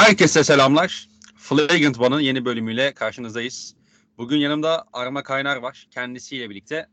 Herkese 0.00 0.44
selamlar. 0.44 1.08
Flagrant 1.36 2.00
One'ın 2.00 2.20
yeni 2.20 2.44
bölümüyle 2.44 2.94
karşınızdayız. 2.94 3.74
Bugün 4.18 4.36
yanımda 4.36 4.84
Arma 4.92 5.22
Kaynar 5.22 5.56
var. 5.56 5.88
Kendisiyle 5.90 6.50
birlikte 6.50 6.86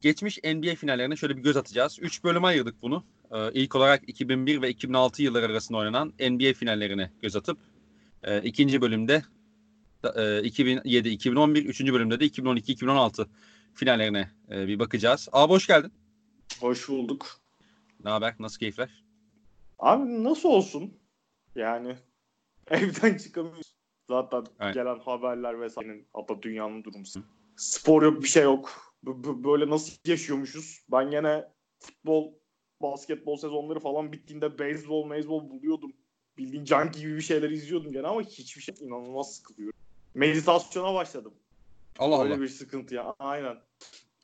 geçmiş 0.00 0.38
NBA 0.44 0.74
finallerine 0.74 1.16
şöyle 1.16 1.36
bir 1.36 1.42
göz 1.42 1.56
atacağız. 1.56 1.98
Üç 2.00 2.24
bölüme 2.24 2.46
ayırdık 2.46 2.82
bunu. 2.82 3.04
Ee, 3.32 3.52
ilk 3.52 3.74
olarak 3.74 4.08
2001 4.08 4.62
ve 4.62 4.70
2006 4.70 5.22
yılları 5.22 5.46
arasında 5.46 5.78
oynanan 5.78 6.08
NBA 6.08 6.52
finallerine 6.52 7.10
göz 7.22 7.36
atıp 7.36 7.58
e, 8.22 8.42
ikinci 8.42 8.80
bölümde 8.80 9.22
e, 10.16 10.42
2007, 10.42 11.08
2011, 11.08 11.64
üçüncü 11.64 11.92
bölümde 11.92 12.20
de 12.20 12.24
2012, 12.24 12.72
2016 12.72 13.28
finallerine 13.74 14.30
e, 14.50 14.68
bir 14.68 14.78
bakacağız. 14.78 15.28
Abi 15.32 15.52
hoş 15.52 15.66
geldin. 15.66 15.92
Hoş 16.60 16.88
bulduk. 16.88 17.40
Ne 18.04 18.10
haber? 18.10 18.34
Nasıl 18.38 18.58
keyifler? 18.58 19.04
Abi 19.78 20.24
nasıl 20.24 20.48
olsun? 20.48 20.94
Yani 21.56 21.96
evden 22.70 23.16
çıkamıyoruz. 23.16 23.74
Zaten 24.08 24.44
Evet. 24.60 24.74
gelen 24.74 24.98
haberler 24.98 25.60
vesaire. 25.60 26.04
Hatta 26.14 26.42
dünyanın 26.42 26.84
durumu. 26.84 27.04
Spor 27.56 28.02
yok 28.02 28.22
bir 28.22 28.28
şey 28.28 28.42
yok. 28.42 28.94
B- 29.02 29.24
b- 29.24 29.44
böyle 29.44 29.70
nasıl 29.70 29.92
yaşıyormuşuz? 30.06 30.84
Ben 30.92 31.10
gene 31.10 31.44
futbol, 31.78 32.32
basketbol 32.82 33.36
sezonları 33.36 33.80
falan 33.80 34.12
bittiğinde 34.12 34.58
beyzbol, 34.58 35.06
meyzbol 35.06 35.50
buluyordum. 35.50 35.92
Bildiğin 36.38 36.64
junk 36.64 36.94
gibi 36.94 37.16
bir 37.16 37.20
şeyler 37.20 37.50
izliyordum 37.50 37.92
gene 37.92 38.06
ama 38.06 38.22
hiçbir 38.22 38.62
şey 38.62 38.74
inanılmaz 38.80 39.34
sıkılıyorum. 39.36 39.78
Meditasyona 40.14 40.94
başladım. 40.94 41.34
Allah 41.98 42.22
Öyle 42.22 42.34
Allah. 42.34 42.42
bir 42.42 42.48
sıkıntı 42.48 42.94
ya. 42.94 43.14
Aynen. 43.18 43.56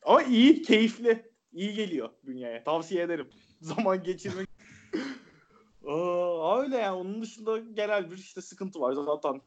Ama 0.03 0.23
iyi, 0.23 0.61
keyifli. 0.61 1.31
İyi 1.53 1.73
geliyor 1.73 2.09
dünyaya. 2.25 2.63
Tavsiye 2.63 3.03
ederim. 3.03 3.29
Zaman 3.61 4.03
geçirmek. 4.03 4.49
Aa, 5.87 6.61
öyle 6.61 6.77
yani. 6.77 6.95
Onun 6.95 7.21
dışında 7.21 7.59
genel 7.59 8.11
bir 8.11 8.17
işte 8.17 8.41
sıkıntı 8.41 8.79
var. 8.79 8.93
Zaten 8.93 9.41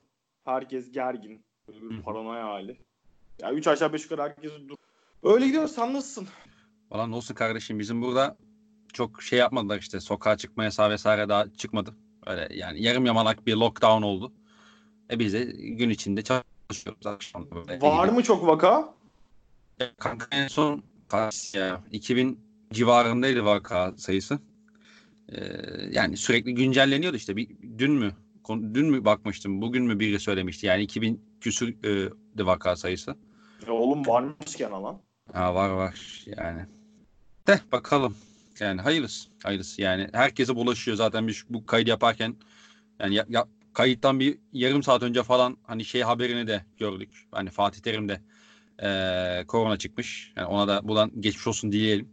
herkes 0.44 0.92
gergin. 0.92 1.44
Böyle 1.68 1.80
bir 1.90 2.02
paranoya 2.02 2.44
hali. 2.44 2.80
Ya 3.42 3.52
üç 3.52 3.66
aşağı 3.66 3.92
beş 3.92 4.02
yukarı 4.02 4.22
herkes 4.22 4.52
dur. 4.68 4.76
Öyle 5.22 5.46
gidiyor. 5.46 5.68
Sen 5.68 5.94
nasılsın? 5.94 6.28
Valla 6.90 7.16
olsun 7.16 7.34
kardeşim 7.34 7.78
bizim 7.78 8.02
burada 8.02 8.36
çok 8.92 9.22
şey 9.22 9.38
yapmadılar 9.38 9.78
işte 9.78 10.00
sokağa 10.00 10.36
çıkma 10.36 10.64
yasağı 10.64 10.90
vesaire 10.90 11.28
daha 11.28 11.54
çıkmadı. 11.54 11.94
Öyle 12.26 12.48
yani 12.54 12.82
yarım 12.82 13.06
yamalak 13.06 13.46
bir 13.46 13.56
lockdown 13.56 14.02
oldu. 14.02 14.32
E 15.10 15.18
biz 15.18 15.32
de 15.32 15.44
gün 15.58 15.90
içinde 15.90 16.22
çalışıyoruz 16.22 17.06
akşam 17.06 17.50
böyle. 17.50 17.80
Var 17.80 18.08
mı 18.08 18.22
çok 18.22 18.46
vaka? 18.46 18.94
Kanka 19.98 20.26
en 20.30 20.48
son 20.48 20.82
kaç 21.08 21.54
ya 21.54 21.80
2000 21.90 22.40
civarındaydı 22.72 23.44
vaka 23.44 23.94
sayısı. 23.96 24.38
Ee, 25.32 25.42
yani 25.90 26.16
sürekli 26.16 26.54
güncelleniyordu 26.54 27.16
işte. 27.16 27.36
Bir, 27.36 27.48
dün 27.78 27.92
mü 27.92 28.12
dün 28.50 28.86
mü 28.90 29.04
bakmıştım 29.04 29.62
bugün 29.62 29.84
mü 29.84 30.00
biri 30.00 30.20
söylemişti 30.20 30.66
yani 30.66 30.82
2000 30.82 31.24
küsür 31.40 31.68
e, 31.84 32.10
de 32.38 32.46
vaka 32.46 32.76
sayısı. 32.76 33.16
Ya 33.66 33.72
oğlum 33.72 34.06
varmış 34.06 34.56
gene 34.58 34.70
lan. 34.70 35.00
Ha 35.32 35.54
var 35.54 35.68
var 35.70 36.24
yani. 36.26 36.66
De 37.46 37.60
bakalım. 37.72 38.16
Yani 38.60 38.80
hayırlısı. 38.80 39.28
Hayırlısı 39.42 39.82
yani. 39.82 40.08
Herkese 40.12 40.54
bulaşıyor 40.56 40.96
zaten 40.96 41.28
biz 41.28 41.44
bu 41.48 41.66
kaydı 41.66 41.90
yaparken. 41.90 42.36
Yani 43.00 43.14
ya, 43.14 43.26
ya- 43.28 43.48
kayıttan 43.72 44.20
bir 44.20 44.38
yarım 44.52 44.82
saat 44.82 45.02
önce 45.02 45.22
falan 45.22 45.56
hani 45.62 45.84
şey 45.84 46.02
haberini 46.02 46.46
de 46.46 46.64
gördük. 46.78 47.26
Hani 47.30 47.50
Fatih 47.50 47.80
Terim 47.80 48.08
de 48.08 48.20
eee, 48.82 49.44
korona 49.48 49.76
çıkmış. 49.76 50.32
Yani 50.36 50.46
ona 50.46 50.68
da 50.68 50.88
buradan 50.88 51.20
geçmiş 51.20 51.46
olsun 51.46 51.72
diyelim. 51.72 52.08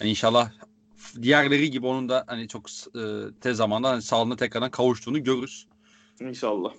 Yani 0.00 0.10
inşallah 0.10 0.52
diğerleri 1.22 1.70
gibi 1.70 1.86
onun 1.86 2.08
da 2.08 2.24
hani 2.26 2.48
çok 2.48 2.66
e, 2.70 3.02
tez 3.40 3.56
zamanda 3.56 3.88
hani 3.88 4.02
sağlığına 4.02 4.36
tekrardan 4.36 4.70
kavuştuğunu 4.70 5.24
görürüz. 5.24 5.66
İnşallah. 6.20 6.72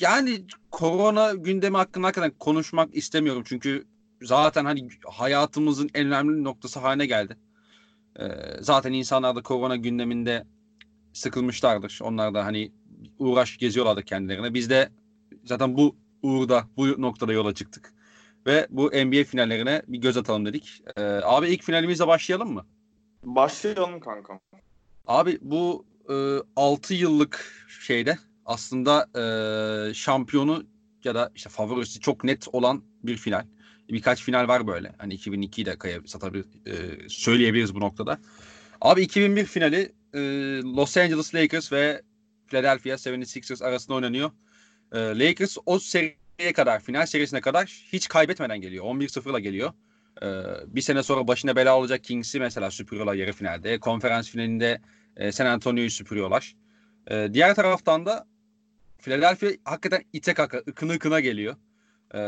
Yani 0.00 0.44
korona 0.70 1.34
gündemi 1.34 1.76
hakkında 1.76 2.06
hakikaten 2.06 2.32
konuşmak 2.38 2.96
istemiyorum. 2.96 3.42
Çünkü 3.46 3.84
zaten 4.22 4.64
hani 4.64 4.88
hayatımızın 5.06 5.90
en 5.94 6.06
önemli 6.06 6.44
noktası 6.44 6.80
haline 6.80 7.06
geldi. 7.06 7.36
Ee, 8.20 8.24
zaten 8.60 8.92
insanlar 8.92 9.36
da 9.36 9.42
korona 9.42 9.76
gündeminde 9.76 10.44
sıkılmışlardır. 11.12 11.98
Onlar 12.02 12.34
da 12.34 12.44
hani 12.44 12.72
uğraş 13.18 13.58
geziyorlardı 13.58 14.02
kendilerine. 14.02 14.54
Biz 14.54 14.70
de 14.70 14.88
zaten 15.44 15.76
bu 15.76 15.96
uğurda, 16.22 16.64
bu 16.76 17.02
noktada 17.02 17.32
yola 17.32 17.54
çıktık. 17.54 17.92
Ve 18.46 18.66
bu 18.70 18.86
NBA 18.86 19.24
finallerine 19.24 19.82
bir 19.88 19.98
göz 19.98 20.16
atalım 20.16 20.46
dedik. 20.46 20.82
Ee, 20.96 21.02
abi 21.02 21.48
ilk 21.48 21.62
finalimizle 21.62 22.06
başlayalım 22.06 22.52
mı? 22.52 22.66
Başlayalım 23.26 24.00
kankam. 24.00 24.40
Abi 25.06 25.38
bu 25.40 25.86
e, 26.08 26.14
6 26.56 26.94
yıllık 26.94 27.52
şeyde 27.80 28.18
aslında 28.44 29.06
e, 29.20 29.94
şampiyonu 29.94 30.66
ya 31.04 31.14
da 31.14 31.32
işte 31.34 31.50
favorisi 31.50 32.00
çok 32.00 32.24
net 32.24 32.48
olan 32.52 32.82
bir 33.02 33.16
final. 33.16 33.46
Birkaç 33.88 34.22
final 34.22 34.48
var 34.48 34.66
böyle. 34.66 34.92
Hani 34.98 35.14
2002'yi 35.14 35.66
de 35.66 35.78
kaya, 35.78 36.00
satabilir, 36.06 36.44
e, 36.66 37.08
söyleyebiliriz 37.08 37.74
bu 37.74 37.80
noktada. 37.80 38.18
Abi 38.80 39.02
2001 39.02 39.44
finali 39.44 39.92
e, 40.14 40.20
Los 40.62 40.96
Angeles 40.96 41.34
Lakers 41.34 41.72
ve 41.72 42.02
Philadelphia 42.46 42.90
76ers 42.90 43.64
arasında 43.64 43.96
oynanıyor. 43.96 44.30
E, 44.92 44.98
Lakers 44.98 45.56
o 45.66 45.78
seriye 45.78 46.52
kadar, 46.54 46.80
final 46.80 47.06
serisine 47.06 47.40
kadar 47.40 47.66
hiç 47.92 48.08
kaybetmeden 48.08 48.60
geliyor. 48.60 48.84
11-0'la 48.84 49.38
geliyor. 49.38 49.72
Ee, 50.22 50.26
bir 50.66 50.80
sene 50.80 51.02
sonra 51.02 51.28
başına 51.28 51.56
bela 51.56 51.78
olacak 51.78 52.04
Kings'i 52.04 52.40
mesela 52.40 52.70
süpürüyorlar 52.70 53.14
yarı 53.14 53.32
finalde. 53.32 53.78
Konferans 53.80 54.30
finalinde 54.30 54.80
e, 55.16 55.32
San 55.32 55.46
Antonio'yu 55.46 55.90
süpürüyorlar. 55.90 56.56
Ee, 57.10 57.28
diğer 57.32 57.54
taraftan 57.54 58.06
da 58.06 58.26
Philadelphia 58.98 59.48
hakikaten 59.64 60.04
ite 60.12 60.34
kaka, 60.34 60.58
ıkına 60.58 60.92
ıkına 60.92 61.20
geliyor. 61.20 61.56
Ee, 62.14 62.18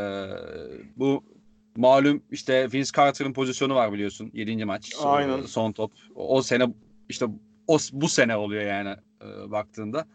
bu 0.95 1.23
malum 1.77 2.23
işte 2.31 2.67
Vince 2.73 2.89
Carter'ın 2.95 3.33
pozisyonu 3.33 3.75
var 3.75 3.93
biliyorsun 3.93 4.31
7. 4.33 4.65
maç. 4.65 4.93
Son- 4.95 5.13
Aynen. 5.17 5.41
Son 5.41 5.71
top. 5.71 5.91
O, 6.15 6.37
o 6.37 6.41
sene 6.41 6.67
işte 7.09 7.25
o, 7.67 7.77
bu 7.91 8.09
sene 8.09 8.35
oluyor 8.35 8.63
yani 8.63 8.95
e, 9.21 9.51
baktığında. 9.51 10.07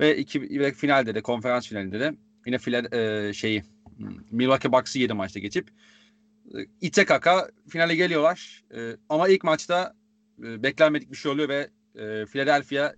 Ve 0.00 0.16
iki 0.16 0.42
ve 0.42 0.72
finalde 0.72 1.14
de 1.14 1.22
konferans 1.22 1.68
finalinde 1.68 2.00
de 2.00 2.14
yine 2.46 2.56
Phila- 2.56 2.96
e, 3.28 3.32
şeyi 3.32 3.62
hmm, 3.96 4.16
Milwaukee 4.30 4.72
Bucks'ı 4.72 4.98
7 4.98 5.12
maçta 5.14 5.40
geçip 5.40 5.68
e, 5.68 5.72
ite 6.80 7.04
kaka 7.04 7.50
finale 7.68 7.96
geliyorlar. 7.96 8.64
E, 8.74 8.96
ama 9.08 9.28
ilk 9.28 9.44
maçta 9.44 9.94
e, 10.42 10.62
beklenmedik 10.62 11.10
bir 11.10 11.16
şey 11.16 11.32
oluyor 11.32 11.48
ve 11.48 11.70
e, 11.94 12.26
Philadelphia 12.26 12.92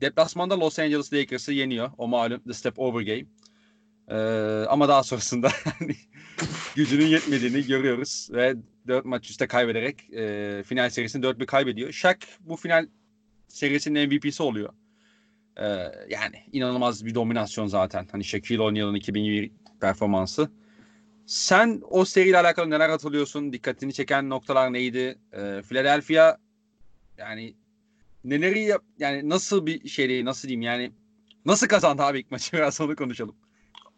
deplasmanda 0.00 0.60
Los 0.60 0.78
Angeles 0.78 1.12
Lakers'ı 1.12 1.52
yeniyor. 1.52 1.90
O 1.98 2.08
malum 2.08 2.40
The 2.40 2.52
Step 2.52 2.78
Over 2.78 3.02
Game. 3.02 3.24
E, 4.08 4.16
ama 4.68 4.88
daha 4.88 5.02
sonrasında 5.02 5.50
hani 5.78 5.96
gücünün 6.74 7.06
yetmediğini 7.06 7.66
görüyoruz 7.66 8.28
ve 8.32 8.54
4 8.88 9.04
maç 9.04 9.30
üstte 9.30 9.46
kaybederek 9.46 10.10
e, 10.12 10.62
final 10.66 10.90
serisini 10.90 11.24
4-1 11.24 11.46
kaybediyor. 11.46 11.92
Shaq 11.92 12.16
bu 12.40 12.56
final 12.56 12.86
serisinin 13.48 14.08
MVP'si 14.08 14.42
oluyor. 14.42 14.72
Yani 16.08 16.36
inanılmaz 16.52 17.06
bir 17.06 17.14
dominasyon 17.14 17.66
zaten. 17.66 18.08
Hani 18.12 18.24
Shaquille 18.24 18.62
O'Neal'ın 18.62 18.94
2020 18.94 19.50
performansı. 19.80 20.50
Sen 21.28 21.82
o 21.90 22.04
seriyle 22.04 22.38
alakalı 22.38 22.70
neler 22.70 22.90
hatırlıyorsun? 22.90 23.52
Dikkatini 23.52 23.92
çeken 23.92 24.30
noktalar 24.30 24.72
neydi? 24.72 25.18
Ee, 25.32 25.62
Philadelphia 25.62 26.36
yani 27.18 27.56
neleri 28.24 28.60
yap 28.60 28.82
yani 28.98 29.28
nasıl 29.28 29.66
bir 29.66 29.88
şeydi 29.88 30.24
nasıl 30.24 30.48
diyeyim 30.48 30.62
yani 30.62 30.92
nasıl 31.44 31.66
kazandı 31.66 32.02
abi 32.02 32.20
ilk 32.20 32.30
maçı 32.30 32.52
biraz 32.56 32.80
onu 32.80 32.96
konuşalım. 32.96 33.36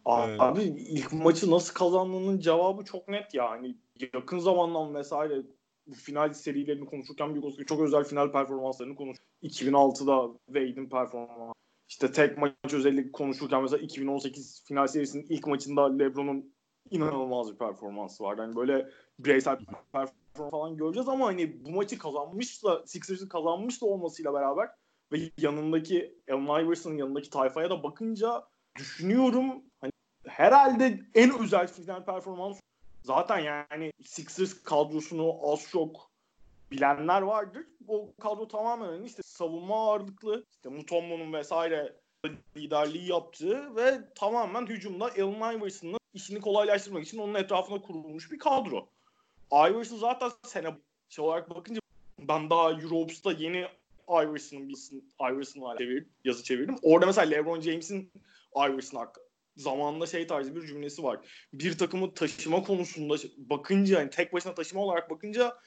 Abi 0.05 0.63
ilk 0.63 1.13
maçı 1.13 1.51
nasıl 1.51 1.73
kazandığının 1.73 2.39
cevabı 2.39 2.85
çok 2.85 3.07
net 3.07 3.33
yani. 3.33 3.77
Yakın 4.13 4.39
zamandan 4.39 4.95
vesaire 4.95 5.41
bu 5.87 5.95
final 5.95 6.33
serilerini 6.33 6.85
konuşurken 6.85 7.35
bir 7.35 7.65
çok 7.65 7.81
özel 7.81 8.03
final 8.03 8.31
performanslarını 8.31 8.95
konuş. 8.95 9.17
2006'da 9.43 10.39
Wade'in 10.45 10.89
performansı. 10.89 11.53
İşte 11.89 12.11
tek 12.11 12.37
maç 12.37 12.73
özellik 12.73 13.13
konuşurken 13.13 13.61
mesela 13.61 13.83
2018 13.83 14.63
final 14.67 14.87
serisinin 14.87 15.25
ilk 15.29 15.47
maçında 15.47 15.97
LeBron'un 15.97 16.53
inanılmaz 16.91 17.51
bir 17.51 17.57
performansı 17.57 18.23
vardı. 18.23 18.41
Hani 18.41 18.55
böyle 18.55 18.89
bireysel 19.19 19.57
performans 19.91 20.51
falan 20.51 20.77
göreceğiz 20.77 21.09
ama 21.09 21.25
hani 21.25 21.65
bu 21.65 21.71
maçı 21.71 21.97
kazanmış 21.97 22.63
da 22.63 22.87
Sixers'ın 22.87 23.27
kazanmış 23.27 23.81
da 23.81 23.85
olmasıyla 23.85 24.33
beraber 24.33 24.69
ve 25.11 25.17
yanındaki 25.37 26.15
Allen 26.31 26.65
Iverson'ın 26.65 26.97
yanındaki 26.97 27.29
tayfaya 27.29 27.69
da 27.69 27.83
bakınca 27.83 28.47
düşünüyorum 28.77 29.63
hani 29.81 29.91
herhalde 30.27 30.99
en 31.15 31.39
özel 31.39 31.67
final 31.67 32.05
performans 32.05 32.59
zaten 33.03 33.39
yani 33.39 33.91
Sixers 34.03 34.63
kadrosunu 34.63 35.35
az 35.41 35.67
çok 35.71 36.11
bilenler 36.71 37.21
vardır. 37.21 37.65
O 37.87 38.13
kadro 38.21 38.47
tamamen 38.47 38.85
hani 38.85 39.05
işte 39.05 39.23
savunma 39.23 39.75
ağırlıklı 39.75 40.45
işte 40.51 40.69
Mutombo'nun 40.69 41.33
vesaire 41.33 41.95
liderliği 42.57 43.11
yaptığı 43.11 43.75
ve 43.75 44.13
tamamen 44.15 44.65
hücumda 44.65 45.05
Allen 45.05 45.59
Iverson'ın 45.59 46.00
işini 46.13 46.41
kolaylaştırmak 46.41 47.03
için 47.03 47.17
onun 47.17 47.35
etrafına 47.35 47.81
kurulmuş 47.81 48.31
bir 48.31 48.39
kadro. 48.39 48.87
Iverson 49.53 49.97
zaten 49.97 50.31
sene 50.43 50.75
şey 51.09 51.25
olarak 51.25 51.49
bakınca 51.49 51.81
ben 52.19 52.49
daha 52.49 52.71
Europes'ta 52.71 53.31
yeni 53.31 53.67
Iverson'ın 54.09 54.69
bir 54.69 54.77
Iverson'la 55.31 55.77
çevirdim, 55.77 56.09
yazı 56.23 56.43
çevirdim. 56.43 56.75
Orada 56.81 57.05
mesela 57.05 57.29
LeBron 57.29 57.61
James'in 57.61 58.11
Iverson 58.55 58.97
hakkı 58.97 59.21
zamanında 59.57 60.05
şey 60.05 60.27
tarzı 60.27 60.55
bir 60.55 60.67
cümlesi 60.67 61.03
var. 61.03 61.19
Bir 61.53 61.77
takımı 61.77 62.13
taşıma 62.13 62.63
konusunda 62.63 63.15
bakınca 63.37 63.99
hani 63.99 64.09
tek 64.09 64.33
başına 64.33 64.53
taşıma 64.53 64.81
olarak 64.81 65.09
bakınca 65.09 65.57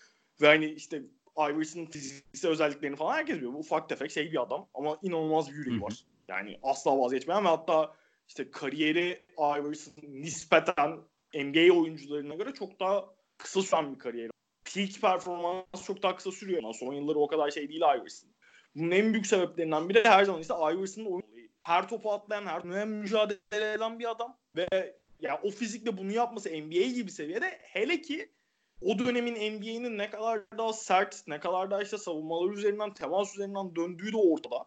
ve 0.41 0.47
hani 0.47 0.67
işte 0.67 1.03
Iverson'ın 1.39 1.87
fiziksel 1.87 2.51
özelliklerini 2.51 2.97
falan 2.97 3.15
herkes 3.15 3.37
biliyor. 3.37 3.53
Bu 3.53 3.59
ufak 3.59 3.89
tefek 3.89 4.11
şey 4.11 4.33
bir 4.33 4.43
adam 4.43 4.67
ama 4.75 4.99
inanılmaz 5.03 5.51
bir 5.51 5.55
yüreği 5.55 5.83
var. 5.83 6.05
Yani 6.29 6.59
asla 6.63 6.99
vazgeçmeyen 6.99 7.45
ve 7.45 7.49
hatta 7.49 7.95
işte 8.29 8.51
kariyeri 8.51 9.23
Iverson 9.39 9.95
nispeten 10.03 10.99
NBA 11.35 11.75
oyuncularına 11.75 12.35
göre 12.35 12.53
çok 12.55 12.81
daha 12.81 13.05
kısa 13.39 13.63
süren 13.63 13.95
bir 13.95 13.99
kariyeri. 13.99 14.31
Peak 14.75 15.01
performans 15.01 15.87
çok 15.87 16.03
daha 16.03 16.17
kısa 16.17 16.33
sürüyor. 16.33 16.75
Son 16.75 16.95
yılları 16.95 17.19
o 17.19 17.27
kadar 17.27 17.51
şey 17.51 17.69
değil 17.69 17.81
Iverson. 17.81 18.31
Bunun 18.75 18.91
en 18.91 19.13
büyük 19.13 19.27
sebeplerinden 19.27 19.89
biri 19.89 20.05
her 20.05 20.25
zaman 20.25 20.41
işte 20.41 20.55
Iverson'ın 20.55 21.07
oyun 21.07 21.35
her 21.63 21.89
topu 21.89 22.13
atlayan, 22.13 22.47
her 22.47 22.61
turnuvaya 22.61 22.87
mücadele 22.87 23.73
eden 23.73 23.99
bir 23.99 24.11
adam 24.11 24.39
ve 24.57 24.69
ya 24.73 24.95
yani 25.21 25.41
o 25.43 25.51
fizikle 25.51 25.97
bunu 25.97 26.13
yapması 26.13 26.49
NBA 26.49 26.87
gibi 26.95 27.11
seviyede 27.11 27.59
hele 27.63 28.01
ki 28.01 28.33
o 28.81 28.99
dönemin 28.99 29.35
NBA'nin 29.35 29.99
ne 29.99 30.11
kadar 30.11 30.41
daha 30.59 30.73
sert, 30.73 31.25
ne 31.27 31.41
kadar 31.41 31.71
daha 31.71 31.83
işte 31.83 31.99
savunmalar 31.99 32.53
üzerinden, 32.53 32.95
temas 32.95 33.35
üzerinden 33.35 33.77
döndüğü 33.77 34.13
de 34.13 34.17
ortada. 34.17 34.67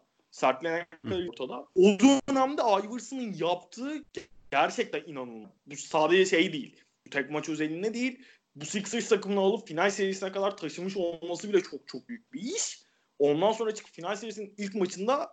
Kadar 1.02 1.28
ortada. 1.28 1.66
O 1.74 1.82
dönemde 1.82 2.62
Iverson'ın 2.62 3.34
yaptığı 3.38 4.04
gerçekten 4.50 5.02
inanılmaz. 5.06 5.50
Bu 5.66 5.76
sadece 5.76 6.26
şey 6.26 6.52
değil. 6.52 6.84
Bu 7.06 7.10
tek 7.10 7.30
maç 7.30 7.48
özelinde 7.48 7.94
değil. 7.94 8.24
Bu 8.56 8.64
Sixers 8.64 9.08
takımını 9.08 9.40
alıp 9.40 9.68
final 9.68 9.90
serisine 9.90 10.32
kadar 10.32 10.56
taşımış 10.56 10.96
olması 10.96 11.48
bile 11.48 11.60
çok 11.60 11.88
çok 11.88 12.08
büyük 12.08 12.32
bir 12.32 12.40
iş. 12.40 12.82
Ondan 13.18 13.52
sonra 13.52 13.74
çıkıp 13.74 13.92
final 13.92 14.16
serisinin 14.16 14.54
ilk 14.58 14.74
maçında 14.74 15.30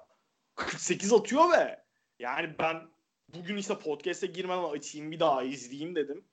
48 0.55 1.13
atıyor 1.13 1.51
ve 1.51 1.83
yani 2.19 2.55
ben 2.59 2.81
bugün 3.33 3.57
işte 3.57 3.79
podcast'e 3.79 4.27
girmeden 4.27 4.63
açayım 4.63 5.11
bir 5.11 5.19
daha 5.19 5.43
izleyeyim 5.43 5.95
dedim. 5.95 6.25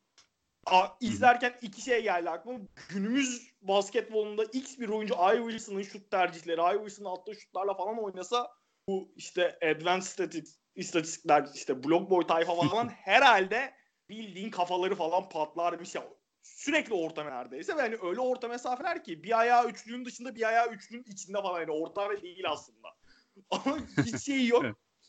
A, 0.66 0.86
izlerken 1.00 1.58
iki 1.62 1.80
şey 1.80 2.02
geldi 2.02 2.30
aklıma. 2.30 2.58
Günümüz 2.88 3.52
basketbolunda 3.62 4.44
X 4.44 4.78
bir 4.78 4.88
oyuncu 4.88 5.14
Iverson'ın 5.14 5.82
şut 5.82 6.10
tercihleri, 6.10 6.60
Iverson'ın 6.60 7.08
attığı 7.08 7.34
şutlarla 7.34 7.74
falan 7.74 8.04
oynasa 8.04 8.61
bu 8.88 9.12
işte 9.16 9.58
advanced 9.62 10.06
statistics, 10.06 10.58
istatistikler 10.74 11.48
işte 11.54 11.84
block 11.84 12.10
boy 12.10 12.26
tayfa 12.26 12.54
falan 12.54 12.88
herhalde 13.04 13.74
bildiğin 14.08 14.50
kafaları 14.50 14.94
falan 14.94 15.28
patlarmış 15.28 15.94
ya. 15.94 16.04
Sürekli 16.42 16.94
orta 16.94 17.24
neredeyse 17.24 17.76
ve 17.76 17.80
hani 17.80 17.96
öyle 18.02 18.20
orta 18.20 18.48
mesafeler 18.48 19.04
ki 19.04 19.22
bir 19.22 19.40
ayağı 19.40 19.68
üçlüğün 19.68 20.04
dışında 20.04 20.34
bir 20.34 20.48
ayağı 20.48 20.68
üçlüğün 20.68 21.04
içinde 21.06 21.42
falan 21.42 21.60
yani 21.60 21.70
orta 21.70 22.10
ve 22.10 22.22
değil 22.22 22.44
aslında. 22.48 22.88
Ama 23.50 23.78
hiç 24.06 24.22
şey 24.22 24.46
yok. 24.46 24.64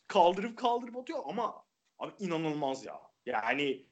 Kaldırıp 0.08 0.58
kaldırıp 0.58 0.98
atıyor 0.98 1.20
ama 1.26 1.66
abi 2.00 2.12
inanılmaz 2.20 2.86
ya. 2.86 3.02
Yani 3.26 3.86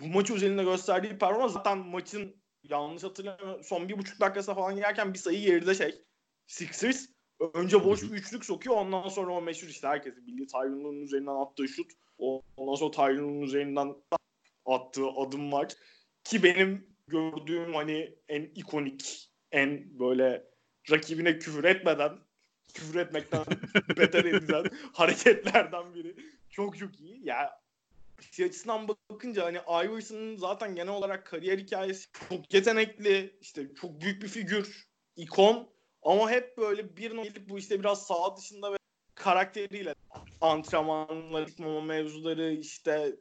bu 0.00 0.06
maçı 0.06 0.34
özelinde 0.34 0.64
gösterdiği 0.64 1.18
performans 1.18 1.52
zaten 1.52 1.78
maçın 1.78 2.42
yanlış 2.62 3.04
hatırlamıyorum 3.04 3.64
son 3.64 3.88
bir 3.88 3.98
buçuk 3.98 4.20
dakikasına 4.20 4.54
falan 4.54 4.76
girerken 4.76 5.14
bir 5.14 5.18
sayı 5.18 5.40
geride 5.40 5.74
şey 5.74 6.04
Sixers 6.46 7.06
önce 7.54 7.84
boş 7.84 8.02
bir 8.02 8.10
üçlük 8.10 8.44
sokuyor 8.44 8.76
ondan 8.76 9.08
sonra 9.08 9.32
o 9.32 9.42
meşhur 9.42 9.68
işte 9.68 9.88
herkesin 9.88 10.26
bildiği 10.26 10.46
Tyron'un 10.46 11.02
üzerinden 11.02 11.34
attığı 11.34 11.68
şut 11.68 11.92
ondan 12.56 12.74
sonra 12.74 12.90
Tyron'un 12.90 13.42
üzerinden 13.42 13.94
attığı 14.66 15.06
adım 15.06 15.52
var 15.52 15.72
ki 16.24 16.42
benim 16.42 16.86
gördüğüm 17.06 17.74
hani 17.74 18.14
en 18.28 18.42
ikonik 18.42 19.30
en 19.52 19.98
böyle 19.98 20.44
rakibine 20.90 21.38
küfür 21.38 21.64
etmeden 21.64 22.18
küfür 22.74 23.00
etmekten 23.00 23.44
beter 23.96 24.24
edilen 24.24 24.64
hareketlerden 24.92 25.94
biri. 25.94 26.16
Çok 26.50 26.78
çok 26.78 27.00
iyi. 27.00 27.26
Ya 27.26 27.60
şey 28.32 28.46
açısından 28.46 28.88
bakınca 28.88 29.44
hani 29.44 29.58
Iverson'ın 29.86 30.36
zaten 30.36 30.74
genel 30.74 30.92
olarak 30.92 31.26
kariyer 31.26 31.58
hikayesi 31.58 32.08
çok 32.28 32.54
yetenekli, 32.54 33.38
işte 33.40 33.74
çok 33.80 34.00
büyük 34.00 34.22
bir 34.22 34.28
figür, 34.28 34.88
ikon 35.16 35.68
ama 36.02 36.30
hep 36.30 36.58
böyle 36.58 36.96
bir 36.96 37.10
gelip 37.10 37.48
bu 37.48 37.58
işte 37.58 37.80
biraz 37.80 38.06
sağ 38.06 38.36
dışında 38.36 38.72
ve 38.72 38.76
karakteriyle 39.14 39.94
antrenmanlar, 40.40 41.42
gitmeme 41.42 41.80
mevzuları 41.80 42.52
işte 42.52 43.16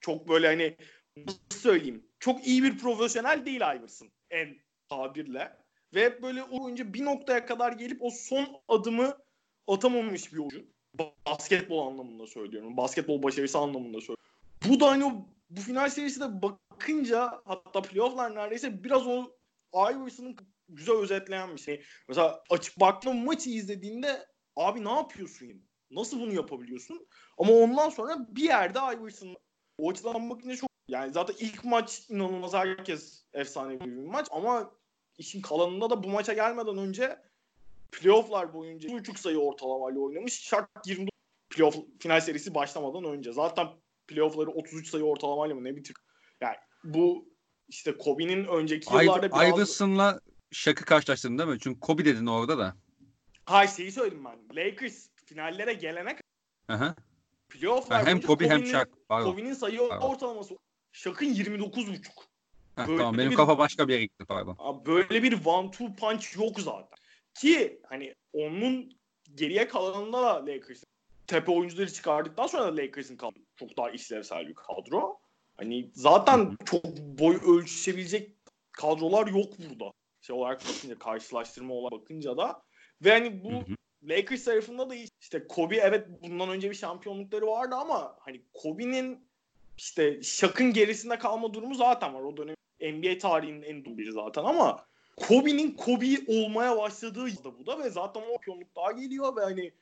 çok 0.00 0.28
böyle 0.28 0.46
hani 0.46 0.76
nasıl 1.16 1.38
söyleyeyim 1.50 2.04
çok 2.18 2.46
iyi 2.46 2.62
bir 2.62 2.78
profesyonel 2.78 3.46
değil 3.46 3.60
Iverson 3.60 4.08
en 4.30 4.56
tabirle. 4.88 5.56
Ve 5.94 6.22
böyle 6.22 6.42
o 6.42 6.64
oyuncu 6.64 6.94
bir 6.94 7.04
noktaya 7.04 7.46
kadar 7.46 7.72
gelip 7.72 8.02
o 8.02 8.10
son 8.10 8.46
adımı 8.68 9.18
atamamış 9.68 10.32
bir 10.32 10.38
oyuncu. 10.38 10.66
Basketbol 11.26 11.86
anlamında 11.86 12.26
söylüyorum. 12.26 12.76
Basketbol 12.76 13.22
başarısı 13.22 13.58
anlamında 13.58 14.00
söylüyorum. 14.00 14.24
Bu 14.68 14.80
da 14.80 14.90
hani 14.90 15.04
o, 15.04 15.12
bu 15.50 15.60
final 15.60 15.88
serisinde 15.88 16.42
bakınca 16.42 17.42
hatta 17.44 17.82
playofflar 17.82 18.34
neredeyse 18.34 18.84
biraz 18.84 19.06
o 19.06 19.30
Iverson'ın 19.74 20.36
güzel 20.76 20.96
özetleyen 20.96 21.56
bir 21.56 21.60
şey. 21.60 21.84
Mesela 22.08 22.42
açık 22.50 22.80
baktığında 22.80 23.14
maçı 23.14 23.50
izlediğinde 23.50 24.26
abi 24.56 24.84
ne 24.84 24.92
yapıyorsun? 24.92 25.46
Yani? 25.46 25.60
Nasıl 25.90 26.20
bunu 26.20 26.32
yapabiliyorsun? 26.32 27.06
Ama 27.38 27.52
ondan 27.52 27.88
sonra 27.88 28.16
bir 28.28 28.42
yerde 28.42 28.78
Iverson 28.78 29.36
o 29.78 29.90
açıdan 29.90 30.30
bakınca 30.30 30.56
çok 30.56 30.70
yani 30.88 31.12
zaten 31.12 31.34
ilk 31.38 31.64
maç 31.64 32.10
inanılmaz 32.10 32.54
herkes 32.54 33.24
efsane 33.32 33.80
bir 33.80 33.86
maç 33.86 34.26
ama 34.30 34.74
işin 35.18 35.42
kalanında 35.42 35.90
da 35.90 36.02
bu 36.02 36.08
maça 36.08 36.32
gelmeden 36.32 36.78
önce 36.78 37.18
playofflar 37.92 38.54
boyunca 38.54 38.88
3.5 38.88 39.18
sayı 39.18 39.38
ortalamayla 39.38 40.00
oynamış. 40.00 40.40
Şart 40.40 40.68
20 40.86 41.08
playoff 41.50 41.76
final 42.00 42.20
serisi 42.20 42.54
başlamadan 42.54 43.04
önce. 43.04 43.32
Zaten 43.32 43.66
playoffları 44.06 44.50
33 44.50 44.90
sayı 44.90 45.04
ortalamayla 45.04 45.54
mı 45.54 45.64
ne 45.64 45.76
bitir. 45.76 45.96
Yani 46.40 46.56
bu 46.84 47.28
işte 47.68 47.98
Kobe'nin 47.98 48.44
önceki 48.44 48.94
yıllarda 48.94 49.32
biraz... 49.32 49.58
Iverson'la 49.58 50.20
Shaq'ı 50.54 50.84
karşılaştırdın 50.84 51.38
değil 51.38 51.50
mi? 51.50 51.58
Çünkü 51.60 51.80
Kobe 51.80 52.04
dedin 52.04 52.26
orada 52.26 52.58
da. 52.58 52.76
Hayır 53.44 53.70
şeyi 53.70 53.92
söyledim 53.92 54.24
ben. 54.24 54.56
Lakers 54.56 55.08
finallere 55.24 55.72
gelene 55.72 56.16
kadar 56.68 56.94
playofflar 57.48 58.06
hem 58.06 58.20
Kobe 58.20 58.48
hem 58.48 58.66
Shaq. 58.66 58.86
Kobe'nin 59.08 59.54
sayı 59.54 59.78
Pardon. 59.88 60.08
ortalaması 60.08 60.58
Shaq'ın 60.92 61.26
29.5. 61.26 61.94
Heh, 62.76 62.86
tamam 62.86 63.18
benim 63.18 63.30
bir, 63.30 63.36
kafa 63.36 63.58
başka 63.58 63.88
bir 63.88 63.92
yere 63.92 64.02
gitti 64.02 64.24
pardon. 64.24 64.82
Böyle 64.86 65.22
bir 65.22 65.44
one 65.44 65.70
two 65.70 65.94
punch 65.94 66.36
yok 66.36 66.60
zaten. 66.60 66.98
Ki 67.34 67.80
hani 67.88 68.14
onun 68.32 68.92
geriye 69.34 69.68
kalanında 69.68 70.22
da 70.22 70.46
Lakers'ın 70.46 70.88
tepe 71.26 71.52
oyuncuları 71.52 71.92
çıkardıktan 71.92 72.46
sonra 72.46 72.64
da 72.64 72.76
Lakers'ın 72.76 73.18
çok 73.56 73.76
daha 73.76 73.90
işlevsel 73.90 74.48
bir 74.48 74.54
kadro. 74.54 75.18
Hani 75.56 75.90
zaten 75.94 76.56
çok 76.64 76.84
boy 76.98 77.36
ölçüşebilecek 77.46 78.36
kadrolar 78.72 79.26
yok 79.26 79.52
burada. 79.58 79.92
Şey 80.26 80.36
olarak 80.36 80.60
bakınca 80.68 80.98
karşılaştırma 80.98 81.74
olarak 81.74 81.92
bakınca 81.92 82.36
da 82.36 82.62
ve 83.02 83.10
hani 83.10 83.44
bu 83.44 83.50
hı 83.50 83.56
hı. 83.56 83.76
Lakers 84.02 84.44
tarafında 84.44 84.90
da 84.90 84.94
işte 85.20 85.46
Kobe 85.48 85.76
evet 85.76 86.06
bundan 86.22 86.48
önce 86.48 86.70
bir 86.70 86.74
şampiyonlukları 86.74 87.46
vardı 87.46 87.74
ama 87.74 88.16
hani 88.20 88.42
Kobe'nin 88.54 89.28
işte 89.76 90.22
Shaq'ın 90.22 90.72
gerisinde 90.72 91.18
kalma 91.18 91.54
durumu 91.54 91.74
zaten 91.74 92.14
var. 92.14 92.20
O 92.20 92.36
dönem 92.36 92.56
NBA 92.80 93.18
tarihinin 93.18 93.62
en 93.62 93.84
dolu 93.84 93.98
biri 93.98 94.12
zaten 94.12 94.44
ama 94.44 94.86
Kobe'nin 95.16 95.76
Kobe 95.76 96.06
olmaya 96.26 96.76
başladığı 96.76 97.44
da 97.44 97.58
bu 97.58 97.66
da 97.66 97.78
ve 97.78 97.90
zaten 97.90 98.20
o 98.20 98.24
şampiyonluk 98.24 98.76
daha 98.76 98.92
geliyor 98.92 99.36
ve 99.36 99.40
hani 99.40 99.72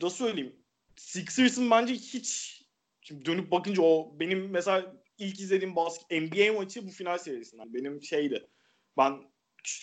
da 0.00 0.10
söyleyeyim 0.10 0.56
Sixers'ın 0.96 1.70
bence 1.70 1.94
hiç 1.94 2.62
şimdi 3.00 3.24
dönüp 3.24 3.50
bakınca 3.50 3.82
o 3.82 4.14
benim 4.20 4.50
mesela 4.50 4.96
ilk 5.18 5.40
izlediğim 5.40 5.76
basket 5.76 6.10
NBA 6.10 6.52
maçı 6.52 6.86
bu 6.86 6.90
final 6.90 7.18
serisinden. 7.18 7.74
Benim 7.74 8.02
şeydi. 8.02 8.48
Ben 8.96 9.35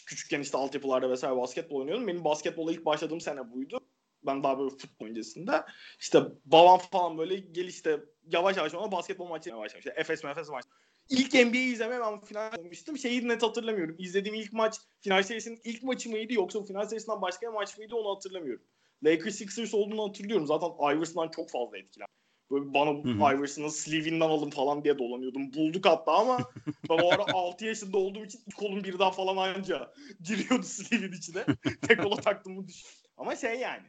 küçükken 0.05 0.41
işte 0.41 0.57
altyapılarda 0.57 1.09
vesaire 1.09 1.37
basketbol 1.37 1.79
oynuyordum. 1.79 2.07
Benim 2.07 2.23
basketbola 2.23 2.71
ilk 2.71 2.85
başladığım 2.85 3.21
sene 3.21 3.51
buydu. 3.51 3.79
Ben 4.25 4.43
daha 4.43 4.59
böyle 4.59 4.69
futbol 4.69 5.05
öncesinde. 5.05 5.63
İşte 5.99 6.19
babam 6.45 6.79
falan 6.79 7.17
böyle 7.17 7.35
gel 7.35 7.67
işte 7.67 7.99
yavaş 8.31 8.57
yavaş 8.57 8.73
ona 8.73 8.91
basketbol 8.91 9.27
maçı 9.27 9.57
başlamış. 9.57 9.85
İşte 9.85 9.93
Efes 9.97 10.25
Efes 10.25 10.49
maç. 10.49 10.65
İlk 11.09 11.33
NBA 11.33 11.57
izlemeye 11.57 12.01
ben 12.01 12.21
final 12.21 12.59
olmuştum. 12.59 12.97
Şeyi 12.97 13.27
net 13.27 13.43
hatırlamıyorum. 13.43 13.95
İzlediğim 13.99 14.35
ilk 14.35 14.53
maç 14.53 14.75
final 15.01 15.23
serisinin 15.23 15.61
ilk 15.63 15.83
maçı 15.83 16.09
mıydı 16.09 16.33
yoksa 16.33 16.63
final 16.63 16.85
serisinden 16.85 17.21
başka 17.21 17.47
bir 17.47 17.53
maç 17.53 17.77
mıydı 17.77 17.95
onu 17.95 18.15
hatırlamıyorum. 18.15 18.63
Lakers 19.03 19.35
Sixers 19.35 19.73
olduğunu 19.73 20.07
hatırlıyorum. 20.07 20.47
Zaten 20.47 20.95
Iverson'dan 20.95 21.31
çok 21.31 21.51
fazla 21.51 21.77
etkilen. 21.77 22.07
Böyle 22.53 22.73
bana 22.73 23.33
Iverson'ın 23.33 23.67
sleeve'inden 23.67 24.29
alın 24.29 24.49
falan 24.49 24.83
diye 24.83 24.99
dolanıyordum. 24.99 25.53
Bulduk 25.53 25.85
hatta 25.85 26.11
ama 26.11 26.49
ben 26.89 26.99
o 26.99 27.13
ara 27.13 27.23
6 27.23 27.65
yaşında 27.65 27.97
olduğum 27.97 28.25
için 28.25 28.39
kolum 28.55 28.83
birden 28.83 29.11
falan 29.11 29.37
anca 29.37 29.93
giriyordu 30.23 30.63
sleeve'in 30.65 31.11
içine. 31.11 31.45
Tek 31.87 32.03
kola 32.03 32.15
taktığımı 32.15 32.67
düşün. 32.67 32.89
Ama 33.17 33.35
şey 33.35 33.59
yani 33.59 33.83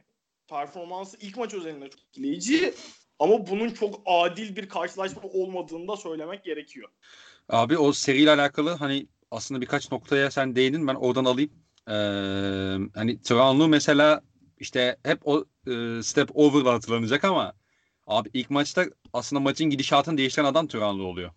performansı 0.49 1.17
ilk 1.21 1.37
maç 1.37 1.53
özelinde 1.53 1.89
çok 1.89 1.99
etkileyici. 1.99 2.73
Ama 3.19 3.47
bunun 3.47 3.69
çok 3.69 4.01
adil 4.05 4.55
bir 4.55 4.69
karşılaşma 4.69 5.21
olmadığını 5.21 5.87
da 5.87 5.97
söylemek 5.97 6.43
gerekiyor. 6.43 6.89
Abi 7.49 7.77
o 7.77 7.93
seriyle 7.93 8.31
alakalı 8.31 8.69
hani 8.69 9.07
aslında 9.31 9.61
birkaç 9.61 9.91
noktaya 9.91 10.31
sen 10.31 10.55
değindin 10.55 10.87
ben 10.87 10.95
oradan 10.95 11.25
alayım. 11.25 11.51
Ee, 11.87 11.91
hani 12.95 13.21
Tranlu 13.21 13.67
mesela 13.67 14.21
işte 14.59 14.97
hep 15.03 15.27
o 15.27 15.45
e, 15.67 16.03
step 16.03 16.29
over'la 16.33 16.73
hatırlanacak 16.73 17.23
ama 17.23 17.53
abi 18.07 18.29
ilk 18.33 18.49
maçta 18.49 18.85
aslında 19.13 19.39
maçın 19.39 19.69
gidişatını 19.69 20.17
değiştiren 20.17 20.45
adam 20.45 20.67
Turanlı 20.67 21.03
oluyor. 21.03 21.31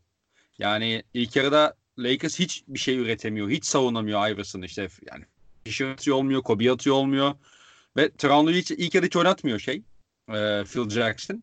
Yani 0.59 1.03
ilk 1.15 1.37
yarıda 1.37 1.75
Lakers 1.99 2.39
hiç 2.39 2.65
bir 2.69 2.79
şey 2.79 2.97
üretemiyor. 2.97 3.51
Hiç 3.51 3.65
savunamıyor 3.65 4.29
Iverson 4.29 4.63
işte 4.63 4.89
yani 5.13 5.25
Fisher 5.65 5.91
atıyor 5.91 6.17
olmuyor, 6.17 6.43
Kobe 6.43 6.73
atıyor 6.73 6.97
olmuyor. 6.97 7.35
Ve 7.97 8.11
Turanlı'yı 8.11 8.57
hiç 8.57 8.71
ilk 8.71 8.95
yarı 8.95 9.07
hiç 9.07 9.17
oynatmıyor 9.17 9.59
şey 9.59 9.83
e, 10.29 10.65
Phil 10.65 10.91
Jackson. 10.91 11.43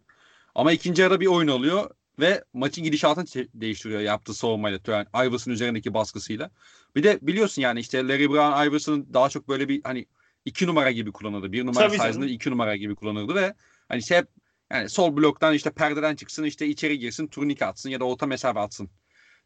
Ama 0.55 0.71
ikinci 0.71 1.01
yarıda 1.01 1.19
bir 1.19 1.27
oyun 1.27 1.47
alıyor 1.47 1.89
ve 2.19 2.43
maçın 2.53 2.83
gidişatını 2.83 3.25
değiştiriyor 3.53 4.01
yaptığı 4.01 4.33
savunmayla. 4.33 4.79
Yani 4.87 5.07
Iverson 5.27 5.51
üzerindeki 5.51 5.93
baskısıyla. 5.93 6.51
Bir 6.95 7.03
de 7.03 7.19
biliyorsun 7.21 7.61
yani 7.61 7.79
işte 7.79 8.07
Larry 8.07 8.29
Brown 8.29 8.67
Iverson'ın 8.67 9.13
daha 9.13 9.29
çok 9.29 9.47
böyle 9.49 9.69
bir 9.69 9.81
hani 9.83 10.05
iki 10.45 10.67
numara 10.67 10.91
gibi 10.91 11.11
kullanırdı. 11.11 11.51
Bir 11.51 11.65
numara 11.65 11.89
size'ında 11.89 12.25
iki 12.25 12.51
numara 12.51 12.75
gibi 12.75 12.95
kullanırdı 12.95 13.35
ve 13.35 13.53
hani 13.87 13.99
işte 13.99 14.17
hep 14.17 14.27
yani 14.71 14.89
sol 14.89 15.17
bloktan 15.17 15.53
işte 15.53 15.71
perdeden 15.71 16.15
çıksın 16.15 16.43
işte 16.43 16.67
içeri 16.67 16.99
girsin 16.99 17.27
turnike 17.27 17.65
atsın 17.65 17.89
ya 17.89 17.99
da 17.99 18.03
orta 18.05 18.25
mesafe 18.25 18.59
atsın 18.59 18.89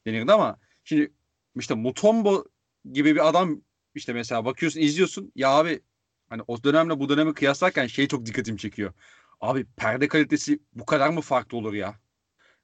denirdi 0.07 0.31
ama 0.33 0.59
şimdi 0.83 1.13
işte 1.55 1.75
Mutombo 1.75 2.45
gibi 2.93 3.15
bir 3.15 3.29
adam 3.29 3.61
işte 3.95 4.13
mesela 4.13 4.45
bakıyorsun 4.45 4.79
izliyorsun 4.79 5.31
ya 5.35 5.49
abi 5.49 5.81
hani 6.29 6.41
o 6.47 6.63
dönemle 6.63 6.99
bu 6.99 7.09
dönemi 7.09 7.33
kıyaslarken 7.33 7.87
şey 7.87 8.07
çok 8.07 8.25
dikkatimi 8.25 8.57
çekiyor. 8.59 8.93
Abi 9.41 9.65
perde 9.77 10.07
kalitesi 10.07 10.59
bu 10.73 10.85
kadar 10.85 11.09
mı 11.09 11.21
farklı 11.21 11.57
olur 11.57 11.73
ya? 11.73 11.99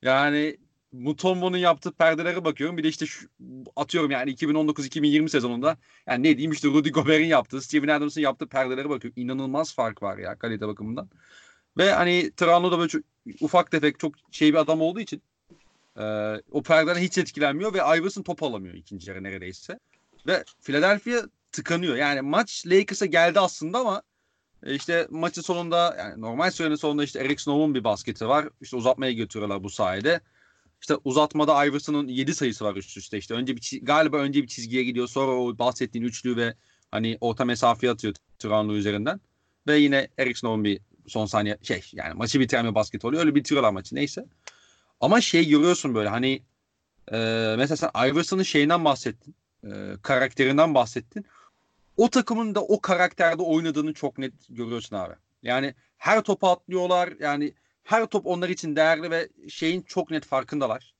Yani 0.01 0.57
Mutombo'nun 0.91 1.57
yaptığı 1.57 1.93
perdelere 1.93 2.45
bakıyorum. 2.45 2.77
Bir 2.77 2.83
de 2.83 2.87
işte 2.87 3.05
şu, 3.05 3.27
atıyorum 3.75 4.11
yani 4.11 4.31
2019-2020 4.31 5.29
sezonunda 5.29 5.77
yani 6.07 6.23
ne 6.23 6.37
diyeyim 6.37 6.51
işte 6.51 6.67
Rudy 6.67 6.89
Gobert'in 6.89 7.25
yaptığı, 7.25 7.61
Steven 7.61 7.87
Adams'ın 7.87 8.21
yaptığı 8.21 8.47
perdelere 8.47 8.89
bakıyorum. 8.89 9.21
İnanılmaz 9.21 9.75
fark 9.75 10.03
var 10.03 10.17
ya 10.17 10.39
kalite 10.39 10.67
bakımından. 10.67 11.09
Ve 11.77 11.91
hani 11.91 12.31
Trano 12.37 12.71
da 12.71 12.79
böyle 12.79 12.89
çok, 12.89 13.03
ufak 13.41 13.71
tefek 13.71 13.99
çok 13.99 14.13
şey 14.31 14.53
bir 14.53 14.57
adam 14.57 14.81
olduğu 14.81 14.99
için 14.99 15.21
e, 15.97 16.03
o 16.51 16.63
perdeden 16.63 16.99
hiç 16.99 17.17
etkilenmiyor 17.17 17.73
ve 17.73 17.77
Iverson 17.77 18.23
top 18.23 18.43
alamıyor 18.43 18.75
ikinci 18.75 19.09
yarı 19.09 19.23
neredeyse. 19.23 19.79
Ve 20.27 20.43
Philadelphia 20.61 21.27
tıkanıyor. 21.51 21.95
Yani 21.95 22.21
maç 22.21 22.63
Lakers'a 22.67 23.05
geldi 23.05 23.39
aslında 23.39 23.79
ama 23.79 24.01
e, 24.63 24.75
işte 24.75 25.07
maçın 25.09 25.41
sonunda 25.41 25.95
yani 25.99 26.21
normal 26.21 26.51
sürenin 26.51 26.75
sonunda 26.75 27.03
işte 27.03 27.19
Eric 27.19 27.43
Snow'un 27.43 27.75
bir 27.75 27.83
basketi 27.83 28.27
var. 28.27 28.49
İşte 28.61 28.77
uzatmaya 28.77 29.11
götürüyorlar 29.11 29.63
bu 29.63 29.69
sayede. 29.69 30.21
İşte 30.81 30.95
uzatmada 31.03 31.65
Iverson'un 31.65 32.07
7 32.07 32.35
sayısı 32.35 32.65
var 32.65 32.75
üst 32.75 32.97
üste 32.97 33.17
işte. 33.17 33.33
Önce 33.33 33.55
bir 33.55 33.79
galiba 33.81 34.17
önce 34.17 34.43
bir 34.43 34.47
çizgiye 34.47 34.83
gidiyor. 34.83 35.07
Sonra 35.07 35.31
o 35.31 35.57
bahsettiğin 35.57 36.05
üçlü 36.05 36.37
ve 36.37 36.53
hani 36.91 37.17
orta 37.21 37.45
mesafeye 37.45 37.93
atıyor 37.93 38.13
Turanlı 38.39 38.73
üzerinden. 38.73 39.21
Ve 39.67 39.77
yine 39.77 40.07
Eric 40.17 40.39
Snow'un 40.39 40.63
bir 40.63 40.79
son 41.07 41.25
saniye 41.25 41.57
şey 41.61 41.81
yani 41.93 42.13
maçı 42.13 42.39
bitiren 42.39 42.69
bir 42.69 42.75
basket 42.75 43.05
oluyor. 43.05 43.21
Öyle 43.21 43.35
bitiriyorlar 43.35 43.71
maçı 43.71 43.95
neyse. 43.95 44.25
Ama 44.99 45.21
şey 45.21 45.47
görüyorsun 45.47 45.95
böyle 45.95 46.09
hani 46.09 46.41
e, 47.11 47.17
mesela 47.57 47.77
sen 47.77 48.07
Iverson'ın 48.07 48.43
şeyinden 48.43 48.85
bahsettin. 48.85 49.35
E, 49.63 49.69
karakterinden 50.01 50.73
bahsettin. 50.75 51.25
O 51.97 52.09
takımın 52.09 52.55
da 52.55 52.61
o 52.63 52.81
karakterde 52.81 53.41
oynadığını 53.41 53.93
çok 53.93 54.17
net 54.17 54.33
görüyorsun 54.49 54.95
abi. 54.95 55.13
Yani 55.43 55.75
her 55.97 56.21
topa 56.21 56.51
atlıyorlar. 56.51 57.13
Yani 57.19 57.53
her 57.83 58.05
top 58.05 58.25
onlar 58.25 58.49
için 58.49 58.75
değerli 58.75 59.11
ve 59.11 59.29
şeyin 59.49 59.81
çok 59.81 60.11
net 60.11 60.25
farkındalar. 60.25 60.95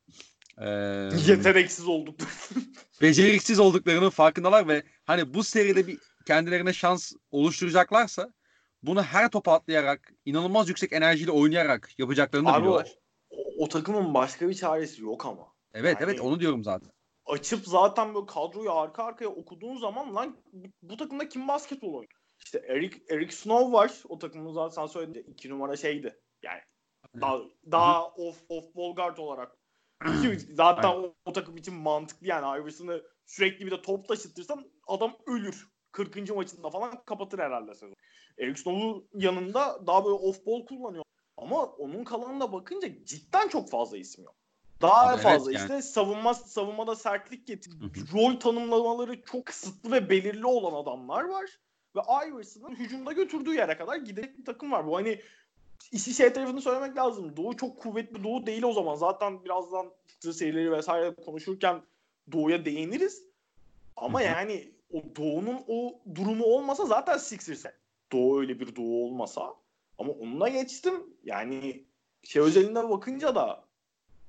Ee, 0.58 0.66
Yeteneksiz 1.28 1.88
oldukları. 1.88 2.30
beceriksiz 3.02 3.60
olduklarının 3.60 4.10
farkındalar 4.10 4.68
ve 4.68 4.84
hani 5.06 5.34
bu 5.34 5.44
seride 5.44 5.88
bir 5.88 5.98
kendilerine 6.26 6.74
şans 6.74 7.14
oluşturacaklarsa 7.32 8.34
bunu 8.88 9.04
her 9.04 9.32
topa 9.32 9.54
atlayarak 9.54 10.13
inanılmaz 10.25 10.70
yüksek 10.70 10.94
enerjiyle 10.94 11.32
oynayarak 11.32 12.00
yapacaklarını 12.00 12.54
Abi 12.54 12.60
biliyorlar. 12.60 12.96
O, 13.30 13.63
o, 13.63 13.68
takımın 13.68 14.13
başka 14.13 14.50
bir 14.50 14.54
çaresi 14.54 15.01
yok 15.01 15.25
ama. 15.25 15.54
Evet 15.74 15.98
yani, 16.01 16.10
evet 16.10 16.22
onu 16.22 16.39
diyorum 16.39 16.63
zaten. 16.63 16.89
Açıp 17.25 17.65
zaten 17.65 18.15
böyle 18.15 18.25
kadroyu 18.25 18.72
arka 18.72 19.04
arkaya 19.04 19.27
okuduğun 19.27 19.77
zaman 19.77 20.15
lan 20.15 20.38
bu, 20.54 20.68
bu 20.82 20.98
takımda 20.98 21.30
kim 21.30 21.48
basketbol 21.48 21.88
oynuyor? 21.88 22.22
İşte 22.46 22.62
Eric, 22.68 22.98
Eric 23.10 23.36
Snow 23.36 23.74
var. 23.74 24.04
O 24.10 24.20
takımın 24.20 24.54
zaten 24.54 24.75
sen 24.75 24.86
söyledin. 24.86 25.32
iki 25.32 25.50
numara 25.50 25.77
şeydi. 25.77 26.20
Yani 26.44 26.62
daha, 27.22 27.39
daha 27.72 28.08
off, 28.08 28.44
off 28.50 28.75
ball 28.75 28.96
guard 28.96 29.18
olarak. 29.18 29.58
zaten 30.51 30.89
o, 30.89 31.15
o 31.25 31.34
takım 31.34 31.58
için 31.58 31.74
mantıklı 31.74 32.27
yani 32.27 32.62
Iverson'ı 32.62 33.04
sürekli 33.25 33.65
bir 33.65 33.72
de 33.72 33.82
top 33.82 34.08
taşıtırsan 34.08 34.72
adam 34.88 35.18
ölür. 35.27 35.68
40. 35.96 36.36
maçında 36.36 36.70
falan 36.70 37.04
kapatır 37.06 37.40
herhalde 37.40 37.74
sezon. 37.74 37.96
Eric 38.38 38.62
Snow'un 38.62 39.08
yanında 39.14 39.88
daha 39.88 40.06
böyle 40.06 40.16
off 40.16 40.46
ball 40.46 40.66
kullanıyor. 40.66 41.04
Ama 41.38 41.66
onun 41.66 42.04
kalanına 42.04 42.54
bakınca 42.54 43.06
cidden 43.06 43.48
çok 43.48 43.70
fazla 43.70 43.98
ismi 43.98 44.24
yok. 44.24 44.36
Daha 44.82 45.08
Abi 45.08 45.22
fazla 45.22 45.52
evet, 45.52 45.62
işte 45.62 45.74
yani. 45.74 45.84
savunma 45.84 46.34
savunmada 46.34 46.96
sertlik 46.96 47.48
getir. 47.48 47.74
Rol 48.14 48.40
tanımlamaları 48.40 49.22
çok 49.22 49.46
kısıtlı 49.46 49.92
ve 49.92 50.10
belirli 50.10 50.46
olan 50.46 50.84
adamlar 50.84 51.24
var. 51.24 51.60
Ve 51.96 52.00
Iverson'ın 52.28 52.75
hücumda 52.75 53.12
götürdüğü 53.12 53.56
yere 53.56 53.78
kadar 53.78 53.96
gidecek 53.96 54.38
bir 54.38 54.46
takım 54.46 54.72
var. 54.72 54.88
Bu 54.88 54.96
hani 54.96 55.22
işi 55.92 56.14
şey 56.14 56.34
tarafını 56.34 56.62
söylemek 56.62 56.98
lazım. 56.98 57.38
Doğu 57.38 57.58
çok 57.58 57.78
kuvvetli 57.78 58.24
Doğu 58.24 58.46
değil 58.46 58.64
o 58.64 58.74
zaman. 58.74 58.96
Zaten 58.96 59.44
birazdan 59.46 59.92
serileri 60.20 60.72
vesaire 60.72 61.16
konuşurken 61.16 61.82
Doğu'ya 62.32 62.66
değiniriz. 62.66 63.24
Ama 63.96 64.22
yani 64.22 64.75
o 64.96 65.16
Doğu'nun 65.16 65.64
o 65.68 66.02
durumu 66.16 66.46
olmasa 66.46 66.86
zaten 66.86 67.18
Sixers. 67.18 67.66
Doğu 68.12 68.40
öyle 68.40 68.60
bir 68.60 68.75
Doğu 68.75 69.06
olmasa. 69.06 69.56
Ama 69.98 70.14
onunla 70.14 70.50
geçtim. 70.50 70.94
Yani 71.24 71.86
şey 72.24 72.42
özelinde 72.42 72.90
bakınca 72.90 73.36
da 73.36 73.66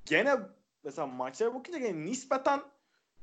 gene 0.05 0.35
mesela 0.83 1.07
maçlara 1.07 1.53
bakınca 1.53 1.79
gene 1.79 2.05
nispeten 2.05 2.61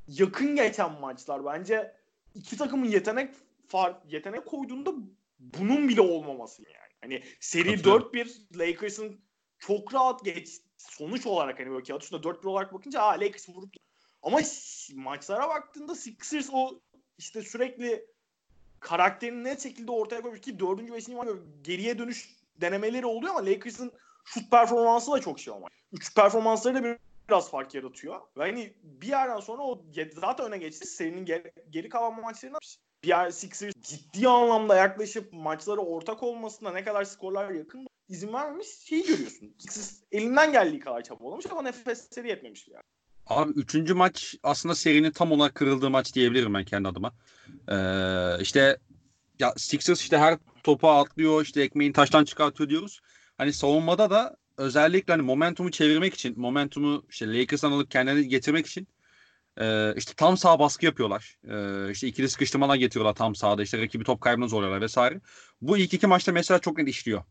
yakın 0.07 0.55
geçen 0.55 0.99
maçlar. 0.99 1.45
Bence 1.45 1.95
iki 2.35 2.57
takımın 2.57 2.85
yetenek 2.85 3.35
fark 3.67 4.13
yetenek 4.13 4.45
koyduğunda 4.45 4.93
bunun 5.39 5.89
bile 5.89 6.01
olmaması 6.01 6.63
yani. 6.63 6.93
Hani 7.01 7.23
seri 7.39 7.69
4-1 7.69 8.59
Lakers'ın 8.59 9.21
çok 9.59 9.93
rahat 9.93 10.25
geç 10.25 10.61
sonuç 10.77 11.25
olarak 11.25 11.59
hani 11.59 11.69
böyle 11.69 11.83
kağıt 11.83 12.03
üstünde 12.03 12.27
4-1 12.27 12.47
olarak 12.47 12.73
bakınca 12.73 13.01
aa 13.01 13.13
Lakers 13.13 13.49
vurup 13.49 13.73
ama 14.21 14.39
maçlara 14.95 15.49
baktığında 15.49 15.95
Sixers 15.95 16.49
o 16.51 16.79
işte 17.17 17.41
sürekli 17.41 18.05
karakterini 18.79 19.43
ne 19.43 19.57
şekilde 19.57 19.91
ortaya 19.91 20.21
koymuş 20.21 20.41
ki 20.41 20.59
4. 20.59 20.91
5. 20.93 21.09
var 21.09 21.27
geriye 21.61 21.99
dönüş 21.99 22.35
denemeleri 22.61 23.05
oluyor 23.05 23.35
ama 23.35 23.45
Lakers'ın 23.45 23.91
şut 24.25 24.51
performansı 24.51 25.11
da 25.11 25.21
çok 25.21 25.39
şey 25.39 25.53
ama. 25.53 25.67
Üç 25.91 26.15
performansları 26.15 26.83
da 26.83 26.97
biraz 27.29 27.51
fark 27.51 27.75
yaratıyor. 27.75 28.21
Ve 28.37 28.41
hani 28.41 28.73
bir 28.83 29.07
yerden 29.07 29.39
sonra 29.39 29.61
o 29.61 29.85
zaten 30.15 30.45
öne 30.45 30.57
geçti. 30.57 30.87
Serinin 30.87 31.25
geri, 31.25 31.51
geri 31.69 31.89
kalan 31.89 32.21
maçlarında 32.21 32.59
bir 33.03 33.07
yer 33.07 33.31
Sixers 33.31 33.73
ciddi 33.81 34.27
anlamda 34.27 34.75
yaklaşıp 34.75 35.33
maçlara 35.33 35.81
ortak 35.81 36.23
olmasına 36.23 36.71
ne 36.71 36.83
kadar 36.83 37.03
skorlar 37.03 37.49
yakın 37.49 37.87
izin 38.09 38.33
vermemiş 38.33 38.67
şeyi 38.67 39.05
görüyorsun. 39.05 39.55
Sixers 39.59 40.03
elinden 40.11 40.51
geldiği 40.51 40.79
kadar 40.79 41.03
çabalamış 41.03 41.45
ama 41.51 41.61
nefesleri 41.61 42.29
yetmemiş 42.29 42.67
yani. 42.67 42.83
Abi 43.27 43.51
üçüncü 43.51 43.93
maç 43.93 44.35
aslında 44.43 44.75
serinin 44.75 45.11
tam 45.11 45.31
olarak 45.31 45.55
kırıldığı 45.55 45.89
maç 45.89 46.15
diyebilirim 46.15 46.53
ben 46.53 46.63
kendi 46.63 46.87
adıma. 46.87 47.13
Ee, 47.71 48.41
işte 48.41 48.77
ya 49.39 49.53
Sixers 49.57 50.01
işte 50.01 50.17
her 50.17 50.37
topa 50.63 50.99
atlıyor 50.99 51.43
işte 51.43 51.61
ekmeğini 51.61 51.93
taştan 51.93 52.25
çıkartıyor 52.25 52.69
diyoruz. 52.69 52.99
Hani 53.37 53.53
savunmada 53.53 54.09
da 54.09 54.37
özellikle 54.57 55.13
hani 55.13 55.21
momentumu 55.21 55.71
çevirmek 55.71 56.13
için 56.13 56.39
momentumu 56.39 57.05
işte 57.09 57.39
Lakers'tan 57.39 57.71
alıp 57.71 57.91
kendini 57.91 58.27
getirmek 58.27 58.65
için 58.67 58.87
e, 59.61 59.93
işte 59.97 60.13
tam 60.17 60.37
sağ 60.37 60.59
baskı 60.59 60.85
yapıyorlar. 60.85 61.37
E, 61.49 61.91
işte 61.91 62.07
ikili 62.07 62.29
sıkıştırmalar 62.29 62.75
getiriyorlar 62.75 63.15
tam 63.15 63.35
sağda. 63.35 63.63
İşte 63.63 63.81
rakibi 63.81 64.03
top 64.03 64.21
kaybına 64.21 64.47
zorluyorlar 64.47 64.81
vesaire. 64.81 65.21
Bu 65.61 65.77
ilk 65.77 65.93
iki 65.93 66.07
maçta 66.07 66.31
mesela 66.31 66.59
çok 66.59 66.77
net 66.77 66.87
işliyor. 66.87 67.23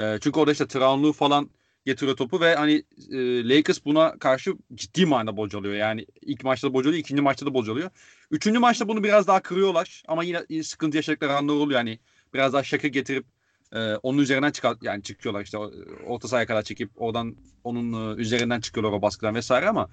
E, 0.00 0.18
çünkü 0.20 0.40
orada 0.40 0.52
işte 0.52 0.66
Traunlu 0.66 1.12
falan 1.12 1.50
getiriyor 1.86 2.16
topu 2.16 2.40
ve 2.40 2.54
hani 2.54 2.82
e, 3.10 3.48
Lakers 3.48 3.84
buna 3.84 4.18
karşı 4.18 4.54
ciddi 4.74 5.06
manada 5.06 5.36
bocalıyor. 5.36 5.74
Yani 5.74 6.06
ilk 6.22 6.44
maçta 6.44 6.68
da 6.68 6.74
bocalıyor, 6.74 7.00
ikinci 7.00 7.22
maçta 7.22 7.46
da 7.46 7.54
bocalıyor. 7.54 7.90
Üçüncü 8.30 8.58
maçta 8.58 8.88
bunu 8.88 9.04
biraz 9.04 9.26
daha 9.26 9.42
kırıyorlar 9.42 10.02
ama 10.08 10.24
yine, 10.24 10.44
yine 10.48 10.62
sıkıntı 10.62 10.96
yaşadıkları 10.96 11.36
anlar 11.36 11.54
oluyor. 11.54 11.80
Yani 11.80 11.98
biraz 12.34 12.52
daha 12.52 12.62
şaka 12.62 12.88
getirip 12.88 13.26
e, 13.72 13.94
onun 13.94 14.18
üzerinden 14.18 14.50
çıkar 14.50 14.76
yani 14.82 15.02
çıkıyorlar 15.02 15.42
işte 15.42 15.58
orta 16.06 16.28
sahaya 16.28 16.46
kadar 16.46 16.62
çekip 16.62 16.90
oradan 16.96 17.36
onun 17.64 18.16
e, 18.16 18.20
üzerinden 18.20 18.60
çıkıyorlar 18.60 18.98
o 18.98 19.02
baskıdan 19.02 19.34
vesaire 19.34 19.68
ama 19.68 19.88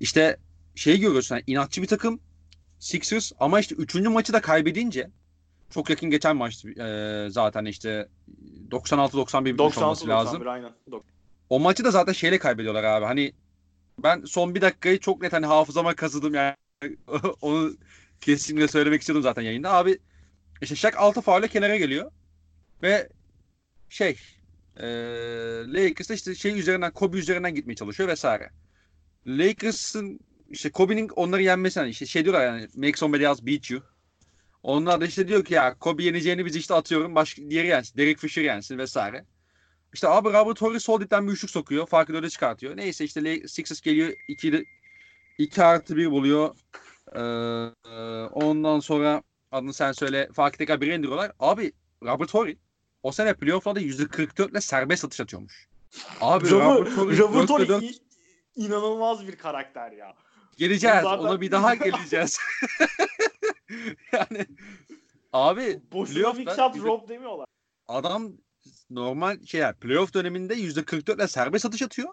işte 0.00 0.36
şey 0.74 1.00
görüyorsun 1.00 1.34
yani 1.34 1.44
inatçı 1.46 1.82
bir 1.82 1.86
takım 1.86 2.20
Sixers 2.78 3.32
ama 3.40 3.60
işte 3.60 3.74
üçüncü 3.74 4.08
maçı 4.08 4.32
da 4.32 4.40
kaybedince 4.40 5.10
çok 5.70 5.90
yakın 5.90 6.10
geçen 6.10 6.36
maç 6.36 6.64
e, 6.64 7.26
zaten 7.30 7.64
işte 7.64 8.08
96-91 8.70 9.44
bir 9.44 9.58
96, 9.58 9.86
olması 9.86 10.08
lazım. 10.08 10.48
aynen. 10.48 10.72
O 11.50 11.60
maçı 11.60 11.84
da 11.84 11.90
zaten 11.90 12.12
şeyle 12.12 12.38
kaybediyorlar 12.38 12.84
abi. 12.84 13.04
Hani 13.04 13.32
ben 13.98 14.22
son 14.24 14.54
bir 14.54 14.60
dakikayı 14.60 14.98
çok 15.00 15.22
net 15.22 15.32
hani 15.32 15.46
hafızama 15.46 15.94
kazıdım 15.94 16.34
yani 16.34 16.54
onu 17.40 17.72
kesinlikle 18.20 18.68
söylemek 18.68 19.00
istiyordum 19.00 19.22
zaten 19.22 19.42
yayında. 19.42 19.72
Abi 19.72 19.98
işte 20.62 20.76
Şak 20.76 20.96
6 20.96 21.20
faule 21.20 21.48
kenara 21.48 21.76
geliyor. 21.76 22.10
Ve 22.82 23.08
şey 23.88 24.16
e, 24.76 24.86
Lakers 25.66 26.10
işte 26.10 26.34
şey 26.34 26.58
üzerinden 26.58 26.92
Kobe 26.92 27.18
üzerinden 27.18 27.54
gitmeye 27.54 27.74
çalışıyor 27.74 28.08
vesaire. 28.08 28.50
Lakers'ın 29.26 30.20
işte 30.50 30.70
Kobe'nin 30.70 31.08
onları 31.08 31.42
yenmesi 31.42 31.82
işte 31.82 32.06
şey 32.06 32.24
diyorlar 32.24 32.46
yani 32.46 32.68
make 32.76 32.96
somebody 32.96 33.24
else 33.24 33.46
beat 33.46 33.70
you. 33.70 33.82
Onlar 34.68 35.00
da 35.00 35.06
işte 35.06 35.28
diyor 35.28 35.44
ki 35.44 35.54
ya 35.54 35.74
Kobe 35.78 36.02
yeneceğini 36.02 36.46
biz 36.46 36.56
işte 36.56 36.74
atıyorum 36.74 37.14
başka 37.14 37.42
diğeri 37.50 37.66
yensin. 37.66 37.98
Derek 37.98 38.18
Fisher 38.18 38.42
yensin 38.42 38.78
vesaire. 38.78 39.24
İşte 39.94 40.08
abi 40.08 40.28
Robert 40.28 40.62
Horry 40.62 40.80
sol 40.80 41.00
dipten 41.00 41.26
bir 41.26 41.32
üçlük 41.32 41.50
sokuyor. 41.50 41.86
Farkı 41.86 42.14
öyle 42.16 42.30
çıkartıyor. 42.30 42.76
Neyse 42.76 43.04
işte 43.04 43.48
Sixers 43.48 43.80
geliyor 43.80 44.12
2 44.28 44.64
2 45.38 45.62
artı 45.62 45.96
1 45.96 46.10
buluyor. 46.10 46.56
Ee, 47.14 47.20
ondan 48.32 48.80
sonra 48.80 49.22
adını 49.52 49.74
sen 49.74 49.92
söyle 49.92 50.28
farkı 50.32 50.58
tekrar 50.58 50.76
1'e 50.78 50.94
indiriyorlar. 50.94 51.32
Abi 51.38 51.72
Robert 52.02 52.34
Horry 52.34 52.56
o 53.02 53.12
sene 53.12 53.34
playoff'larda 53.34 53.80
%44 53.80 54.50
ile 54.50 54.60
serbest 54.60 55.04
atış 55.04 55.20
atıyormuş. 55.20 55.68
Abi 56.20 56.50
Robert, 56.50 56.96
Horry, 56.96 57.18
Robert 57.18 57.82
inanılmaz 58.56 59.26
bir 59.26 59.36
karakter 59.36 59.92
ya. 59.92 60.14
Geleceğiz. 60.56 61.02
Zaten- 61.02 61.18
Ona 61.18 61.40
bir 61.40 61.50
daha 61.50 61.74
geleceğiz. 61.84 62.38
yani 64.12 64.46
abi 65.32 65.80
Boşuna 65.92 66.38
big 66.38 66.48
shot 66.48 66.76
Rob 66.76 67.08
demiyorlar. 67.08 67.46
adam 67.88 68.32
normal 68.90 69.46
şey 69.46 69.60
yani 69.60 69.74
playoff 69.74 70.14
döneminde 70.14 70.54
%44 70.54 71.16
ile 71.16 71.28
serbest 71.28 71.66
atış 71.66 71.82
atıyor. 71.82 72.08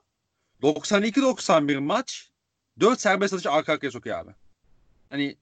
92-91 0.61 1.79
maç 1.79 2.31
4 2.79 3.01
serbest 3.01 3.33
atış 3.33 3.45
arka 3.45 3.73
arkaya 3.73 3.91
sokuyor 3.91 4.19
abi. 4.19 4.31
Hani 5.09 5.37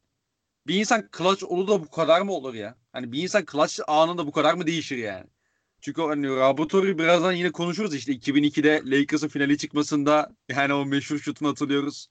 bir 0.68 0.76
insan 0.76 1.10
clutch 1.18 1.44
olur 1.44 1.68
da 1.68 1.82
bu 1.84 1.90
kadar 1.90 2.22
mı 2.22 2.34
olur 2.34 2.54
ya? 2.54 2.76
Hani 2.94 3.12
bir 3.12 3.24
insan 3.24 3.46
clutch 3.52 3.80
anında 3.88 4.28
bu 4.28 4.32
kadar 4.32 4.54
mı 4.54 4.68
değişir 4.68 4.98
yani? 4.98 5.26
Çünkü 5.82 6.02
hani 6.02 6.28
Rabotori 6.28 6.98
birazdan 6.98 7.32
yine 7.32 7.52
konuşuruz 7.52 7.96
işte 7.96 8.12
2002'de 8.14 8.82
Lakers'ın 8.86 9.28
finali 9.28 9.58
çıkmasında 9.58 10.36
yani 10.50 10.74
o 10.74 10.86
meşhur 10.86 11.20
şutunu 11.20 11.50
hatırlıyoruz. 11.50 12.08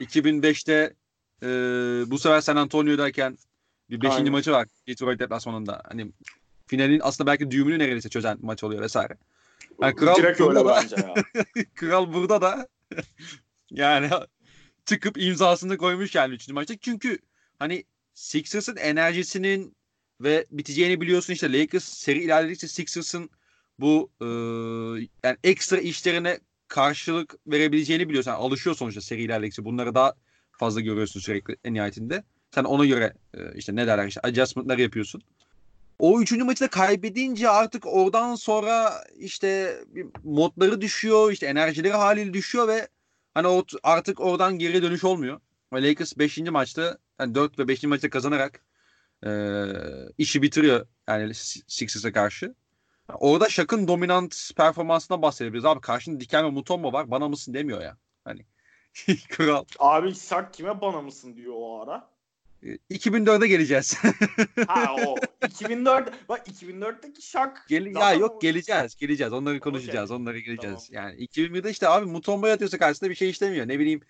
2005'te 0.00 0.94
e, 1.42 1.46
bu 2.10 2.18
sefer 2.18 2.40
San 2.40 2.56
Antonio'dayken 2.56 3.38
bir 3.90 4.00
5. 4.00 4.12
Aynen. 4.12 4.32
maçı 4.32 4.52
var 4.52 4.68
Detroit 4.88 5.20
deplasmanında. 5.20 5.82
Hani 5.88 6.12
finalin 6.66 7.00
aslında 7.04 7.30
belki 7.30 7.50
düğümünü 7.50 7.78
neredeyse 7.78 8.08
çözen 8.08 8.38
maç 8.42 8.64
oluyor 8.64 8.82
vesaire. 8.82 9.16
Yani 9.82 9.94
kral 9.94 10.16
Direkt 10.16 10.40
öyle 10.40 10.54
da- 10.54 10.66
bence 10.82 10.96
ya. 10.96 11.14
Kral 11.74 12.12
burada 12.12 12.40
da 12.42 12.68
yani 13.70 14.10
çıkıp 14.86 15.18
imzasını 15.18 15.76
koymuş 15.76 16.14
yani 16.14 16.34
3. 16.34 16.48
maçta. 16.48 16.74
Çünkü 16.80 17.18
hani 17.58 17.84
Sixers'ın 18.14 18.76
enerjisinin 18.76 19.76
ve 20.20 20.46
biteceğini 20.50 21.00
biliyorsun 21.00 21.32
işte 21.32 21.52
Lakers 21.60 21.84
seri 21.84 22.22
ilerledikçe 22.22 22.68
Sixers'ın 22.68 23.30
bu 23.78 24.10
e, 24.20 24.26
yani 25.24 25.36
ekstra 25.44 25.78
işlerine 25.78 26.38
karşılık 26.68 27.34
verebileceğini 27.46 28.08
biliyorsun. 28.08 28.30
Yani 28.30 28.40
alışıyor 28.40 28.76
sonuçta 28.76 29.00
seri 29.00 29.22
ilerledikçe. 29.22 29.64
Bunları 29.64 29.94
daha 29.94 30.14
fazla 30.62 30.80
görüyorsun 30.80 31.20
sürekli 31.20 31.56
en 31.64 31.74
nihayetinde. 31.74 32.24
Sen 32.50 32.64
ona 32.64 32.86
göre 32.86 33.14
e, 33.34 33.38
işte 33.54 33.76
ne 33.76 33.86
derler 33.86 34.06
işte 34.06 34.20
adjustment'ları 34.20 34.82
yapıyorsun. 34.82 35.22
O 35.98 36.20
üçüncü 36.20 36.44
maçı 36.44 36.64
da 36.64 36.68
kaybedince 36.68 37.48
artık 37.48 37.86
oradan 37.86 38.34
sonra 38.34 39.04
işte 39.18 39.76
modları 40.24 40.80
düşüyor, 40.80 41.32
işte 41.32 41.46
enerjileri 41.46 41.92
haliyle 41.92 42.32
düşüyor 42.32 42.68
ve 42.68 42.88
hani 43.34 43.64
artık 43.82 44.20
oradan 44.20 44.58
geri 44.58 44.82
dönüş 44.82 45.04
olmuyor. 45.04 45.40
Ve 45.72 45.88
Lakers 45.88 46.18
5. 46.18 46.38
maçta 46.38 46.98
yani 47.20 47.34
4 47.34 47.58
ve 47.58 47.68
5. 47.68 47.82
maçta 47.82 48.10
kazanarak 48.10 48.64
e, 49.26 49.30
işi 50.18 50.42
bitiriyor 50.42 50.86
yani 51.08 51.34
Sixers'a 51.66 52.12
karşı. 52.12 52.54
Orada 53.08 53.48
Shaq'ın 53.48 53.88
dominant 53.88 54.50
performansından 54.56 55.22
bahsedebiliriz. 55.22 55.64
Abi 55.64 55.80
karşında 55.80 56.20
Diken 56.20 56.44
ve 56.44 56.50
Mutombo 56.50 56.92
var. 56.92 57.10
Bana 57.10 57.28
mısın 57.28 57.54
demiyor 57.54 57.82
ya. 57.82 57.96
Hani 58.24 58.46
kral. 59.28 59.64
Abi 59.78 60.14
Şak 60.14 60.54
kime 60.54 60.80
bana 60.80 61.02
mısın 61.02 61.36
diyor 61.36 61.54
o 61.56 61.82
ara. 61.82 62.08
E, 62.62 62.78
2004'e 62.90 63.48
geleceğiz. 63.48 63.98
Ha 64.66 64.96
o 65.06 65.16
2004 65.46 66.28
bak 66.28 66.48
2004'teki 66.48 67.22
Şak 67.22 67.66
Gel 67.68 67.86
ya 67.86 68.12
yok 68.12 68.34
o- 68.36 68.40
geleceğiz. 68.40 68.96
Geleceğiz. 68.96 69.32
Onları 69.32 69.60
konuşacağız. 69.60 70.10
Onları 70.10 70.38
geleceğiz. 70.38 70.88
Yani 70.90 71.14
2001'de 71.26 71.70
işte 71.70 71.88
abi 71.88 72.06
Mutombo'ya 72.06 72.54
atıyorsa 72.54 72.78
karşısında 72.78 73.10
bir 73.10 73.14
şey 73.14 73.30
işlemiyor. 73.30 73.68
Ne 73.68 73.78
bileyim 73.78 74.00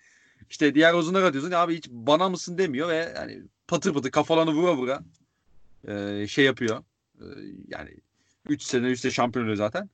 işte 0.49 0.75
diğer 0.75 0.93
uzunlara 0.93 1.25
atıyorsun. 1.25 1.51
Abi 1.51 1.77
hiç 1.77 1.89
bana 1.89 2.29
mısın 2.29 2.57
demiyor 2.57 2.89
ve 2.89 3.13
yani 3.15 3.41
patır 3.67 3.93
patır 3.93 4.11
kafalarını 4.11 4.53
vura 4.53 4.75
vura 4.75 5.03
e, 5.87 6.27
şey 6.27 6.45
yapıyor. 6.45 6.83
E, 7.19 7.25
yani 7.67 7.89
3 8.49 8.63
sene 8.63 8.87
üstte 8.87 9.11
şampiyon 9.11 9.43
oluyor 9.43 9.57
zaten. 9.57 9.89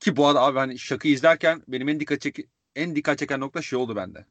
Ki 0.00 0.16
bu 0.16 0.26
arada 0.26 0.42
abi 0.42 0.58
hani 0.58 0.78
şakı 0.78 1.08
izlerken 1.08 1.62
benim 1.68 1.88
en 1.88 2.00
dikkat 2.00 2.20
çek 2.20 2.36
en 2.76 2.96
dikkat 2.96 3.18
çeken 3.18 3.40
nokta 3.40 3.62
şey 3.62 3.78
oldu 3.78 3.96
bende. 3.96 4.26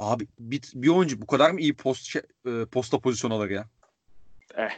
Abi 0.00 0.26
bir, 0.38 0.62
bir 0.74 0.88
oyuncu 0.88 1.20
bu 1.22 1.26
kadar 1.26 1.50
mı 1.50 1.60
iyi 1.60 1.74
post 1.74 2.04
şey- 2.04 2.22
e, 2.46 2.64
posta 2.64 2.98
pozisyon 2.98 3.30
alır 3.30 3.50
ya? 3.50 3.68
Eh. 4.54 4.70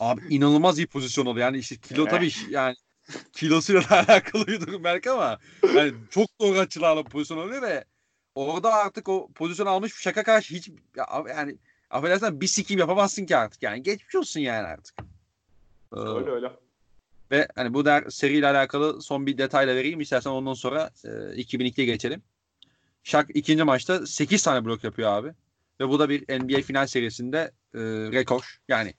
Abi 0.00 0.20
inanılmaz 0.30 0.78
iyi 0.78 0.86
pozisyon 0.86 1.26
oluyor. 1.26 1.46
Yani 1.46 1.58
işte 1.58 1.76
kilo 1.76 2.06
Eh. 2.06 2.10
tabii 2.10 2.30
yani 2.50 2.74
kilosuyla 3.32 3.82
da 3.82 3.98
alakalı 4.08 4.46
bir 4.46 4.60
durum 4.60 4.84
belki 4.84 5.10
ama 5.10 5.38
yani 5.74 5.92
çok 6.10 6.26
doğru 6.40 6.58
açılarla 6.58 7.02
pozisyon 7.02 7.38
alıyor 7.38 7.62
ve 7.62 7.84
orada 8.34 8.74
artık 8.74 9.08
o 9.08 9.28
pozisyon 9.34 9.66
almış 9.66 9.94
şaka 9.94 10.22
karşı 10.22 10.54
hiç 10.54 10.68
ya, 10.96 11.06
yani 11.28 11.56
affedersen 11.90 12.40
bir 12.40 12.46
sikim 12.46 12.78
yapamazsın 12.78 13.26
ki 13.26 13.36
artık 13.36 13.62
yani 13.62 13.82
geçmiş 13.82 14.14
olsun 14.14 14.40
yani 14.40 14.66
artık. 14.66 14.94
Ee, 15.96 16.00
öyle 16.00 16.30
öyle. 16.30 16.52
ve 17.30 17.48
hani 17.54 17.74
bu 17.74 17.84
der 17.84 18.10
seriyle 18.10 18.46
alakalı 18.46 19.02
son 19.02 19.26
bir 19.26 19.38
detayla 19.38 19.76
vereyim 19.76 20.00
istersen 20.00 20.30
ondan 20.30 20.54
sonra 20.54 20.90
e, 21.04 21.08
2002'ye 21.08 21.86
geçelim. 21.86 22.22
Şak 23.04 23.26
ikinci 23.34 23.64
maçta 23.64 24.06
8 24.06 24.42
tane 24.42 24.64
blok 24.64 24.84
yapıyor 24.84 25.10
abi. 25.12 25.32
Ve 25.80 25.88
bu 25.88 25.98
da 25.98 26.08
bir 26.08 26.40
NBA 26.40 26.62
final 26.62 26.86
serisinde 26.86 27.38
e, 27.74 27.78
rekor. 28.12 28.58
Yani 28.68 28.94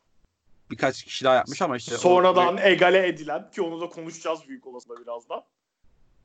birkaç 0.71 1.03
kişi 1.03 1.25
daha 1.25 1.35
yapmış 1.35 1.61
ama 1.61 1.77
işte 1.77 1.95
o- 1.95 1.97
Sonradan 1.97 2.57
egale 2.57 3.07
edilen 3.07 3.51
ki 3.51 3.61
onu 3.61 3.81
da 3.81 3.89
konuşacağız 3.89 4.39
büyük 4.47 4.67
olasılıkla 4.67 5.03
birazdan. 5.03 5.43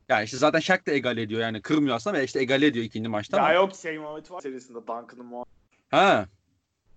yani 0.09 0.23
işte 0.25 0.37
zaten 0.37 0.59
Şak 0.59 0.87
da 0.87 0.91
egale 0.91 1.21
ediyor 1.21 1.41
yani 1.41 1.61
kırmıyor 1.61 1.95
aslında 1.95 2.17
ve 2.17 2.23
işte 2.23 2.39
egale 2.39 2.65
ediyor 2.65 2.85
ikinci 2.85 3.09
maçta. 3.09 3.37
Ya 3.37 3.43
ama- 3.43 3.53
yok 3.53 3.75
şey 3.75 3.97
muhabbeti 3.99 4.33
var 4.33 4.41
serisinde 4.41 4.77
Duncan'ın 4.77 5.25
muhabbeti. 5.25 5.51
Ha. 5.91 6.25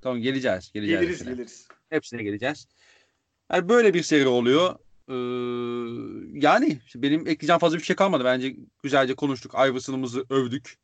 Tamam 0.02 0.18
geleceğiz. 0.20 0.70
Geleceğiz. 0.72 1.00
Geliriz 1.00 1.18
hepsine. 1.20 1.34
geliriz. 1.34 1.68
Hepsine 1.90 2.22
geleceğiz. 2.22 2.66
Yani 3.52 3.68
böyle 3.68 3.94
bir 3.94 4.02
seri 4.02 4.28
oluyor. 4.28 4.76
Ee, 5.10 5.14
yani 6.32 6.78
işte 6.86 7.02
benim 7.02 7.20
ekleyeceğim 7.20 7.58
fazla 7.58 7.78
bir 7.78 7.82
şey 7.82 7.96
kalmadı. 7.96 8.24
Bence 8.24 8.56
güzelce 8.82 9.14
konuştuk. 9.14 9.54
Iverson'ımızı 9.54 10.24
övdük. 10.30 10.78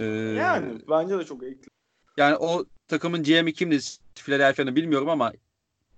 Ee, 0.00 0.04
Yani 0.38 0.78
bence 0.90 1.18
de 1.18 1.24
çok 1.24 1.42
ekli. 1.42 1.68
yani 2.16 2.36
o 2.36 2.64
takımın 2.88 3.22
GM'i 3.22 3.52
kimdi 3.52 3.78
Philadelphia'nın 4.14 4.76
bilmiyorum 4.76 5.08
ama 5.08 5.32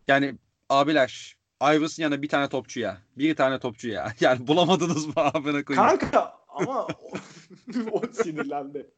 yani 0.08 0.34
abiler 0.68 1.36
Iverson 1.62 2.02
yanına 2.02 2.22
bir 2.22 2.28
tane 2.28 2.48
topçu 2.48 2.80
ya. 2.80 3.02
Bir 3.18 3.36
tane 3.36 3.58
topçu 3.58 3.88
ya. 3.88 4.12
Yani 4.20 4.46
bulamadınız 4.46 5.06
mı 5.06 5.12
abine 5.16 5.64
koyayım. 5.64 5.98
Kanka 5.98 6.38
ama 6.48 6.86
o, 6.86 7.12
o 7.92 8.02
sinirlendi. 8.12 8.90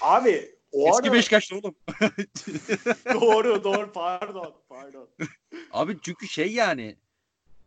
Abi 0.00 0.54
o 0.72 0.88
Eski 0.88 1.08
ara... 1.08 1.12
Beşiktaşlı 1.12 1.56
oğlum. 1.58 1.74
doğru 3.14 3.64
doğru 3.64 3.92
pardon 3.92 4.54
pardon. 4.68 5.08
Abi 5.72 5.98
çünkü 6.02 6.28
şey 6.28 6.52
yani 6.52 6.96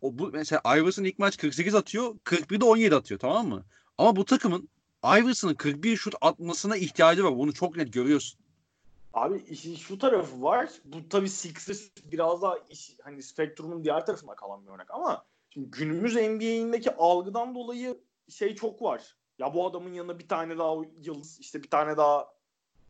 o 0.02 0.18
bu 0.18 0.30
mesela 0.32 0.62
Iverson 0.76 1.04
ilk 1.04 1.18
maç 1.18 1.36
48 1.36 1.74
atıyor, 1.74 2.14
41'de 2.24 2.64
17 2.64 2.94
atıyor 2.94 3.20
tamam 3.20 3.48
mı? 3.48 3.64
Ama 3.98 4.16
bu 4.16 4.24
takımın 4.24 4.68
Iverson'ın 5.04 5.54
41 5.54 5.96
şut 5.96 6.14
atmasına 6.20 6.76
ihtiyacı 6.76 7.24
var. 7.24 7.38
Bunu 7.38 7.52
çok 7.52 7.76
net 7.76 7.92
görüyorsun. 7.92 8.40
Abi 9.14 9.44
işin 9.48 9.74
şu 9.74 9.98
tarafı 9.98 10.42
var. 10.42 10.70
Bu 10.84 11.08
tabii 11.08 11.28
Sixers 11.28 11.88
biraz 12.12 12.42
daha 12.42 12.58
iş, 12.70 12.96
hani 13.02 13.22
spektrumun 13.22 13.84
diğer 13.84 14.06
tarafında 14.06 14.34
kalan 14.34 14.66
bir 14.66 14.70
örnek 14.70 14.90
ama 14.90 15.24
şimdi 15.50 15.70
günümüz 15.70 16.14
NBA'indeki 16.14 16.96
algıdan 16.96 17.54
dolayı 17.54 18.00
şey 18.28 18.54
çok 18.54 18.82
var. 18.82 19.16
Ya 19.38 19.54
bu 19.54 19.66
adamın 19.66 19.92
yanına 19.92 20.18
bir 20.18 20.28
tane 20.28 20.58
daha 20.58 20.74
yıldız 21.00 21.40
işte 21.40 21.62
bir 21.62 21.70
tane 21.70 21.96
daha 21.96 22.32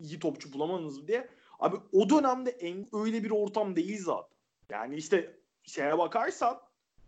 iyi 0.01 0.19
topçu 0.19 0.53
bulamadınız 0.53 0.99
mı 0.99 1.09
diye. 1.09 1.29
Abi 1.59 1.77
o 1.93 2.11
dönemde 2.11 2.51
en, 2.51 2.89
öyle 2.93 3.25
bir 3.25 3.31
ortam 3.31 3.77
değil 3.77 4.03
zaten. 4.03 4.37
Yani 4.71 4.97
işte 4.97 5.41
şeye 5.65 5.99
bakarsan 5.99 6.61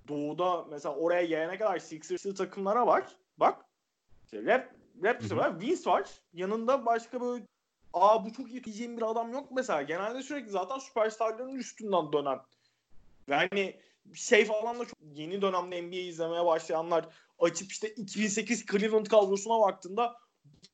Doğu'da 0.08 0.64
mesela 0.64 0.94
oraya 0.94 1.24
gelene 1.24 1.58
kadar 1.58 1.78
Sixers'lı 1.78 2.34
takımlara 2.34 2.86
var. 2.86 3.04
Bak. 3.36 3.64
İşte 4.24 4.44
Rap, 4.44 4.74
Raptors 5.02 5.32
var. 5.32 5.60
Vince 5.60 5.90
var. 5.90 6.08
Yanında 6.32 6.86
başka 6.86 7.20
böyle 7.20 7.44
aa 7.92 8.26
bu 8.26 8.32
çok 8.32 8.50
iyi 8.50 8.64
diyeceğim 8.64 8.96
bir 8.96 9.10
adam 9.10 9.32
yok 9.32 9.48
mesela. 9.50 9.82
Genelde 9.82 10.22
sürekli 10.22 10.50
zaten 10.50 10.78
süperstarların 10.78 11.54
üstünden 11.54 12.12
dönen. 12.12 12.38
Ve 13.28 13.34
hani 13.34 13.80
şey 14.14 14.44
falan 14.44 14.78
da 14.78 14.84
çok 14.84 14.98
yeni 15.12 15.42
dönemde 15.42 15.82
NBA 15.82 15.96
izlemeye 15.96 16.46
başlayanlar 16.46 17.08
açıp 17.38 17.72
işte 17.72 17.88
2008 17.88 18.66
Cleveland 18.66 19.06
kadrosuna 19.06 19.60
baktığında 19.60 20.16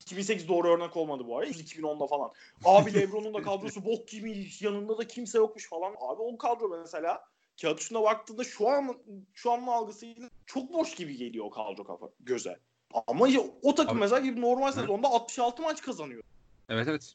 2008 0.00 0.48
doğru 0.48 0.68
örnek 0.68 0.96
olmadı 0.96 1.22
bu 1.26 1.38
arada. 1.38 1.50
2010'da 1.50 2.06
falan. 2.06 2.32
Abi 2.64 2.94
LeBron'un 3.00 3.34
da 3.34 3.42
kadrosu 3.42 3.84
bok 3.84 4.08
gibi 4.08 4.48
yanında 4.60 4.98
da 4.98 5.06
kimse 5.06 5.38
yokmuş 5.38 5.68
falan. 5.68 5.90
Abi 6.00 6.22
o 6.22 6.38
kadro 6.38 6.68
mesela 6.68 7.24
kağıt 7.60 7.80
üstüne 7.80 8.02
baktığında 8.02 8.44
şu 8.44 8.68
an 8.68 8.96
şu 9.34 9.52
anın 9.52 9.66
algısıyla 9.66 10.30
çok 10.46 10.72
boş 10.72 10.94
gibi 10.94 11.16
geliyor 11.16 11.50
kadro 11.50 11.84
kafa 11.84 12.06
göze. 12.20 12.58
Ama 13.06 13.28
ya, 13.28 13.40
o 13.62 13.74
takım 13.74 13.92
Abi- 13.92 14.00
mesela 14.00 14.20
gibi 14.20 14.40
normal 14.40 14.72
sezonda 14.72 15.08
66 15.08 15.62
maç 15.62 15.82
kazanıyor. 15.82 16.22
Evet 16.68 16.88
evet. 16.88 17.14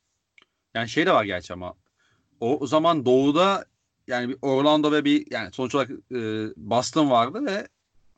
Yani 0.73 0.89
şey 0.89 1.05
de 1.05 1.11
var 1.11 1.23
gerçi 1.23 1.53
ama 1.53 1.73
o, 2.39 2.57
o 2.57 2.67
zaman 2.67 3.05
doğuda 3.05 3.65
yani 4.07 4.29
bir 4.29 4.37
Orlando 4.41 4.91
ve 4.91 5.05
bir 5.05 5.31
yani 5.31 5.51
sonuç 5.51 5.75
olarak 5.75 5.89
e, 5.89 6.19
Boston 6.57 7.09
vardı 7.09 7.45
ve 7.45 7.67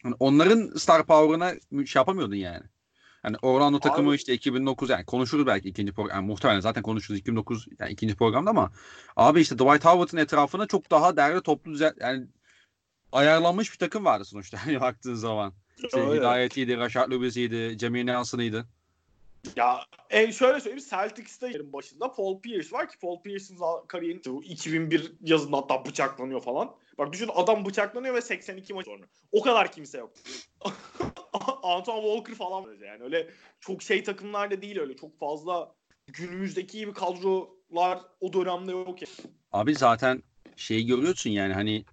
hani 0.04 0.16
onların 0.20 0.78
star 0.78 1.06
power'ına 1.06 1.54
şey 1.86 2.00
yapamıyordun 2.00 2.36
yani. 2.36 2.64
Yani 3.24 3.38
Orlando 3.42 3.80
takımı 3.80 4.10
Abi- 4.10 4.16
işte 4.16 4.34
2009 4.34 4.90
yani 4.90 5.06
konuşuruz 5.06 5.46
belki 5.46 5.70
ikinci 5.70 5.94
program 5.94 6.16
yani 6.18 6.28
muhtemelen 6.28 6.60
zaten 6.60 6.84
konuşuruz 6.84 7.20
2009 7.20 7.68
yani 7.80 7.92
ikinci 7.92 8.16
programda 8.16 8.50
ama 8.50 8.72
abi 9.16 9.42
işte 9.42 9.56
Dwight 9.56 9.86
Howard'ın 9.86 10.18
etrafına 10.18 10.68
çok 10.68 10.92
daha 10.92 11.18
değerli 11.18 11.42
toplu 11.42 11.74
düzen 11.74 11.94
yani 12.00 12.28
ayarlanmış 13.12 13.74
bir 13.74 13.78
takım 13.78 14.06
vardı 14.06 14.26
sonuçta 14.26 14.58
hani 14.66 14.82
baktığın 14.82 15.16
zaman. 15.16 15.54
İşte 15.84 16.00
Öyle. 16.00 16.20
Hidayet'iydi, 16.20 16.78
Rashard 16.78 17.12
Lewis'iydi, 17.12 17.78
Jamie 17.80 18.06
Nelson'ıydı. 18.06 18.66
Ya 19.56 19.80
e, 20.10 20.32
şöyle 20.32 20.60
söyleyeyim 20.60 20.86
Celtics'te 20.90 21.48
yerin 21.48 21.74
başında 21.74 22.12
Paul 22.12 22.42
Pierce 22.42 22.72
var 22.72 22.90
ki 22.90 22.98
Paul 23.02 23.22
Pierce'ın 23.22 23.58
za- 23.58 23.88
kariyeri 23.88 24.22
bu 24.26 24.44
2001 24.44 25.14
yazında 25.22 25.58
hatta 25.58 25.86
bıçaklanıyor 25.86 26.42
falan. 26.42 26.72
Bak 27.02 27.14
düşün 27.14 27.30
adam 27.36 27.66
bıçaklanıyor 27.66 28.16
ve 28.16 28.22
82 28.22 28.74
maç 28.74 28.86
sonra. 28.86 29.06
O 29.32 29.42
kadar 29.42 29.72
kimse 29.72 29.98
yok. 29.98 30.14
Antoine 31.64 32.02
Walker 32.02 32.36
falan 32.36 32.66
var 32.66 32.74
yani 32.74 33.04
öyle 33.04 33.30
çok 33.60 33.84
şey 33.84 34.04
takımlarda 34.04 34.62
değil 34.62 34.80
öyle 34.80 34.96
çok 34.96 35.20
fazla 35.20 35.76
günümüzdeki 36.08 36.78
gibi 36.78 36.94
kadrolar 36.94 38.00
o 38.20 38.34
dönemde 38.34 38.72
yok. 38.72 39.02
Yani. 39.02 39.34
Abi 39.52 39.76
zaten 39.76 40.24
şeyi 40.56 40.86
görüyorsun 40.86 41.30
yani 41.30 41.54
hani 41.54 41.86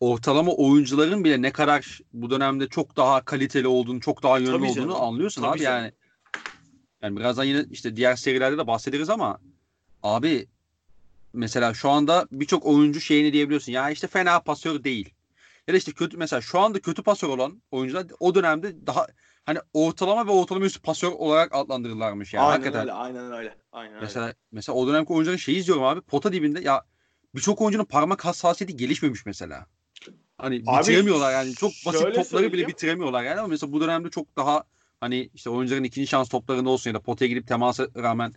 ortalama 0.00 0.52
oyuncuların 0.52 1.24
bile 1.24 1.42
ne 1.42 1.52
kadar 1.52 2.00
bu 2.12 2.30
dönemde 2.30 2.68
çok 2.68 2.96
daha 2.96 3.24
kaliteli 3.24 3.68
olduğunu, 3.68 4.00
çok 4.00 4.22
daha 4.22 4.38
yönlü 4.38 4.52
Tabii 4.52 4.64
olduğunu 4.64 4.74
canım. 4.74 5.02
anlıyorsun 5.02 5.42
Tabii 5.42 5.50
abi 5.50 5.60
canım. 5.60 5.82
yani. 5.82 5.92
Yani 7.02 7.16
birazdan 7.16 7.44
yine 7.44 7.64
işte 7.70 7.96
diğer 7.96 8.16
serilerde 8.16 8.58
de 8.58 8.66
bahsederiz 8.66 9.10
ama 9.10 9.38
abi 10.02 10.46
mesela 11.36 11.74
şu 11.74 11.90
anda 11.90 12.26
birçok 12.32 12.66
oyuncu 12.66 13.00
şeyini 13.00 13.32
diyebiliyorsun. 13.32 13.72
Ya 13.72 13.90
işte 13.90 14.06
fena 14.06 14.40
pasör 14.40 14.84
değil. 14.84 15.14
Ya 15.68 15.74
da 15.74 15.78
işte 15.78 15.92
kötü 15.92 16.16
mesela 16.16 16.40
şu 16.40 16.58
anda 16.60 16.80
kötü 16.80 17.02
pasör 17.02 17.28
olan 17.28 17.62
oyuncular 17.70 18.06
o 18.20 18.34
dönemde 18.34 18.86
daha 18.86 19.06
hani 19.44 19.58
ortalama 19.72 20.26
ve 20.26 20.30
ortalama 20.30 20.66
üstü 20.66 20.80
pasör 20.80 21.08
olarak 21.08 21.54
adlandırırlarmış 21.54 22.34
yani. 22.34 22.44
aynen 22.44 22.52
Hakikaten. 22.52 22.80
öyle 22.80 22.92
aynen 22.92 23.32
öyle. 23.32 23.56
Aynen 23.72 23.94
öyle. 23.94 24.04
Mesela 24.04 24.34
mesela 24.52 24.76
o 24.76 24.86
dönemki 24.88 25.12
oyuncuların 25.12 25.36
şeyi 25.36 25.58
izliyorum 25.58 25.84
abi. 25.84 26.00
Pota 26.00 26.32
dibinde 26.32 26.60
ya 26.60 26.84
birçok 27.34 27.60
oyuncunun 27.60 27.84
parmak 27.84 28.24
hassasiyeti 28.24 28.76
gelişmemiş 28.76 29.26
mesela. 29.26 29.66
Hani 30.38 30.62
Abi, 30.66 30.80
bitiremiyorlar 30.80 31.32
yani 31.32 31.54
çok 31.54 31.72
basit 31.86 32.14
topları 32.14 32.52
bile 32.52 32.66
bitiremiyorlar 32.66 33.22
yani 33.22 33.40
ama 33.40 33.48
mesela 33.48 33.72
bu 33.72 33.80
dönemde 33.80 34.10
çok 34.10 34.36
daha 34.36 34.64
hani 35.00 35.30
işte 35.34 35.50
oyuncuların 35.50 35.84
ikinci 35.84 36.06
şans 36.06 36.28
toplarında 36.28 36.70
olsun 36.70 36.90
ya 36.90 36.94
da 36.94 37.00
potaya 37.00 37.28
gidip 37.28 37.48
temasa 37.48 37.88
rağmen 37.96 38.32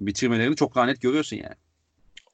bitirmelerini 0.00 0.56
çok 0.56 0.74
daha 0.74 0.86
net 0.86 1.02
görüyorsun 1.02 1.36
yani. 1.36 1.54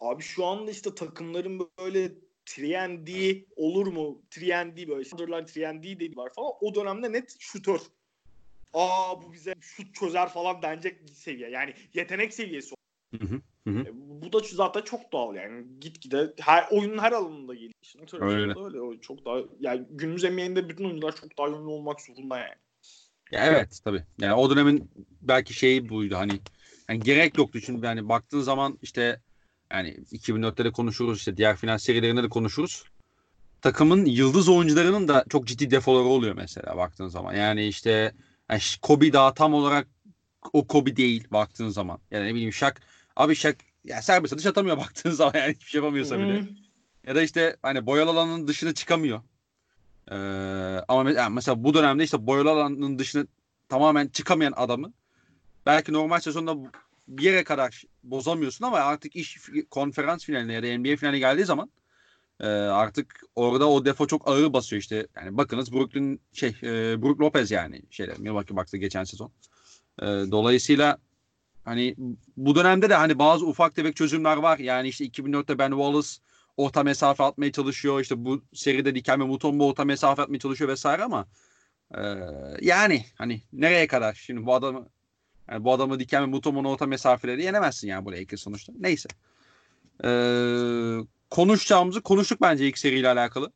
Abi 0.01 0.23
şu 0.23 0.45
anda 0.45 0.71
işte 0.71 0.95
takımların 0.95 1.71
böyle 1.79 2.13
3 2.59 3.45
olur 3.57 3.87
mu? 3.87 4.23
3 4.37 4.43
böyle 4.89 5.05
Shooter'lar 5.05 5.43
3 5.43 5.57
dedi 5.57 6.17
var 6.17 6.33
falan. 6.37 6.53
O 6.61 6.75
dönemde 6.75 7.13
net 7.13 7.37
şutör. 7.39 7.81
Aa 8.73 9.23
bu 9.23 9.33
bize 9.33 9.55
şut 9.61 9.95
çözer 9.95 10.29
falan 10.29 10.63
denecek 10.63 11.11
seviye. 11.11 11.51
Yani 11.51 11.75
yetenek 11.95 12.35
seviyesi. 12.35 12.75
Hı 13.21 13.27
hı, 13.27 13.41
hı 13.67 13.71
hı. 13.71 13.81
E, 13.81 13.91
Bu 13.95 14.33
da 14.33 14.39
zaten 14.53 14.81
çok 14.81 15.13
doğal 15.13 15.35
yani. 15.35 15.67
Gitgide 15.81 16.35
her 16.41 16.67
oyunun 16.71 16.99
her 16.99 17.13
alanında 17.13 17.55
geliyor. 17.55 17.73
Şutör 17.83 18.23
Öyle. 18.23 18.55
öyle. 18.61 19.01
çok 19.01 19.25
daha 19.25 19.39
yani 19.61 19.87
günümüz 19.91 20.25
NBA'inde 20.25 20.69
bütün 20.69 20.85
oyuncular 20.85 21.17
çok 21.17 21.39
daha 21.39 21.49
yönlü 21.49 21.69
olmak 21.69 22.01
zorunda 22.01 22.39
yani. 22.39 22.55
Ya 23.31 23.47
evet 23.47 23.81
tabii. 23.85 24.03
Yani 24.19 24.35
o 24.35 24.51
dönemin 24.51 24.91
belki 25.23 25.55
şeyi 25.55 25.89
buydu 25.89 26.15
hani 26.17 26.41
yani 26.89 27.01
gerek 27.01 27.39
yoktu 27.39 27.61
çünkü 27.61 27.87
yani 27.87 28.09
baktığın 28.09 28.41
zaman 28.41 28.79
işte 28.83 29.21
yani 29.73 29.89
2004'te 30.13 30.65
de 30.65 30.73
konuşuruz 30.73 31.19
işte 31.19 31.37
diğer 31.37 31.57
final 31.57 31.79
serilerinde 31.79 32.23
de 32.23 32.29
konuşuruz. 32.29 32.85
Takımın 33.63 34.05
yıldız 34.05 34.49
oyuncularının 34.49 35.09
da 35.09 35.25
çok 35.29 35.47
ciddi 35.47 35.71
defoları 35.71 36.05
oluyor 36.05 36.35
mesela 36.35 36.77
baktığın 36.77 37.09
zaman. 37.09 37.35
Yani 37.35 37.67
işte 37.67 38.13
yani 38.51 38.61
Kobe 38.83 39.13
daha 39.13 39.35
tam 39.35 39.55
olarak 39.55 39.89
o 40.53 40.67
Kobe 40.67 40.97
değil 40.97 41.27
baktığın 41.31 41.69
zaman. 41.69 41.99
Yani 42.11 42.27
ne 42.27 42.35
bileyim 42.35 42.53
Shaq 42.53 42.75
abi 43.17 43.35
Shaq 43.35 43.55
ya 43.85 44.03
serbest 44.03 44.33
atış 44.33 44.47
atamıyor 44.47 44.77
baktığın 44.85 45.11
zaman 45.11 45.33
yani 45.35 45.55
hiçbir 45.55 45.67
şey 45.67 45.79
yapamıyorsa 45.79 46.19
bile. 46.19 46.45
Ya 47.07 47.15
da 47.15 47.23
işte 47.23 47.57
hani 47.63 47.87
boyalı 47.87 48.11
alanın 48.11 48.49
dışına 48.49 48.75
çıkamıyor. 48.75 49.23
Ee, 50.11 50.15
ama 50.89 51.11
yani 51.11 51.35
mesela 51.35 51.65
bu 51.65 51.75
dönemde 51.75 52.05
işte 52.05 52.27
boyalı 52.27 52.51
alanın 52.51 52.99
dışına 52.99 53.27
tamamen 53.69 54.09
çıkamayan 54.09 54.53
adamı 54.57 54.93
belki 55.67 55.93
normal 55.93 56.21
sezonda 56.21 56.57
bir 57.09 57.23
yere 57.23 57.45
kadar 57.45 57.83
bozamıyorsun 58.03 58.65
ama 58.65 58.77
artık 58.77 59.17
iş 59.17 59.39
konferans 59.71 60.25
finaline 60.25 60.53
ya 60.53 60.63
da 60.63 60.79
NBA 60.79 60.97
finaline 60.97 61.19
geldiği 61.19 61.45
zaman 61.45 61.71
e, 62.41 62.47
artık 62.47 63.21
orada 63.35 63.71
o 63.71 63.85
defo 63.85 64.07
çok 64.07 64.29
ağır 64.29 64.53
basıyor 64.53 64.81
işte. 64.83 65.07
Yani 65.17 65.37
bakınız 65.37 65.73
Brooklyn 65.73 66.21
şey 66.33 66.57
e, 66.63 67.03
Brook 67.03 67.21
Lopez 67.21 67.51
yani 67.51 67.83
şeyler 67.91 68.19
Milwaukee 68.19 68.57
Bucks'ta 68.57 68.77
geçen 68.77 69.05
sezon. 69.05 69.33
E, 70.03 70.07
dolayısıyla 70.07 70.99
hani 71.65 71.95
bu 72.37 72.55
dönemde 72.55 72.91
de 72.91 72.95
hani 72.95 73.19
bazı 73.19 73.47
ufak 73.47 73.75
tefek 73.75 73.97
çözümler 73.97 74.37
var. 74.37 74.59
Yani 74.59 74.89
işte 74.89 75.05
2004'te 75.05 75.59
Ben 75.59 75.71
Wallace 75.71 76.09
orta 76.57 76.83
mesafe 76.83 77.23
atmaya 77.23 77.53
çalışıyor. 77.53 78.01
İşte 78.01 78.25
bu 78.25 78.45
seride 78.55 78.95
Dikembe 78.95 79.25
Mutombo 79.25 79.69
orta 79.69 79.85
mesafe 79.85 80.23
atmaya 80.23 80.39
çalışıyor 80.39 80.71
vesaire 80.71 81.03
ama 81.03 81.27
e, 81.95 82.01
yani 82.61 83.05
hani 83.15 83.43
nereye 83.53 83.87
kadar 83.87 84.15
şimdi 84.15 84.47
bu 84.47 84.55
adamı 84.55 84.89
yani 85.51 85.65
bu 85.65 85.73
adamı 85.73 86.01
Dikembe 86.01 86.27
Mutombo'nun 86.27 86.69
orta 86.69 86.87
mesafeleri 86.87 87.45
yenemezsin 87.45 87.89
yani 87.89 88.05
bu 88.05 88.13
Lakers 88.13 88.41
sonuçta. 88.41 88.73
Neyse. 88.79 89.09
E, 90.05 90.11
konuşacağımızı 91.31 92.01
konuştuk 92.01 92.41
bence 92.41 92.69
ilk 92.69 92.79
seriyle 92.79 93.09
alakalı. 93.09 93.53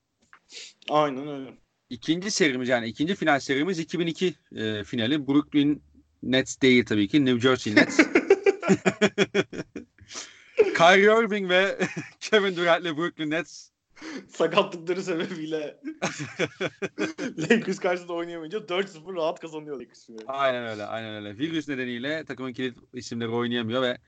Aynen 0.88 1.28
öyle. 1.28 1.54
İkinci 1.90 2.30
serimiz 2.30 2.68
yani 2.68 2.86
ikinci 2.86 3.14
final 3.14 3.40
serimiz 3.40 3.78
2002 3.78 4.34
e, 4.56 4.84
finali. 4.84 5.26
Brooklyn 5.26 5.82
Nets 6.22 6.60
değil 6.60 6.84
tabii 6.84 7.08
ki. 7.08 7.24
New 7.24 7.40
Jersey 7.40 7.74
Nets. 7.74 8.00
Kyrie 10.76 11.24
Irving 11.24 11.50
ve 11.50 11.78
Kevin 12.20 12.56
Durant'le 12.56 12.96
Brooklyn 12.96 13.30
Nets 13.30 13.70
Sakatlıkları 14.28 15.02
sebebiyle 15.02 15.80
Lakers 17.38 17.78
karşısında 17.78 18.12
oynayamayınca 18.12 18.58
4-0 18.58 19.14
rahat 19.16 19.40
kazanıyor 19.40 19.80
Lakers. 19.80 20.08
aynen 20.26 20.66
öyle 20.66 20.84
aynen 20.84 21.14
öyle. 21.14 21.38
Virüs 21.38 21.68
nedeniyle 21.68 22.24
takımın 22.24 22.52
kilit 22.52 22.78
isimleri 22.92 23.28
oynayamıyor 23.28 23.82
ve 23.82 23.98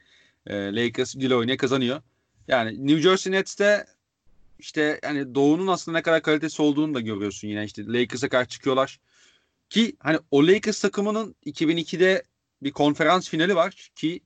e, 0.46 0.55
Lakers 0.76 1.14
dile 1.14 1.35
oynaya 1.35 1.57
kazanıyor. 1.57 2.03
Yani 2.48 2.87
New 2.87 3.03
Jersey 3.03 3.33
Nets'te 3.33 3.87
işte 4.59 5.00
yani 5.03 5.35
Doğu'nun 5.35 5.66
aslında 5.66 5.98
ne 5.98 6.03
kadar 6.03 6.22
kalitesi 6.22 6.62
olduğunu 6.62 6.94
da 6.94 7.00
görüyorsun 7.00 7.48
yine 7.48 7.64
işte 7.64 7.87
Lakers'a 7.87 8.29
karşı 8.29 8.50
çıkıyorlar. 8.50 9.00
Ki 9.70 9.96
hani 9.98 10.18
o 10.31 10.46
Lakers 10.46 10.81
takımının 10.81 11.35
2002'de 11.46 12.22
bir 12.62 12.72
konferans 12.72 13.29
finali 13.29 13.57
var 13.57 13.90
ki 13.94 14.20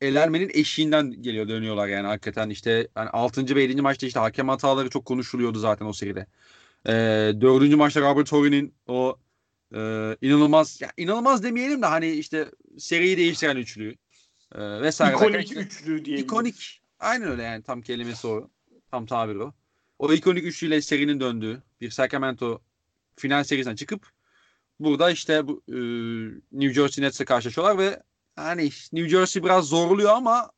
elenmenin 0.00 0.50
eşiğinden 0.54 1.22
geliyor 1.22 1.48
dönüyorlar 1.48 1.88
yani 1.88 2.06
hakikaten 2.06 2.50
işte 2.50 2.88
hani 2.94 3.10
6. 3.10 3.56
ve 3.56 3.62
7. 3.62 3.82
maçta 3.82 4.06
işte 4.06 4.20
hakem 4.20 4.48
hataları 4.48 4.90
çok 4.90 5.04
konuşuluyordu 5.04 5.58
zaten 5.58 5.86
o 5.86 5.92
seride. 5.92 6.26
Ee, 6.86 6.92
4. 7.40 7.76
maçta 7.76 8.00
Robert 8.00 8.32
Horry'nin 8.32 8.74
o 8.86 9.18
e, 9.74 9.78
inanılmaz 10.22 10.80
ya 10.80 10.92
inanılmaz 10.96 11.42
demeyelim 11.42 11.82
de 11.82 11.86
hani 11.86 12.10
işte 12.10 12.48
seriyi 12.78 13.16
değiştiren 13.16 13.56
üçlü 13.56 13.94
e, 14.54 14.80
vesaire. 14.82 15.16
İkonik 15.16 15.44
işte- 15.44 15.60
üçlü 15.60 16.04
diye. 16.04 16.18
İkonik. 16.18 16.82
Aynen 17.00 17.28
öyle 17.28 17.42
yani 17.42 17.62
tam 17.62 17.82
kelimesi 17.82 18.26
o. 18.26 18.50
Tam 18.90 19.06
tabiri 19.06 19.42
o. 19.42 19.54
O 19.98 20.12
ikonik 20.12 20.44
üçlüyle 20.44 20.82
serinin 20.82 21.20
döndüğü 21.20 21.62
bir 21.80 21.90
Sacramento 21.90 22.62
final 23.16 23.44
serisinden 23.44 23.76
çıkıp 23.76 24.08
burada 24.80 25.10
işte 25.10 25.46
bu 25.48 25.62
e, 25.68 25.76
New 26.52 26.74
Jersey 26.74 27.04
Nets'e 27.04 27.24
karşılaşıyorlar 27.24 27.78
ve 27.78 28.02
hani 28.36 28.62
New 28.92 29.08
Jersey 29.08 29.42
biraz 29.44 29.64
zorluyor 29.64 30.10
ama 30.10 30.50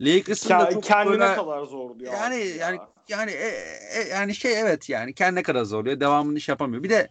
Lakers'ın 0.00 0.50
da 0.50 0.70
çok 0.70 0.82
kendine 0.82 1.18
böyle 1.18 1.34
kadar 1.34 1.62
zor 1.62 1.98
diyor. 1.98 2.12
yani 2.12 2.46
ya. 2.46 2.54
yani 2.56 2.78
yani 3.08 3.30
e, 3.30 3.46
e, 3.94 4.08
yani 4.08 4.34
şey 4.34 4.60
evet 4.60 4.88
yani 4.88 5.14
kendine 5.14 5.42
kadar 5.42 5.64
zorluyor. 5.64 6.00
Devamını 6.00 6.38
iş 6.38 6.48
yapamıyor. 6.48 6.82
Bir 6.82 6.90
de 6.90 7.08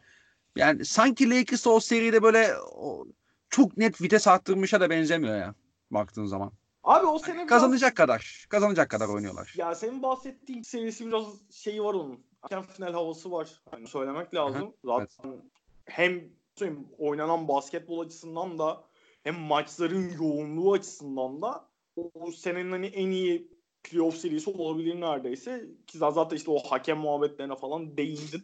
yani 0.56 0.86
sanki 0.86 1.30
Lakers 1.30 1.68
o 1.68 1.80
seride 1.80 2.24
böyle 2.24 2.54
o, 2.76 3.06
çok 3.50 3.78
net 3.78 4.02
vites 4.02 4.28
arttırmışa 4.28 4.82
da 4.82 4.90
benzemiyor 4.90 5.38
ya 5.38 5.56
baktığın 5.92 6.26
zaman. 6.26 6.52
Abi 6.84 7.06
o 7.06 7.20
sene 7.20 7.36
biraz- 7.38 7.48
Kazanacak 7.50 7.96
kadar. 7.96 8.46
Kazanacak 8.50 8.90
kadar 8.90 9.08
oynuyorlar. 9.08 9.54
Ya 9.58 9.76
senin 9.76 10.04
bahsettiğin 10.04 10.62
serisi 10.62 11.08
biraz 11.08 11.26
şeyi 11.52 11.84
var 11.84 11.94
onun. 11.94 12.26
Erken 12.44 12.64
final 12.64 12.94
havası 12.94 13.32
var. 13.32 13.62
Hani 13.72 13.88
söylemek 13.88 14.36
lazım. 14.36 14.74
Zaten 14.86 15.42
hem 15.86 16.24
söyleyeyim, 16.56 16.88
oynanan 16.98 17.48
basketbol 17.48 18.00
açısından 18.00 18.60
da 18.60 18.84
hem 19.26 19.40
maçların 19.40 20.10
yoğunluğu 20.10 20.74
açısından 20.74 21.42
da 21.42 21.70
o, 21.96 22.32
senenin 22.32 22.72
hani 22.72 22.86
en 22.86 23.12
iyi 23.12 23.52
playoff 23.84 24.18
serisi 24.18 24.50
olabilir 24.50 25.02
neredeyse. 25.02 25.66
Ki 25.88 25.98
zaten 25.98 26.36
işte 26.36 26.52
o 26.52 26.60
hakem 26.60 26.98
muhabbetlerine 26.98 27.56
falan 27.56 27.98
değindin. 27.98 28.44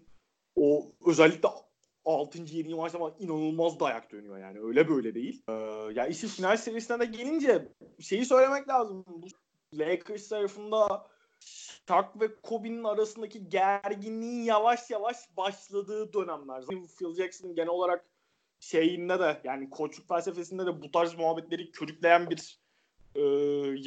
O 0.56 0.92
özellikle 1.06 1.50
6. 2.06 2.38
7. 2.38 2.76
maçta 2.76 3.00
falan 3.00 3.16
inanılmaz 3.20 3.80
dayak 3.80 4.12
dönüyor 4.12 4.38
yani. 4.38 4.60
Öyle 4.60 4.90
böyle 4.90 5.16
değil. 5.16 5.44
Ee, 5.50 5.54
ya 5.96 6.08
işin 6.08 6.28
final 6.28 6.58
serisine 6.58 7.00
de 7.00 7.06
gelince 7.06 7.72
şeyi 8.00 8.26
söylemek 8.26 8.68
lazım. 8.68 9.06
Bu 9.08 9.28
Lakers 9.74 10.30
tarafında 10.30 11.08
Shaq 11.40 12.06
ve 12.22 12.42
Kobe'nin 12.42 12.84
arasındaki 12.84 13.50
gerginliğin 13.50 14.44
yavaş 14.44 14.90
yavaş 14.90 15.18
başladığı 15.38 16.14
dönemler. 16.14 16.62
Zaten 16.62 16.88
Phil 16.88 17.14
Jackson'ın 17.16 17.56
genel 17.56 17.70
olarak 17.70 18.06
şeyinde 18.62 19.20
de 19.20 19.42
yani 19.44 19.70
koçluk 19.70 20.08
felsefesinde 20.08 20.66
de 20.66 20.82
bu 20.82 20.92
tarz 20.92 21.14
muhabbetleri 21.14 21.72
körükleyen 21.72 22.30
bir 22.30 22.60
e, 23.16 23.22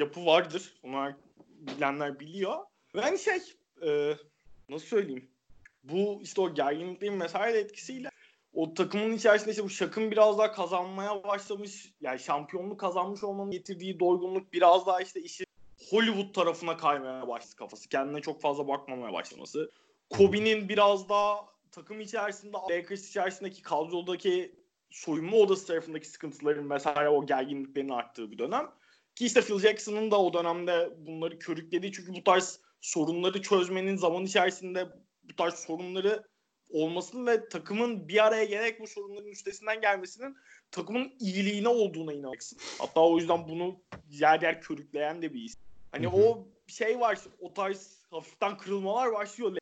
yapı 0.02 0.26
vardır. 0.26 0.74
Onu 0.82 1.12
bilenler 1.46 2.20
biliyor. 2.20 2.58
Ve 2.94 3.00
hani 3.00 3.18
şey 3.18 3.38
e, 3.82 4.16
nasıl 4.68 4.86
söyleyeyim 4.86 5.30
bu 5.84 6.20
işte 6.22 6.40
o 6.40 6.54
gerginliklerin 6.54 7.20
vesaire 7.20 7.58
etkisiyle 7.58 8.10
o 8.52 8.74
takımın 8.74 9.12
içerisinde 9.12 9.50
işte 9.50 9.64
bu 9.64 9.70
Şak'ın 9.70 10.10
biraz 10.10 10.38
daha 10.38 10.52
kazanmaya 10.52 11.24
başlamış 11.24 11.94
yani 12.00 12.18
şampiyonluk 12.18 12.80
kazanmış 12.80 13.24
olmanın 13.24 13.50
getirdiği 13.50 14.00
doygunluk 14.00 14.52
biraz 14.52 14.86
daha 14.86 15.00
işte 15.00 15.20
işi 15.20 15.44
Hollywood 15.90 16.34
tarafına 16.34 16.76
kaymaya 16.76 17.28
başladı 17.28 17.56
kafası. 17.56 17.88
Kendine 17.88 18.20
çok 18.20 18.40
fazla 18.40 18.68
bakmamaya 18.68 19.12
başlaması. 19.12 19.70
Kobe'nin 20.10 20.68
biraz 20.68 21.08
daha 21.08 21.44
takım 21.72 22.00
içerisinde 22.00 22.56
Lakers 22.70 23.08
içerisindeki 23.08 23.62
kadrodaki 23.62 24.63
soyunma 24.94 25.36
odası 25.36 25.66
tarafındaki 25.66 26.08
sıkıntıların 26.08 26.70
vesaire 26.70 27.08
o 27.08 27.26
gerginliklerin 27.26 27.88
arttığı 27.88 28.30
bir 28.30 28.38
dönem. 28.38 28.70
Ki 29.14 29.26
işte 29.26 29.40
Phil 29.40 29.58
Jackson'ın 29.58 30.10
da 30.10 30.20
o 30.20 30.32
dönemde 30.32 30.90
bunları 30.98 31.38
körüklediği 31.38 31.92
çünkü 31.92 32.14
bu 32.14 32.24
tarz 32.24 32.60
sorunları 32.80 33.42
çözmenin 33.42 33.96
zaman 33.96 34.24
içerisinde 34.24 34.88
bu 35.22 35.36
tarz 35.36 35.54
sorunları 35.54 36.24
olmasının 36.70 37.26
ve 37.26 37.48
takımın 37.48 38.08
bir 38.08 38.26
araya 38.26 38.44
gelerek 38.44 38.80
bu 38.80 38.86
sorunların 38.86 39.30
üstesinden 39.30 39.80
gelmesinin 39.80 40.36
takımın 40.70 41.12
iyiliğine 41.20 41.68
olduğuna 41.68 42.12
inanacaksın. 42.12 42.58
Hatta 42.78 43.00
o 43.00 43.18
yüzden 43.18 43.48
bunu 43.48 43.80
yer 44.10 44.40
yer 44.40 44.60
körükleyen 44.60 45.22
de 45.22 45.34
bir 45.34 45.42
isim. 45.42 45.60
Hani 45.92 46.06
hı 46.06 46.10
hı. 46.10 46.16
o 46.16 46.48
şey 46.66 47.00
var 47.00 47.18
o 47.40 47.54
tarz 47.54 48.02
hafiften 48.10 48.58
kırılmalar 48.58 49.12
başlıyor. 49.12 49.56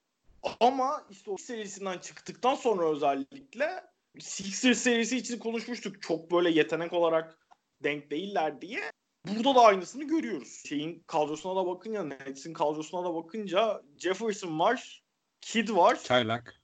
Ama 0.61 1.07
işte 1.11 1.31
o 1.31 1.37
serisinden 1.37 1.99
çıktıktan 1.99 2.55
sonra 2.55 2.91
özellikle 2.91 3.92
Sixers 4.19 4.79
serisi 4.79 5.17
için 5.17 5.39
konuşmuştuk. 5.39 6.03
Çok 6.03 6.31
böyle 6.31 6.51
yetenek 6.51 6.93
olarak 6.93 7.39
denk 7.83 8.11
değiller 8.11 8.61
diye. 8.61 8.81
Burada 9.27 9.55
da 9.55 9.61
aynısını 9.61 10.05
görüyoruz. 10.05 10.63
Şeyin 10.69 11.03
kadrosuna 11.07 11.57
da 11.57 11.67
bakınca, 11.67 12.03
Nets'in 12.03 12.53
kadrosuna 12.53 13.05
da 13.05 13.15
bakınca 13.15 13.83
Jefferson 13.99 14.59
var, 14.59 15.03
Kid 15.41 15.71
var. 15.71 16.03
Çaylak. 16.05 16.61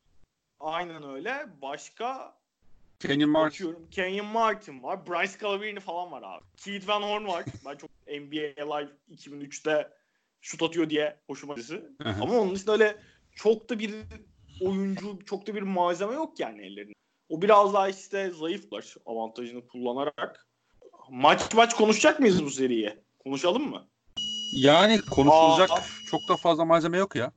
Aynen 0.60 1.02
öyle. 1.02 1.46
Başka 1.62 2.38
Kenyon 3.00 3.30
Martin. 3.30 3.88
Kenyon 3.90 4.26
Martin 4.26 4.82
var. 4.82 5.06
Bryce 5.06 5.38
Calabrini 5.40 5.80
falan 5.80 6.12
var 6.12 6.22
abi. 6.22 6.44
Keith 6.56 6.88
Van 6.88 7.02
Horn 7.02 7.26
var. 7.26 7.44
ben 7.66 7.76
çok 7.76 7.90
NBA 8.06 8.76
Live 8.76 8.90
2003'te 9.10 9.88
şut 10.40 10.62
atıyor 10.62 10.90
diye 10.90 11.16
hoşuma 11.26 11.54
gitti. 11.54 11.82
Ama 12.04 12.40
onun 12.40 12.54
dışında 12.54 12.72
öyle 12.72 12.96
çok 13.32 13.70
da 13.70 13.78
bir 13.78 13.94
oyuncu, 14.60 15.18
çok 15.26 15.46
da 15.46 15.54
bir 15.54 15.62
malzeme 15.62 16.14
yok 16.14 16.40
yani 16.40 16.66
ellerinde. 16.66 16.92
O 17.28 17.42
biraz 17.42 17.74
daha 17.74 17.88
işte 17.88 18.30
zayıflar 18.30 18.94
avantajını 19.06 19.66
kullanarak. 19.66 20.46
Maç 21.10 21.54
maç 21.54 21.74
konuşacak 21.74 22.20
mıyız 22.20 22.44
bu 22.44 22.50
seriye? 22.50 23.02
Konuşalım 23.18 23.70
mı? 23.70 23.88
Yani 24.52 25.00
konuşulacak 25.00 25.70
Aa, 25.70 25.82
çok 26.10 26.28
da 26.28 26.36
fazla 26.36 26.64
malzeme 26.64 26.98
yok 26.98 27.16
ya. 27.16 27.32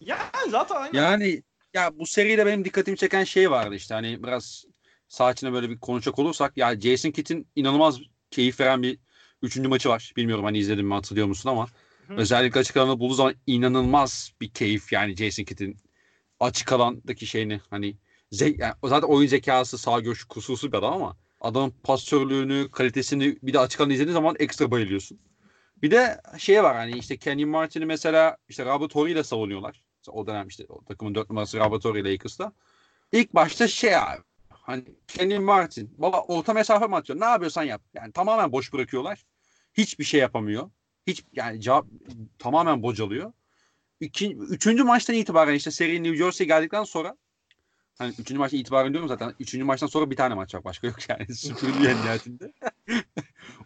Ya 0.00 0.18
zaten 0.48 0.76
aynen. 0.76 0.98
Yani 0.98 1.42
ya 1.74 1.98
bu 1.98 2.06
seride 2.06 2.46
benim 2.46 2.64
dikkatimi 2.64 2.96
çeken 2.96 3.24
şey 3.24 3.50
vardı 3.50 3.74
işte 3.74 3.94
hani 3.94 4.22
biraz 4.22 4.64
sağ 5.08 5.32
içine 5.32 5.52
böyle 5.52 5.70
bir 5.70 5.78
konuşacak 5.78 6.18
olursak 6.18 6.56
ya 6.56 6.80
Jason 6.80 7.10
Kidd'in 7.10 7.48
inanılmaz 7.56 8.00
keyif 8.30 8.60
veren 8.60 8.82
bir 8.82 8.98
üçüncü 9.42 9.68
maçı 9.68 9.88
var. 9.88 10.12
Bilmiyorum 10.16 10.44
hani 10.44 10.58
izledim 10.58 10.86
mi 10.86 10.94
hatırlıyor 10.94 11.26
musun 11.26 11.50
ama 11.50 11.66
Hı. 12.08 12.14
özellikle 12.16 12.60
açık 12.60 12.76
alanda 12.76 13.00
bulduğu 13.00 13.14
zaman 13.14 13.34
inanılmaz 13.46 14.32
bir 14.40 14.50
keyif 14.50 14.92
yani 14.92 15.16
Jason 15.16 15.44
Kidd'in 15.44 15.76
açık 16.40 16.72
alandaki 16.72 17.26
şeyini 17.26 17.60
hani 17.70 17.96
zek, 18.30 18.58
yani 18.58 18.74
zaten 18.84 19.08
oyun 19.08 19.28
zekası 19.28 19.78
sağ 19.78 20.00
görüş 20.00 20.24
kusursuz 20.24 20.72
bir 20.72 20.78
adam 20.78 20.92
ama 20.92 21.16
adamın 21.40 21.74
pasörlüğünü, 21.82 22.70
kalitesini 22.70 23.38
bir 23.42 23.52
de 23.52 23.58
açık 23.58 23.80
alanda 23.80 23.94
izlediğin 23.94 24.14
zaman 24.14 24.36
ekstra 24.38 24.70
bayılıyorsun. 24.70 25.18
Bir 25.82 25.90
de 25.90 26.20
şey 26.38 26.62
var 26.62 26.76
hani 26.76 26.98
işte 26.98 27.16
Kenny 27.16 27.44
Martin'i 27.44 27.86
mesela 27.86 28.36
işte 28.48 28.64
Robert 28.64 28.94
Horry 28.94 29.12
ile 29.12 29.24
savunuyorlar. 29.24 29.82
O 30.08 30.26
dönem 30.26 30.48
işte 30.48 30.64
o 30.68 30.84
takımın 30.84 31.14
dört 31.14 31.30
numarası 31.30 31.58
Robert 31.58 31.84
Horry 31.84 32.04
Lakers'ta. 32.04 32.52
İlk 33.12 33.34
başta 33.34 33.68
şey 33.68 33.96
abi 33.96 34.22
hani 34.50 34.84
Kenny 35.08 35.38
Martin 35.38 35.94
baba 35.98 36.20
orta 36.20 36.52
mesafe 36.52 36.86
mi 36.86 36.96
atıyor? 36.96 37.20
Ne 37.20 37.24
yapıyorsan 37.24 37.62
yap. 37.62 37.82
Yani 37.94 38.12
tamamen 38.12 38.52
boş 38.52 38.72
bırakıyorlar. 38.72 39.24
Hiçbir 39.74 40.04
şey 40.04 40.20
yapamıyor. 40.20 40.70
Hiç 41.06 41.24
yani 41.32 41.60
cevap 41.60 41.86
tamamen 42.38 42.82
bocalıyor. 42.82 43.32
İki, 44.00 44.36
üçüncü 44.36 44.84
maçtan 44.84 45.16
itibaren 45.16 45.54
işte 45.54 45.70
seri 45.70 46.02
New 46.02 46.16
Jersey 46.16 46.46
geldikten 46.46 46.84
sonra 46.84 47.16
hani 48.00 48.12
üçüncü 48.18 48.38
maçtan 48.38 48.60
itibaren 48.60 48.92
diyorum 48.92 49.08
zaten. 49.08 49.34
Üçüncü 49.40 49.64
maçtan 49.64 49.86
sonra 49.86 50.10
bir 50.10 50.16
tane 50.16 50.34
maç 50.34 50.54
var. 50.54 50.64
Başka 50.64 50.86
yok 50.86 51.08
yani. 51.08 51.34
Süpürülü 51.34 51.82
nihayetinde. 51.82 52.52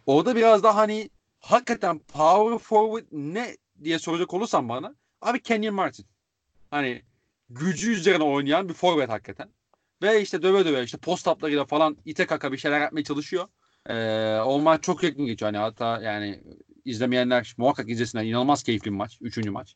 Orada 0.05 0.35
biraz 0.35 0.63
daha 0.63 0.75
hani 0.75 1.09
hakikaten 1.39 1.99
power 1.99 2.57
forward 2.57 3.05
ne 3.11 3.57
diye 3.83 3.99
soracak 3.99 4.33
olursan 4.33 4.69
bana 4.69 4.95
abi 5.21 5.41
Kenyon 5.41 5.75
Martin. 5.75 6.05
Hani 6.71 7.01
gücü 7.49 7.91
üzerine 7.91 8.23
oynayan 8.23 8.69
bir 8.69 8.73
forvet 8.73 9.09
hakikaten. 9.09 9.49
Ve 10.01 10.21
işte 10.21 10.41
döve 10.41 10.65
döve 10.65 10.83
işte 10.83 10.97
post 10.97 11.27
uplarıyla 11.27 11.65
falan 11.65 11.97
ite 12.05 12.25
kaka 12.25 12.51
bir 12.51 12.57
şeyler 12.57 12.81
yapmaya 12.81 13.03
çalışıyor. 13.03 13.47
Ee, 13.89 14.39
o 14.45 14.59
maç 14.59 14.83
çok 14.83 15.03
yakın 15.03 15.25
geçiyor. 15.25 15.51
Hani 15.53 15.57
hatta 15.57 16.01
yani 16.01 16.43
izlemeyenler 16.85 17.53
muhakkak 17.57 17.89
izlesinler. 17.89 18.23
İnanılmaz 18.23 18.63
keyifli 18.63 18.91
bir 18.91 18.95
maç. 18.95 19.17
Üçüncü 19.21 19.51
maç. 19.51 19.75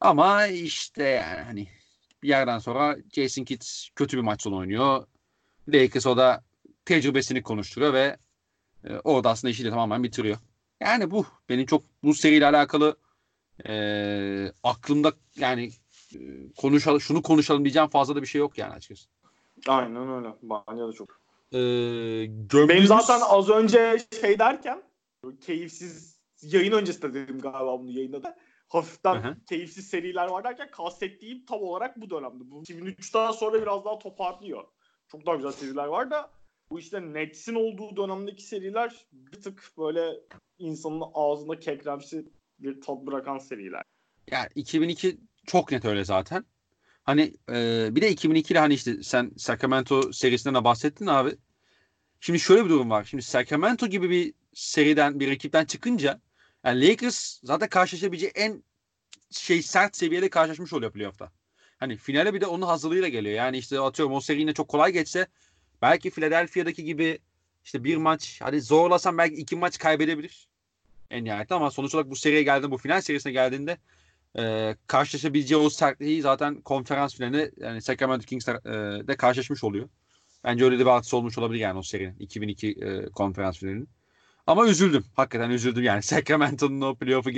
Ama 0.00 0.46
işte 0.46 1.04
yani 1.04 1.42
hani 1.42 1.68
bir 2.22 2.28
yerden 2.28 2.58
sonra 2.58 2.96
Jason 3.12 3.44
Kidd 3.44 3.62
kötü 3.96 4.16
bir 4.16 4.22
maç 4.22 4.42
sonu 4.42 4.56
oynuyor. 4.56 5.06
Lakers 5.68 6.06
o 6.06 6.16
da 6.16 6.44
tecrübesini 6.84 7.42
konuşturuyor 7.42 7.92
ve 7.92 8.16
e, 8.84 8.94
orada 9.04 9.30
aslında 9.30 9.50
işi 9.50 9.64
de 9.64 9.70
tamamen 9.70 10.02
bitiriyor. 10.02 10.36
Yani 10.80 11.10
bu 11.10 11.26
benim 11.48 11.66
çok 11.66 11.82
bu 12.02 12.14
seriyle 12.14 12.46
alakalı 12.46 12.96
e, 13.68 13.72
aklımda 14.62 15.12
yani 15.36 15.70
e, 16.14 16.18
konuşalım 16.56 17.00
şunu 17.00 17.22
konuşalım 17.22 17.64
diyeceğim 17.64 17.88
fazla 17.88 18.16
da 18.16 18.22
bir 18.22 18.26
şey 18.26 18.38
yok 18.38 18.58
yani 18.58 18.72
açıkçası. 18.72 19.08
Aynen 19.68 20.10
öyle. 20.10 20.28
Bence 20.42 20.82
de 20.82 20.92
çok. 20.92 21.20
Ee, 21.52 21.58
gömdüğümüz... 22.26 22.68
Benim 22.68 22.86
zaten 22.86 23.20
az 23.28 23.48
önce 23.48 23.98
şey 24.20 24.38
derken 24.38 24.82
keyifsiz 25.40 26.20
yayın 26.42 26.72
öncesinde 26.72 27.14
dedim 27.14 27.40
galiba 27.40 27.80
bunu 27.80 27.90
yayında 27.90 28.22
da 28.22 28.36
hafiften 28.70 29.14
Hı-hı. 29.14 29.36
keyifsiz 29.48 29.86
seriler 29.86 30.28
var 30.28 30.44
derken 30.44 30.70
kastettiğim 30.70 31.44
tam 31.46 31.62
olarak 31.62 32.00
bu 32.00 32.10
dönemde. 32.10 32.50
Bu 32.50 32.62
2003'ten 32.62 33.30
sonra 33.30 33.62
biraz 33.62 33.84
daha 33.84 33.98
toparlıyor. 33.98 34.64
Çok 35.08 35.26
daha 35.26 35.36
güzel 35.36 35.52
seriler 35.52 35.86
var 35.86 36.10
da 36.10 36.30
bu 36.70 36.80
işte 36.80 37.12
Nets'in 37.12 37.54
olduğu 37.54 37.96
dönemdeki 37.96 38.42
seriler 38.42 39.06
bir 39.12 39.42
tık 39.42 39.72
böyle 39.78 40.20
insanın 40.58 41.02
ağzında 41.14 41.60
kekremsi 41.60 42.26
bir 42.58 42.80
tat 42.80 43.06
bırakan 43.06 43.38
seriler. 43.38 43.82
Yani 44.30 44.48
2002 44.54 45.20
çok 45.46 45.72
net 45.72 45.84
öyle 45.84 46.04
zaten. 46.04 46.44
Hani 47.04 47.34
e, 47.48 47.88
bir 47.94 48.00
de 48.00 48.14
2002'de 48.14 48.58
hani 48.58 48.74
işte 48.74 49.02
sen 49.02 49.32
Sacramento 49.36 50.12
serisinden 50.12 50.60
de 50.60 50.64
bahsettin 50.64 51.06
abi. 51.06 51.36
Şimdi 52.20 52.40
şöyle 52.40 52.64
bir 52.64 52.70
durum 52.70 52.90
var. 52.90 53.04
Şimdi 53.04 53.22
Sacramento 53.22 53.86
gibi 53.86 54.10
bir 54.10 54.34
seriden 54.52 55.20
bir 55.20 55.30
ekipten 55.30 55.64
çıkınca 55.64 56.20
yani 56.64 56.88
Lakers 56.88 57.40
zaten 57.44 57.68
karşılaşabileceği 57.68 58.32
en 58.34 58.64
şey 59.30 59.62
sert 59.62 59.96
seviyede 59.96 60.30
karşılaşmış 60.30 60.72
oluyor 60.72 60.92
playoff'ta. 60.92 61.32
Hani 61.78 61.96
finale 61.96 62.34
bir 62.34 62.40
de 62.40 62.46
onun 62.46 62.66
hazırlığıyla 62.66 63.08
geliyor. 63.08 63.34
Yani 63.34 63.58
işte 63.58 63.80
atıyorum 63.80 64.14
o 64.14 64.20
seri 64.20 64.40
yine 64.40 64.54
çok 64.54 64.68
kolay 64.68 64.92
geçse 64.92 65.26
belki 65.82 66.10
Philadelphia'daki 66.10 66.84
gibi 66.84 67.18
işte 67.64 67.84
bir 67.84 67.96
maç 67.96 68.40
hadi 68.42 68.60
zorlasan 68.60 69.18
belki 69.18 69.36
iki 69.36 69.56
maç 69.56 69.78
kaybedebilir 69.78 70.48
en 71.10 71.24
nihayetinde 71.24 71.54
ama 71.54 71.70
sonuç 71.70 71.94
olarak 71.94 72.10
bu 72.10 72.16
seriye 72.16 72.42
geldiğinde 72.42 72.70
bu 72.70 72.78
final 72.78 73.00
serisine 73.00 73.32
geldiğinde 73.32 73.78
e, 74.38 74.76
karşılaşabileceği 74.86 75.60
o 75.60 75.70
sertliği 75.70 76.22
zaten 76.22 76.60
konferans 76.60 77.14
finalinde 77.14 77.50
yani 77.56 77.82
Sacramento 77.82 78.26
Kings'de 78.26 78.60
e, 79.12 79.16
karşılaşmış 79.16 79.64
oluyor. 79.64 79.88
Bence 80.44 80.64
öyle 80.64 80.78
de 80.78 80.82
bir 80.82 80.90
artısı 80.90 81.16
olmuş 81.16 81.38
olabilir 81.38 81.60
yani 81.60 81.78
o 81.78 81.82
serinin 81.82 82.16
2002 82.18 82.70
e, 82.70 83.06
konferans 83.06 83.58
finalinin. 83.58 83.88
Ama 84.50 84.66
üzüldüm. 84.66 85.04
Hakikaten 85.16 85.50
üzüldüm 85.50 85.82
yani. 85.82 86.02
Sacramento'nun 86.10 86.80
o 86.80 86.94
playoff'u 86.94 87.30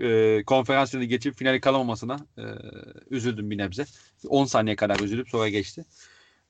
e, 0.00 0.42
konferans 0.44 0.94
geçip 0.94 1.34
finali 1.34 1.60
kalamamasına 1.60 2.26
e, 2.38 2.44
üzüldüm 3.10 3.50
bir 3.50 3.58
nebze. 3.58 3.86
10 4.28 4.44
saniye 4.44 4.76
kadar 4.76 5.00
üzülüp 5.00 5.28
sonra 5.28 5.48
geçti. 5.48 5.84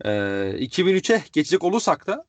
E, 0.04 0.08
2003'e 0.10 1.24
geçecek 1.32 1.64
olursak 1.64 2.06
da 2.06 2.24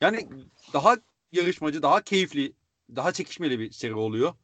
yani 0.00 0.28
daha 0.72 0.96
yarışmacı, 1.32 1.82
daha 1.82 2.02
keyifli, 2.02 2.52
daha 2.96 3.12
çekişmeli 3.12 3.58
bir 3.58 3.70
seri 3.70 3.94
oluyor. 3.94 4.34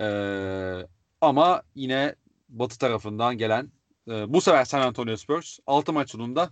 Ee, 0.00 0.86
ama 1.20 1.62
yine 1.74 2.14
Batı 2.48 2.78
tarafından 2.78 3.38
gelen 3.38 3.72
e, 4.08 4.32
bu 4.32 4.40
sefer 4.40 4.64
San 4.64 4.80
Antonio 4.80 5.16
Spurs 5.16 5.58
6 5.66 5.92
maç 5.92 6.10
sonunda 6.10 6.50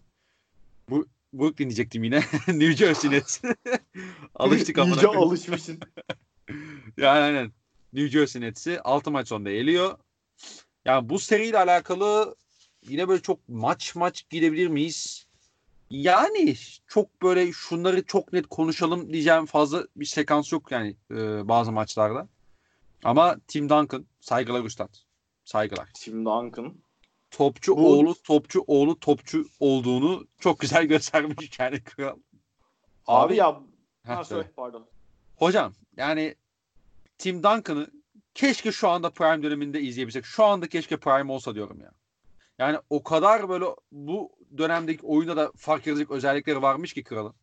bu 0.90 1.06
Brooklyn 1.38 1.68
diyecektim 1.68 2.04
yine. 2.04 2.16
New 2.48 2.72
Jersey 2.72 3.10
Nets. 3.10 3.40
Alıştık 4.34 4.78
amına 4.78 4.94
İyice 4.94 5.08
alışmışsın. 5.08 5.80
Yani 6.96 7.18
aynen. 7.18 7.52
New 7.92 8.08
Jersey 8.08 8.42
Nets'i 8.42 8.80
6 8.80 9.10
maç 9.10 9.28
sonunda 9.28 9.50
eliyor. 9.50 9.98
Yani 10.84 11.08
bu 11.08 11.18
seriyle 11.18 11.58
alakalı 11.58 12.36
yine 12.88 13.08
böyle 13.08 13.22
çok 13.22 13.48
maç 13.48 13.94
maç 13.94 14.24
gidebilir 14.30 14.66
miyiz? 14.68 15.26
Yani 15.90 16.54
çok 16.86 17.22
böyle 17.22 17.52
şunları 17.52 18.04
çok 18.04 18.32
net 18.32 18.46
konuşalım 18.46 19.12
diyeceğim 19.12 19.46
fazla 19.46 19.86
bir 19.96 20.04
sekans 20.04 20.52
yok 20.52 20.72
yani 20.72 20.96
e, 21.10 21.48
bazı 21.48 21.72
maçlarda. 21.72 22.28
Ama 23.04 23.36
Tim 23.48 23.68
Duncan 23.68 24.06
saygılar 24.20 24.64
üstad. 24.64 24.94
Saygılar. 25.44 25.88
Tim 25.94 26.24
Duncan. 26.24 26.74
Topçu 27.30 27.76
Bu- 27.76 27.92
oğlu 27.98 28.14
topçu 28.22 28.64
oğlu 28.66 29.00
topçu 29.00 29.46
olduğunu 29.60 30.26
çok 30.38 30.60
güzel 30.60 30.84
göstermiş 30.88 31.58
yani 31.58 31.84
kral. 31.84 32.16
Abi, 33.06 33.36
ya 33.36 33.60
Heh, 34.02 34.16
ha, 34.16 34.24
söyle. 34.24 34.50
pardon. 34.56 34.86
Hocam 35.36 35.72
yani 35.96 36.34
Tim 37.18 37.42
Duncan'ı 37.42 37.90
keşke 38.34 38.72
şu 38.72 38.88
anda 38.88 39.10
prime 39.10 39.42
döneminde 39.42 39.80
izleyebilsek. 39.80 40.24
Şu 40.24 40.44
anda 40.44 40.68
keşke 40.68 40.96
prime 40.96 41.32
olsa 41.32 41.54
diyorum 41.54 41.80
ya. 41.80 41.90
Yani 42.58 42.78
o 42.90 43.02
kadar 43.02 43.48
böyle 43.48 43.64
bu 43.92 44.32
dönemdeki 44.58 45.06
oyunda 45.06 45.36
da 45.36 45.52
fark 45.56 45.86
yaratacak 45.86 46.10
özellikleri 46.10 46.62
varmış 46.62 46.92
ki 46.92 47.04
kralın. 47.04 47.34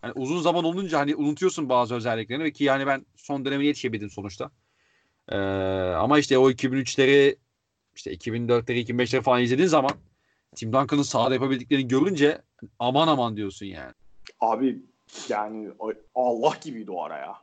Hani 0.00 0.12
uzun 0.12 0.40
zaman 0.40 0.64
olunca 0.64 0.98
hani 0.98 1.16
unutuyorsun 1.16 1.68
bazı 1.68 1.94
özelliklerini 1.94 2.44
ve 2.44 2.52
ki 2.52 2.64
yani 2.64 2.86
ben 2.86 3.06
son 3.16 3.44
dönemine 3.44 3.66
yetişebildim 3.66 4.10
sonuçta. 4.10 4.50
Ee, 5.28 5.36
ama 5.96 6.18
işte 6.18 6.38
o 6.38 6.50
2003'leri 6.50 7.36
işte 7.98 8.14
2004'leri 8.14 8.84
2005'leri 8.84 9.22
falan 9.22 9.42
izlediğin 9.42 9.68
zaman 9.68 9.90
Tim 10.56 10.72
Duncan'ın 10.72 11.02
sahada 11.02 11.34
yapabildiklerini 11.34 11.88
görünce 11.88 12.42
aman 12.78 13.08
aman 13.08 13.36
diyorsun 13.36 13.66
yani. 13.66 13.92
Abi 14.40 14.82
yani 15.28 15.68
Allah 16.14 16.52
gibiydi 16.62 16.90
o 16.90 17.02
ara 17.02 17.18
ya. 17.18 17.34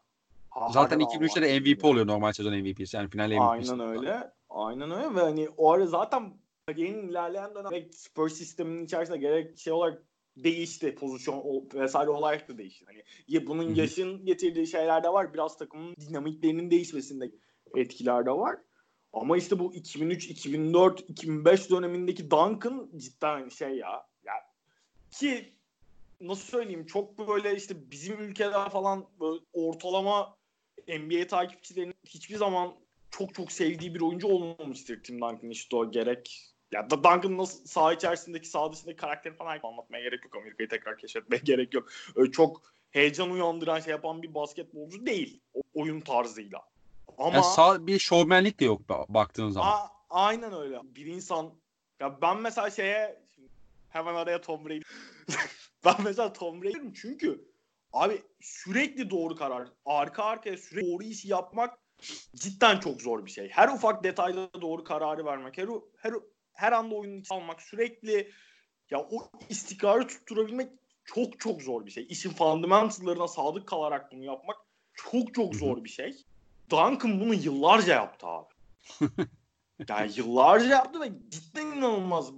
Ha- 0.50 0.70
Zaten 0.72 1.00
harbiden 1.00 1.26
2003'te 1.26 1.40
Allah 1.40 1.66
de. 1.66 1.74
MVP 1.74 1.86
oluyor 1.86 2.08
normal 2.08 2.32
sezon 2.32 2.54
MVP'si. 2.58 2.98
Yani 2.98 3.10
final 3.10 3.28
MVP'si. 3.28 3.72
Aynen 3.72 3.80
öyle. 3.88 4.32
Aynen 4.50 4.92
öyle 4.92 5.16
ve 5.16 5.20
hani 5.20 5.50
o 5.58 5.72
ara 5.72 5.88
zaten 5.88 6.34
kariyerin 6.68 7.08
ilerleyen 7.08 7.56
dönem 7.56 7.70
gerek 7.70 7.96
Spurs 7.96 8.34
sisteminin 8.34 8.86
içerisinde 8.86 9.18
gerek 9.18 9.58
şey 9.60 9.74
olarak 9.74 10.04
değişti. 10.38 10.96
Pozisyon 10.96 11.44
vesaire 11.74 12.10
olarak 12.10 12.50
da 12.50 12.58
değişti. 12.58 12.86
Hani 12.88 13.04
ya 13.28 13.48
bunun 13.48 13.76
yaşın 13.76 14.26
getirdiği 14.26 14.68
şeyler 14.68 15.04
de 15.04 15.10
var. 15.10 15.34
Biraz 15.34 15.58
takımın 15.58 15.96
dinamiklerinin 16.10 16.72
değişmesinde 16.72 17.32
etkiler 17.76 18.26
de 18.26 18.32
var. 18.32 18.56
Ama 19.16 19.38
işte 19.38 19.60
bu 19.60 19.74
2003, 19.74 20.26
2004, 20.30 21.10
2005 21.10 21.70
dönemindeki 21.70 22.32
Duncan 22.32 22.90
cidden 22.98 23.50
şey 23.50 23.70
ya. 23.70 24.08
ya 24.26 24.34
ki 25.12 25.54
nasıl 26.22 26.44
söyleyeyim 26.44 26.86
çok 26.86 27.28
böyle 27.28 27.56
işte 27.56 27.92
bizim 27.92 28.22
ülkede 28.22 28.70
falan 28.70 29.06
böyle 29.20 29.40
ortalama 29.54 30.38
NBA 30.88 31.28
takipçilerinin 31.28 31.96
hiçbir 32.06 32.36
zaman 32.36 32.76
çok 33.12 33.36
çok 33.36 33.52
sevdiği 33.52 33.96
bir 33.96 34.02
oyuncu 34.02 34.28
olmamıştır 34.28 35.04
Tim 35.04 35.22
Duncan 35.22 35.50
işte 35.50 35.76
o 35.76 35.92
gerek 35.92 36.56
ya 36.72 36.90
da 36.90 37.04
Duncan'ın 37.04 37.38
nasıl 37.38 37.66
saha 37.66 37.94
içerisindeki 37.94 38.48
saha 38.48 38.74
dışındaki 38.74 38.98
karakteri 38.98 39.34
falan 39.34 39.60
anlatmaya 39.64 40.04
gerek 40.04 40.24
yok. 40.24 40.36
Amerika'yı 40.36 40.70
tekrar 40.70 40.98
keşfetmeye 40.98 41.42
gerek 41.46 41.74
yok. 41.74 41.90
Öyle 42.16 42.32
çok 42.32 42.62
heyecan 42.92 43.32
uyandıran 43.32 43.80
şey 43.80 43.92
yapan 43.92 44.24
bir 44.24 44.34
basketbolcu 44.34 45.06
değil. 45.06 45.42
O 45.54 45.62
oyun 45.74 46.02
tarzıyla. 46.02 46.75
Ama 47.18 47.36
Yani 47.36 47.44
sağ, 47.44 47.88
bir 47.88 48.00
şovmenlik 48.00 48.60
de 48.60 48.66
yok 48.66 48.82
ba- 48.90 49.06
baktığın 49.10 49.50
zaman. 49.50 49.68
A- 49.68 49.90
aynen 50.10 50.54
öyle. 50.54 50.80
Bir 50.84 51.06
insan 51.06 51.54
ya 52.00 52.22
ben 52.22 52.38
mesela 52.38 52.70
şeye 52.70 53.26
hemen 53.90 54.16
araya 54.16 54.42
Tom 54.42 54.66
Brady 54.66 54.82
ben 55.86 55.96
mesela 56.04 56.34
Tom 56.34 56.62
Brady 56.62 56.74
diyorum 56.74 56.94
çünkü 56.94 57.52
abi 57.94 58.22
sürekli 58.42 59.10
doğru 59.10 59.36
karar 59.36 59.68
arka 59.86 60.24
arkaya 60.24 60.58
sürekli 60.58 60.92
doğru 60.92 61.04
işi 61.04 61.28
yapmak 61.28 61.80
cidden 62.36 62.80
çok 62.80 63.02
zor 63.02 63.26
bir 63.26 63.32
şey. 63.32 63.50
Her 63.50 63.68
ufak 63.70 64.04
detayda 64.04 64.50
doğru 64.62 64.84
kararı 64.84 65.26
vermek, 65.26 65.58
her 65.58 65.68
her 65.98 66.14
her 66.54 66.72
anda 66.72 66.96
oyunun 66.96 67.20
içine 67.20 67.38
almak, 67.38 67.62
sürekli 67.62 68.32
ya 68.90 69.00
o 69.00 69.30
istikrarı 69.50 70.08
tutturabilmek 70.08 70.70
çok 71.06 71.40
çok 71.40 71.62
zor 71.62 71.86
bir 71.86 71.92
şey. 71.92 72.06
İşin 72.10 72.30
fundamentallarına 72.30 73.28
sadık 73.28 73.68
kalarak 73.68 74.12
bunu 74.12 74.24
yapmak 74.24 74.58
çok 74.94 75.34
çok 75.34 75.56
zor 75.56 75.84
bir 75.84 75.90
şey. 75.90 76.26
Duncan 76.72 77.20
bunu 77.20 77.34
yıllarca 77.34 77.94
yaptı 77.94 78.28
abi. 78.28 78.54
yani 79.90 80.12
yıllarca 80.16 80.68
yaptı 80.68 81.02
ve 81.02 81.12
cidden 81.30 81.66
inanılmaz. 81.66 82.32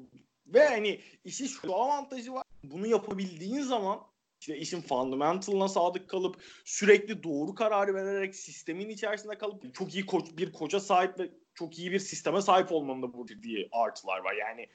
Ve 0.48 0.68
hani 0.68 1.02
işin 1.24 1.48
şu 1.48 1.76
avantajı 1.76 2.34
var. 2.34 2.44
Bunu 2.64 2.88
yapabildiğin 2.88 3.62
zaman 3.62 4.00
işte 4.40 4.58
işin 4.58 4.82
fundamentalına 4.82 5.68
sadık 5.68 6.10
kalıp 6.10 6.44
sürekli 6.66 7.24
doğru 7.24 7.56
kararı 7.56 7.94
vererek 7.94 8.36
sistemin 8.36 8.90
içerisinde 8.90 9.38
kalıp 9.38 9.76
çok 9.76 9.96
iyi 9.96 10.06
koç, 10.06 10.26
bir 10.38 10.52
koça 10.52 10.80
sahip 10.80 11.20
ve 11.20 11.30
çok 11.56 11.80
iyi 11.80 11.92
bir 11.92 12.00
sisteme 12.00 12.42
sahip 12.42 12.72
olmanın 12.72 13.02
da 13.02 13.14
burada 13.14 13.44
diye 13.44 13.68
artılar 13.72 14.20
var. 14.20 14.34
Yani 14.34 14.68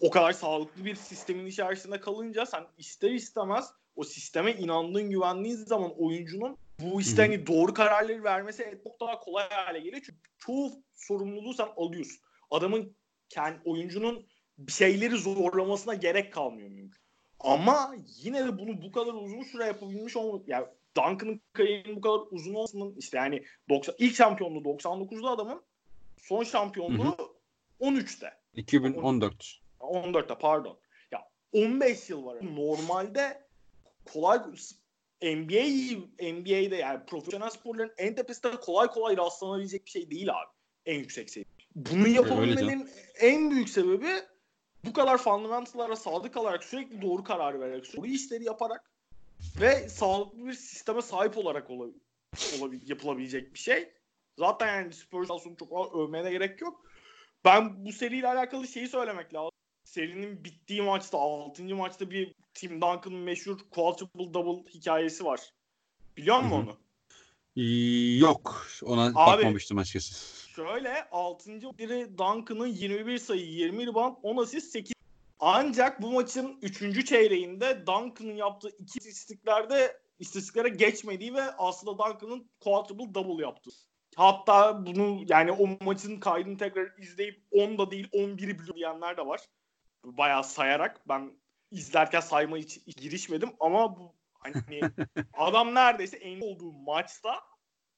o 0.00 0.10
kadar 0.10 0.32
sağlıklı 0.32 0.84
bir 0.84 0.94
sistemin 0.94 1.46
içerisinde 1.46 2.00
kalınca 2.00 2.46
sen 2.46 2.66
ister 2.78 3.10
istemez 3.10 3.72
o 3.96 4.04
sisteme 4.04 4.52
inandığın 4.52 5.10
güvendiğin 5.10 5.56
zaman 5.56 5.92
oyuncunun 5.98 6.56
bu 6.82 7.00
işte 7.00 7.22
Hı 7.22 7.26
hı. 7.26 7.30
hani 7.30 7.46
doğru 7.46 7.74
kararları 7.74 8.24
vermesi 8.24 8.80
çok 8.84 9.00
daha 9.00 9.20
kolay 9.20 9.48
hale 9.48 9.80
geliyor. 9.80 10.02
Çünkü 10.06 10.18
çoğu 10.38 10.72
sorumluluğu 10.92 11.54
sen 11.54 11.68
alıyorsun. 11.76 12.20
Adamın 12.50 12.96
kendi 13.28 13.60
oyuncunun 13.64 14.26
bir 14.58 14.72
şeyleri 14.72 15.16
zorlamasına 15.16 15.94
gerek 15.94 16.32
kalmıyor 16.32 16.68
mümkün. 16.68 17.00
Ama 17.40 17.94
yine 18.22 18.46
de 18.46 18.58
bunu 18.58 18.82
bu 18.82 18.92
kadar 18.92 19.12
uzun 19.12 19.42
süre 19.42 19.64
yapabilmiş 19.64 20.16
olmak 20.16 20.48
yani 20.48 20.66
Duncan'ın 20.96 21.40
kariyerinin 21.52 21.96
bu 21.96 22.00
kadar 22.00 22.20
uzun 22.30 22.54
olmasının 22.54 22.94
işte 22.98 23.16
yani 23.16 23.44
90, 23.68 23.94
ilk 23.98 24.16
şampiyonluğu 24.16 24.60
99'da 24.60 25.30
adamın 25.30 25.62
son 26.18 26.44
şampiyonluğu 26.44 27.16
13'te. 27.80 28.32
2014. 28.54 29.60
14'te 29.80 30.34
pardon. 30.38 30.78
Ya 31.12 31.28
15 31.52 32.10
yıl 32.10 32.26
var. 32.26 32.36
Normalde 32.56 33.48
kolay 34.12 34.38
NBA 35.22 35.98
NBA'de 36.32 36.76
yani 36.76 37.06
profesyonel 37.06 37.50
sporların 37.50 37.92
en 37.98 38.14
tepesinde 38.14 38.56
kolay 38.56 38.86
kolay 38.86 39.16
rastlanabilecek 39.16 39.86
bir 39.86 39.90
şey 39.90 40.10
değil 40.10 40.30
abi. 40.30 40.50
En 40.86 40.98
yüksek 40.98 41.30
seviye. 41.30 41.46
Bunu 41.74 42.08
yapabilmenin 42.08 42.88
en 43.20 43.50
büyük 43.50 43.68
sebebi 43.68 44.08
bu 44.84 44.92
kadar 44.92 45.18
fundamental'lara 45.18 45.96
sadık 45.96 46.34
kalarak 46.34 46.64
sürekli 46.64 47.02
doğru 47.02 47.24
karar 47.24 47.60
vererek, 47.60 47.96
doğru 47.96 48.06
işleri 48.06 48.44
yaparak 48.44 48.90
ve 49.60 49.88
sağlıklı 49.88 50.46
bir 50.46 50.52
sisteme 50.52 51.02
sahip 51.02 51.38
olarak 51.38 51.70
olabil, 51.70 51.94
olabil, 52.58 52.90
yapılabilecek 52.90 53.54
bir 53.54 53.58
şey. 53.58 53.92
Zaten 54.38 54.66
yani 54.66 54.92
Spurs 54.92 55.30
aslında 55.30 55.56
çok 55.56 55.96
övmene 55.96 56.30
gerek 56.30 56.60
yok. 56.60 56.86
Ben 57.44 57.86
bu 57.86 57.92
seriyle 57.92 58.28
alakalı 58.28 58.68
şeyi 58.68 58.88
söylemek 58.88 59.34
lazım. 59.34 59.59
Serinin 59.90 60.44
bittiği 60.44 60.82
maçta 60.82 61.18
6. 61.18 61.62
maçta 61.62 62.10
bir 62.10 62.34
Tim 62.54 62.80
Duncan'ın 62.80 63.14
meşhur 63.14 63.58
quadruple 63.70 64.34
double 64.34 64.70
hikayesi 64.70 65.24
var. 65.24 65.40
Biliyor 66.16 66.40
musun 66.40 66.56
onu? 66.56 66.76
Yok. 68.20 68.66
Ona 68.82 69.14
bakmamıştım 69.14 69.78
açıkçası. 69.78 70.50
Şöyle 70.50 71.10
6. 71.10 71.50
biri 71.78 72.18
Duncan'ın 72.18 72.66
21 72.66 73.18
sayı, 73.18 73.46
20 73.46 73.86
rebound, 73.86 74.16
10 74.22 74.36
asist, 74.36 74.72
8 74.72 74.92
ancak 75.40 76.02
bu 76.02 76.12
maçın 76.12 76.58
3. 76.62 77.06
çeyreğinde 77.06 77.86
Duncan'ın 77.86 78.36
yaptığı 78.36 78.68
iki 78.68 78.98
istatistiklerde 78.98 80.00
istatistiklere 80.18 80.68
geçmediği 80.68 81.34
ve 81.34 81.42
aslında 81.42 81.92
Duncan'ın 81.92 82.50
quadruple 82.60 83.14
double 83.14 83.42
yaptı. 83.42 83.70
Hatta 84.16 84.86
bunu 84.86 85.20
yani 85.28 85.52
o 85.52 85.84
maçın 85.84 86.20
kaydını 86.20 86.58
tekrar 86.58 86.98
izleyip 86.98 87.42
10 87.50 87.78
da 87.78 87.90
değil 87.90 88.08
11'i 88.12 88.58
biliyor 88.58 88.76
diyenler 88.76 89.16
de 89.16 89.26
var. 89.26 89.40
Bayağı 90.04 90.44
sayarak 90.44 91.08
ben 91.08 91.32
izlerken 91.70 92.20
sayma 92.20 92.56
hiç 92.56 92.96
girişmedim 92.96 93.50
ama 93.60 93.96
bu 93.96 94.14
hani 94.38 94.80
adam 95.32 95.74
neredeyse 95.74 96.16
en 96.16 96.40
olduğu 96.40 96.72
maçta 96.72 97.40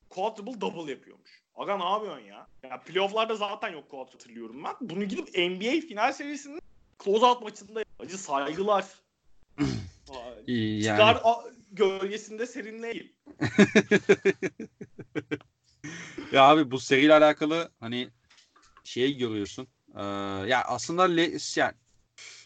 quadruple 0.09 0.61
double 0.61 0.91
yapıyormuş. 0.91 1.43
Aga 1.55 1.77
ne 1.77 1.85
yapıyorsun 1.85 2.25
ya? 2.27 2.47
Ya 2.63 2.81
playoff'larda 2.81 3.37
zaten 3.37 3.69
yok 3.73 3.91
quadruple 3.91 4.13
hatırlıyorum 4.13 4.65
ben. 4.65 4.75
Bunu 4.81 5.05
gidip 5.05 5.29
NBA 5.39 5.87
final 5.89 6.13
serisinin 6.13 6.61
closeout 7.05 7.43
maçında 7.43 7.85
acı 7.99 8.19
saygılar. 8.19 8.87
Yani. 10.49 10.83
Çıkar 10.83 11.21
a- 11.25 11.45
gölgesinde 11.71 12.47
serinleyin. 12.47 13.17
Ya 16.33 16.43
abi 16.49 16.71
bu 16.71 16.79
seriyle 16.79 17.15
alakalı 17.15 17.73
hani 17.81 18.09
şeyi 18.85 19.17
görüyorsun. 19.17 19.69
Ee, 19.97 20.03
ya 20.49 20.65
aslında 20.65 21.03
Le- 21.03 21.39
yani 21.57 21.75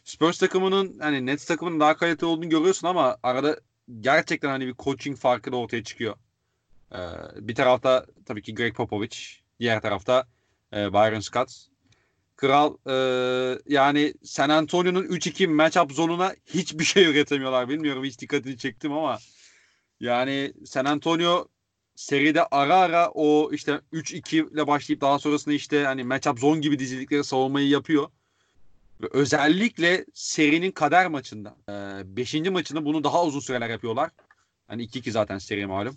Spurs 0.07 0.39
takımının 0.39 0.99
hani 0.99 1.27
Nets 1.27 1.45
takımının 1.45 1.81
daha 1.81 1.97
kaliteli 1.97 2.27
olduğunu 2.27 2.49
görüyorsun 2.49 2.89
ama 2.89 3.17
arada 3.23 3.61
gerçekten 4.01 4.49
hani 4.49 4.67
bir 4.67 4.75
coaching 4.75 5.19
farkı 5.19 5.53
da 5.53 5.57
ortaya 5.57 5.85
çıkıyor. 5.85 6.17
Ee, 6.93 6.99
bir 7.37 7.55
tarafta 7.55 8.07
tabii 8.27 8.43
ki 8.43 8.55
Greg 8.55 8.75
Popovich 8.75 9.19
Diğer 9.61 9.83
tarafta 9.83 10.27
e, 10.73 10.93
Byron 10.93 11.21
Scott. 11.21 11.51
Kral 12.37 12.77
e, 12.87 12.95
yani 13.67 14.15
San 14.25 14.49
Antonio'nun 14.49 15.05
3-2 15.05 15.47
matchup 15.47 15.93
zonuna 15.93 16.35
hiçbir 16.47 16.85
şey 16.95 17.05
üretemiyorlar. 17.05 17.69
Bilmiyorum 17.69 18.05
hiç 18.05 18.19
dikkatini 18.19 18.59
çektim 18.59 18.93
ama 18.93 19.19
yani 20.01 20.53
San 20.65 20.85
Antonio 20.85 21.49
seride 21.97 22.45
ara 22.51 22.77
ara 22.77 23.11
o 23.11 23.51
işte 23.53 23.81
3-2 23.93 24.55
ile 24.55 24.67
başlayıp 24.67 25.01
daha 25.01 25.19
sonrasında 25.19 25.55
işte 25.55 25.85
hani 25.85 26.05
matchup 26.05 26.39
zone 26.39 26.61
gibi 26.61 26.79
dizildikleri 26.79 27.25
savunmayı 27.25 27.69
yapıyor. 27.69 28.09
Ve 29.01 29.07
özellikle 29.13 30.05
serinin 30.15 30.71
kader 30.71 31.07
maçında 31.07 31.57
5. 32.17 32.35
E, 32.35 32.51
maçında 32.51 32.85
bunu 32.85 33.05
daha 33.05 33.25
uzun 33.25 33.41
süreler 33.41 33.71
yapıyorlar. 33.71 34.11
Hani 34.69 34.83
2-2 34.83 35.11
zaten 35.11 35.39
seri 35.39 35.67
malum. 35.67 35.97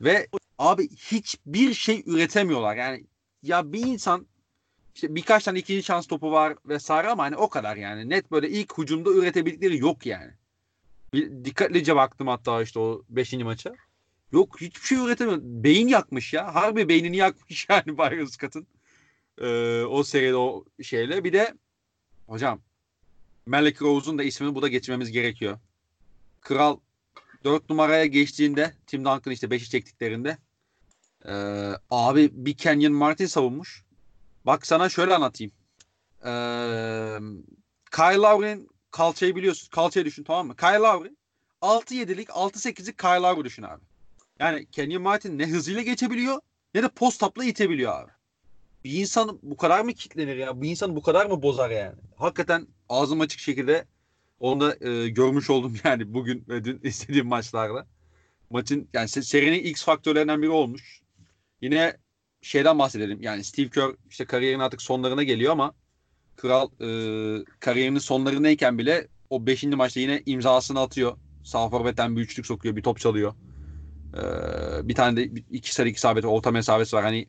Ve 0.00 0.28
abi 0.58 0.88
hiçbir 0.88 1.74
şey 1.74 2.02
üretemiyorlar. 2.06 2.76
Yani 2.76 3.04
ya 3.42 3.72
bir 3.72 3.86
insan 3.86 4.26
işte 4.94 5.14
birkaç 5.14 5.44
tane 5.44 5.58
ikinci 5.58 5.82
şans 5.82 6.06
topu 6.06 6.32
var 6.32 6.54
vesaire 6.66 7.08
ama 7.08 7.22
hani 7.22 7.36
o 7.36 7.48
kadar 7.48 7.76
yani. 7.76 8.10
Net 8.10 8.30
böyle 8.30 8.48
ilk 8.48 8.78
hücumda 8.78 9.10
üretebildikleri 9.10 9.78
yok 9.78 10.06
yani. 10.06 10.32
Bir, 11.12 11.44
dikkatlice 11.44 11.96
baktım 11.96 12.28
hatta 12.28 12.62
işte 12.62 12.78
o 12.78 13.02
5. 13.08 13.32
maça. 13.32 13.74
Yok 14.32 14.60
hiçbir 14.60 14.86
şey 14.86 14.98
üretemiyor. 14.98 15.38
Beyin 15.42 15.88
yakmış 15.88 16.32
ya. 16.32 16.54
Harbi 16.54 16.88
beynini 16.88 17.16
yakmış 17.16 17.66
yani 17.70 17.98
Byron 17.98 18.24
Scott'ın. 18.24 18.66
Ee, 19.38 19.82
o 19.82 20.02
seride 20.02 20.36
o 20.36 20.64
şeyle. 20.82 21.24
Bir 21.24 21.32
de 21.32 21.54
hocam 22.26 22.60
Malik 23.46 23.82
Rose'un 23.82 24.18
da 24.18 24.22
ismini 24.22 24.54
bu 24.54 24.62
da 24.62 24.68
geçmemiz 24.68 25.10
gerekiyor. 25.12 25.58
Kral 26.40 26.78
4 27.44 27.70
numaraya 27.70 28.06
geçtiğinde 28.06 28.74
Tim 28.86 29.04
Duncan 29.04 29.32
işte 29.32 29.46
5'i 29.46 29.68
çektiklerinde 29.68 30.38
ee, 31.28 31.72
abi 31.90 32.30
bir 32.32 32.56
Kenyon 32.56 32.92
Martin 32.92 33.26
savunmuş. 33.26 33.84
Bak 34.46 34.66
sana 34.66 34.88
şöyle 34.88 35.14
anlatayım. 35.14 35.52
Ee, 36.20 37.18
Kyle 37.92 38.16
Lowry'nin 38.16 38.68
kalçayı 38.90 39.36
biliyorsun. 39.36 39.68
Kalçayı 39.70 40.06
düşün 40.06 40.24
tamam 40.24 40.46
mı? 40.46 40.56
Kyle 40.56 40.78
Lowry 40.78 41.10
6-7'lik 41.62 42.28
6-8'lik 42.28 42.98
Kyle 42.98 43.20
Lowry 43.20 43.44
düşün 43.44 43.62
abi. 43.62 43.82
Yani 44.38 44.66
Kenyon 44.66 45.02
Martin 45.02 45.38
ne 45.38 45.46
hızıyla 45.46 45.82
geçebiliyor 45.82 46.40
ne 46.74 46.82
de 46.82 46.88
post 46.88 47.20
tapla 47.20 47.44
itebiliyor 47.44 47.92
abi. 47.92 48.10
Bir 48.84 48.92
insan 48.92 49.38
bu 49.42 49.56
kadar 49.56 49.80
mı 49.80 49.92
kitlenir 49.92 50.36
ya? 50.36 50.62
Bir 50.62 50.70
insan 50.70 50.96
bu 50.96 51.02
kadar 51.02 51.26
mı 51.26 51.42
bozar 51.42 51.70
yani? 51.70 51.94
Hakikaten 52.16 52.66
ağzım 52.88 53.20
açık 53.20 53.40
şekilde 53.40 53.84
onu 54.40 54.60
da 54.60 54.88
e, 54.88 55.08
görmüş 55.08 55.50
oldum 55.50 55.76
yani 55.84 56.14
bugün 56.14 56.44
ve 56.48 56.64
dün 56.64 56.80
istediğim 56.82 57.26
maçlarda. 57.26 57.86
Maçın 58.50 58.88
yani 58.92 59.08
serinin 59.08 59.62
X 59.62 59.84
faktörlerinden 59.84 60.42
biri 60.42 60.50
olmuş. 60.50 61.00
Yine 61.60 61.96
şeyden 62.42 62.78
bahsedelim. 62.78 63.22
Yani 63.22 63.44
Steve 63.44 63.70
Kerr 63.70 63.96
işte 64.10 64.24
kariyerin 64.24 64.58
artık 64.58 64.82
sonlarına 64.82 65.22
geliyor 65.22 65.52
ama 65.52 65.74
Kral 66.36 66.68
e, 66.80 66.88
kariyerinin 67.60 67.98
sonlarındayken 67.98 68.78
bile 68.78 69.08
o 69.30 69.46
5. 69.46 69.64
maçta 69.64 70.00
yine 70.00 70.22
imzasını 70.26 70.80
atıyor. 70.80 71.16
Sağ 71.44 71.68
forvetten 71.68 72.16
bir 72.16 72.20
üçlük 72.20 72.46
sokuyor, 72.46 72.76
bir 72.76 72.82
top 72.82 73.00
çalıyor. 73.00 73.34
Ee, 74.16 74.88
bir 74.88 74.94
tane 74.94 75.16
de 75.16 75.42
iki 75.50 75.74
sarı 75.74 75.88
iki 75.88 75.96
isabeti 75.96 76.26
orta 76.26 76.50
mesafesi 76.50 76.96
var. 76.96 77.04
Hani 77.04 77.28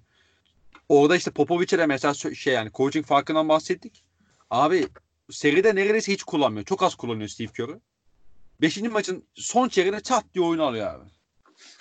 orada 0.89 1.15
işte 1.15 1.31
Popovic'e 1.31 1.77
de 1.77 1.85
mesela 1.85 2.13
şey 2.13 2.53
yani 2.53 2.71
coaching 2.73 3.05
farkından 3.05 3.49
bahsettik. 3.49 4.03
Abi 4.49 4.87
seride 5.29 5.75
neredeyse 5.75 6.13
hiç 6.13 6.23
kullanmıyor. 6.23 6.65
Çok 6.65 6.83
az 6.83 6.95
kullanıyor 6.95 7.29
Steve 7.29 7.47
Kerr'ı. 7.47 7.79
Beşinci 8.61 8.89
maçın 8.89 9.23
son 9.33 9.69
çeyreğinde 9.69 9.99
çat 9.99 10.25
diye 10.33 10.45
oyunu 10.45 10.63
alıyor 10.63 10.87
abi. 10.87 11.03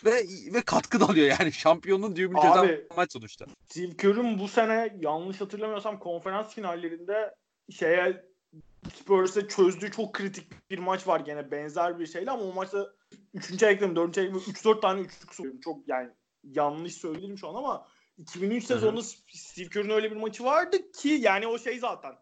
Ve 0.05 0.23
ve 0.55 0.63
katkı 0.63 1.01
da 1.01 1.05
alıyor 1.05 1.37
yani. 1.41 1.53
Şampiyonun 1.53 2.17
düğümünü 2.17 2.43
ceza 2.43 2.67
maç 2.97 3.13
sonuçta. 3.13 3.47
Steve 3.69 3.97
Kerr'ın 3.97 4.39
bu 4.39 4.49
sene 4.49 4.97
yanlış 5.01 5.41
hatırlamıyorsam 5.41 5.99
konferans 5.99 6.55
finallerinde 6.55 7.35
şeye 7.71 8.25
Spurs'e 8.95 9.49
çözdüğü 9.49 9.91
çok 9.91 10.13
kritik 10.13 10.71
bir 10.71 10.79
maç 10.79 11.09
var 11.09 11.21
gene 11.21 11.51
benzer 11.51 11.99
bir 11.99 12.07
şeyle 12.07 12.31
ama 12.31 12.43
o 12.43 12.53
maçta 12.53 12.93
3. 13.35 13.63
eklem 13.63 13.97
4. 13.97 14.19
eklem 14.19 14.37
3-4 14.37 14.81
tane 14.81 15.01
üçlük 15.01 15.35
soruyorum. 15.35 15.61
Çok 15.61 15.89
yani 15.89 16.11
yanlış 16.45 16.95
söyledim 16.95 17.39
şu 17.39 17.49
an 17.49 17.55
ama 17.55 17.87
2003 18.19 18.65
sezonunda 18.65 19.03
Steve 19.33 19.69
Kerr'ın 19.69 19.91
öyle 19.91 20.11
bir 20.11 20.17
maçı 20.17 20.45
vardı 20.45 20.93
ki 20.93 21.09
yani 21.09 21.47
o 21.47 21.59
şey 21.59 21.79
zaten 21.79 22.15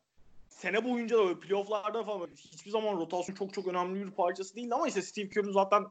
sene 0.49 0.85
boyunca 0.85 1.19
da 1.19 1.25
böyle 1.25 1.41
playofflarda 1.41 2.05
falan 2.05 2.29
hiçbir 2.37 2.71
zaman 2.71 2.97
rotasyon 2.97 3.35
çok 3.35 3.55
çok 3.55 3.67
önemli 3.67 4.07
bir 4.07 4.11
parçası 4.11 4.57
değildi 4.57 4.75
ama 4.75 4.89
işte 4.89 5.03
Steve 5.03 5.29
Kerr'ün 5.29 5.53
zaten 5.53 5.87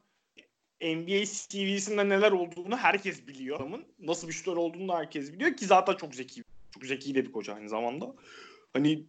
NBA 0.82 1.24
TV'sinde 1.50 2.10
neler 2.10 2.32
olduğunu 2.32 2.78
herkes 2.78 3.28
biliyor 3.28 3.60
adamın. 3.60 3.86
Nasıl 4.00 4.28
bir 4.28 4.34
şutör 4.34 4.58
olduğunu 4.58 4.88
da 4.88 4.98
herkes 4.98 5.34
biliyor 5.34 5.58
ki 5.58 5.66
zaten 5.66 5.96
çok 5.96 6.16
zeki. 6.16 6.44
Çok 6.74 6.86
zeki 6.86 7.16
de 7.16 7.26
bir 7.26 7.32
koç 7.32 7.50
aynı 7.50 7.70
zamanda. 7.70 8.16
Hani 8.74 9.06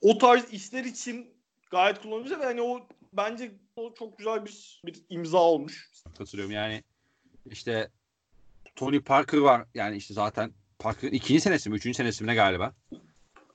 o 0.00 0.18
tarz 0.18 0.52
işler 0.52 0.84
için 0.84 1.34
gayet 1.70 2.02
kullanıcı 2.02 2.40
ve 2.40 2.44
hani 2.44 2.62
o 2.62 2.88
bence 3.12 3.52
o 3.76 3.94
çok 3.94 4.18
güzel 4.18 4.44
bir, 4.44 4.82
bir 4.86 5.02
imza 5.08 5.38
olmuş. 5.38 5.90
Katılıyorum 6.18 6.52
yani 6.52 6.82
işte 7.50 7.90
Tony 8.76 9.00
Parker 9.00 9.38
var 9.38 9.64
yani 9.74 9.96
işte 9.96 10.14
zaten 10.14 10.52
Parker'ın 10.78 11.12
ikinci 11.12 11.40
senesi 11.40 11.70
mi 11.70 11.76
üçüncü 11.76 11.96
senesi 11.96 12.24
mi 12.24 12.30
ne 12.30 12.34
galiba 12.34 12.74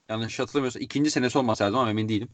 yanlış 0.09 0.39
hatırlamıyorsam 0.39 0.81
ikinci 0.81 1.11
senesi 1.11 1.37
olması 1.37 1.63
lazım 1.63 1.79
ama 1.79 1.89
emin 1.89 2.09
değilim. 2.09 2.29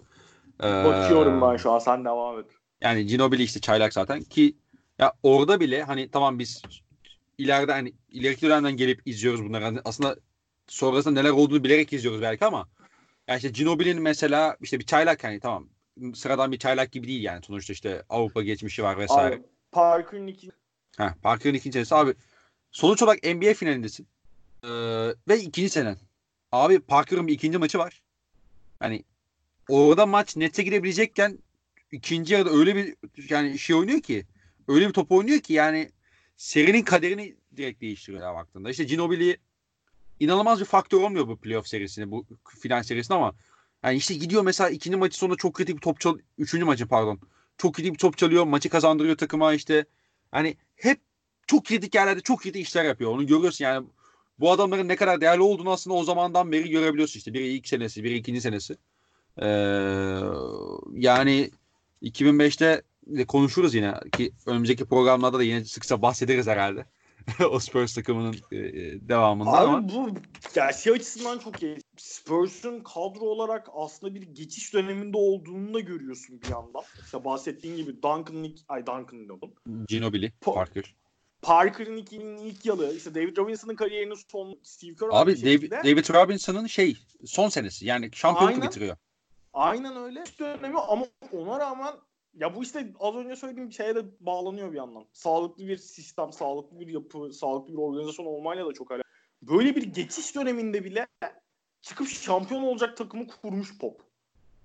Ee, 0.63 0.83
Bakıyorum 0.83 1.41
ben 1.41 1.57
şu 1.57 1.71
an 1.71 1.79
sen 1.79 2.05
devam 2.05 2.39
et. 2.39 2.45
Yani 2.81 3.05
Ginobili 3.05 3.43
işte 3.43 3.59
çaylak 3.59 3.93
zaten 3.93 4.21
ki 4.21 4.57
ya 4.99 5.13
orada 5.23 5.59
bile 5.59 5.83
hani 5.83 6.11
tamam 6.11 6.39
biz 6.39 6.61
ileride 7.37 7.71
hani 7.71 7.93
ileriki 8.09 8.41
dönemden 8.41 8.77
gelip 8.77 9.01
izliyoruz 9.07 9.43
bunları. 9.43 9.63
Yani 9.63 9.79
aslında 9.85 10.15
sonrasında 10.67 11.21
neler 11.21 11.29
olduğunu 11.29 11.63
bilerek 11.63 11.93
izliyoruz 11.93 12.21
belki 12.21 12.45
ama 12.45 12.67
yani 13.27 13.37
işte 13.37 13.49
Ginobili'nin 13.49 14.01
mesela 14.01 14.57
işte 14.61 14.79
bir 14.79 14.85
çaylak 14.85 15.23
hani 15.23 15.39
tamam 15.39 15.69
sıradan 16.13 16.51
bir 16.51 16.59
çaylak 16.59 16.91
gibi 16.91 17.07
değil 17.07 17.23
yani 17.23 17.43
sonuçta 17.43 17.73
işte 17.73 18.03
Avrupa 18.09 18.43
geçmişi 18.43 18.83
var 18.83 18.97
vesaire. 18.97 19.35
Abi, 19.35 19.43
Parker'ın 19.71 20.27
ikinci 20.27 20.55
Heh, 20.97 21.13
Parker'ın 21.23 21.53
ikinci 21.53 21.73
senesi 21.73 21.95
abi 21.95 22.13
sonuç 22.71 23.01
olarak 23.01 23.23
NBA 23.23 23.53
finalindesin 23.53 24.07
ee, 24.63 24.69
ve 25.27 25.39
ikinci 25.41 25.69
senen 25.69 25.97
Abi 26.51 26.79
Parker'ın 26.79 27.27
bir 27.27 27.33
ikinci 27.33 27.57
maçı 27.57 27.77
var. 27.77 28.01
Hani 28.79 29.03
orada 29.69 30.05
maç 30.05 30.35
nete 30.35 30.63
girebilecekken 30.63 31.39
ikinci 31.91 32.33
yarıda 32.33 32.49
öyle 32.49 32.75
bir 32.75 32.95
yani 33.29 33.59
şey 33.59 33.75
oynuyor 33.75 34.01
ki 34.01 34.25
öyle 34.67 34.87
bir 34.87 34.93
top 34.93 35.11
oynuyor 35.11 35.39
ki 35.39 35.53
yani 35.53 35.91
serinin 36.37 36.81
kaderini 36.81 37.35
direkt 37.57 37.81
değiştiriyor 37.81 38.35
baktığında. 38.35 38.69
İşte 38.69 38.83
Ginobili 38.83 39.37
inanılmaz 40.19 40.59
bir 40.59 40.65
faktör 40.65 41.01
olmuyor 41.01 41.27
bu 41.27 41.37
playoff 41.37 41.67
serisinde 41.67 42.11
bu 42.11 42.25
final 42.59 42.83
serisinde 42.83 43.17
ama 43.17 43.35
yani 43.83 43.97
işte 43.97 44.13
gidiyor 44.13 44.43
mesela 44.43 44.69
ikinci 44.69 44.97
maçı 44.97 45.17
sonunda 45.17 45.37
çok 45.37 45.53
kritik 45.53 45.75
bir 45.75 45.81
top 45.81 45.99
çal 45.99 46.17
üçüncü 46.37 46.65
maçı 46.65 46.87
pardon. 46.87 47.19
Çok 47.57 47.75
kritik 47.75 47.93
bir 47.93 47.97
top 47.97 48.17
çalıyor. 48.17 48.43
Maçı 48.43 48.69
kazandırıyor 48.69 49.17
takıma 49.17 49.53
işte. 49.53 49.85
Hani 50.31 50.57
hep 50.75 51.01
çok 51.47 51.65
kritik 51.65 51.95
yerlerde 51.95 52.21
çok 52.21 52.41
kritik 52.41 52.67
işler 52.67 52.85
yapıyor. 52.85 53.11
Onu 53.11 53.27
görüyorsun 53.27 53.65
yani 53.65 53.87
bu 54.39 54.51
adamların 54.51 54.87
ne 54.87 54.95
kadar 54.95 55.21
değerli 55.21 55.41
olduğunu 55.41 55.71
aslında 55.71 55.95
o 55.95 56.03
zamandan 56.03 56.51
beri 56.51 56.69
görebiliyorsun 56.69 57.17
işte. 57.19 57.33
Biri 57.33 57.47
ilk 57.47 57.67
senesi, 57.67 58.03
biri 58.03 58.15
ikinci 58.17 58.41
senesi. 58.41 58.77
Ee, 59.41 59.47
yani 60.93 61.51
2005'te 62.03 62.81
de 63.07 63.25
konuşuruz 63.25 63.75
yine 63.75 63.93
ki 64.17 64.31
önümüzdeki 64.45 64.85
programlarda 64.85 65.39
da 65.39 65.43
yine 65.43 65.65
sıkça 65.65 66.01
bahsederiz 66.01 66.47
herhalde. 66.47 66.85
o 67.51 67.59
Spurs 67.59 67.95
takımının 67.95 68.35
e, 68.51 68.57
e, 68.57 69.09
devamında 69.09 69.51
Abi 69.51 69.67
ama. 69.67 69.89
bu 69.89 70.09
yani 70.55 70.73
şey 70.73 70.93
açısından 70.93 71.39
çok 71.39 71.63
iyi. 71.63 71.77
Spurs'un 71.97 72.79
kadro 72.79 73.25
olarak 73.25 73.67
aslında 73.73 74.15
bir 74.15 74.21
geçiş 74.21 74.73
döneminde 74.73 75.17
olduğunu 75.17 75.73
da 75.73 75.79
görüyorsun 75.79 76.41
bir 76.41 76.49
yandan. 76.49 76.81
İşte 77.05 77.25
bahsettiğin 77.25 77.75
gibi 77.75 77.95
Duncan, 78.03 78.55
ay 78.67 78.87
Duncan 78.87 79.25
diyordum. 79.25 79.51
Ginobili, 79.87 80.31
Parker. 80.41 80.95
Parker'ın 81.47 81.97
ilk, 81.97 82.13
ilk 82.13 82.65
yılı 82.65 82.95
işte 82.95 83.15
David 83.15 83.37
Robinson'ın 83.37 83.75
kariyerinin 83.75 84.15
son 84.31 84.59
Steve 84.63 84.95
Kerr 84.95 85.09
Abi 85.11 85.41
David, 85.41 85.71
David 85.71 86.13
Robinson'ın 86.13 86.67
şey 86.67 86.97
son 87.25 87.49
senesi 87.49 87.85
yani 87.85 88.09
şampiyonluk 88.13 88.63
bitiriyor. 88.63 88.97
Aynen 89.53 89.97
öyle 89.97 90.23
dönemi 90.39 90.79
ama 90.79 91.05
ona 91.31 91.59
rağmen 91.59 91.93
ya 92.33 92.55
bu 92.55 92.63
işte 92.63 92.93
az 92.99 93.15
önce 93.15 93.35
söylediğim 93.35 93.71
şeye 93.71 93.95
de 93.95 94.01
bağlanıyor 94.19 94.71
bir 94.71 94.77
yandan. 94.77 95.05
Sağlıklı 95.13 95.67
bir 95.67 95.77
sistem, 95.77 96.33
sağlıklı 96.33 96.79
bir 96.79 96.87
yapı, 96.87 97.33
sağlıklı 97.33 97.73
bir 97.73 97.77
organizasyon 97.77 98.25
olmayla 98.25 98.65
da 98.65 98.73
çok 98.73 98.91
alakalı. 98.91 99.11
Böyle 99.41 99.75
bir 99.75 99.83
geçiş 99.83 100.35
döneminde 100.35 100.83
bile 100.83 101.07
çıkıp 101.81 102.07
şampiyon 102.07 102.63
olacak 102.63 102.97
takımı 102.97 103.27
kurmuş 103.27 103.77
Pop. 103.77 104.01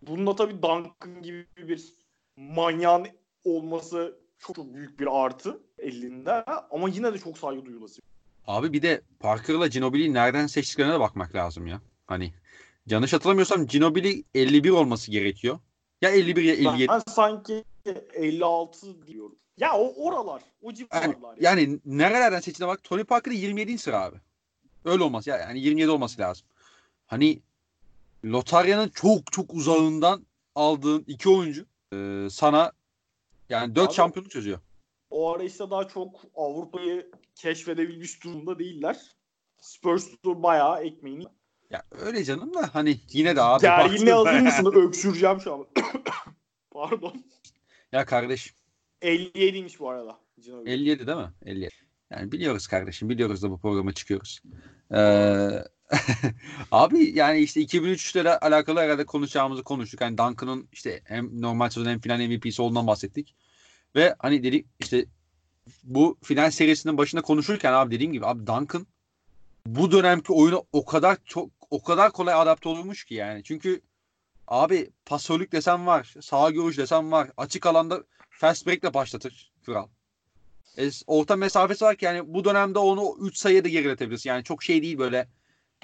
Bunda 0.02 0.36
tabii 0.36 0.62
Duncan 0.62 1.22
gibi 1.22 1.46
bir 1.56 1.94
manyağın 2.36 3.06
olması 3.44 4.18
çok 4.38 4.74
büyük 4.74 5.00
bir 5.00 5.24
artı 5.24 5.60
elinde 5.82 6.44
ama 6.70 6.88
yine 6.88 7.14
de 7.14 7.18
çok 7.18 7.38
saygı 7.38 7.66
duyulası. 7.66 8.02
Abi 8.46 8.72
bir 8.72 8.82
de 8.82 9.02
Parker'la 9.20 9.66
Ginobili'yi 9.66 10.14
nereden 10.14 10.46
seçtiklerine 10.46 10.94
de 10.94 11.00
bakmak 11.00 11.34
lazım 11.34 11.66
ya. 11.66 11.80
Hani 12.06 12.32
yanlış 12.86 13.12
hatırlamıyorsam 13.12 13.66
Ginobili 13.66 14.24
51 14.34 14.70
olması 14.70 15.10
gerekiyor. 15.10 15.58
Ya 16.02 16.10
51 16.10 16.42
ya 16.42 16.54
57. 16.54 16.88
Ben 16.88 17.02
sanki 17.08 17.64
56 18.14 19.06
diyorum. 19.06 19.36
Ya 19.58 19.72
o 19.76 20.04
oralar, 20.06 20.42
o 20.62 20.72
civarlar. 20.72 21.02
Yani, 21.02 21.16
yani. 21.40 21.60
yani 21.62 21.80
nerelerden 21.84 22.40
seçtiğine 22.40 22.72
bak. 22.72 22.84
Tony 22.84 23.04
Parker'ı 23.04 23.34
27. 23.34 23.78
sıra 23.78 24.02
abi. 24.02 24.16
Öyle 24.84 25.02
olmaz. 25.02 25.26
Ya 25.26 25.36
yani 25.36 25.60
27 25.60 25.90
olması 25.90 26.20
lazım. 26.20 26.46
Hani 27.06 27.40
lotaryanın 28.24 28.88
çok 28.88 29.32
çok 29.32 29.54
uzağından 29.54 30.26
aldığın 30.54 31.04
iki 31.06 31.28
oyuncu 31.28 31.66
e, 31.94 32.28
sana 32.30 32.72
yani 33.48 33.74
4 33.74 33.88
Abi- 33.88 33.94
şampiyonluk 33.94 34.30
çözüyor. 34.30 34.58
O 35.12 35.32
ara 35.32 35.42
işte 35.42 35.70
daha 35.70 35.88
çok 35.88 36.20
Avrupa'yı 36.34 37.10
keşfedebilmiş 37.34 38.24
durumda 38.24 38.58
değiller. 38.58 38.96
Spurs 39.60 40.08
bayağı 40.24 40.82
ekmeğini. 40.84 41.24
Ya 41.70 41.82
öyle 41.90 42.24
canım 42.24 42.54
da 42.54 42.74
hani 42.74 43.00
yine 43.12 43.36
de 43.36 43.42
abi. 43.42 43.62
Gerginliğe 43.62 44.14
hazır 44.14 44.40
mısın? 44.40 44.72
Öksüreceğim 44.74 45.40
şu 45.40 45.54
an. 45.54 45.66
Pardon. 46.70 47.24
Ya 47.92 48.04
kardeşim 48.04 48.54
57'ymiş 49.02 49.78
bu 49.78 49.90
arada. 49.90 50.18
Ginobili. 50.38 50.70
57 50.70 51.06
değil 51.06 51.18
mi? 51.18 51.32
57. 51.46 51.74
Yani 52.10 52.32
biliyoruz 52.32 52.66
kardeşim. 52.66 53.08
Biliyoruz 53.08 53.42
da 53.42 53.50
bu 53.50 53.58
programa 53.58 53.92
çıkıyoruz. 53.92 54.42
Ee, 54.94 55.64
abi 56.70 57.18
yani 57.18 57.38
işte 57.38 57.60
2003'te 57.60 58.24
de 58.24 58.38
alakalı 58.38 58.80
herhalde 58.80 59.06
konuşacağımızı 59.06 59.62
konuştuk. 59.64 60.00
Hani 60.00 60.18
Duncan'ın 60.18 60.68
işte 60.72 61.00
hem 61.04 61.42
normal 61.42 61.68
sezon 61.68 61.90
hem 61.90 62.00
final 62.00 62.28
MVP'si 62.28 62.62
olduğundan 62.62 62.86
bahsettik. 62.86 63.34
Ve 63.96 64.14
hani 64.18 64.42
dedik 64.42 64.66
işte 64.80 65.04
bu 65.84 66.18
final 66.22 66.50
serisinin 66.50 66.98
başında 66.98 67.22
konuşurken 67.22 67.72
abi 67.72 67.94
dediğim 67.94 68.12
gibi 68.12 68.26
abi 68.26 68.46
Duncan 68.46 68.86
bu 69.66 69.92
dönemki 69.92 70.32
oyuna 70.32 70.62
o 70.72 70.84
kadar 70.84 71.16
çok 71.24 71.50
o 71.70 71.82
kadar 71.82 72.12
kolay 72.12 72.34
adapte 72.34 72.68
olmuş 72.68 73.04
ki 73.04 73.14
yani. 73.14 73.44
Çünkü 73.44 73.80
abi 74.48 74.90
pasörlük 75.06 75.52
desem 75.52 75.86
var. 75.86 76.14
Sağ 76.20 76.50
görüş 76.50 76.78
desem 76.78 77.12
var. 77.12 77.30
Açık 77.36 77.66
alanda 77.66 78.04
fast 78.30 78.66
break'le 78.66 78.94
başlatır 78.94 79.52
kral. 79.66 79.88
E, 80.78 80.90
orta 81.06 81.36
mesafesi 81.36 81.84
var 81.84 81.96
ki 81.96 82.04
yani 82.04 82.34
bu 82.34 82.44
dönemde 82.44 82.78
onu 82.78 83.16
3 83.20 83.36
sayıya 83.36 83.64
da 83.64 83.68
geriletebilirsin. 83.68 84.30
Yani 84.30 84.44
çok 84.44 84.62
şey 84.62 84.82
değil 84.82 84.98
böyle 84.98 85.28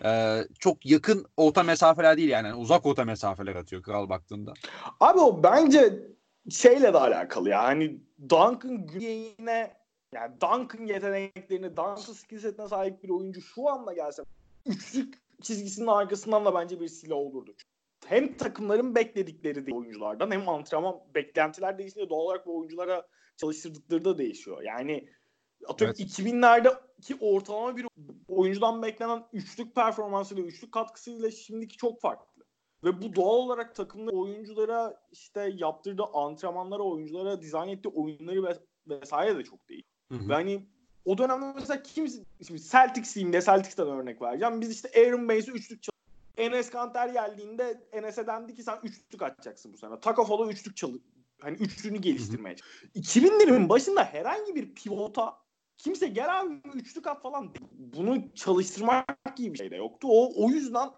e, 0.05 0.41
çok 0.59 0.87
yakın 0.87 1.27
orta 1.37 1.63
mesafeler 1.63 2.17
değil 2.17 2.29
yani. 2.29 2.49
Yani 2.49 2.59
uzak 2.59 2.87
orta 2.87 3.05
mesafeler 3.05 3.55
atıyor 3.55 3.83
kral 3.83 4.09
baktığında. 4.09 4.55
Abi 5.01 5.19
o 5.19 5.43
bence 5.43 6.03
şeyle 6.51 6.93
de 6.93 6.99
alakalı 6.99 7.49
ya. 7.49 7.65
Hani 7.65 8.01
Duncan 8.23 8.87
Green'e 8.87 9.79
yani 10.15 10.35
Duncan 10.41 10.87
yeteneklerini, 10.87 11.71
Duncan 11.71 11.97
skill 11.97 12.39
setine 12.39 12.69
sahip 12.69 13.03
bir 13.03 13.09
oyuncu 13.09 13.41
şu 13.41 13.69
anda 13.69 13.93
gelse 13.93 14.23
üçlük 14.67 15.15
çizgisinin 15.43 15.87
arkasından 15.87 16.45
da 16.45 16.55
bence 16.55 16.81
bir 16.81 16.89
silah 16.89 17.17
olurdu. 17.17 17.55
Hem 18.07 18.37
takımların 18.37 18.95
bekledikleri 18.95 19.67
de 19.67 19.75
oyunculardan 19.75 20.31
hem 20.31 20.49
antrenman 20.49 21.01
beklentiler 21.15 21.79
değişince 21.79 22.09
doğal 22.09 22.21
olarak 22.21 22.47
bu 22.47 22.59
oyunculara 22.59 23.09
çalıştırdıkları 23.37 24.05
da 24.05 24.19
değişiyor. 24.19 24.63
Yani 24.63 25.09
atıyorum 25.67 25.97
Evet. 26.01 26.11
2000'lerdeki 26.11 27.19
ortalama 27.21 27.77
bir 27.77 27.87
oyuncudan 28.29 28.83
beklenen 28.83 29.25
üçlük 29.33 29.75
performansıyla, 29.75 30.45
üçlük 30.45 30.73
katkısıyla 30.73 31.31
şimdiki 31.31 31.77
çok 31.77 32.01
farklı. 32.01 32.38
Ve 32.85 33.03
bu 33.03 33.17
doğal 33.17 33.37
olarak 33.37 33.75
takımda 33.75 34.11
oyunculara 34.11 35.01
işte 35.13 35.53
yaptırdığı 35.57 36.05
antrenmanlara, 36.15 36.83
oyunculara 36.83 37.43
dizayn 37.43 37.69
ettiği 37.69 37.89
oyunları 37.89 38.43
ve 38.45 38.59
vesaire 38.87 39.39
de 39.39 39.45
çok 39.45 39.69
değil. 39.69 39.85
Hı 40.13 40.19
hı. 40.19 40.29
Ve 40.29 40.35
hani 40.35 40.67
o 41.05 41.19
dönemde 41.19 41.53
mesela 41.55 41.83
kim 41.83 42.09
şimdi 42.47 42.63
Celtics'iyim 42.63 43.33
de 43.33 43.43
Celtics'ten 43.43 43.87
örnek 43.87 44.23
vereceğim. 44.23 44.61
Biz 44.61 44.71
işte 44.71 44.89
Aaron 45.01 45.29
Banes'e 45.29 45.53
üçlük 45.53 45.83
çal- 45.83 45.93
Enes 46.37 46.71
Kanter 46.71 47.09
geldiğinde 47.09 47.89
Enes'e 47.93 48.27
dendi 48.27 48.55
ki 48.55 48.63
sen 48.63 48.79
üçlük 48.83 49.23
atacaksın 49.23 49.73
bu 49.73 49.79
sene. 49.79 50.01
Taka 50.01 50.25
Fall'a 50.25 50.51
üçlük 50.51 50.77
çalı 50.77 51.01
hani 51.41 51.57
üçlüğünü 51.57 51.99
geliştirmeye 51.99 52.57
çalış. 52.57 52.85
2000'lerin 52.95 53.69
başında 53.69 54.05
herhangi 54.05 54.55
bir 54.55 54.75
pivota 54.75 55.35
kimse 55.77 56.07
gel 56.09 56.41
abi 56.41 56.61
üçlük 56.75 57.07
at 57.07 57.23
falan 57.23 57.55
bunu 57.73 58.35
çalıştırmak 58.35 59.37
gibi 59.37 59.53
bir 59.53 59.59
şey 59.59 59.71
de 59.71 59.77
yoktu. 59.77 60.09
O 60.11 60.45
o 60.45 60.51
yüzden 60.51 60.89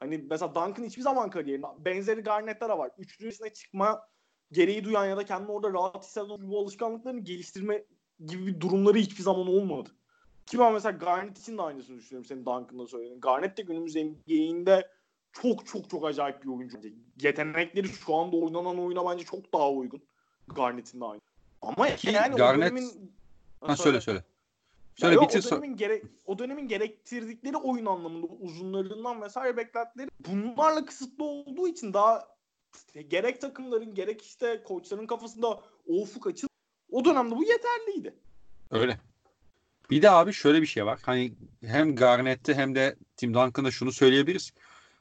hani 0.00 0.18
mesela 0.30 0.54
Duncan 0.54 0.84
hiçbir 0.84 1.02
zaman 1.02 1.30
kariyerinde 1.30 1.66
benzeri 1.78 2.20
Garnett'ler 2.20 2.68
var. 2.68 2.90
Üçlüğün 2.98 3.28
üstüne 3.28 3.52
çıkma 3.52 4.08
gereği 4.52 4.84
duyan 4.84 5.06
ya 5.06 5.16
da 5.16 5.24
kendini 5.24 5.50
orada 5.50 5.72
rahat 5.72 6.04
hisseden 6.04 6.50
bu 6.50 6.60
alışkanlıklarını 6.60 7.20
geliştirme 7.20 7.84
gibi 8.26 8.46
bir 8.46 8.60
durumları 8.60 8.98
hiçbir 8.98 9.22
zaman 9.22 9.48
olmadı. 9.48 9.90
Ki 10.46 10.58
ben 10.58 10.72
mesela 10.72 10.98
Garnett 10.98 11.38
için 11.38 11.58
de 11.58 11.62
aynısını 11.62 11.98
düşünüyorum 11.98 12.24
senin 12.28 12.46
Duncan'da 12.46 12.86
söylediğin. 12.86 13.20
Garnett 13.20 13.56
de 13.56 13.62
günümüz 13.62 13.96
NBA'inde 13.96 14.88
çok 15.32 15.66
çok 15.66 15.90
çok 15.90 16.06
acayip 16.06 16.42
bir 16.42 16.48
oyuncu. 16.48 16.78
Yetenekleri 17.20 17.88
şu 17.88 18.14
anda 18.14 18.36
oynanan 18.36 18.78
oyuna 18.78 19.10
bence 19.10 19.24
çok 19.24 19.52
daha 19.52 19.70
uygun. 19.70 20.02
Garnett'in 20.48 21.00
de 21.00 21.04
aynı. 21.04 21.20
Ama 21.62 21.96
Ki 21.96 22.10
yani 22.10 22.34
Garnett- 22.36 22.56
o 22.56 22.60
dönemin... 22.60 23.12
Ha, 23.60 23.76
söyle 23.76 24.00
söyle. 24.00 24.18
Ya 24.18 24.37
Söyle 25.00 25.14
yok, 25.14 25.24
bitir. 25.24 25.44
o 25.46 25.50
dönemin, 25.50 25.76
gere- 25.76 26.02
o 26.26 26.38
dönemin 26.38 26.68
gerektirdikleri 26.68 27.56
oyun 27.56 27.86
anlamında 27.86 28.26
uzunlarından 28.26 29.22
vesaire 29.22 29.56
beklentileri 29.56 30.10
bunlarla 30.28 30.84
kısıtlı 30.84 31.24
olduğu 31.24 31.68
için 31.68 31.92
daha 31.92 32.28
işte 32.74 33.02
gerek 33.02 33.40
takımların 33.40 33.94
gerek 33.94 34.22
işte 34.22 34.62
koçların 34.66 35.06
kafasında 35.06 35.48
o 35.48 35.62
ufuk 35.86 36.26
açıl. 36.26 36.48
O 36.90 37.04
dönemde 37.04 37.36
bu 37.36 37.44
yeterliydi. 37.44 38.14
Öyle. 38.70 38.98
Bir 39.90 40.02
de 40.02 40.10
abi 40.10 40.32
şöyle 40.32 40.62
bir 40.62 40.66
şey 40.66 40.86
var. 40.86 41.00
Hani 41.02 41.32
hem 41.64 41.96
Garnett'te 41.96 42.54
hem 42.54 42.74
de 42.74 42.96
Tim 43.16 43.34
Duncan'da 43.34 43.70
şunu 43.70 43.92
söyleyebiliriz. 43.92 44.52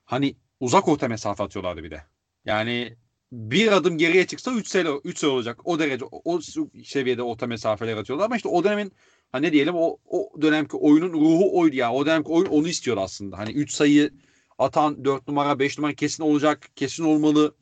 Hani 0.05 0.35
uzak 0.59 0.87
orta 0.87 1.07
mesafe 1.07 1.43
atıyorlardı 1.43 1.83
bir 1.83 1.91
de. 1.91 2.03
Yani 2.45 2.95
bir 3.31 3.71
adım 3.71 3.97
geriye 3.97 4.27
çıksa 4.27 4.51
3 4.51 4.67
sayı 4.67 5.01
3 5.03 5.17
sayı 5.17 5.33
olacak. 5.33 5.59
O 5.63 5.79
derece 5.79 6.05
o, 6.05 6.21
o 6.23 6.41
seviyede 6.85 7.23
orta 7.23 7.47
mesafeler 7.47 7.97
atıyorlar 7.97 8.25
ama 8.25 8.35
işte 8.35 8.49
o 8.49 8.63
dönemin 8.63 8.91
hani 9.31 9.47
ne 9.47 9.51
diyelim 9.51 9.75
o 9.75 9.97
o 10.05 10.41
dönemki 10.41 10.77
oyunun 10.77 11.13
ruhu 11.13 11.59
oydu 11.59 11.75
ya. 11.75 11.93
O 11.93 12.05
dönemki 12.05 12.29
oyun 12.29 12.45
onu 12.45 12.67
istiyordu 12.67 13.01
aslında. 13.01 13.37
Hani 13.37 13.51
3 13.51 13.71
sayı 13.71 14.11
atan 14.57 15.05
4 15.05 15.27
numara 15.27 15.59
5 15.59 15.77
numara 15.77 15.93
kesin 15.93 16.23
olacak, 16.23 16.69
kesin 16.75 17.03
olmalı 17.03 17.55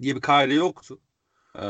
diye 0.00 0.16
bir 0.16 0.20
kaide 0.20 0.54
yoktu. 0.54 0.98
Ee, 1.54 1.66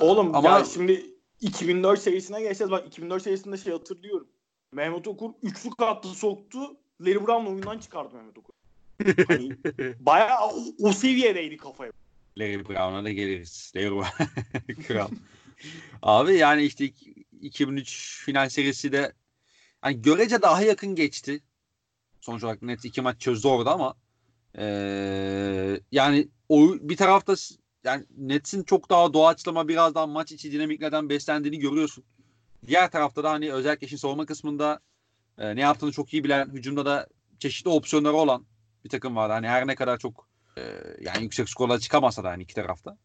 Oğlum 0.00 0.34
ama 0.34 0.48
ya 0.48 0.64
şimdi 0.64 1.06
2004 1.40 2.00
serisine 2.00 2.40
geçeceğiz. 2.40 2.72
Ben 2.72 2.86
2004 2.86 3.22
serisinde 3.22 3.56
şey 3.56 3.72
hatırlıyorum. 3.72 4.28
Mehmet 4.72 5.08
Okur 5.08 5.30
üçlük 5.42 5.82
attı 5.82 6.08
soktu. 6.08 6.58
Larry 7.00 7.26
Brown 7.26 7.46
oyundan 7.46 7.78
çıkardı 7.78 8.14
Mehmet 8.14 8.38
Okur. 8.38 8.54
Hani 9.28 9.56
bayağı 10.00 10.48
o, 10.48 10.64
o 10.78 10.92
seviyedeydi 10.92 11.56
kafaya. 11.56 11.92
Larry 12.38 12.68
Brown'a 12.68 13.04
da 13.04 13.10
geliriz. 13.10 13.72
Larry 13.76 13.90
Brown. 13.90 14.82
Kral. 14.88 15.08
Abi 16.02 16.34
yani 16.34 16.62
işte 16.62 16.90
2003 17.42 18.22
final 18.24 18.48
serisi 18.48 18.92
de 18.92 19.12
hani 19.80 20.02
görece 20.02 20.42
daha 20.42 20.62
yakın 20.62 20.94
geçti. 20.94 21.40
Sonuç 22.20 22.44
olarak 22.44 22.62
net 22.62 22.84
iki 22.84 23.00
maç 23.00 23.20
çözdü 23.20 23.48
orada 23.48 23.72
ama 23.72 23.94
eee, 24.58 25.80
yani 25.92 26.28
o 26.48 26.74
bir 26.80 26.96
tarafta 26.96 27.34
yani 27.84 28.04
Nets'in 28.16 28.62
çok 28.62 28.90
daha 28.90 29.12
doğaçlama 29.12 29.68
biraz 29.68 29.94
daha 29.94 30.06
maç 30.06 30.32
içi 30.32 30.52
dinamiklerden 30.52 31.08
beslendiğini 31.08 31.58
görüyorsun. 31.58 32.04
Diğer 32.66 32.90
tarafta 32.90 33.24
da 33.24 33.30
hani 33.30 33.52
özellikle 33.52 33.86
işin 33.86 33.96
savunma 33.96 34.26
kısmında 34.26 34.80
e, 35.38 35.56
ne 35.56 35.60
yaptığını 35.60 35.92
çok 35.92 36.14
iyi 36.14 36.24
bilen, 36.24 36.50
hücumda 36.50 36.86
da 36.86 37.08
çeşitli 37.38 37.68
opsiyonları 37.70 38.14
olan 38.14 38.46
bir 38.84 38.88
takım 38.88 39.16
vardı. 39.16 39.32
Hani 39.32 39.48
her 39.48 39.66
ne 39.66 39.74
kadar 39.74 39.98
çok 39.98 40.28
e, 40.58 40.62
yani 41.00 41.22
yüksek 41.22 41.48
skorlara 41.48 41.78
çıkamasa 41.78 42.24
da 42.24 42.28
hani 42.30 42.42
iki 42.42 42.54
tarafta. 42.54 42.98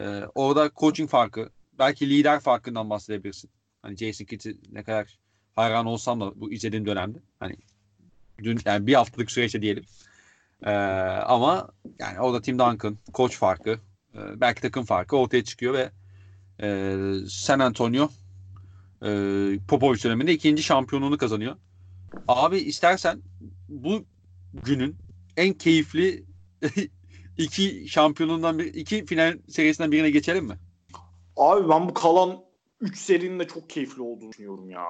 E, 0.00 0.22
orada 0.34 0.70
coaching 0.76 1.10
farkı, 1.10 1.50
belki 1.78 2.10
lider 2.10 2.40
farkından 2.40 2.90
bahsedebilirsin. 2.90 3.50
Hani 3.82 3.96
Jason 3.96 4.24
Kidd'i 4.24 4.56
ne 4.72 4.82
kadar 4.82 5.18
hayran 5.56 5.86
olsam 5.86 6.20
da 6.20 6.40
bu 6.40 6.52
izlediğim 6.52 6.86
dönemde. 6.86 7.18
Hani 7.40 7.56
dün 8.42 8.58
yani 8.64 8.86
bir 8.86 8.94
haftalık 8.94 9.30
süreçte 9.30 9.62
diyelim. 9.62 9.84
E, 10.62 10.70
ama 10.70 11.68
yani 11.98 12.20
orada 12.20 12.42
Tim 12.42 12.58
Duncan, 12.58 12.98
coach 13.14 13.34
farkı, 13.34 13.70
e, 14.14 14.40
belki 14.40 14.62
takım 14.62 14.84
farkı 14.84 15.16
ortaya 15.16 15.44
çıkıyor 15.44 15.74
ve 15.74 15.90
e, 16.62 16.96
San 17.28 17.58
Antonio 17.58 18.08
e, 19.02 19.08
Popovich 19.68 20.04
döneminde 20.04 20.32
ikinci 20.32 20.62
şampiyonluğunu 20.62 21.18
kazanıyor. 21.18 21.56
Abi 22.28 22.58
istersen 22.58 23.22
bu 23.68 24.04
günün 24.64 24.96
en 25.36 25.52
keyifli 25.52 26.24
iki 27.38 27.88
şampiyonundan 27.88 28.58
bir 28.58 28.74
iki 28.74 29.06
final 29.06 29.38
serisinden 29.48 29.92
birine 29.92 30.10
geçelim 30.10 30.44
mi? 30.44 30.58
Abi 31.36 31.68
ben 31.68 31.88
bu 31.88 31.94
kalan 31.94 32.49
3 32.80 32.98
serinin 32.98 33.38
de 33.38 33.48
çok 33.48 33.70
keyifli 33.70 34.02
olduğunu 34.02 34.32
düşünüyorum 34.32 34.70
ya. 34.70 34.84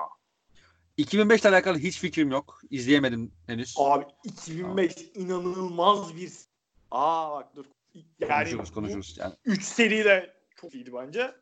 2005 0.97 1.41
ile 1.41 1.49
alakalı 1.49 1.79
hiç 1.79 1.99
fikrim 1.99 2.31
yok. 2.31 2.61
İzleyemedim 2.71 3.33
henüz. 3.47 3.75
Abi 3.79 4.05
2005 4.25 4.93
inanılmaz 5.15 6.17
bir 6.17 6.33
Aa 6.91 7.31
bak 7.31 7.57
dur. 7.57 7.65
Yani 8.21 8.51
konuşuruz 8.51 8.73
konuşuruz. 8.73 9.17
Yani, 9.19 9.35
3 9.45 9.63
seri 9.63 10.05
de 10.05 10.35
çok 10.57 10.75
iyiydi 10.75 10.91
bence. 10.95 11.35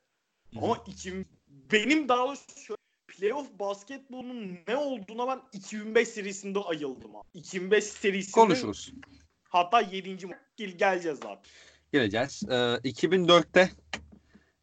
Ama 0.57 0.85
2000 0.87 1.27
benim 1.49 2.09
daha 2.09 2.27
doğrusu 2.27 2.61
şöyle 2.61 2.79
playoff 3.09 3.59
basketbolunun 3.59 4.59
ne 4.69 4.77
olduğuna 4.77 5.29
ben 5.29 5.41
2005 5.53 6.09
serisinde 6.09 6.59
ayıldım 6.59 7.17
abi. 7.17 7.25
2005 7.35 7.85
serisinde 7.85 8.33
konuşuruz. 8.33 8.93
hatta 9.43 9.81
7. 9.81 10.27
maç 10.27 10.37
gel 10.57 10.71
geleceğiz 10.71 11.19
zaten. 11.19 11.43
Geleceğiz. 11.93 12.43
Ee, 12.49 12.55
2004'te 12.85 13.71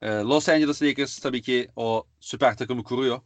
e, 0.02 0.08
Los 0.10 0.50
Angeles 0.50 0.84
Lakers 0.84 1.20
tabii 1.20 1.41
ki 1.41 1.68
o 1.76 2.04
süper 2.20 2.58
takımı 2.58 2.84
kuruyor. 2.84 3.22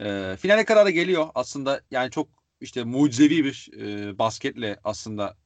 Ee, 0.00 0.36
finale 0.40 0.64
kadar 0.64 0.86
da 0.86 0.90
geliyor. 0.90 1.28
Aslında 1.34 1.80
yani 1.90 2.10
çok 2.10 2.28
işte 2.60 2.84
mucizevi 2.84 3.44
bir 3.44 3.70
e, 3.80 4.18
basketle 4.18 4.78
aslında 4.84 5.36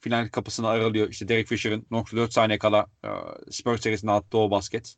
final 0.00 0.28
kapısını 0.28 0.68
aralıyor. 0.68 1.10
İşte 1.10 1.28
Derek 1.28 1.46
Fisher'ın 1.48 1.86
4 1.90 2.32
saniye 2.32 2.58
kala 2.58 2.86
e, 3.04 3.08
Spurs 3.52 3.80
serisinde 3.80 4.12
attığı 4.12 4.38
o 4.38 4.50
basket. 4.50 4.96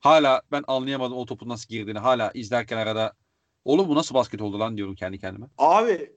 Hala 0.00 0.42
ben 0.52 0.64
anlayamadım 0.66 1.16
o 1.16 1.26
topun 1.26 1.48
nasıl 1.48 1.68
girdiğini. 1.68 1.98
Hala 1.98 2.30
izlerken 2.34 2.76
arada 2.76 3.12
oğlum 3.64 3.88
bu 3.88 3.94
nasıl 3.94 4.14
basket 4.14 4.40
oldu 4.42 4.60
lan 4.60 4.76
diyorum 4.76 4.94
kendi 4.94 5.18
kendime. 5.18 5.46
Abi 5.58 6.12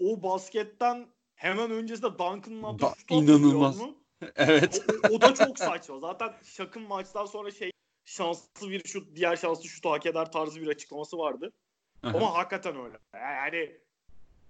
o 0.00 0.22
basketten 0.22 1.06
hemen 1.34 1.70
öncesinde 1.70 2.18
Duncan'ın 2.18 2.62
attığı 2.62 2.82
Da- 2.82 2.94
şut 2.98 3.10
inanılmaz. 3.10 3.78
mu? 3.80 3.94
Evet. 4.36 4.84
O, 5.10 5.14
o 5.14 5.20
da 5.20 5.34
çok 5.34 5.58
saçma. 5.58 5.98
Zaten 5.98 6.32
Şak'ın 6.44 6.82
maçtan 6.82 7.26
sonra 7.26 7.50
şey 7.50 7.70
şanslı 8.04 8.70
bir 8.70 8.88
şut, 8.88 9.16
diğer 9.16 9.36
şanslı 9.36 9.68
şutu 9.68 9.90
hak 9.90 10.06
eder 10.06 10.32
tarzı 10.32 10.60
bir 10.60 10.66
açıklaması 10.66 11.18
vardı. 11.18 11.52
Ama 12.02 12.34
hakikaten 12.34 12.76
öyle. 12.84 12.98
Yani 13.14 13.80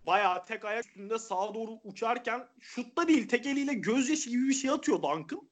bayağı 0.07 0.45
tek 0.47 0.65
ayak 0.65 0.87
üstünde 0.87 1.19
sağa 1.19 1.55
doğru 1.55 1.71
uçarken 1.85 2.49
şutta 2.61 3.09
değil 3.09 3.29
tek 3.29 3.47
eliyle 3.47 3.75
gözyaşı 3.75 4.31
gibi 4.31 4.49
bir 4.49 4.55
şey 4.55 4.71
atıyor 4.71 5.03
Duncan. 5.03 5.49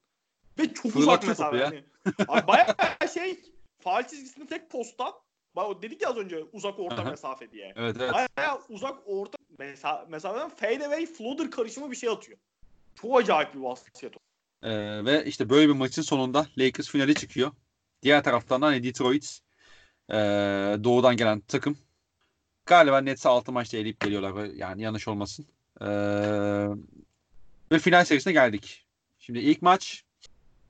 Ve 0.59 0.75
çok 0.75 0.85
uzak 0.85 0.93
Fırlatıyor 0.93 1.31
mesafe. 1.31 1.57
ya. 1.57 1.63
Yani. 1.63 1.85
Abi 2.29 2.47
bayağı 2.47 2.75
şey 3.15 3.43
faal 3.81 4.09
çizgisinin 4.09 4.47
tek 4.47 4.71
posttan 4.71 5.13
Bak 5.57 5.83
dedik 5.83 6.03
ya 6.03 6.09
az 6.09 6.17
önce 6.17 6.45
uzak 6.53 6.79
orta 6.79 7.05
mesafe 7.05 7.53
diye. 7.53 7.73
Evet 7.77 7.97
evet. 8.01 8.13
Bayağı 8.37 8.61
uzak 8.69 8.99
orta 9.07 9.39
mesa 9.59 10.07
mesafeden 10.09 10.49
fade 10.49 10.87
away 10.87 11.07
floater 11.07 11.51
karışımı 11.51 11.91
bir 11.91 11.97
şey 11.97 12.09
atıyor. 12.09 12.39
Çok 12.95 13.21
acayip 13.21 13.55
bir 13.55 13.63
basket. 13.63 14.13
Ee, 14.63 15.05
ve 15.05 15.25
işte 15.25 15.51
böyle 15.51 15.69
bir 15.69 15.75
maçın 15.75 16.03
sonunda 16.03 16.47
Lakers 16.59 16.89
finali 16.89 17.15
çıkıyor. 17.15 17.53
Diğer 18.03 18.25
taraftan 18.25 18.63
da 18.63 18.67
hani 18.67 18.83
Detroit 18.83 19.41
ee, 20.11 20.15
doğudan 20.85 21.17
gelen 21.17 21.41
takım 21.41 21.79
galiba 22.67 23.01
Nets'e 23.01 23.29
6 23.29 23.53
maçta 23.53 23.77
eleyip 23.77 24.01
geliyorlar. 24.01 24.45
Yani 24.45 24.83
yanlış 24.83 25.09
olmasın. 25.09 25.47
Ee, 25.81 25.87
ve 27.73 27.79
final 27.79 28.05
serisine 28.05 28.33
geldik. 28.33 28.87
Şimdi 29.19 29.39
ilk 29.39 29.63
maç 29.63 30.05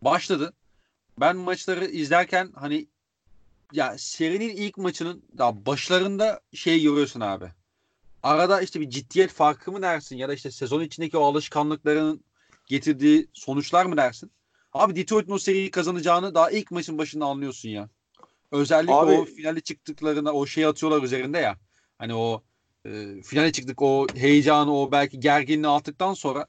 başladı. 0.03 0.53
Ben 1.21 1.37
maçları 1.37 1.85
izlerken 1.85 2.53
hani 2.55 2.87
ya 3.73 3.99
serinin 3.99 4.57
ilk 4.57 4.79
maçının 4.79 5.23
daha 5.39 5.67
başlarında 5.67 6.41
şey 6.55 6.83
görüyorsun 6.83 7.21
abi. 7.21 7.49
Arada 8.23 8.61
işte 8.61 8.81
bir 8.81 8.91
ciddiyet 8.91 9.33
farkı 9.33 9.73
mı 9.73 9.83
dersin 9.83 10.17
ya 10.17 10.29
da 10.29 10.35
işte 10.35 10.51
sezon 10.51 10.81
içindeki 10.81 11.17
o 11.17 11.25
alışkanlıkların 11.25 12.25
getirdiği 12.67 13.29
sonuçlar 13.33 13.87
mı 13.87 13.97
dersin? 13.97 14.33
Abi 14.73 14.97
Detroit'un 14.97 15.33
o 15.33 15.39
seriyi 15.39 15.71
kazanacağını 15.71 16.35
daha 16.35 16.51
ilk 16.51 16.71
maçın 16.71 16.99
başında 16.99 17.25
anlıyorsun 17.25 17.69
ya. 17.69 17.89
Özellikle 18.53 18.95
Abi- 18.95 19.13
o 19.13 19.25
finale 19.25 19.61
çıktıklarında 19.61 20.33
o 20.35 20.47
şey 20.47 20.67
atıyorlar 20.67 21.03
üzerinde 21.03 21.39
ya. 21.39 21.59
Hani 21.99 22.15
o 22.15 22.43
e, 22.85 23.23
finale 23.23 23.53
çıktık 23.53 23.83
o 23.83 24.07
heyecanı 24.15 24.79
o 24.79 24.93
belki 24.93 25.21
gerginliği 25.21 25.69
attıktan 25.69 26.15
sonra 26.15 26.47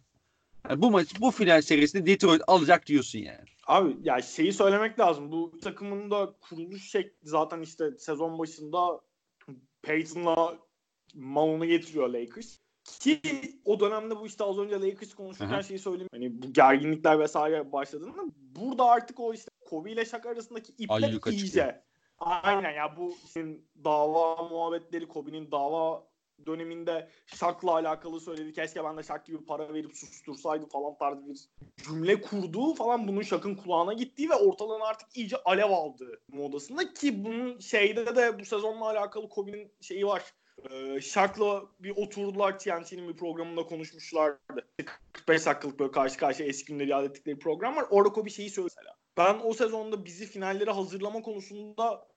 yani 0.69 0.81
bu 0.81 0.91
maç 0.91 1.07
bu 1.19 1.31
final 1.31 1.61
serisini 1.61 2.05
Detroit 2.05 2.41
alacak 2.47 2.87
diyorsun 2.87 3.19
yani. 3.19 3.45
Abi 3.67 3.95
ya 4.03 4.21
şeyi 4.21 4.53
söylemek 4.53 4.99
lazım. 4.99 5.31
Bu 5.31 5.59
takımın 5.63 6.11
da 6.11 6.35
kuruluş 6.41 6.91
şekli 6.91 7.29
zaten 7.29 7.61
işte 7.61 7.91
sezon 7.97 8.39
başında 8.39 9.01
Peyton'la 9.81 10.57
Malone'u 11.15 11.65
getiriyor 11.65 12.09
Lakers. 12.09 12.57
Ki 12.83 13.21
o 13.65 13.79
dönemde 13.79 14.19
bu 14.19 14.27
işte 14.27 14.43
az 14.43 14.57
önce 14.57 14.81
Lakers 14.81 15.13
konuşurken 15.13 15.53
Aha. 15.53 15.63
şeyi 15.63 15.79
söyleyeyim. 15.79 16.09
Hani 16.11 16.41
bu 16.41 16.53
gerginlikler 16.53 17.19
vesaire 17.19 17.71
başladığında 17.71 18.21
burada 18.35 18.85
artık 18.85 19.19
o 19.19 19.33
işte 19.33 19.51
Kobe 19.69 19.91
ile 19.91 20.05
Shaq 20.05 20.29
arasındaki 20.29 20.73
ipler 20.77 21.03
Ayyuka 21.03 21.31
iyice. 21.31 21.45
çıkıyor. 21.45 21.73
Aynen 22.19 22.71
ya 22.71 22.97
bu 22.97 23.15
işte 23.25 23.45
dava 23.83 24.43
muhabbetleri 24.43 25.07
Kobe'nin 25.07 25.51
dava 25.51 26.11
döneminde 26.45 27.09
Shaq'la 27.25 27.71
alakalı 27.71 28.19
söyledi. 28.19 28.53
Keşke 28.53 28.83
ben 28.83 28.97
de 28.97 29.03
Shaq 29.03 29.19
gibi 29.25 29.45
para 29.45 29.73
verip 29.73 29.97
sustursaydı 29.97 30.65
falan 30.65 30.97
tarzı 30.97 31.27
bir 31.27 31.49
cümle 31.83 32.21
kurduğu 32.21 32.73
falan 32.73 33.07
bunun 33.07 33.21
Shaq'ın 33.21 33.55
kulağına 33.55 33.93
gittiği 33.93 34.29
ve 34.29 34.35
ortalığın 34.35 34.81
artık 34.81 35.17
iyice 35.17 35.37
alev 35.45 35.71
aldığı 35.71 36.21
modasında 36.27 36.93
ki 36.93 37.25
bunun 37.25 37.59
şeyde 37.59 38.15
de 38.15 38.39
bu 38.39 38.45
sezonla 38.45 38.85
alakalı 38.85 39.29
Kobe'nin 39.29 39.71
şeyi 39.81 40.07
var. 40.07 40.33
Ee, 40.69 41.01
Shaq'la 41.01 41.63
bir 41.79 41.89
oturdular 41.89 42.59
TNT'nin 42.59 43.07
bir 43.07 43.17
programında 43.17 43.63
konuşmuşlardı. 43.63 44.67
45 45.13 45.45
dakikalık 45.45 45.79
böyle 45.79 45.91
karşı 45.91 46.17
karşıya 46.17 46.49
eski 46.49 46.73
günleri 46.73 46.89
yad 46.89 47.03
ettikleri 47.03 47.39
program 47.39 47.75
var. 47.75 47.85
Orada 47.89 48.13
Kobe 48.13 48.29
şeyi 48.29 48.49
söyledi 48.49 48.73
mesela. 48.77 48.97
Ben 49.17 49.39
o 49.43 49.53
sezonda 49.53 50.05
bizi 50.05 50.25
finallere 50.25 50.71
hazırlama 50.71 51.21
konusunda 51.21 52.07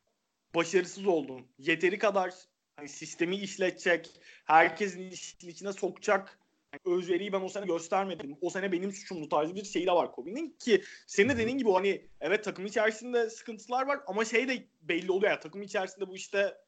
başarısız 0.55 1.07
oldum. 1.07 1.49
Yeteri 1.59 1.99
kadar 1.99 2.35
hani 2.76 2.89
sistemi 2.89 3.37
işletecek, 3.37 4.11
herkesin 4.45 5.11
işin 5.11 5.49
içine 5.49 5.72
sokacak 5.72 6.39
hani 6.70 6.97
özveriyi 6.97 7.32
ben 7.32 7.41
o 7.41 7.49
sene 7.49 7.66
göstermedim. 7.66 8.37
O 8.41 8.51
sene 8.51 8.72
benim 8.72 8.93
suçumdu 8.93 9.28
tarzı 9.28 9.55
bir 9.55 9.64
şeyi 9.64 9.87
de 9.87 9.93
var 9.93 10.12
Kobe'nin 10.12 10.57
ki 10.59 10.82
senin 11.07 11.28
de 11.28 11.37
dediğin 11.39 11.59
gibi 11.59 11.70
hani 11.70 12.07
evet 12.20 12.45
takım 12.45 12.66
içerisinde 12.66 13.30
sıkıntılar 13.30 13.87
var 13.87 14.01
ama 14.07 14.24
şey 14.24 14.49
de 14.49 14.64
belli 14.82 15.12
oluyor 15.12 15.32
ya 15.32 15.41
takım 15.41 15.62
içerisinde 15.62 16.09
bu 16.09 16.16
işte 16.16 16.63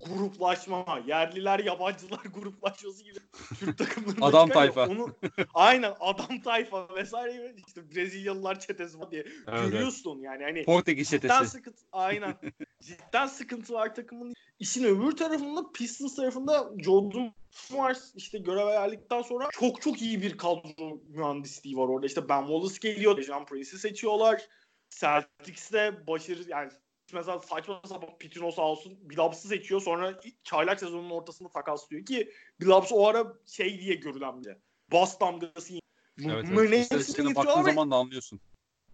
gruplaşma, 0.00 1.02
yerliler 1.06 1.58
yabancılar 1.58 2.18
gruplaşması 2.34 3.04
gibi 3.04 3.18
Türk 3.58 3.78
takımlarında 3.78 4.26
Adam 4.26 4.48
tayfa. 4.48 4.86
Onu, 4.88 5.16
aynen 5.54 5.94
adam 6.00 6.40
tayfa 6.40 6.94
vesaire 6.94 7.32
gibi. 7.32 7.62
İşte 7.66 7.90
Brezilyalılar 7.90 8.60
çetesi 8.60 9.00
var 9.00 9.10
diye 9.10 9.24
Evet, 9.48 9.70
görüyorsun 9.70 10.20
yani 10.20 10.42
hani 10.44 10.64
Portekiz 10.64 11.10
cidden 11.10 11.28
çetesi. 11.28 11.50
sıkıntı 11.50 11.82
aynen. 11.92 12.34
Cidden 12.82 13.26
sıkıntı 13.26 13.72
var 13.72 13.94
takımın. 13.94 14.34
İşin 14.58 14.84
öbür 14.84 15.12
tarafında 15.12 15.72
Pistons 15.72 16.16
tarafında 16.16 16.70
Jordan 16.78 17.32
var 17.70 17.96
işte 18.14 18.38
görev 18.38 18.66
verdikten 18.66 19.22
sonra 19.22 19.48
çok 19.52 19.82
çok 19.82 20.02
iyi 20.02 20.22
bir 20.22 20.38
kadro 20.38 21.00
mühendisliği 21.08 21.76
var 21.76 21.88
orada. 21.88 22.06
İşte 22.06 22.28
Ben 22.28 22.40
Wallace 22.40 22.78
geliyor 22.92 23.16
Dejan 23.16 23.44
Prince'i 23.44 23.78
seçiyorlar. 23.78 24.42
Celtics'te 24.90 26.06
başarı 26.06 26.42
yani 26.48 26.70
mesela 27.12 27.38
saçma 27.38 27.82
sapan 27.88 28.18
Pitino 28.18 28.50
sağ 28.50 28.62
olsun 28.62 28.98
Billups'ı 29.10 29.48
seçiyor 29.48 29.80
sonra 29.80 30.20
çaylak 30.44 30.80
sezonunun 30.80 31.10
ortasında 31.10 31.48
takaslıyor 31.48 32.06
ki 32.06 32.32
Billups 32.60 32.92
o 32.92 33.06
ara 33.06 33.34
şey 33.46 33.80
diye 33.80 33.94
görülen 33.94 34.44
bir 34.44 34.56
bas 34.92 35.20
damgası 35.20 35.74
Evet, 36.18 36.44
Bunların 36.50 36.72
evet. 36.72 36.80
İstatistiğine 36.80 37.34
baktığın 37.34 37.64
ve 37.64 37.70
zaman 37.70 37.90
da 37.90 37.96
anlıyorsun. 37.96 38.40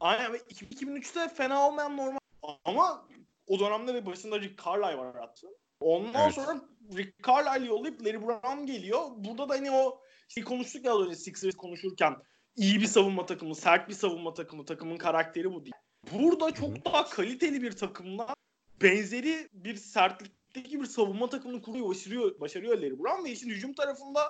Aynen 0.00 0.32
ve 0.32 0.36
2003'te 0.36 1.28
fena 1.28 1.68
olmayan 1.68 1.96
normal 1.96 2.18
ama 2.64 3.08
o 3.46 3.60
dönemde 3.60 3.94
de 3.94 4.06
başında 4.06 4.40
Rick 4.40 4.64
Carlisle 4.64 4.98
var 4.98 5.16
hatta. 5.16 5.48
Ondan 5.80 6.24
Evet. 6.24 6.34
sonra 6.34 6.60
Rick 6.96 7.28
Carlisle 7.28 7.66
yollayıp 7.66 8.06
Larry 8.06 8.22
Brown 8.22 8.66
geliyor. 8.66 9.00
Burada 9.16 9.48
da 9.48 9.54
hani 9.54 9.70
o 9.70 10.00
şey 10.28 10.44
konuştuk 10.44 10.84
ya 10.84 10.92
az 10.92 11.00
önce 11.00 11.16
Sixers 11.16 11.56
konuşurken 11.56 12.16
iyi 12.56 12.80
bir 12.80 12.86
savunma 12.86 13.26
takımı, 13.26 13.54
sert 13.54 13.88
bir 13.88 13.94
savunma 13.94 14.34
takımı, 14.34 14.64
takımın 14.64 14.96
karakteri 14.96 15.52
bu 15.52 15.64
değil. 15.64 15.74
Burada 16.12 16.54
çok 16.54 16.84
daha 16.84 17.08
kaliteli 17.08 17.62
bir 17.62 17.72
takımla 17.72 18.34
benzeri 18.82 19.48
bir 19.52 19.76
sertlikteki 19.76 20.80
bir 20.80 20.86
savunma 20.86 21.28
takımını 21.28 21.62
kuruyor, 21.62 21.88
başarıyor, 21.88 22.40
başarıyor 22.40 22.78
Larry 22.78 22.98
Brown 22.98 23.24
ve 23.24 23.30
işin 23.30 23.50
hücum 23.50 23.72
tarafında 23.72 24.20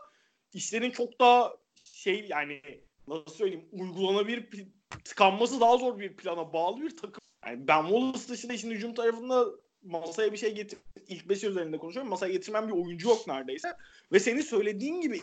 işlerin 0.52 0.90
çok 0.90 1.20
daha 1.20 1.56
şey 1.84 2.26
yani 2.28 2.60
nasıl 3.08 3.34
söyleyeyim 3.34 3.68
uygulanabilir 3.72 4.68
tıkanması 5.04 5.60
daha 5.60 5.76
zor 5.76 5.98
bir 5.98 6.16
plana 6.16 6.52
bağlı 6.52 6.80
bir 6.80 6.96
takım. 6.96 7.20
Yani 7.46 7.68
Ben 7.68 7.82
Wallace 7.82 8.28
dışında 8.28 8.52
işin 8.52 8.70
hücum 8.70 8.94
tarafında 8.94 9.46
masaya 9.82 10.32
bir 10.32 10.36
şey 10.36 10.54
getir 10.54 10.78
ilk 11.08 11.28
beş 11.28 11.44
üzerinde 11.44 11.78
konuşuyorum. 11.78 12.10
Masaya 12.10 12.32
getirmeyen 12.32 12.68
bir 12.68 12.72
oyuncu 12.72 13.08
yok 13.08 13.26
neredeyse. 13.26 13.76
Ve 14.12 14.20
senin 14.20 14.40
söylediğin 14.40 15.00
gibi 15.00 15.22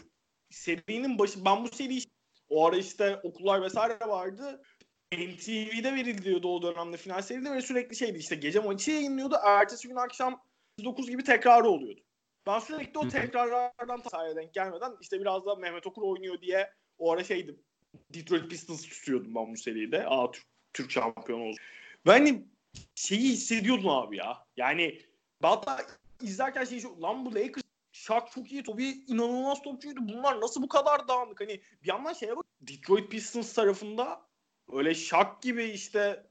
serinin 0.50 1.20
başı 1.20 1.46
ben 1.46 1.64
bu 1.64 1.68
seriyi 1.68 2.04
o 2.50 2.66
ara 2.66 2.78
işte 2.78 3.20
okullar 3.24 3.62
vesaire 3.62 4.08
vardı. 4.08 4.62
MTV'de 5.14 5.96
veriliyordu 5.96 6.56
o 6.56 6.62
dönemde 6.62 6.98
final 6.98 7.22
seride 7.22 7.52
ve 7.52 7.62
sürekli 7.62 7.96
şeydi 7.96 8.18
işte 8.18 8.36
gece 8.36 8.60
maçı 8.60 8.92
yayınlıyordu. 8.92 9.36
Ertesi 9.44 9.88
gün 9.88 9.96
akşam 9.96 10.42
9 10.84 11.10
gibi 11.10 11.24
tekrarı 11.24 11.70
oluyordu. 11.70 12.02
Ben 12.48 12.60
sürekli 12.60 13.00
o 13.00 13.08
tekrarlardan 13.08 14.02
sahaya 14.10 14.36
denk 14.36 14.54
gelmeden 14.54 14.92
işte 15.02 15.20
biraz 15.20 15.46
da 15.46 15.56
Mehmet 15.56 15.88
Okur 15.88 16.02
oynuyor 16.02 16.42
diye 16.42 16.74
o 16.98 17.12
ara 17.12 17.24
şeydim. 17.24 17.60
Detroit 18.14 18.50
Pistons 18.50 18.82
tutuyordum 18.82 19.36
ben 19.36 19.54
bu 19.54 19.58
seride. 19.58 20.08
Aa 20.08 20.32
Türk, 20.32 20.46
Türk 20.74 20.92
şampiyonu 20.92 21.44
oldu. 21.44 21.58
Ben 22.06 22.12
hani 22.12 22.46
şeyi 22.96 23.30
hissediyordum 23.30 23.90
abi 23.90 24.18
ya. 24.18 24.46
Yani 24.58 25.02
ben 25.44 25.48
hatta 25.48 25.86
izlerken 26.22 26.66
şey 26.66 26.80
şu, 26.80 27.02
lan 27.02 27.26
bu 27.26 27.36
Lakers 27.36 27.64
Shaq 27.92 28.26
çok 28.36 28.52
iyi, 28.52 28.64
Toby 28.64 28.92
inanılmaz 29.08 29.62
topçuydu. 29.62 30.00
Bunlar 30.02 30.42
nasıl 30.42 30.62
bu 30.62 30.68
kadar 30.68 31.08
dağınık? 31.08 31.42
Hani 31.42 31.62
bir 31.84 31.88
yandan 31.88 32.14
şeye 32.14 32.38
bak. 32.38 32.46
Detroit 32.62 33.12
Pistons 33.12 33.54
tarafında 33.54 34.27
öyle 34.72 34.96
Shaq 34.96 35.28
gibi 35.42 35.64
işte 35.64 36.24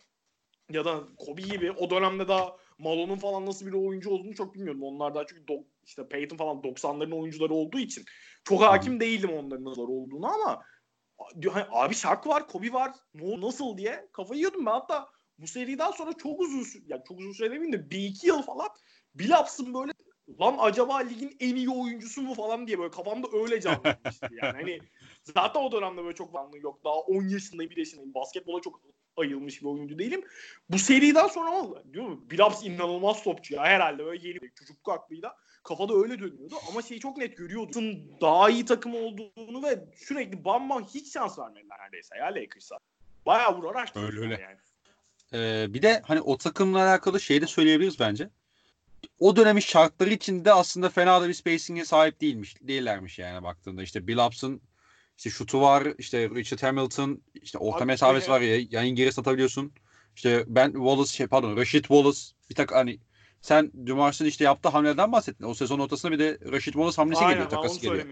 ya 0.70 0.84
da 0.84 1.01
Kobe 1.16 1.43
gibi 1.43 1.72
o 1.72 1.91
dönemde 1.91 2.28
daha 2.28 2.57
Malone'un 2.78 3.16
falan 3.16 3.47
nasıl 3.47 3.66
bir 3.66 3.72
oyuncu 3.72 4.11
olduğunu 4.11 4.34
çok 4.34 4.55
bilmiyorum. 4.55 4.82
Onlar 4.82 5.14
daha 5.14 5.26
çünkü 5.26 5.43
do- 5.43 5.64
işte 5.84 6.09
Peyton 6.09 6.37
falan 6.37 6.57
90'ların 6.57 7.20
oyuncuları 7.20 7.55
olduğu 7.55 7.78
için 7.78 8.05
çok 8.45 8.62
hakim 8.62 9.01
değildim 9.01 9.30
onların 9.32 9.64
nasıl 9.64 9.82
olduğunu 9.82 10.26
ama 10.26 10.62
hani, 11.53 11.64
abi 11.70 11.95
Shaq 11.95 12.20
var, 12.26 12.49
Kobe 12.49 12.72
var. 12.72 12.93
Ne 13.14 13.41
nasıl 13.41 13.78
diye 13.78 14.09
kafayı 14.12 14.39
yiyordum 14.39 14.66
ben 14.66 14.70
hatta 14.70 15.09
bu 15.39 15.47
seriden 15.47 15.91
sonra 15.91 16.12
çok 16.12 16.41
uzun 16.41 16.66
yani 16.87 17.03
çok 17.09 17.18
uzun 17.18 17.32
süre 17.32 17.51
demeyeyim 17.51 17.72
de 17.72 17.91
bir 17.91 17.99
iki 17.99 18.26
yıl 18.26 18.43
falan 18.43 18.68
Billups'ın 19.14 19.74
böyle 19.74 19.93
lan 20.41 20.57
acaba 20.59 20.99
ligin 20.99 21.37
en 21.41 21.57
iyi 21.57 21.70
oyuncusu 21.70 22.22
mu 22.22 22.34
falan 22.34 22.66
diye 22.66 22.78
böyle 22.78 22.91
kafamda 22.91 23.28
öyle 23.32 23.61
canlanmıştı 23.61 24.28
yani. 24.43 24.57
Hani 24.57 24.78
zaten 25.35 25.61
o 25.61 25.72
dönemde 25.72 26.03
böyle 26.05 26.14
çok 26.14 26.35
varlığı 26.35 26.59
yok. 26.59 26.85
Daha 26.85 26.95
10 26.95 27.29
yaşındayım, 27.29 27.70
1 27.70 27.77
yaşındayım. 27.77 28.14
Basketbola 28.14 28.61
çok 28.62 28.81
ayılmış 29.16 29.62
bir 29.62 29.66
oyuncu 29.66 29.99
değilim. 29.99 30.24
Bu 30.70 30.79
seriden 30.79 31.27
sonra 31.27 31.51
ama 31.51 31.93
diyor 31.93 32.05
mu? 32.05 32.24
Billups 32.31 32.64
inanılmaz 32.64 33.22
topçu 33.22 33.55
ya. 33.55 33.62
Herhalde 33.62 34.05
böyle 34.05 34.29
yeni 34.29 34.39
çocukluk 34.55 34.89
aklıyla 34.89 35.37
kafada 35.64 35.95
öyle 35.95 36.18
dönüyordu. 36.18 36.55
Ama 36.70 36.83
şeyi 36.83 37.01
çok 37.01 37.16
net 37.16 37.37
görüyordu. 37.37 37.81
Daha 38.20 38.51
iyi 38.51 38.64
takım 38.64 38.95
olduğunu 38.95 39.62
ve 39.62 39.85
sürekli 39.97 40.45
bam 40.45 40.70
bam 40.70 40.85
hiç 40.85 41.12
şans 41.12 41.39
vermediler 41.39 41.79
neredeyse 41.79 42.16
ya 42.18 42.27
Lakers'a. 42.27 42.79
Bayağı 43.27 43.57
vurarak 43.59 43.97
Öyle 43.97 44.20
öyle. 44.20 44.41
yani. 44.41 44.59
Ee, 45.33 45.74
bir 45.74 45.83
de 45.83 46.03
hani 46.07 46.20
o 46.20 46.37
takımla 46.39 46.79
alakalı 46.89 47.20
şey 47.20 47.43
de 47.43 47.47
söyleyebiliriz 47.47 48.01
bence. 48.01 48.31
O 49.20 49.37
dönemin 49.37 49.61
şartları 49.61 50.11
içinde 50.11 50.53
aslında 50.53 50.89
fena 50.89 51.22
da 51.22 51.29
bir 51.29 51.35
spacing'e 51.35 51.85
sahip 51.85 52.20
değilmiş, 52.20 52.55
değillermiş 52.61 53.18
yani 53.18 53.43
baktığında. 53.45 53.83
İşte 53.83 54.07
Billups'ın 54.07 54.61
işte 55.16 55.30
şutu 55.30 55.60
var, 55.60 55.88
işte 55.98 56.30
Richard 56.30 56.62
Hamilton, 56.62 57.22
işte 57.34 57.58
orta 57.58 57.78
Abi, 57.78 57.84
mesafesi 57.84 58.30
var 58.30 58.40
ya, 58.40 58.60
yayın 58.70 58.96
geri 58.96 59.12
satabiliyorsun. 59.12 59.72
İşte 60.16 60.44
ben 60.46 60.72
Wallace 60.72 61.12
şey 61.12 61.26
pardon 61.26 61.56
Rashid 61.56 61.84
Wallace 61.84 62.20
bir 62.50 62.54
tak 62.54 62.72
hani 62.72 62.98
sen 63.40 63.72
Dumars'ın 63.86 64.24
işte 64.24 64.44
yaptığı 64.44 64.68
hamleden 64.68 65.12
bahsettin. 65.12 65.44
O 65.44 65.54
sezon 65.54 65.78
ortasında 65.78 66.12
bir 66.12 66.18
de 66.18 66.38
Rashid 66.52 66.72
Wallace 66.72 66.96
hamlesi 66.96 67.20
Aynen 67.20 67.32
geliyor, 67.32 67.50
takası 67.50 67.80
geliyor. 67.80 68.06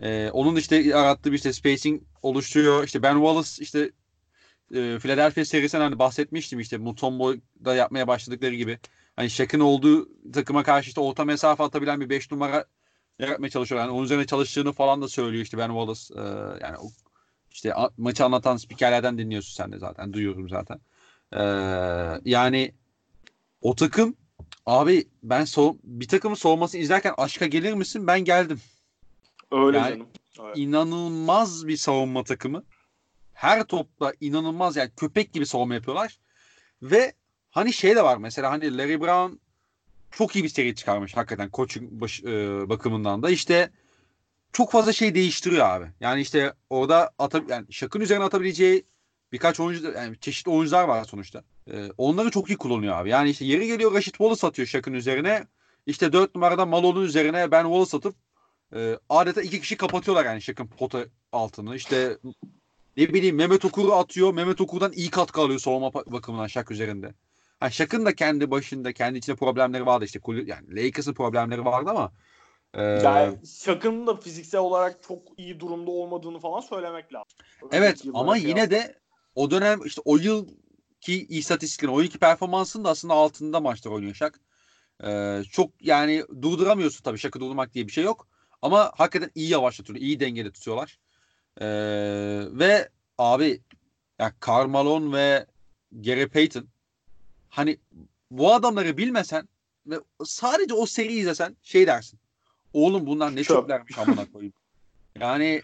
Ee, 0.00 0.30
onun 0.32 0.56
işte 0.56 0.76
yarattığı 0.76 1.32
bir 1.32 1.36
işte 1.36 1.52
spacing 1.52 2.02
oluşturuyor. 2.22 2.84
İşte 2.84 3.02
Ben 3.02 3.14
Wallace 3.14 3.62
işte 3.62 3.90
e, 4.74 4.98
Philadelphia 4.98 5.44
serisinden 5.44 5.84
hani 5.84 5.98
bahsetmiştim 5.98 6.60
işte 6.60 6.78
Mutombo'da 6.78 7.74
yapmaya 7.74 8.08
başladıkları 8.08 8.54
gibi. 8.54 8.78
Hani 9.16 9.30
Shaq'ın 9.30 9.60
olduğu 9.60 10.08
takıma 10.32 10.62
karşı 10.62 10.88
işte 10.88 11.00
orta 11.00 11.24
mesafe 11.24 11.62
atabilen 11.62 12.00
bir 12.00 12.08
5 12.08 12.30
numara 12.30 12.64
yaratmaya 13.18 13.50
çalışıyor. 13.50 13.80
Yani 13.80 13.90
onun 13.90 14.04
üzerine 14.04 14.26
çalıştığını 14.26 14.72
falan 14.72 15.02
da 15.02 15.08
söylüyor 15.08 15.44
işte 15.44 15.58
Ben 15.58 15.68
Wallace. 15.68 16.14
Ee, 16.16 16.20
yani 16.64 16.76
o, 16.78 16.86
işte 17.50 17.74
a- 17.74 17.90
maçı 17.96 18.24
anlatan 18.24 18.56
spikerlerden 18.56 19.18
dinliyorsun 19.18 19.54
sen 19.54 19.72
de 19.72 19.78
zaten. 19.78 20.12
Duyuyorum 20.12 20.48
zaten. 20.48 20.80
Ee, 21.32 21.40
yani 22.24 22.74
o 23.60 23.74
takım 23.74 24.16
abi 24.66 25.08
ben 25.22 25.44
so 25.44 25.76
bir 25.84 26.08
takımın 26.08 26.34
soğumasını 26.36 26.80
izlerken 26.80 27.14
aşka 27.18 27.46
gelir 27.46 27.74
misin? 27.74 28.06
Ben 28.06 28.20
geldim 28.24 28.60
Öyle 29.52 29.78
Yani- 29.78 29.90
canım. 29.90 30.06
Evet. 30.40 30.56
inanılmaz 30.58 31.66
bir 31.66 31.76
savunma 31.76 32.24
takımı. 32.24 32.64
Her 33.32 33.64
topta 33.64 34.12
inanılmaz 34.20 34.76
yani 34.76 34.90
köpek 34.96 35.32
gibi 35.32 35.46
savunma 35.46 35.74
yapıyorlar. 35.74 36.18
Ve 36.82 37.12
hani 37.50 37.72
şey 37.72 37.96
de 37.96 38.04
var 38.04 38.16
mesela 38.16 38.50
hani 38.50 38.78
Larry 38.78 39.00
Brown 39.00 39.36
çok 40.12 40.36
iyi 40.36 40.44
bir 40.44 40.48
seri 40.48 40.74
çıkarmış 40.74 41.16
hakikaten 41.16 41.50
koçun 41.50 42.00
baş, 42.00 42.20
e, 42.24 42.68
bakımından 42.68 43.22
da 43.22 43.30
işte 43.30 43.70
çok 44.52 44.72
fazla 44.72 44.92
şey 44.92 45.14
değiştiriyor 45.14 45.66
abi. 45.66 45.86
Yani 46.00 46.20
işte 46.20 46.52
orada 46.70 47.10
ata, 47.18 47.40
yani 47.48 47.72
şakın 47.72 48.00
üzerine 48.00 48.24
atabileceği 48.24 48.84
birkaç 49.32 49.60
oyuncu 49.60 49.92
yani 49.92 50.18
çeşitli 50.20 50.50
oyuncular 50.50 50.84
var 50.84 51.04
sonuçta. 51.04 51.44
E, 51.72 51.90
onları 51.98 52.30
çok 52.30 52.50
iyi 52.50 52.56
kullanıyor 52.56 52.96
abi. 52.96 53.10
Yani 53.10 53.30
işte 53.30 53.44
yeri 53.44 53.66
geliyor 53.66 53.94
Rashid 53.94 54.12
Wallace 54.12 54.46
atıyor 54.46 54.68
şakın 54.68 54.92
üzerine. 54.92 55.46
İşte 55.86 56.12
4 56.12 56.34
numarada 56.34 56.66
Malone'un 56.66 57.04
üzerine 57.04 57.50
Ben 57.50 57.62
Wallace 57.62 57.96
atıp 57.96 58.14
e, 58.74 58.98
adeta 59.08 59.42
iki 59.42 59.60
kişi 59.60 59.76
kapatıyorlar 59.76 60.24
yani 60.24 60.42
Şak'ın 60.42 60.66
pota 60.66 61.04
altını. 61.32 61.76
İşte 61.76 62.18
ne 62.96 63.14
bileyim 63.14 63.36
Mehmet 63.36 63.64
Okur'u 63.64 63.92
atıyor. 63.92 64.34
Mehmet 64.34 64.60
Okur'dan 64.60 64.92
iyi 64.92 65.10
katkı 65.10 65.40
alıyor 65.40 65.58
savunma 65.58 65.94
bakımından 65.94 66.46
Şak 66.46 66.70
üzerinde. 66.70 67.14
Ha, 67.62 67.70
Şak'ın 67.70 68.06
da 68.06 68.14
kendi 68.14 68.50
başında 68.50 68.92
kendi 68.92 69.18
içinde 69.18 69.36
problemleri 69.36 69.86
vardı 69.86 70.04
işte. 70.04 70.20
Yani 70.46 70.76
Lakers'ın 70.76 71.14
problemleri 71.14 71.64
vardı 71.64 71.90
ama 71.90 72.12
e, 72.74 72.82
Yani 72.82 73.38
Şak'ın 73.64 74.06
da 74.06 74.16
fiziksel 74.16 74.60
olarak 74.60 75.02
çok 75.02 75.22
iyi 75.38 75.60
durumda 75.60 75.90
olmadığını 75.90 76.38
falan 76.40 76.60
söylemek 76.60 77.12
lazım. 77.14 77.28
evet 77.72 77.90
Önceki 77.90 78.06
yıllara 78.08 78.20
ama 78.20 78.32
kıyasla. 78.32 78.48
yine 78.48 78.70
de 78.70 78.98
o 79.34 79.50
dönem 79.50 79.80
işte 79.84 80.02
o 80.04 80.16
yıl 80.16 80.48
ki 81.00 81.26
istatistiklerin, 81.26 81.92
o 81.92 82.00
yılki 82.00 82.18
performansın 82.18 82.84
da 82.84 82.90
aslında 82.90 83.14
altında 83.14 83.60
maçlar 83.60 83.90
oynuyor 83.90 84.14
Şak. 84.14 84.40
E, 85.04 85.40
çok 85.52 85.70
yani 85.80 86.24
durduramıyorsun 86.42 87.02
tabii 87.04 87.18
Şak'ı 87.18 87.40
durdurmak 87.40 87.74
diye 87.74 87.86
bir 87.86 87.92
şey 87.92 88.04
yok. 88.04 88.28
Ama 88.62 88.92
hakikaten 88.96 89.30
iyi 89.34 89.50
yavaşlatıyor, 89.50 89.98
iyi 89.98 90.20
dengede 90.20 90.50
tutuyorlar. 90.52 90.98
Ee, 91.60 91.66
ve 92.50 92.88
abi 93.18 93.60
ya 94.18 94.32
Karl 94.40 94.68
Malone 94.68 95.16
ve 95.16 95.46
Gary 95.92 96.26
Payton 96.28 96.68
hani 97.52 97.78
bu 98.30 98.54
adamları 98.54 98.96
bilmesen 98.96 99.48
ve 99.86 100.00
sadece 100.24 100.74
o 100.74 100.86
seriyi 100.86 101.20
izlesen 101.20 101.56
şey 101.62 101.86
dersin. 101.86 102.20
Oğlum 102.72 103.06
bunlar 103.06 103.36
ne 103.36 103.44
Çöp. 103.44 103.56
çöplermiş 103.56 103.98
amına 103.98 104.32
koyayım. 104.32 104.52
Yani 105.20 105.62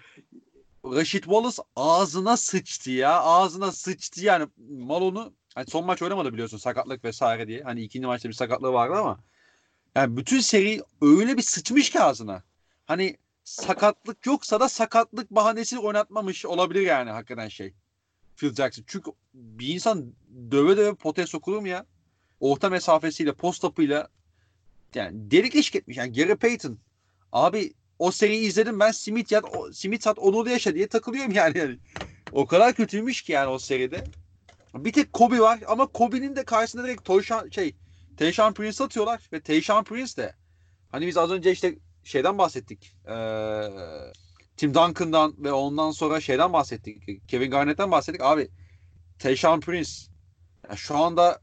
Rashid 0.84 1.24
Wallace 1.24 1.62
ağzına 1.76 2.36
sıçtı 2.36 2.90
ya. 2.90 3.20
Ağzına 3.20 3.72
sıçtı 3.72 4.24
yani. 4.24 4.48
Malone'u 4.78 5.32
hani 5.54 5.66
son 5.66 5.84
maç 5.86 6.02
oynamadı 6.02 6.32
biliyorsun 6.32 6.58
sakatlık 6.58 7.04
vesaire 7.04 7.48
diye. 7.48 7.62
Hani 7.62 7.82
ikinci 7.82 8.06
maçta 8.06 8.28
bir 8.28 8.34
sakatlığı 8.34 8.72
vardı 8.72 8.94
ama 8.94 9.18
yani 9.94 10.16
bütün 10.16 10.40
seri 10.40 10.82
öyle 11.02 11.36
bir 11.36 11.42
sıçmış 11.42 11.90
ki 11.90 12.00
ağzına. 12.00 12.42
Hani 12.86 13.16
sakatlık 13.44 14.26
yoksa 14.26 14.60
da 14.60 14.68
sakatlık 14.68 15.30
bahanesi 15.30 15.78
oynatmamış 15.78 16.46
olabilir 16.46 16.82
yani 16.82 17.10
hakikaten 17.10 17.48
şey. 17.48 17.74
Phil 18.38 18.54
Jackson. 18.54 18.84
Çünkü 18.86 19.10
bir 19.34 19.68
insan 19.68 20.12
döve 20.50 20.76
döve 20.76 20.94
potaya 20.94 21.26
sokulur 21.26 21.60
mu 21.60 21.68
ya? 21.68 21.86
Orta 22.40 22.70
mesafesiyle, 22.70 23.32
post 23.32 23.64
up'ıyla 23.64 24.08
yani 24.94 25.30
delik 25.30 25.56
eşik 25.56 25.76
etmiş. 25.76 25.96
Yani 25.96 26.12
Gary 26.12 26.34
Payton. 26.34 26.78
Abi 27.32 27.74
o 27.98 28.10
seriyi 28.10 28.48
izledim 28.48 28.80
ben 28.80 28.90
Smith 28.90 29.32
yat, 29.32 29.44
o, 29.56 29.72
Smith 29.72 30.02
sat 30.02 30.18
onu 30.18 30.46
da 30.46 30.50
yaşa 30.50 30.74
diye 30.74 30.88
takılıyorum 30.88 31.32
yani. 31.34 31.58
yani. 31.58 31.78
O 32.32 32.46
kadar 32.46 32.74
kötüymüş 32.74 33.22
ki 33.22 33.32
yani 33.32 33.48
o 33.48 33.58
seride. 33.58 34.04
Bir 34.74 34.92
tek 34.92 35.12
Kobe 35.12 35.40
var 35.40 35.60
ama 35.66 35.86
Kobe'nin 35.86 36.36
de 36.36 36.44
karşısında 36.44 36.84
direkt 36.84 37.04
Toyshan 37.04 37.50
şey 37.50 37.74
Tayshaun 38.16 38.52
Prince 38.52 38.84
atıyorlar 38.84 39.28
ve 39.32 39.40
Tayshaun 39.40 39.84
Prince 39.84 40.16
de 40.16 40.34
hani 40.88 41.06
biz 41.06 41.16
az 41.16 41.30
önce 41.30 41.52
işte 41.52 41.74
şeyden 42.04 42.38
bahsettik. 42.38 42.96
Ee, 43.06 43.12
Tim 44.58 44.74
Duncan'dan 44.74 45.34
ve 45.38 45.52
ondan 45.52 45.90
sonra 45.90 46.20
şeyden 46.20 46.52
bahsettik. 46.52 47.28
Kevin 47.28 47.50
Garnett'ten 47.50 47.90
bahsettik. 47.90 48.22
Abi 48.22 48.48
Tayshaun 49.18 49.60
Prince 49.60 49.90
ya 50.70 50.76
şu 50.76 50.96
anda 50.96 51.40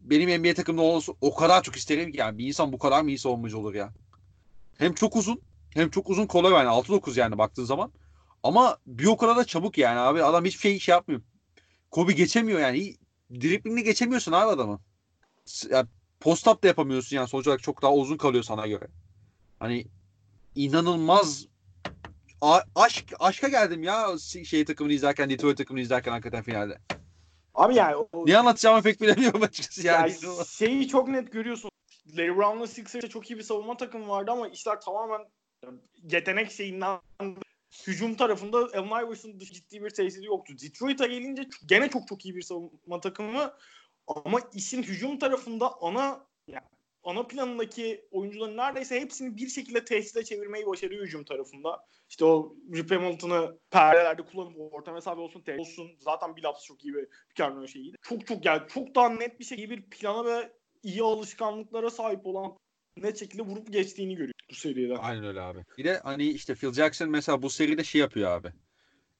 benim 0.00 0.42
NBA 0.42 0.54
takımda 0.54 0.82
olsa 0.82 1.12
o 1.20 1.34
kadar 1.34 1.62
çok 1.62 1.76
isterim 1.76 2.12
ki 2.12 2.18
yani 2.18 2.38
bir 2.38 2.46
insan 2.46 2.72
bu 2.72 2.78
kadar 2.78 3.02
mı 3.02 3.08
iyi 3.08 3.18
savunmacı 3.18 3.58
olur 3.58 3.74
ya. 3.74 3.92
Hem 4.78 4.94
çok 4.94 5.16
uzun 5.16 5.40
hem 5.74 5.90
çok 5.90 6.10
uzun 6.10 6.26
kolay 6.26 6.52
yani 6.52 6.68
6-9 6.68 7.16
yani 7.16 7.38
baktığın 7.38 7.64
zaman. 7.64 7.92
Ama 8.42 8.78
bir 8.86 9.06
o 9.06 9.16
kadar 9.16 9.36
da 9.36 9.44
çabuk 9.44 9.78
yani 9.78 9.98
abi. 9.98 10.22
Adam 10.22 10.44
hiçbir 10.44 10.60
şey 10.60 10.78
şey 10.78 10.92
yapmıyor. 10.92 11.20
Kobe 11.90 12.12
geçemiyor 12.12 12.60
yani. 12.60 12.96
Driblingini 13.30 13.84
geçemiyorsun 13.84 14.32
abi 14.32 14.50
adamı. 14.50 14.80
S- 15.44 15.74
Ya 15.74 15.86
post 16.20 16.48
up 16.48 16.62
da 16.62 16.66
yapamıyorsun 16.68 17.16
yani 17.16 17.28
sonuç 17.28 17.46
olarak 17.46 17.62
çok 17.62 17.82
daha 17.82 17.94
uzun 17.94 18.16
kalıyor 18.16 18.42
sana 18.44 18.66
göre. 18.66 18.88
Hani 19.58 19.86
inanılmaz 20.54 21.46
A- 22.40 22.62
aşk 22.74 23.12
aşka 23.20 23.48
geldim 23.48 23.82
ya 23.82 24.06
şey 24.44 24.64
takımını 24.64 24.92
izlerken 24.92 25.30
Detroit 25.30 25.58
takımını 25.58 25.82
izlerken 25.82 26.10
hakikaten 26.12 26.42
finalde. 26.42 26.78
Abi 27.54 27.74
yani 27.74 27.96
o, 27.96 28.26
Ne 28.26 28.38
anlatacağımı 28.38 28.82
pek 28.82 29.00
bilemiyorum 29.00 29.42
açıkçası 29.42 29.86
yani. 29.86 30.12
yani 30.22 30.46
şeyi 30.46 30.88
çok 30.88 31.08
net 31.08 31.32
görüyorsun. 31.32 31.70
Larry 32.16 32.36
Brown'la 32.36 32.66
Sixers'te 32.66 33.08
çok 33.08 33.30
iyi 33.30 33.38
bir 33.38 33.42
savunma 33.42 33.76
takımı 33.76 34.08
vardı 34.08 34.30
ama 34.30 34.48
işler 34.48 34.80
tamamen 34.80 35.20
yetenek 36.02 36.52
şeyinden 36.52 37.00
hücum 37.86 38.14
tarafında 38.14 38.58
Allen 38.58 39.06
Iverson'ın 39.06 39.40
dışı 39.40 39.52
ciddi 39.52 39.84
bir 39.84 39.90
tesiri 39.90 40.26
yoktu. 40.26 40.52
Detroit'a 40.62 41.06
gelince 41.06 41.48
gene 41.66 41.90
çok 41.90 42.08
çok 42.08 42.24
iyi 42.24 42.36
bir 42.36 42.42
savunma 42.42 43.00
takımı 43.00 43.54
ama 44.06 44.40
işin 44.54 44.82
hücum 44.82 45.18
tarafında 45.18 45.72
ana 45.80 46.26
yani 46.48 46.64
ana 47.08 47.26
planındaki 47.26 48.08
oyuncuların 48.10 48.56
neredeyse 48.56 49.00
hepsini 49.00 49.36
bir 49.36 49.48
şekilde 49.48 49.84
tehdide 49.84 50.24
çevirmeyi 50.24 50.66
başarıyor 50.66 51.06
hücum 51.06 51.24
tarafında. 51.24 51.84
İşte 52.08 52.24
o 52.24 52.56
Rip 52.74 52.90
Hamilton'ı 52.90 53.58
perdelerde 53.70 54.22
kullanıp 54.22 54.56
orta 54.58 54.92
mesafe 54.92 55.20
olsun, 55.20 55.42
tek 55.42 55.60
olsun. 55.60 55.90
Zaten 55.98 56.36
Billups 56.36 56.64
çok 56.64 56.84
iyi 56.84 56.94
bir 56.94 57.08
pikarnör 57.28 57.66
şeyiydi. 57.66 57.96
Çok 58.02 58.26
çok 58.26 58.44
yani 58.44 58.62
çok 58.74 58.94
daha 58.94 59.08
net 59.08 59.40
bir 59.40 59.44
şekilde 59.44 59.70
bir 59.70 59.82
plana 59.82 60.24
ve 60.24 60.52
iyi 60.82 61.02
alışkanlıklara 61.02 61.90
sahip 61.90 62.26
olan 62.26 62.56
net 62.96 63.18
şekilde 63.18 63.42
vurup 63.42 63.72
geçtiğini 63.72 64.14
görüyoruz 64.14 64.46
bu 64.50 64.54
seride. 64.54 64.98
Aynen 64.98 65.24
öyle 65.24 65.40
abi. 65.40 65.64
Bir 65.78 65.84
de 65.84 66.00
hani 66.04 66.30
işte 66.30 66.54
Phil 66.54 66.72
Jackson 66.72 67.10
mesela 67.10 67.42
bu 67.42 67.50
seride 67.50 67.84
şey 67.84 68.00
yapıyor 68.00 68.30
abi. 68.30 68.48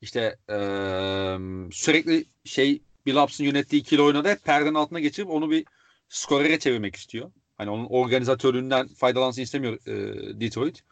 İşte 0.01 0.37
eee, 0.49 1.39
sürekli 1.73 2.25
şey 2.45 2.83
Billups'ın 3.07 3.45
yönettiği 3.45 3.83
ikili 3.83 4.03
oynadı 4.03 4.29
hep 4.29 4.45
perdenin 4.45 4.75
altına 4.75 5.01
geçirip 5.01 5.31
onu 5.31 5.51
bir 5.51 5.65
skorere 6.09 6.59
çevirmek 6.59 6.97
istiyor. 6.97 7.33
Hani 7.59 7.71
onun 7.71 7.87
organizatörlüğünden 7.87 8.89
faydalansın 8.89 9.43
istemiyor 9.43 9.79
eee, 9.87 10.41
Detroit. 10.41 10.83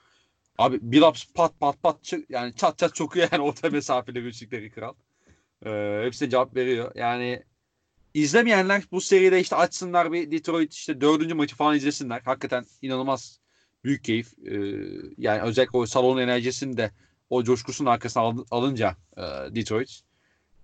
Abi 0.59 0.79
Billups 0.83 1.25
pat 1.35 1.61
pat 1.61 1.83
pat 1.83 2.05
çı- 2.05 2.27
yani 2.29 2.55
çat 2.55 2.79
çat 2.79 2.95
çokuyor 2.95 3.29
yani 3.33 3.43
orta 3.43 3.71
mesafeli 3.71 4.19
üçlükleri 4.19 4.71
kral. 4.71 4.95
Eee 5.67 6.03
hepsine 6.05 6.31
cevap 6.31 6.57
veriyor. 6.57 6.93
Yani 6.95 7.43
izlemeyenler 8.15 8.83
bu 8.93 9.01
seride 9.01 9.41
işte 9.41 9.57
açsınlar 9.57 10.13
bir 10.13 10.31
Detroit 10.31 10.75
işte 10.75 11.01
dördüncü 11.01 11.35
maçı 11.35 11.57
falan 11.57 11.77
izlesinler. 11.77 12.21
Hakikaten 12.25 12.65
inanılmaz 12.83 13.41
büyük 13.85 14.05
keyif. 14.05 14.33
E, 14.47 14.55
yani 15.19 15.41
özellikle 15.43 15.79
o 15.79 15.87
salon 15.87 16.19
enerjisini 16.19 16.77
de 16.77 16.91
o 17.31 17.43
coşkusunun 17.45 17.91
arkasına 17.91 18.23
al, 18.23 18.45
alınca 18.51 18.97
e, 19.17 19.23
Detroit. 19.55 20.01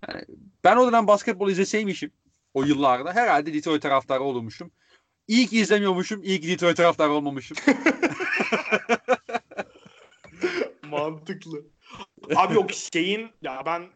Yani 0.08 0.24
ben 0.64 0.76
o 0.76 0.86
dönem 0.86 1.06
basketbol 1.06 1.50
izleseymişim 1.50 2.10
o 2.54 2.62
yıllarda 2.64 3.12
herhalde 3.12 3.54
Detroit 3.54 3.82
taraftarı 3.82 4.22
olurmuşum. 4.22 4.70
İyi 5.28 5.46
ki 5.46 5.58
izlemiyormuşum. 5.58 6.22
iyi 6.22 6.40
ki 6.40 6.48
Detroit 6.48 6.76
taraftarı 6.76 7.10
olmamışım. 7.10 7.56
Mantıklı. 10.82 11.64
Abi 12.36 12.54
yok 12.54 12.72
şeyin 12.72 13.30
ya 13.42 13.62
ben 13.66 13.88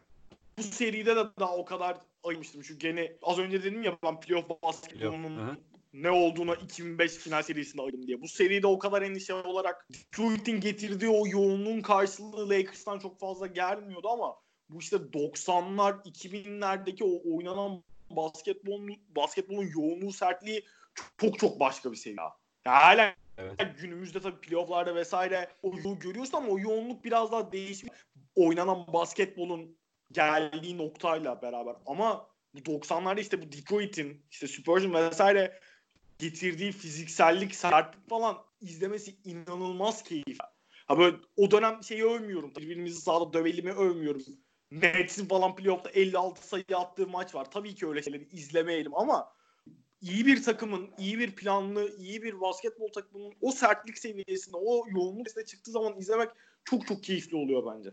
bu 0.57 0.63
seride 0.63 1.15
de 1.15 1.23
daha 1.39 1.55
o 1.55 1.65
kadar 1.65 1.97
aymıştım. 2.23 2.61
Çünkü 2.61 2.79
gene 2.79 3.13
az 3.21 3.39
önce 3.39 3.63
dedim 3.63 3.83
ya 3.83 3.97
ben 4.03 4.19
playoff 4.19 4.49
basketbolunun 4.63 5.59
ne 5.93 6.11
olduğuna 6.11 6.55
2005 6.55 7.11
final 7.11 7.43
serisinde 7.43 7.81
ayırdım 7.81 8.07
diye. 8.07 8.21
Bu 8.21 8.27
seride 8.27 8.67
o 8.67 8.79
kadar 8.79 9.01
endişe 9.01 9.33
olarak 9.33 9.87
Detroit'in 9.93 10.59
getirdiği 10.59 11.09
o 11.09 11.27
yoğunluğun 11.27 11.81
karşılığı 11.81 12.49
Lakers'tan 12.49 12.99
çok 12.99 13.19
fazla 13.19 13.47
gelmiyordu 13.47 14.09
ama 14.09 14.35
bu 14.69 14.79
işte 14.79 14.97
90'lar 14.97 16.03
2000'lerdeki 16.03 17.03
o 17.03 17.35
oynanan 17.35 17.83
basketbolun 18.09 18.89
basketbolun 19.15 19.69
yoğunluğu 19.75 20.13
sertliği 20.13 20.65
çok 21.17 21.39
çok 21.39 21.59
başka 21.59 21.91
bir 21.91 21.97
seviye. 21.97 22.17
Yani 22.65 22.77
hala 22.77 23.15
evet. 23.37 23.79
günümüzde 23.81 24.21
tabii 24.21 24.41
playofflarda 24.41 24.95
vesaire 24.95 25.47
o 25.63 25.99
görüyorsun 25.99 26.37
ama 26.37 26.47
o 26.47 26.59
yoğunluk 26.59 27.05
biraz 27.05 27.31
daha 27.31 27.51
değişmiş. 27.51 27.93
Oynanan 28.35 28.93
basketbolun 28.93 29.77
geldiği 30.11 30.77
noktayla 30.77 31.41
beraber. 31.41 31.75
Ama 31.85 32.29
bu 32.53 32.59
90'larda 32.59 33.21
işte 33.21 33.41
bu 33.41 33.51
Detroit'in 33.51 34.25
işte 34.31 34.47
Spurs'un 34.47 34.93
vesaire 34.93 35.59
getirdiği 36.19 36.71
fiziksellik, 36.71 37.55
sertlik 37.55 38.09
falan 38.09 38.37
izlemesi 38.61 39.15
inanılmaz 39.23 40.03
keyif. 40.03 40.37
Ha 40.87 40.97
böyle 40.97 41.17
o 41.37 41.51
dönem 41.51 41.83
şeyi 41.83 42.05
övmüyorum. 42.05 42.55
Birbirimizi 42.55 43.01
sahada 43.01 43.33
dövelimi 43.33 43.71
övmüyorum. 43.71 44.21
Nets'in 44.71 45.25
falan 45.25 45.55
playoff'ta 45.55 45.89
56 45.89 46.47
sayı 46.47 46.63
attığı 46.75 47.07
maç 47.07 47.35
var. 47.35 47.51
Tabii 47.51 47.75
ki 47.75 47.87
öyle 47.87 48.03
şeyleri 48.03 48.27
izlemeyelim 48.31 48.95
ama 48.95 49.33
iyi 50.01 50.25
bir 50.25 50.43
takımın, 50.43 50.89
iyi 50.97 51.19
bir 51.19 51.31
planlı, 51.31 51.97
iyi 51.97 52.23
bir 52.23 52.41
basketbol 52.41 52.87
takımının 52.87 53.33
o 53.41 53.51
sertlik 53.51 53.97
seviyesinde, 53.97 54.57
o 54.57 54.85
yoğunluk 54.89 55.29
seviyesinde 55.29 55.45
çıktığı 55.45 55.71
zaman 55.71 55.97
izlemek 55.97 56.29
çok 56.65 56.87
çok 56.87 57.03
keyifli 57.03 57.37
oluyor 57.37 57.75
bence. 57.75 57.89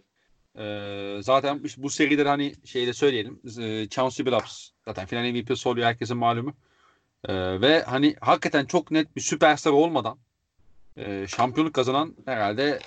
Ee, 0.59 1.23
zaten 1.23 1.61
bu 1.77 1.91
seride 1.91 2.25
hani 2.25 2.55
şeyde 2.65 2.93
söyleyelim. 2.93 3.41
E, 3.61 3.89
Chauncey 3.89 4.27
Billups 4.27 4.71
zaten 4.85 5.07
final 5.07 5.31
MVP'si 5.31 5.69
oluyor 5.69 5.87
herkesin 5.87 6.17
malumu. 6.17 6.55
Ee, 7.29 7.61
ve 7.61 7.83
hani 7.83 8.17
hakikaten 8.21 8.65
çok 8.65 8.91
net 8.91 9.17
bir 9.17 9.21
süperstar 9.21 9.71
olmadan 9.71 10.19
e, 10.97 11.27
şampiyonluk 11.29 11.75
kazanan 11.75 12.15
herhalde 12.25 12.79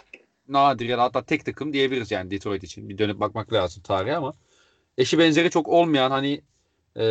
nadir 0.48 0.86
ya 0.86 0.98
da 0.98 1.04
hatta 1.04 1.26
tek 1.26 1.46
takım 1.46 1.74
diyebiliriz 1.74 2.12
yani 2.12 2.32
Detroit 2.32 2.64
için. 2.64 2.90
Bir 2.90 2.98
dönüp 2.98 3.20
bakmak 3.20 3.54
lazım 3.54 3.84
tarihe 3.84 4.16
ama 4.16 4.34
eşi 4.98 5.20
benzeri 5.20 5.50
çok 5.50 5.68
olmayan 5.68 6.12
hani 6.12 6.42
e, 6.98 7.04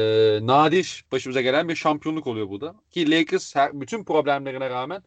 nadir 0.42 1.04
başımıza 1.12 1.40
gelen 1.40 1.68
bir 1.68 1.76
şampiyonluk 1.76 2.26
oluyor 2.26 2.48
bu 2.48 2.60
da. 2.60 2.74
Ki 2.90 3.10
Lakers 3.10 3.54
her, 3.54 3.80
bütün 3.80 4.04
problemlerine 4.04 4.70
rağmen 4.70 5.02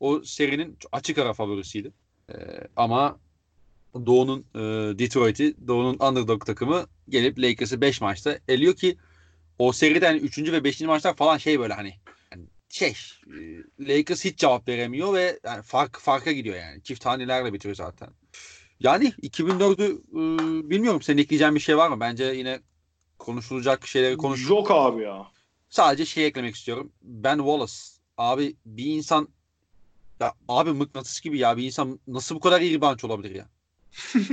o 0.00 0.22
serinin 0.22 0.78
açık 0.92 1.18
ara 1.18 1.32
favorisiydi. 1.32 1.92
E, 2.30 2.34
ama 2.76 3.18
Doğu'nun 3.94 4.44
e, 4.54 4.58
Detroit'i, 4.98 5.68
Doğu'nun 5.68 5.98
underdog 6.08 6.46
takımı 6.46 6.86
gelip 7.08 7.38
Lakers'ı 7.38 7.80
5 7.80 8.00
maçta 8.00 8.38
eliyor 8.48 8.76
ki 8.76 8.96
o 9.58 9.72
seriden 9.72 10.16
3. 10.16 10.38
ve 10.38 10.64
5. 10.64 10.80
maçlar 10.80 11.16
falan 11.16 11.38
şey 11.38 11.60
böyle 11.60 11.74
hani 11.74 11.94
şey 12.68 12.96
e, 13.26 13.38
Lakers 13.80 14.24
hiç 14.24 14.38
cevap 14.38 14.68
veremiyor 14.68 15.14
ve 15.14 15.38
yani 15.44 15.62
fark 15.62 16.00
farka 16.00 16.32
gidiyor 16.32 16.56
yani. 16.56 16.82
Çift 16.82 17.06
hanelerle 17.06 17.52
bitiyor 17.52 17.74
zaten. 17.74 18.08
Yani 18.80 19.12
2004'ü 19.22 19.98
e, 20.12 20.70
bilmiyorum 20.70 21.02
senin 21.02 21.22
ekleyeceğin 21.22 21.54
bir 21.54 21.60
şey 21.60 21.76
var 21.76 21.88
mı? 21.88 22.00
Bence 22.00 22.24
yine 22.24 22.60
konuşulacak 23.18 23.86
şeyleri 23.86 24.16
konuş. 24.16 24.50
Yok 24.50 24.70
abi 24.70 25.02
ya. 25.02 25.26
Sadece 25.70 26.06
şey 26.06 26.26
eklemek 26.26 26.54
istiyorum. 26.54 26.92
Ben 27.02 27.36
Wallace. 27.36 27.72
Abi 28.18 28.56
bir 28.66 28.84
insan 28.84 29.28
ya 30.20 30.34
abi 30.48 30.72
mıknatıs 30.72 31.20
gibi 31.20 31.38
ya 31.38 31.56
bir 31.56 31.64
insan 31.64 32.00
nasıl 32.06 32.34
bu 32.34 32.40
kadar 32.40 32.60
iyi 32.60 32.74
rebound 32.74 33.00
olabilir 33.02 33.34
ya? 33.34 33.48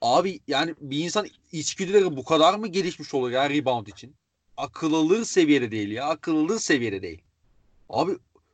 abi 0.00 0.40
yani 0.48 0.74
bir 0.80 1.04
insan 1.04 1.26
içgüdüleri 1.52 2.16
bu 2.16 2.24
kadar 2.24 2.54
mı 2.54 2.68
gelişmiş 2.68 3.14
olur 3.14 3.30
ya 3.30 3.50
rebound 3.50 3.86
için? 3.86 4.14
akıl 4.58 4.94
alır 4.94 5.24
seviyede 5.24 5.70
değil 5.70 5.90
ya. 5.90 6.04
Akıl 6.04 6.36
alır 6.36 6.58
seviyede 6.58 7.02
değil. 7.02 7.22
Abi 7.88 8.12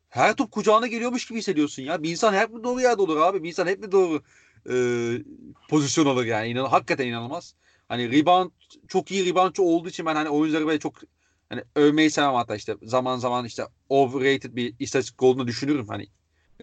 her 0.08 0.36
top 0.36 0.50
kucağına 0.50 0.86
geliyormuş 0.86 1.26
gibi 1.26 1.38
hissediyorsun 1.38 1.82
ya. 1.82 2.02
Bir 2.02 2.10
insan 2.10 2.34
hep 2.34 2.50
mi 2.50 2.64
doğru 2.64 2.80
yerde 2.80 3.02
olur 3.02 3.16
abi? 3.16 3.42
Bir 3.42 3.48
insan 3.48 3.66
hep 3.66 3.80
mi 3.80 3.92
doğru 3.92 4.22
e, 4.70 4.74
pozisyon 5.68 6.06
alır 6.06 6.24
yani. 6.24 6.48
İnan, 6.48 6.66
hakikaten 6.66 7.06
inanılmaz. 7.06 7.54
Hani 7.88 8.12
rebound 8.12 8.50
çok 8.88 9.10
iyi 9.10 9.30
reboundçı 9.30 9.62
olduğu 9.62 9.88
için 9.88 10.06
ben 10.06 10.14
hani 10.14 10.28
oyuncuları 10.28 10.66
böyle 10.66 10.78
çok 10.78 10.94
hani 11.48 11.62
övmeyi 11.76 12.10
sevmem 12.10 12.34
hatta 12.34 12.56
işte 12.56 12.76
zaman 12.82 13.16
zaman 13.16 13.44
işte 13.44 13.62
overrated 13.88 14.56
bir 14.56 14.74
istatistik 14.78 15.22
olduğunu 15.22 15.46
düşünürüm 15.46 15.88
hani 15.88 16.06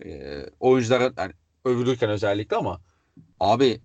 e, 0.05 0.39
oyunculara 0.59 1.13
hani 1.15 1.33
övülürken 1.65 2.09
özellikle 2.09 2.55
ama 2.55 2.81
abi 3.39 3.81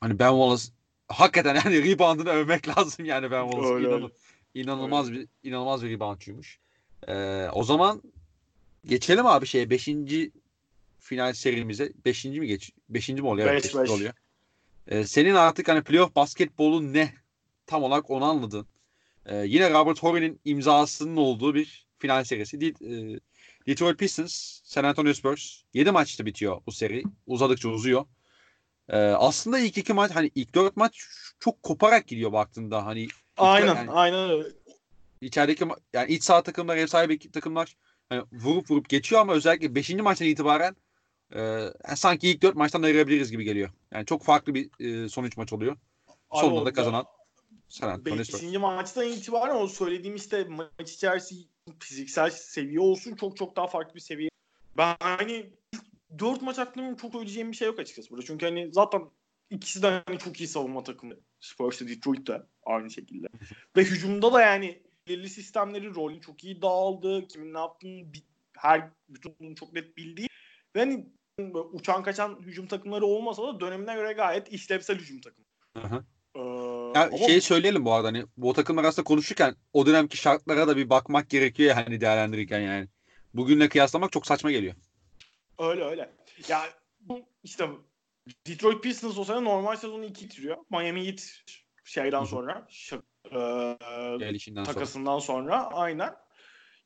hani 0.00 0.18
Ben 0.18 0.30
Wallace 0.30 0.64
hakikaten 1.08 1.54
yani 1.54 1.84
reboundını 1.92 2.30
övmek 2.30 2.68
lazım 2.68 3.04
yani 3.04 3.30
Ben 3.30 3.50
Wallace. 3.50 3.74
Öyle, 3.74 3.88
öyle. 3.88 4.06
İnanılmaz 4.54 5.10
evet. 5.10 5.28
bir 5.42 5.48
inanılmaz 5.48 5.82
bir 5.82 5.90
reboundçuymuş. 5.90 6.58
Ee, 7.08 7.48
o 7.52 7.64
zaman 7.64 8.02
geçelim 8.84 9.26
abi 9.26 9.46
şeye 9.46 9.70
5. 9.70 9.88
final 10.98 11.32
serimize. 11.32 11.92
5. 12.04 12.24
mi 12.24 12.46
geç? 12.46 12.72
5. 12.88 13.08
mi 13.08 13.26
oluyor? 13.26 13.48
Beş, 13.52 13.64
evet, 13.64 13.76
beş. 13.82 13.90
oluyor. 13.90 14.12
Ee, 14.86 15.04
senin 15.04 15.34
artık 15.34 15.68
hani 15.68 15.82
playoff 15.82 16.16
basketbolu 16.16 16.92
ne? 16.92 17.14
Tam 17.66 17.82
olarak 17.82 18.10
onu 18.10 18.24
anladın. 18.24 18.66
Ee, 19.26 19.36
yine 19.36 19.70
Robert 19.70 20.02
Horry'nin 20.02 20.40
imzasının 20.44 21.16
olduğu 21.16 21.54
bir 21.54 21.86
final 21.98 22.24
serisi. 22.24 22.60
De- 22.60 23.14
e, 23.14 23.20
Detroit 23.66 23.98
Pistons, 23.98 24.60
San 24.64 24.84
Antonio 24.84 25.12
Spurs. 25.14 25.62
7 25.74 25.90
maçta 25.90 26.26
bitiyor 26.26 26.60
bu 26.66 26.72
seri. 26.72 27.02
Uzadıkça 27.26 27.68
uzuyor. 27.68 28.04
Ee, 28.88 28.96
aslında 28.98 29.58
ilk 29.58 29.78
iki 29.78 29.92
maç 29.92 30.10
hani 30.14 30.30
ilk 30.34 30.54
dört 30.54 30.76
maç 30.76 31.06
çok 31.40 31.62
koparak 31.62 32.06
gidiyor 32.06 32.32
baktığında. 32.32 32.86
Hani 32.86 33.08
Aynen, 33.36 33.66
yani, 33.66 33.90
aynen 33.90 34.30
öyle. 34.30 34.48
İçerideki 35.20 35.64
yani 35.92 36.12
iç 36.12 36.24
saha 36.24 36.42
takımlar, 36.42 36.76
ev 36.76 36.86
sahibi 36.86 37.30
takımlar 37.30 37.76
hani 38.08 38.22
vurup 38.32 38.70
vurup 38.70 38.88
geçiyor 38.88 39.20
ama 39.20 39.32
özellikle 39.32 39.74
5. 39.74 39.90
maçtan 39.94 40.28
itibaren 40.28 40.76
e, 41.34 41.96
sanki 41.96 42.28
ilk 42.28 42.42
4 42.42 42.56
maçtan 42.56 42.82
ayırabiliriz 42.82 43.30
gibi 43.30 43.44
geliyor. 43.44 43.70
Yani 43.92 44.06
çok 44.06 44.24
farklı 44.24 44.54
bir 44.54 44.70
e, 44.80 45.08
sonuç 45.08 45.36
maç 45.36 45.52
oluyor. 45.52 45.76
Abi 46.30 46.40
Sonunda 46.40 46.66
da 46.66 46.72
kazanan 46.72 47.04
San 47.68 47.88
Antonio 47.88 48.18
5. 48.18 48.58
maçtan 48.58 49.06
itibaren 49.06 49.56
o 49.56 49.66
söylediğim 49.66 50.16
işte 50.16 50.44
maç 50.44 50.90
içerisinde 50.92 51.46
fiziksel 51.78 52.30
seviye 52.30 52.80
olsun 52.80 53.16
çok 53.16 53.36
çok 53.36 53.56
daha 53.56 53.66
farklı 53.66 53.94
bir 53.94 54.00
seviye. 54.00 54.30
Ben 54.76 54.96
hani 55.00 55.50
4 56.18 56.42
maç 56.42 56.58
hakkında 56.58 56.96
çok 56.96 57.12
söyleyeceğim 57.12 57.52
bir 57.52 57.56
şey 57.56 57.68
yok 57.68 57.78
açıkçası 57.78 58.10
burada. 58.10 58.26
Çünkü 58.26 58.46
hani 58.46 58.72
zaten 58.72 59.02
ikisi 59.50 59.82
de 59.82 60.02
hani 60.06 60.18
çok 60.18 60.40
iyi 60.40 60.48
savunma 60.48 60.84
takımı. 60.84 61.14
Spurs'ta 61.40 61.88
Detroit 61.88 62.26
de 62.26 62.42
aynı 62.62 62.90
şekilde. 62.90 63.26
Ve 63.76 63.84
hücumda 63.84 64.32
da 64.32 64.40
yani 64.40 64.82
belirli 65.08 65.28
sistemleri 65.28 65.94
rolü 65.94 66.20
çok 66.20 66.44
iyi 66.44 66.62
dağıldı. 66.62 67.28
Kimin 67.28 67.54
ne 67.54 67.58
yaptığını 67.58 68.06
her 68.56 68.90
bütün 69.08 69.54
çok 69.54 69.72
net 69.72 69.96
bildiği. 69.96 70.28
Ve 70.76 70.80
hani 70.80 71.06
uçan 71.72 72.02
kaçan 72.02 72.38
hücum 72.40 72.66
takımları 72.66 73.06
olmasa 73.06 73.42
da 73.42 73.60
dönemine 73.60 73.94
göre 73.94 74.12
gayet 74.12 74.52
işlevsel 74.52 74.98
hücum 74.98 75.20
takımı. 75.20 75.46
Hı 75.76 76.04
Ee, 76.34 76.40
ya 76.94 77.06
ama... 77.06 77.18
şeyi 77.18 77.40
söyleyelim 77.40 77.84
bu 77.84 77.92
arada 77.92 78.08
hani 78.08 78.24
bu 78.36 78.52
takımlar 78.52 78.84
arasında 78.84 79.04
konuşurken 79.04 79.56
o 79.72 79.86
dönemki 79.86 80.16
şartlara 80.16 80.68
da 80.68 80.76
bir 80.76 80.90
bakmak 80.90 81.30
gerekiyor 81.30 81.68
ya 81.68 81.76
hani 81.76 82.00
değerlendirirken 82.00 82.60
yani. 82.60 82.88
Bugünle 83.34 83.68
kıyaslamak 83.68 84.12
çok 84.12 84.26
saçma 84.26 84.50
geliyor. 84.50 84.74
Öyle 85.58 85.84
öyle. 85.84 86.10
Ya 86.48 86.62
işte 87.42 87.68
Detroit 88.46 88.82
Pistons 88.82 89.18
o 89.18 89.24
sene 89.24 89.44
normal 89.44 89.76
sezonu 89.76 90.04
2 90.04 90.24
bitiriyor. 90.24 90.56
Miami 90.70 91.06
Heat 91.06 91.42
şeyden 91.84 92.24
sonra 92.24 92.66
şak, 92.70 93.04
e, 93.24 93.76
takasından 94.64 95.18
sonra. 95.18 95.60
sonra 95.60 95.66
aynen. 95.72 96.14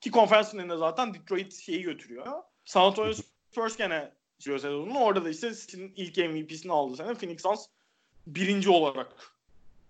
Ki 0.00 0.10
konferans 0.10 0.50
finalinde 0.50 0.76
zaten 0.76 1.14
Detroit 1.14 1.54
şeyi 1.54 1.82
götürüyor. 1.82 2.26
San 2.64 2.82
Antonio 2.82 3.12
Spurs 3.12 3.76
gene 3.76 4.12
sürüyor 4.38 4.60
sezonunu. 4.60 4.98
Orada 4.98 5.24
da 5.24 5.30
işte 5.30 5.54
City'nin 5.54 5.92
ilk 5.96 6.16
MVP'sini 6.16 6.72
aldı 6.72 6.96
sene. 6.96 7.14
Phoenix 7.14 7.42
Suns 7.42 7.66
birinci 8.26 8.70
olarak. 8.70 9.34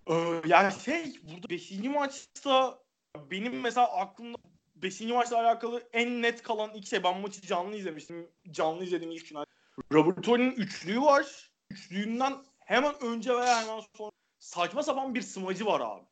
Ee, 0.07 0.41
yani 0.47 0.73
şey 0.85 1.19
burada 1.23 1.49
5. 1.49 1.71
maçta 1.71 2.79
benim 3.31 3.61
mesela 3.61 3.97
aklımda 3.97 4.37
5. 4.75 5.01
maçla 5.01 5.39
alakalı 5.39 5.83
en 5.93 6.21
net 6.21 6.43
kalan 6.43 6.73
iki 6.73 6.89
şey. 6.89 7.03
Ben 7.03 7.21
maçı 7.21 7.41
canlı 7.41 7.75
izlemiştim. 7.75 8.27
Canlı 8.51 8.83
izlediğim 8.83 9.11
ilk 9.11 9.25
final. 9.25 9.45
Robert 9.93 10.23
Tony'nin 10.23 10.51
üçlüğü 10.51 11.01
var. 11.01 11.51
Üçlüğünden 11.69 12.33
hemen 12.59 13.03
önce 13.03 13.35
veya 13.35 13.61
hemen 13.61 13.81
sonra 13.97 14.11
saçma 14.39 14.83
sapan 14.83 15.15
bir 15.15 15.21
smacı 15.21 15.65
var 15.65 15.81
abi. 15.81 16.03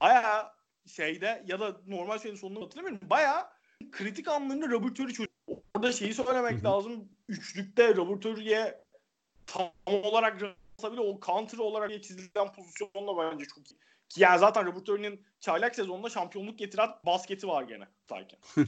Baya 0.00 0.54
şeyde 0.86 1.44
ya 1.46 1.60
da 1.60 1.76
normal 1.86 2.18
şeyin 2.18 2.36
sonunda 2.36 2.60
hatırlamıyorum. 2.60 3.10
Baya 3.10 3.52
kritik 3.92 4.28
anlarında 4.28 4.68
Robert 4.68 4.96
Torrey 4.96 5.12
çocuk. 5.12 5.32
Orada 5.74 5.92
şeyi 5.92 6.14
söylemek 6.14 6.64
lazım. 6.64 7.08
üçlükte 7.28 7.96
Robert 7.96 8.24
Horry'e 8.24 8.84
tam 9.46 9.72
olarak 9.86 10.40
bile 10.92 11.00
o 11.00 11.20
counter 11.20 11.58
olarak 11.58 12.02
çizilen 12.02 12.52
pozisyonla 12.52 13.32
bence 13.32 13.44
çok 13.44 13.70
iyi. 13.70 13.78
Ki 14.08 14.20
yani 14.20 14.38
zaten 14.38 14.66
Robert 14.66 14.88
Horry'nin 14.88 15.26
çaylak 15.40 15.74
sezonunda 15.74 16.08
şampiyonluk 16.08 16.58
getiren 16.58 16.90
basketi 17.06 17.48
var 17.48 17.62
gene 17.62 17.84
tutarken. 18.00 18.38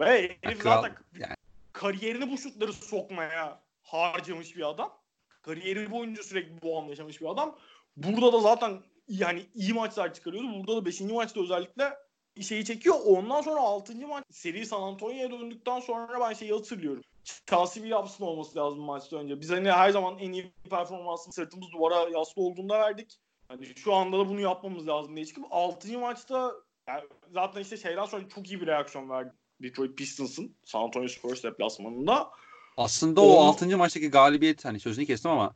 Ve 0.00 0.36
herif 0.42 0.62
zaten 0.62 0.96
yani. 1.18 1.34
kariyerini 1.72 2.30
bu 2.30 2.38
şutları 2.38 2.72
sokmaya 2.72 3.60
harcamış 3.82 4.56
bir 4.56 4.68
adam. 4.68 4.98
Kariyeri 5.42 5.90
boyunca 5.90 6.22
sürekli 6.22 6.62
bu 6.62 6.78
anla 6.78 6.90
yaşamış 6.90 7.20
bir 7.20 7.26
adam. 7.26 7.58
Burada 7.96 8.32
da 8.32 8.40
zaten 8.40 8.82
yani 9.08 9.46
iyi 9.54 9.72
maçlar 9.72 10.14
çıkarıyordu. 10.14 10.54
Burada 10.54 10.76
da 10.76 10.84
5. 10.84 11.00
maçta 11.00 11.40
özellikle 11.40 11.96
şeyi 12.42 12.64
çekiyor. 12.64 12.96
Ondan 13.06 13.40
sonra 13.40 13.60
6. 13.60 14.06
maç 14.06 14.24
seri 14.30 14.66
San 14.66 14.82
Antonio'ya 14.82 15.30
döndükten 15.30 15.80
sonra 15.80 16.20
ben 16.20 16.32
şeyi 16.32 16.52
hatırlıyorum. 16.52 17.02
Chelsea 17.50 17.82
bir 17.82 17.88
yapsın 17.88 18.24
olması 18.24 18.58
lazım 18.58 18.80
maçta 18.80 19.16
önce. 19.16 19.40
Biz 19.40 19.50
hani 19.50 19.70
her 19.70 19.90
zaman 19.90 20.18
en 20.18 20.32
iyi 20.32 20.52
performansını 20.70 21.32
sırtımız 21.32 21.72
duvara 21.72 22.08
yaslı 22.18 22.42
olduğunda 22.42 22.78
verdik. 22.78 23.18
Hani 23.48 23.66
şu 23.66 23.94
anda 23.94 24.18
da 24.18 24.28
bunu 24.28 24.40
yapmamız 24.40 24.88
lazım 24.88 25.16
diye 25.16 25.26
çıkıp 25.26 25.44
6. 25.50 25.98
maçta 25.98 26.52
yani 26.88 27.02
zaten 27.34 27.60
işte 27.60 27.76
şeyden 27.76 28.04
sonra 28.04 28.28
çok 28.28 28.50
iyi 28.50 28.60
bir 28.60 28.66
reaksiyon 28.66 29.10
verdi 29.10 29.32
Detroit 29.62 29.98
Pistons'ın 29.98 30.56
San 30.64 30.82
Antonio 30.82 31.08
Spurs 31.08 31.42
deplasmanında. 31.42 32.30
Aslında 32.76 33.20
o, 33.20 33.26
o 33.26 33.40
6. 33.40 33.76
maçtaki 33.76 34.10
galibiyet 34.10 34.64
hani 34.64 34.80
sözünü 34.80 35.06
kestim 35.06 35.30
ama 35.30 35.54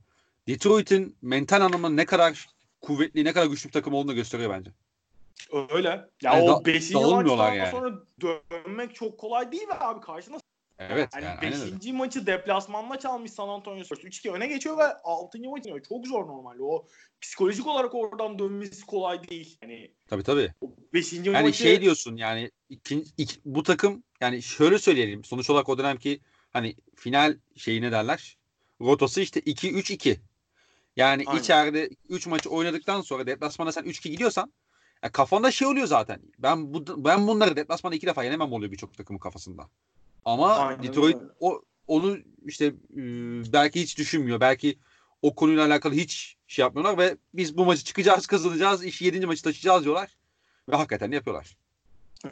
Detroit'in 0.49 1.17
mental 1.23 1.61
anlamda 1.61 1.89
ne 1.89 2.05
kadar 2.05 2.49
kuvvetli, 2.81 3.25
ne 3.25 3.33
kadar 3.33 3.47
güçlü 3.47 3.69
bir 3.69 3.73
takım 3.73 3.95
olduğunu 3.95 4.15
gösteriyor 4.15 4.51
bence. 4.51 4.71
Öyle. 5.71 5.89
Ya 5.89 6.09
yani 6.23 6.51
o 6.51 6.65
5. 6.65 6.91
maçtan 6.91 7.55
yani. 7.55 7.71
sonra 7.71 7.95
dönmek 8.21 8.95
çok 8.95 9.19
kolay 9.19 9.53
değil 9.53 9.67
mi 9.69 9.75
abi 9.81 10.01
karşına 10.01 10.39
Evet. 10.89 11.11
Yani 11.15 11.25
yani 11.25 11.41
beşinci 11.43 11.93
maçı 11.93 12.27
deplasmanda 12.27 12.99
çalmış 12.99 13.33
San 13.33 13.49
Antonio 13.49 13.85
Spurs. 13.85 13.99
3-2 13.99 14.31
öne 14.31 14.47
geçiyor 14.47 14.79
ve 14.79 14.85
6. 15.05 15.39
maçı 15.39 15.83
çok 15.89 16.07
zor 16.07 16.27
normalde. 16.27 16.63
O 16.63 16.87
psikolojik 17.21 17.67
olarak 17.67 17.95
oradan 17.95 18.39
dönmesi 18.39 18.87
kolay 18.87 19.29
değil. 19.29 19.59
Yani 19.63 19.95
tabii 20.09 20.23
tabii. 20.23 20.53
Beşinci 20.93 21.31
yani 21.31 21.47
maçı... 21.47 21.59
şey 21.59 21.81
diyorsun 21.81 22.17
yani 22.17 22.51
iki, 22.69 23.05
iki, 23.17 23.41
bu 23.45 23.63
takım 23.63 24.05
yani 24.21 24.43
şöyle 24.43 24.79
söyleyelim. 24.79 25.25
Sonuç 25.25 25.51
olarak 25.51 25.69
o 25.69 25.79
dönemki 25.79 26.21
hani 26.51 26.77
final 26.97 27.39
şeyi 27.57 27.83
ne 27.83 27.93
derler? 27.93 28.39
Rotası 28.81 29.21
işte 29.21 29.41
2-3-2. 29.41 30.17
Yani 30.97 31.25
Aynen. 31.27 31.41
içeride 31.41 31.91
3 32.09 32.27
maçı 32.27 32.51
oynadıktan 32.51 33.01
sonra 33.01 33.27
deplasmana 33.27 33.73
sen 33.73 33.85
3-2 33.85 34.09
gidiyorsan 34.09 34.53
yani 35.03 35.13
kafanda 35.13 35.51
şey 35.51 35.69
oluyor 35.69 35.87
zaten. 35.87 36.21
Ben 36.39 36.75
bu 36.75 37.05
ben 37.05 37.27
bunları 37.27 37.57
deplasmanda 37.57 37.97
iki 37.97 38.07
defa 38.07 38.25
yenemem 38.25 38.53
oluyor 38.53 38.73
birçok 38.73 38.97
takımın 38.97 39.19
kafasında. 39.19 39.69
Ama 40.25 40.57
Aynen 40.57 40.83
Detroit 40.83 41.17
öyle. 41.17 41.27
o 41.41 41.63
onu 41.87 42.19
işte 42.45 42.75
belki 43.53 43.81
hiç 43.81 43.99
düşünmüyor. 43.99 44.41
Belki 44.41 44.79
o 45.23 45.35
konuyla 45.35 45.67
alakalı 45.67 45.95
hiç 45.95 46.37
şey 46.47 46.63
yapmıyorlar 46.63 46.99
ve 46.99 47.17
biz 47.35 47.57
bu 47.57 47.65
maçı 47.65 47.85
çıkacağız, 47.85 48.27
kazanacağız, 48.27 48.85
iş 48.85 49.03
7. 49.03 49.27
maçı 49.27 49.43
taşıyacağız 49.43 49.85
diyorlar. 49.85 50.17
Ve 50.69 50.77
hakikaten 50.77 51.13
yapıyorlar. 51.13 51.57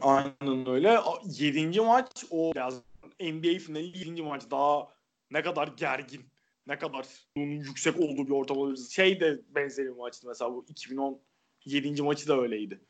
Aynen 0.01 0.69
öyle. 0.69 1.01
7. 1.25 1.81
maç 1.81 2.25
o 2.31 2.53
biraz 2.55 2.75
NBA 3.21 3.59
finali 3.59 3.99
7. 3.99 4.23
maç 4.23 4.43
daha 4.51 4.89
ne 5.31 5.43
kadar 5.43 5.69
gergin, 5.69 6.23
ne 6.67 6.79
kadar 6.79 7.07
bunun 7.37 7.47
yüksek 7.47 8.01
olduğu 8.01 8.27
bir 8.27 8.33
ortam 8.33 8.57
olabilir. 8.57 8.89
Şey 8.91 9.21
de 9.21 9.41
benzeri 9.49 9.87
bir 9.87 9.97
maçtı 9.97 10.29
mesela 10.29 10.53
bu 10.53 10.65
2010 10.69 11.21
7. 11.69 12.03
maçı 12.03 12.29
da 12.29 12.41
öyleydi. 12.41 12.81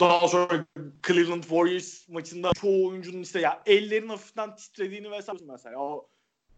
Daha 0.00 0.28
sonra 0.28 0.66
Cleveland 1.06 1.42
Warriors 1.42 2.08
maçında 2.08 2.50
çoğu 2.60 2.88
oyuncunun 2.88 3.22
işte 3.22 3.40
ya 3.40 3.62
ellerin 3.66 4.08
hafiften 4.08 4.56
titrediğini 4.56 5.10
vesaire 5.10 5.44
mesela. 5.46 5.78
O 5.78 6.08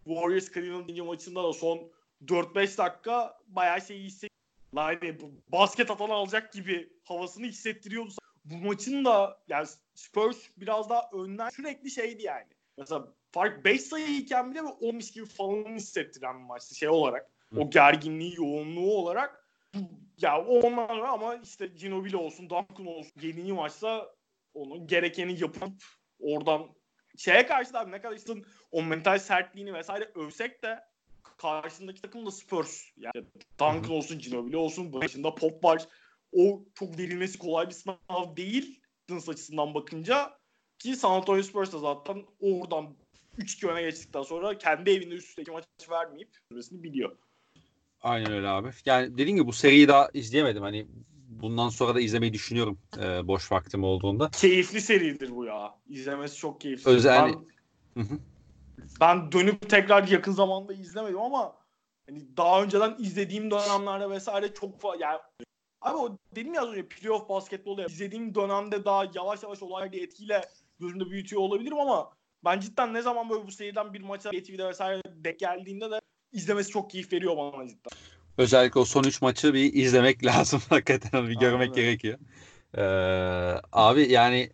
Warriors 0.05 0.53
Cleveland 0.53 1.07
maçında 1.07 1.45
da 1.45 1.53
son 1.53 1.91
4-5 2.25 2.79
dakika 2.79 3.39
bayağı 3.47 3.81
şey 3.81 4.03
hissettiriyor. 4.03 5.03
Yani 5.03 5.19
basket 5.49 5.91
atan 5.91 6.11
alacak 6.11 6.53
gibi 6.53 6.93
havasını 7.05 7.47
hissettiriyordu. 7.47 8.11
Bu 8.45 8.57
maçın 8.57 9.05
da 9.05 9.41
yani 9.49 9.67
Spurs 9.95 10.39
biraz 10.57 10.91
daha 10.91 11.11
önden 11.13 11.49
sürekli 11.49 11.91
şeydi 11.91 12.23
yani. 12.23 12.47
Mesela 12.79 13.09
fark 13.33 13.65
5 13.65 13.81
sayıyken 13.81 14.51
bile 14.51 14.63
10 14.63 14.99
gibi 14.99 15.27
falan 15.27 15.75
hissettiren 15.75 16.39
bir 16.39 16.45
maçtı 16.45 16.75
şey 16.75 16.89
olarak. 16.89 17.31
O 17.57 17.71
gerginliği, 17.71 18.35
yoğunluğu 18.37 18.93
olarak 18.95 19.49
ya 20.23 20.45
onlar 20.45 20.99
ama 20.99 21.37
işte 21.37 21.67
Ginobili 21.67 22.17
olsun, 22.17 22.51
Duncan 22.51 22.87
olsun 22.87 23.13
7. 23.23 23.53
maçta 23.53 24.15
onun 24.55 24.87
gerekeni 24.87 25.41
yapıp 25.41 25.73
oradan 26.21 26.75
şeye 27.17 27.47
karşı 27.47 27.73
da 27.73 27.85
ne 27.85 28.01
kadar 28.01 28.17
işte 28.17 28.33
o 28.71 28.83
mental 28.83 29.19
sertliğini 29.19 29.75
vesaire 29.75 30.13
övsek 30.15 30.63
de 30.63 30.81
karşısındaki 31.39 32.03
takım 32.03 32.27
da 32.27 32.31
Spurs. 32.31 32.85
Yani 32.97 33.27
Duncan 33.61 33.91
olsun, 33.91 34.19
Ginobili 34.19 34.57
olsun, 34.57 34.93
başında 34.93 35.35
Pop 35.35 35.65
var. 35.65 35.87
O 36.33 36.65
çok 36.75 36.99
verilmesi 36.99 37.39
kolay 37.39 37.69
bir 37.69 37.75
sınav 37.75 38.37
değil 38.37 38.81
Dins 39.09 39.29
açısından 39.29 39.75
bakınca. 39.75 40.39
Ki 40.79 40.97
San 40.97 41.11
Antonio 41.11 41.43
Spurs 41.43 41.73
da 41.73 41.79
zaten 41.79 42.27
oradan 42.41 42.97
3-2 43.39 43.69
öne 43.69 43.83
geçtikten 43.83 44.23
sonra 44.23 44.59
kendi 44.59 44.91
evinde 44.91 45.15
üst 45.15 45.29
üste 45.29 45.43
iki 45.43 45.51
maç 45.51 45.65
vermeyip 45.91 46.29
sürmesini 46.49 46.83
biliyor. 46.83 47.19
Aynen 48.03 48.33
öyle 48.33 48.49
abi. 48.49 48.71
Yani 48.85 49.13
dediğim 49.13 49.37
gibi 49.37 49.47
bu 49.47 49.53
seriyi 49.53 49.89
daha 49.89 50.09
izleyemedim. 50.15 50.63
Hani 50.63 50.87
bundan 51.29 51.69
sonra 51.69 51.95
da 51.95 52.01
izlemeyi 52.01 52.33
düşünüyorum 52.33 52.79
e, 52.99 53.27
boş 53.29 53.53
vaktim 53.53 53.85
olduğunda. 53.85 54.31
Keyifli 54.31 54.81
seridir 54.81 55.31
bu 55.37 55.45
ya. 55.45 55.75
İzlemesi 55.89 56.37
çok 56.37 56.61
keyifli. 56.61 56.91
Özel. 56.91 57.35
Ben, 57.97 58.07
ben 59.01 59.33
dönüp 59.33 59.71
tekrar 59.71 60.09
yakın 60.09 60.33
zamanda 60.33 60.73
izlemedim 60.73 61.21
ama 61.21 61.57
hani 62.09 62.37
daha 62.37 62.63
önceden 62.63 62.97
izlediğim 62.99 63.51
dönemlerde 63.51 64.11
vesaire 64.11 64.55
çok 64.55 64.81
fazla 64.81 64.97
yani 65.01 65.19
Abi 65.81 65.97
o 65.97 66.19
dedim 66.37 66.55
ya 66.55 66.63
az 66.63 66.69
önce 66.69 66.89
playoff 66.89 67.29
basketbolu 67.29 67.81
ya. 67.81 67.87
izlediğim 67.87 68.35
dönemde 68.35 68.85
daha 68.85 69.05
yavaş 69.15 69.43
yavaş 69.43 69.63
olaylar 69.63 69.93
etkiyle 69.93 70.45
gözümde 70.81 71.11
büyütüyor 71.11 71.43
olabilirim 71.43 71.79
ama 71.79 72.11
ben 72.45 72.61
cidden 72.61 72.95
ne 72.95 73.03
zaman 73.03 73.31
böyle 73.31 73.47
bu 73.47 73.51
seriden 73.51 73.95
bir 73.95 74.01
maça 74.01 74.31
TV'de 74.31 74.69
vesaire 74.69 75.03
denk 75.07 75.39
geldiğinde 75.39 75.91
de 75.91 75.98
izlemesi 76.33 76.71
çok 76.71 76.91
keyif 76.91 77.13
veriyor 77.13 77.37
bana 77.37 77.69
cidden. 77.69 77.91
Özellikle 78.39 78.81
o 78.81 78.85
son 78.85 79.05
3 79.05 79.23
maçı 79.23 79.55
bir 79.55 79.75
izlemek 79.75 80.25
lazım 80.25 80.61
hakikaten 80.69 81.29
bir 81.29 81.35
görmek 81.35 81.71
Aynen. 81.71 81.75
gerekiyor. 81.75 82.19
Ee, 82.77 83.61
abi 83.73 84.13
yani 84.13 84.51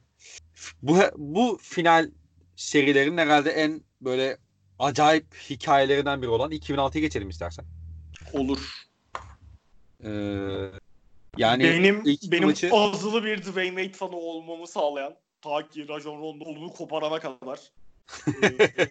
bu 0.83 0.99
bu 1.17 1.59
final 1.63 2.11
serilerin 2.57 3.19
herhalde 3.19 3.51
en 3.51 3.81
böyle 4.01 4.39
acayip 4.79 5.35
hikayelerinden 5.51 6.23
biri 6.23 6.31
olan 6.31 6.53
2006'ya 6.53 7.01
geçelim 7.01 7.29
istersen. 7.29 7.65
Olur. 8.33 8.87
Ee, 10.05 10.11
yani 11.37 11.65
benim 11.65 12.05
benim 12.05 12.49
maçı... 12.49 12.71
azılı 12.73 13.25
bir 13.25 13.43
Dwayne 13.43 13.83
Wade 13.83 13.93
fanı 13.93 14.17
olmamı 14.17 14.67
sağlayan 14.67 15.17
ta 15.43 15.69
ki 15.69 15.89
Rajon 15.89 16.21
Rondo'nu 16.21 16.73
koparana 16.73 17.21
kadar 17.21 17.61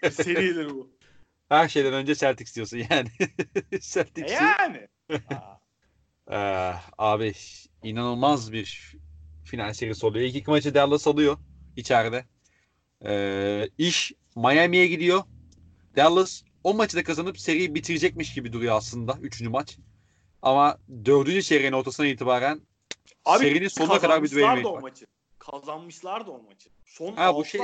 e, 0.02 0.12
seridir 0.12 0.70
bu. 0.70 0.90
Her 1.50 1.70
şeyden 1.70 1.94
önce 1.94 2.16
Celtics 2.16 2.56
diyorsun 2.56 2.78
yani. 2.78 3.10
Celtics'i. 3.82 4.34
Yani. 4.34 4.88
ee, 6.32 6.74
abi 6.98 7.34
inanılmaz 7.84 8.52
bir 8.52 8.96
final 9.46 9.74
serisi 9.74 10.06
oluyor. 10.06 10.26
İlk 10.26 10.36
iki 10.36 10.50
maçı 10.50 10.74
Dallas 10.74 11.08
alıyor 11.08 11.38
içeride. 11.76 12.26
Ee, 13.06 13.70
iş 13.78 14.14
Miami'ye 14.36 14.88
gidiyor. 14.88 15.24
Dallas 15.96 16.44
o 16.64 16.74
maçı 16.74 16.98
da 16.98 17.04
kazanıp 17.04 17.40
seriyi 17.40 17.76
bitirecekmiş 17.76 18.34
gibi 18.34 18.54
duruyor 18.54 18.76
aslında. 18.76 19.18
Üçüncü 19.22 19.50
maç. 19.50 19.78
Ama 20.42 20.78
dördüncü 21.06 21.44
çeyreğin 21.44 21.74
ortasından 21.74 22.10
itibaren 22.10 22.62
Abi, 23.26 23.44
serinin 23.44 23.68
sonuna 23.68 24.00
kadar 24.00 24.24
bir 24.24 24.42
o 24.64 24.82
maçı. 24.82 25.06
Kazanmışlar 25.40 26.28
da 26.28 26.32
o 26.32 26.44
maçı. 26.44 26.70
Son 26.86 27.16
ha, 27.16 27.36
bu 27.36 27.46
şey, 27.46 27.62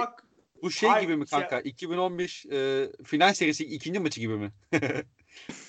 bu 0.64 0.72
şey 0.72 0.90
Hayır, 0.90 1.08
gibi 1.08 1.18
mi 1.18 1.26
kanka? 1.26 1.62
Şey... 1.62 1.72
2015 1.72 2.46
e, 2.46 2.90
final 3.04 3.34
serisi 3.34 3.66
ikinci 3.66 4.00
maçı 4.00 4.20
gibi 4.20 4.38
mi? 4.38 4.52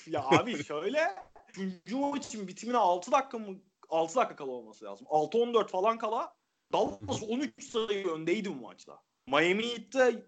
ya 0.06 0.24
abi 0.24 0.64
şöyle 0.64 1.14
üçüncü 1.50 1.96
maçın 1.96 2.48
bitimine 2.48 2.76
6 2.76 3.12
dakika 3.12 3.38
mı 3.38 3.58
6 3.88 4.16
dakika 4.16 4.36
kala 4.36 4.50
olması 4.50 4.84
lazım. 4.84 5.06
6-14 5.10 5.68
falan 5.68 5.98
kala 5.98 6.34
Dallas 6.72 7.22
13 7.28 7.64
sayı 7.64 8.08
öndeydi 8.08 8.50
bu 8.50 8.54
maçta. 8.54 9.00
Miami 9.26 9.62
Heat'te 9.62 10.26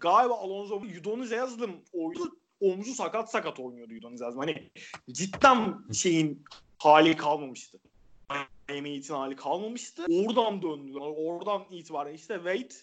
galiba 0.00 0.34
Alonso 0.34 0.76
Udonis 0.76 1.32
Haslem 1.32 1.70
oydu. 1.92 2.38
Omzu 2.60 2.94
sakat 2.94 3.30
sakat 3.30 3.60
oynuyordu 3.60 3.94
Udonis 3.94 4.20
Haslem. 4.20 4.38
Hani 4.38 4.70
cidden 5.10 5.92
şeyin 5.92 6.44
hali 6.78 7.16
kalmamıştı. 7.16 7.78
Miami 8.68 8.94
Heat'in 8.94 9.14
hali 9.14 9.36
kalmamıştı. 9.36 10.06
Oradan 10.10 10.62
döndüler. 10.62 11.00
Oradan 11.00 11.64
itibaren 11.70 12.14
işte 12.14 12.34
Wade 12.34 12.74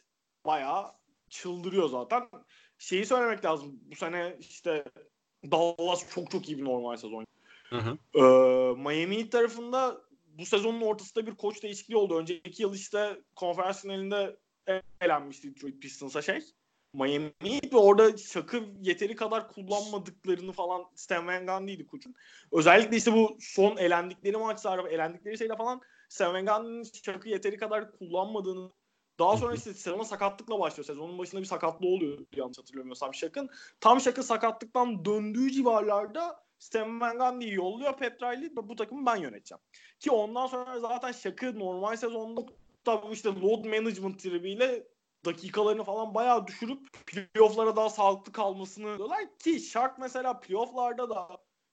bayağı 0.45 0.91
çıldırıyor 1.29 1.89
zaten. 1.89 2.29
Şeyi 2.77 3.05
söylemek 3.05 3.45
lazım. 3.45 3.79
Bu 3.91 3.95
sene 3.95 4.37
işte 4.39 4.83
Dallas 5.51 6.13
çok 6.15 6.31
çok 6.31 6.49
iyi 6.49 6.57
bir 6.57 6.65
normal 6.65 6.97
sezon. 6.97 7.25
Hı 7.69 7.77
hı. 7.77 7.97
Ee, 8.15 8.21
Miami 8.81 9.29
tarafında 9.29 10.01
bu 10.25 10.45
sezonun 10.45 10.81
ortasında 10.81 11.27
bir 11.27 11.35
koç 11.35 11.63
değişikliği 11.63 11.95
oldu. 11.95 12.17
Önceki 12.17 12.63
yıl 12.63 12.73
işte 12.73 13.21
konferans 13.35 13.81
finalinde 13.81 14.37
elenmişti 15.01 15.55
Detroit 15.55 15.81
Pistons'a 15.81 16.21
şey. 16.21 16.41
Miami'yi 16.93 17.61
ve 17.73 17.77
orada 17.77 18.17
Şak'ı 18.17 18.63
yeteri 18.81 19.15
kadar 19.15 19.47
kullanmadıklarını 19.47 20.51
falan 20.51 20.85
Stan 20.95 21.27
Van 21.27 21.45
Gundy'ydi 21.45 21.87
koçun. 21.87 22.15
Özellikle 22.51 22.97
işte 22.97 23.13
bu 23.13 23.37
son 23.39 23.77
elendikleri 23.77 24.37
maçlar, 24.37 24.85
elendikleri 24.85 25.37
şeyde 25.37 25.55
falan 25.55 25.81
Stan 26.09 26.33
Van 26.33 26.45
Gundy'nin 26.45 26.83
Şak'ı 26.83 27.29
yeteri 27.29 27.57
kadar 27.57 27.91
kullanmadığını 27.91 28.71
daha 29.19 29.37
sonra 29.37 29.55
işte 29.55 29.73
sezona 29.73 30.03
sakatlıkla 30.03 30.59
başlıyor. 30.59 30.85
Sezonun 30.85 31.17
başında 31.17 31.41
bir 31.41 31.45
sakatlığı 31.45 31.87
oluyor 31.87 32.17
yanlış 32.35 32.57
hatırlamıyorsam 32.57 33.13
Şak'ın. 33.13 33.49
Tam 33.79 34.01
Şak'ı 34.01 34.23
sakatlıktan 34.23 35.05
döndüğü 35.05 35.51
civarlarda 35.51 36.43
Stan 36.59 37.01
Van 37.01 37.17
Gundy'yi 37.17 37.53
yolluyor 37.53 37.97
Petrali 37.97 38.45
ve 38.45 38.69
bu 38.69 38.75
takımı 38.75 39.05
ben 39.05 39.15
yöneteceğim. 39.15 39.61
Ki 39.99 40.11
ondan 40.11 40.47
sonra 40.47 40.79
zaten 40.79 41.11
Şak'ı 41.11 41.59
normal 41.59 41.95
sezonda 41.95 42.41
da 42.85 43.01
işte 43.11 43.29
load 43.29 43.65
management 43.65 44.19
tribiyle 44.19 44.87
dakikalarını 45.25 45.83
falan 45.83 46.13
bayağı 46.13 46.47
düşürüp 46.47 46.87
playoff'lara 47.05 47.75
daha 47.75 47.89
sağlıklı 47.89 48.31
kalmasını 48.31 48.97
diyorlar 48.97 49.37
ki 49.39 49.59
Shark 49.59 49.99
mesela 49.99 50.39
playoff'larda 50.39 51.09
da 51.09 51.27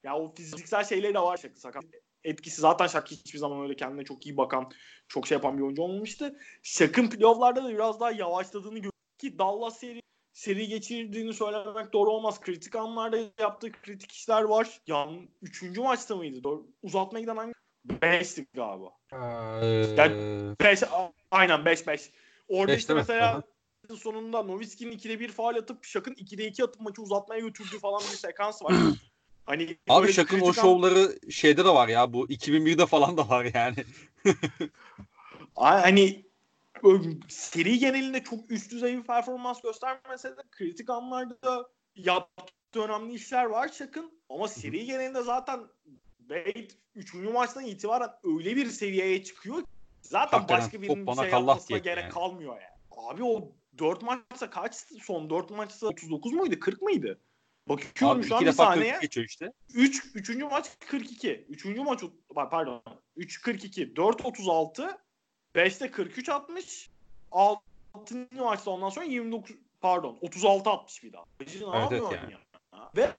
ya 0.05 0.17
o 0.17 0.35
fiziksel 0.35 0.85
şeyleri 0.85 1.15
de 1.15 1.21
var 1.21 1.37
Shark'ın 1.37 1.61
sakat 1.61 1.85
etkisi 2.25 2.61
zaten 2.61 2.87
Shark 2.87 3.11
hiçbir 3.11 3.39
zaman 3.39 3.63
öyle 3.63 3.77
kendine 3.77 4.05
çok 4.05 4.27
iyi 4.27 4.37
bakan 4.37 4.71
çok 5.09 5.27
şey 5.27 5.37
yapan 5.37 5.59
bir 5.59 5.63
oyuncu 5.63 5.83
olmamıştı. 5.83 6.37
Shark'ın 6.63 7.11
playoff'larda 7.11 7.65
da 7.65 7.69
biraz 7.69 8.01
daha 8.01 8.11
yavaşladığını 8.11 8.75
görüyoruz 8.75 9.19
ki 9.19 9.39
Dallas 9.39 9.79
seri 9.79 10.01
seri 10.33 10.69
geçirdiğini 10.69 11.35
söylemek 11.35 11.93
doğru 11.93 12.11
olmaz. 12.11 12.41
Kritik 12.41 12.77
anlarda 12.77 13.19
yaptığı 13.39 13.73
kritik 13.73 14.13
işler 14.13 14.43
var. 14.43 14.81
Yani 14.87 15.29
üçüncü 15.43 15.81
maçta 15.81 16.17
mıydı? 16.17 16.45
Doğru. 16.45 16.67
Uzatmaya 16.83 17.21
giden 17.21 17.37
hangi? 17.37 17.53
Beşti 17.85 18.47
galiba. 18.55 18.91
Ee, 19.13 19.67
yani 19.97 20.13
beş, 20.63 20.83
aynen 21.31 21.61
5-5. 21.61 22.11
Orada 22.49 22.73
Beş 22.73 22.79
işte 22.79 22.95
mi? 22.95 22.99
mesela 22.99 23.43
Aha. 23.89 23.97
sonunda 23.97 24.43
Nowitzki'nin 24.43 24.93
2'de 24.93 25.21
1 25.21 25.29
faal 25.29 25.55
atıp 25.55 25.85
Şak'ın 25.85 26.15
2'de 26.15 26.47
2 26.47 26.65
atıp 26.65 26.81
maçı 26.81 27.03
uzatmaya 27.03 27.41
götürdüğü 27.41 27.79
falan 27.79 28.01
bir 28.01 28.17
sekans 28.17 28.63
var. 28.63 28.75
hani 29.47 29.77
Abi 29.89 30.13
Şak'ın 30.13 30.41
o 30.41 30.45
kritik 30.45 30.59
an- 30.59 30.63
şovları 30.63 31.19
şeyde 31.31 31.65
de 31.65 31.69
var 31.69 31.89
ya 31.89 32.13
bu 32.13 32.29
2001'de 32.29 32.87
falan 32.87 33.17
da 33.17 33.29
var 33.29 33.51
yani. 33.55 33.85
Hani 35.55 36.25
seri 37.29 37.79
genelinde 37.79 38.23
çok 38.23 38.51
üst 38.51 38.71
düzey 38.71 38.97
bir 38.99 39.03
performans 39.03 39.61
göstermese 39.63 40.29
de 40.37 40.41
kritik 40.51 40.91
anlarda 40.91 41.69
yaptığı 41.97 42.81
önemli 42.81 43.15
işler 43.15 43.45
var 43.45 43.69
Şak'ın. 43.69 44.21
Ama 44.29 44.49
seri 44.49 44.85
genelinde 44.85 45.23
zaten 45.23 45.61
Wade 46.19 46.69
3. 46.95 47.15
maçtan 47.15 47.65
itibaren 47.65 48.11
öyle 48.25 48.57
bir 48.57 48.67
seviyeye 48.67 49.25
çıkıyor 49.25 49.57
ki 49.63 49.67
zaten 50.03 50.39
Hakikaten 50.39 50.65
başka 50.65 50.83
birinin 50.83 51.07
bir 51.07 51.13
şey 51.13 51.31
yapmasına 51.31 51.79
gerek 51.79 52.03
yani. 52.03 52.13
kalmıyor 52.13 52.55
yani. 52.55 52.81
Abi 52.91 53.25
o 53.25 53.53
4 53.79 54.03
maçta 54.03 54.51
kaç 54.51 54.75
son 55.03 55.31
4 55.31 55.51
maçta 55.51 55.87
39 55.87 56.33
muydu 56.33 56.61
40 56.61 56.83
mıydı? 56.83 57.21
Bakıyorum 57.71 58.19
Abi 58.19 58.27
şu 58.27 58.35
an 58.37 58.41
bir 58.41 58.47
defa 58.47 58.65
saniye. 58.65 58.93
40 58.93 59.03
geçiyor 59.03 59.27
işte. 59.27 59.53
3 59.75 60.05
3. 60.15 60.37
maç 60.37 60.71
42. 60.79 61.47
3. 61.49 61.65
maç 61.65 62.01
pardon. 62.35 62.83
3 63.17 63.43
42. 63.43 63.97
4 63.97 64.25
36. 64.25 64.99
5'te 65.55 65.91
43 65.91 66.29
atmış. 66.29 66.91
6. 67.33 67.63
maçta 68.39 68.71
ondan 68.71 68.89
sonra 68.89 69.05
29 69.05 69.57
pardon 69.81 70.19
36 70.21 70.71
atmış 70.71 71.05
bir 71.05 71.13
daha. 71.13 71.25
Ne 71.41 71.47
Evet, 71.47 71.55
yapıyor 71.73 72.13
evet 72.13 72.23
yani. 72.23 72.33
ya? 72.33 72.91
Ve 72.97 73.11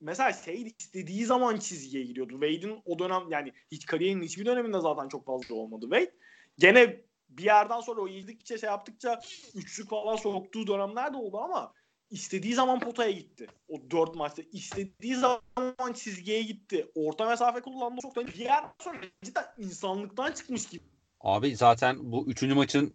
mesela 0.00 0.32
şey 0.32 0.62
istediği 0.78 1.24
zaman 1.24 1.56
çizgiye 1.56 2.04
giriyordu. 2.04 2.32
Wade'in 2.32 2.82
o 2.84 2.98
dönem 2.98 3.22
yani 3.30 3.52
hiç 3.72 3.86
kariyerinin 3.86 4.22
hiçbir 4.22 4.46
döneminde 4.46 4.80
zaten 4.80 5.08
çok 5.08 5.26
fazla 5.26 5.54
olmadı 5.54 5.86
Wade. 5.90 6.14
Gene 6.58 7.00
bir 7.28 7.44
yerden 7.44 7.80
sonra 7.80 8.00
o 8.00 8.08
yedikçe 8.08 8.58
şey 8.58 8.68
yaptıkça 8.70 9.20
üçlük 9.54 9.90
falan 9.90 10.16
soktuğu 10.16 10.66
dönemler 10.66 11.12
de 11.12 11.16
oldu 11.16 11.38
ama 11.38 11.72
istediği 12.14 12.54
zaman 12.54 12.80
potaya 12.80 13.10
gitti. 13.10 13.46
O 13.68 13.90
dört 13.90 14.14
maçta 14.14 14.42
istediği 14.52 15.14
zaman 15.14 15.92
çizgiye 15.94 16.42
gitti. 16.42 16.86
Orta 16.94 17.26
mesafe 17.28 17.60
kullandı 17.60 18.00
çok 18.02 18.16
bir 18.16 18.34
yerden 18.34 18.72
sonra 18.80 18.98
cidden 19.24 19.44
insanlıktan 19.58 20.32
çıkmış 20.32 20.66
gibi. 20.66 20.82
Abi 21.20 21.56
zaten 21.56 22.12
bu 22.12 22.26
üçüncü 22.26 22.54
maçın 22.54 22.94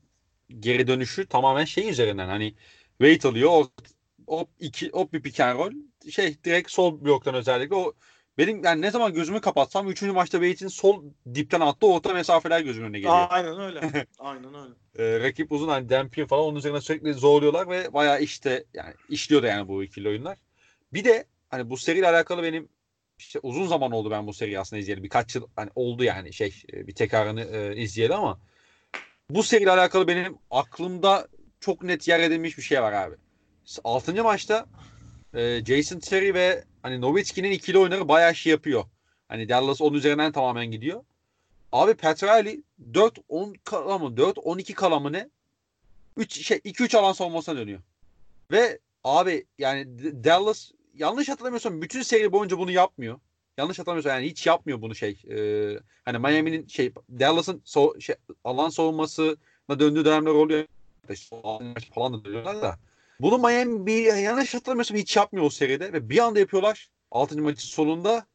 geri 0.59 0.87
dönüşü 0.87 1.25
tamamen 1.27 1.65
şey 1.65 1.89
üzerinden 1.89 2.27
hani 2.27 2.55
Wade 3.01 3.27
alıyor 3.27 3.65
o 4.27 4.45
iki 4.59 4.89
o 4.93 5.11
bir 5.11 5.21
pick 5.21 5.39
and 5.39 5.59
roll 5.59 5.71
şey 6.11 6.43
direkt 6.43 6.71
sol 6.71 7.05
bloktan 7.05 7.35
özellikle 7.35 7.75
o 7.75 7.93
benim 8.39 8.63
yani 8.63 8.81
ne 8.81 8.91
zaman 8.91 9.13
gözümü 9.13 9.41
kapatsam 9.41 9.89
üçüncü 9.89 10.13
maçta 10.13 10.41
Wade'in 10.41 10.69
sol 10.69 11.03
dipten 11.35 11.59
attığı 11.59 11.87
orta 11.87 12.13
mesafeler 12.13 12.59
gözümün 12.59 12.87
önüne 12.87 12.97
geliyor. 12.97 13.27
Aynen 13.29 13.59
öyle. 13.59 13.81
Aynen 14.19 14.53
öyle. 14.53 14.73
Ee, 14.97 15.19
rakip 15.19 15.51
uzun 15.51 15.67
hani 15.67 15.89
Dempin 15.89 16.25
falan 16.25 16.43
onun 16.43 16.55
üzerine 16.55 16.81
sürekli 16.81 17.13
zorluyorlar 17.13 17.69
ve 17.69 17.93
bayağı 17.93 18.21
işte 18.21 18.65
yani 18.73 18.93
işliyor 19.09 19.43
da 19.43 19.47
yani 19.47 19.67
bu 19.67 19.83
ikili 19.83 20.09
oyunlar. 20.09 20.37
Bir 20.93 21.03
de 21.03 21.25
hani 21.49 21.69
bu 21.69 21.77
seriyle 21.77 22.09
alakalı 22.09 22.43
benim 22.43 22.69
işte 23.17 23.39
uzun 23.43 23.67
zaman 23.67 23.91
oldu 23.91 24.11
ben 24.11 24.27
bu 24.27 24.33
seriyi 24.33 24.59
aslında 24.59 24.79
izleyelim. 24.79 25.03
Birkaç 25.03 25.35
yıl 25.35 25.47
hani 25.55 25.69
oldu 25.75 26.03
yani 26.03 26.33
şey 26.33 26.63
e, 26.73 26.87
bir 26.87 26.95
tekrarını 26.95 27.41
e, 27.41 27.75
izleyelim 27.75 28.15
ama 28.15 28.39
bu 29.29 29.43
seriyle 29.43 29.71
alakalı 29.71 30.07
benim 30.07 30.37
aklımda 30.51 31.27
çok 31.59 31.83
net 31.83 32.07
yer 32.07 32.19
edilmiş 32.19 32.57
bir 32.57 32.63
şey 32.63 32.81
var 32.81 32.93
abi. 32.93 33.15
6. 33.83 34.23
maçta 34.23 34.65
e, 35.33 35.65
Jason 35.65 35.99
Terry 35.99 36.33
ve 36.33 36.63
hani 36.81 37.01
Nowitzki'nin 37.01 37.51
ikili 37.51 37.77
oyunları 37.77 38.07
bayağı 38.07 38.35
şey 38.35 38.51
yapıyor. 38.51 38.85
Hani 39.27 39.49
Dallas 39.49 39.81
onun 39.81 39.97
üzerinden 39.97 40.31
tamamen 40.31 40.65
gidiyor. 40.65 41.03
Abi 41.71 41.93
Petrali 41.93 42.63
4-10 42.93 43.55
kala 43.63 43.97
mı? 43.97 44.05
4-12 44.05 44.73
kala 44.73 44.99
mı 44.99 45.13
ne? 45.13 45.29
3 46.17 46.45
şey 46.45 46.57
2-3 46.57 46.97
alan 46.97 47.13
savunmasına 47.13 47.55
dönüyor. 47.55 47.79
Ve 48.51 48.79
abi 49.03 49.45
yani 49.57 49.87
Dallas 50.23 50.71
yanlış 50.93 51.29
hatırlamıyorsam 51.29 51.81
bütün 51.81 52.01
seri 52.01 52.31
boyunca 52.31 52.57
bunu 52.57 52.71
yapmıyor. 52.71 53.19
Yanlış 53.57 53.79
hatırlamıyorsam 53.79 54.11
yani 54.11 54.29
hiç 54.29 54.47
yapmıyor 54.47 54.81
bunu 54.81 54.95
şey. 54.95 55.21
Ee, 55.29 55.79
hani 56.05 56.17
Miami'nin 56.17 56.67
şey 56.67 56.93
Dallas'ın 57.19 57.61
so, 57.65 57.99
şey, 57.99 58.15
alan 58.43 58.69
savunmasına 58.69 59.79
döndüğü 59.79 60.05
dönemler 60.05 60.31
oluyor. 60.31 60.65
İşte 61.77 61.93
falan 61.93 62.13
da 62.13 62.25
dönüyorlar 62.25 62.61
da. 62.61 62.79
Bunu 63.19 63.37
Miami 63.37 63.85
bir 63.85 64.15
yanlış 64.15 64.53
hatırlamıyorsam 64.53 64.97
hiç 64.97 65.15
yapmıyor 65.17 65.45
o 65.45 65.49
seride 65.49 65.93
ve 65.93 66.09
bir 66.09 66.19
anda 66.19 66.39
yapıyorlar. 66.39 66.89
6. 67.11 67.41
maçın 67.41 67.67
sonunda 67.67 68.25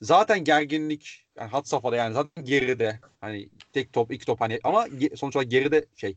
zaten 0.00 0.44
gerginlik 0.44 1.26
yani 1.36 1.50
hat 1.50 1.68
safhada 1.68 1.96
yani 1.96 2.14
zaten 2.14 2.44
geride 2.44 3.00
hani 3.20 3.48
tek 3.72 3.92
top 3.92 4.12
iki 4.12 4.26
top 4.26 4.40
hani 4.40 4.60
ama 4.64 4.86
sonuç 5.16 5.36
olarak 5.36 5.50
geride 5.50 5.86
şey 5.96 6.16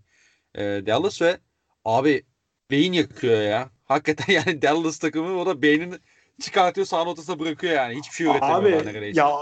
e, 0.55 0.61
Dallas 0.61 1.21
ve 1.21 1.37
abi 1.85 2.25
beyin 2.71 2.93
yakıyor 2.93 3.41
ya. 3.41 3.69
Hakikaten 3.85 4.33
yani 4.45 4.61
Dallas 4.61 4.99
takımı 4.99 5.39
o 5.39 5.45
da 5.45 5.61
beynini 5.61 5.95
çıkartıyor 6.41 6.87
sağın 6.87 7.07
ortasına 7.07 7.39
bırakıyor 7.39 7.73
yani. 7.73 7.97
Hiçbir 7.97 8.15
şey 8.15 8.27
üretemiyorlar 8.27 8.81
Abi 8.81 8.85
neredeyse. 8.85 9.19
ya 9.19 9.39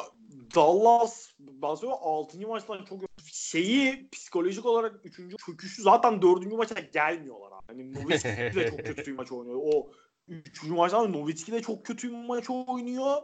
Dallas 0.55 1.30
ben 1.39 1.76
söylüyorum 1.76 2.03
6. 2.03 2.47
maçtan 2.47 2.85
çok 2.85 2.99
şeyi 3.26 4.10
psikolojik 4.11 4.65
olarak 4.65 5.05
3. 5.05 5.19
çöküşü 5.45 5.81
zaten 5.81 6.22
4. 6.22 6.45
maça 6.51 6.76
gelmiyorlar. 6.80 7.52
Hani 7.68 7.94
Nowitzki 7.94 8.30
de 8.30 8.69
çok 8.69 8.85
kötü 8.85 9.11
bir 9.11 9.18
maç 9.18 9.31
oynuyor. 9.31 9.60
O 9.64 9.91
3. 10.27 10.64
maçtan 10.64 11.14
Nowitzki 11.14 11.52
de 11.52 11.61
çok 11.61 11.85
kötü 11.85 12.11
bir 12.11 12.26
maç 12.27 12.49
oynuyor. 12.49 13.18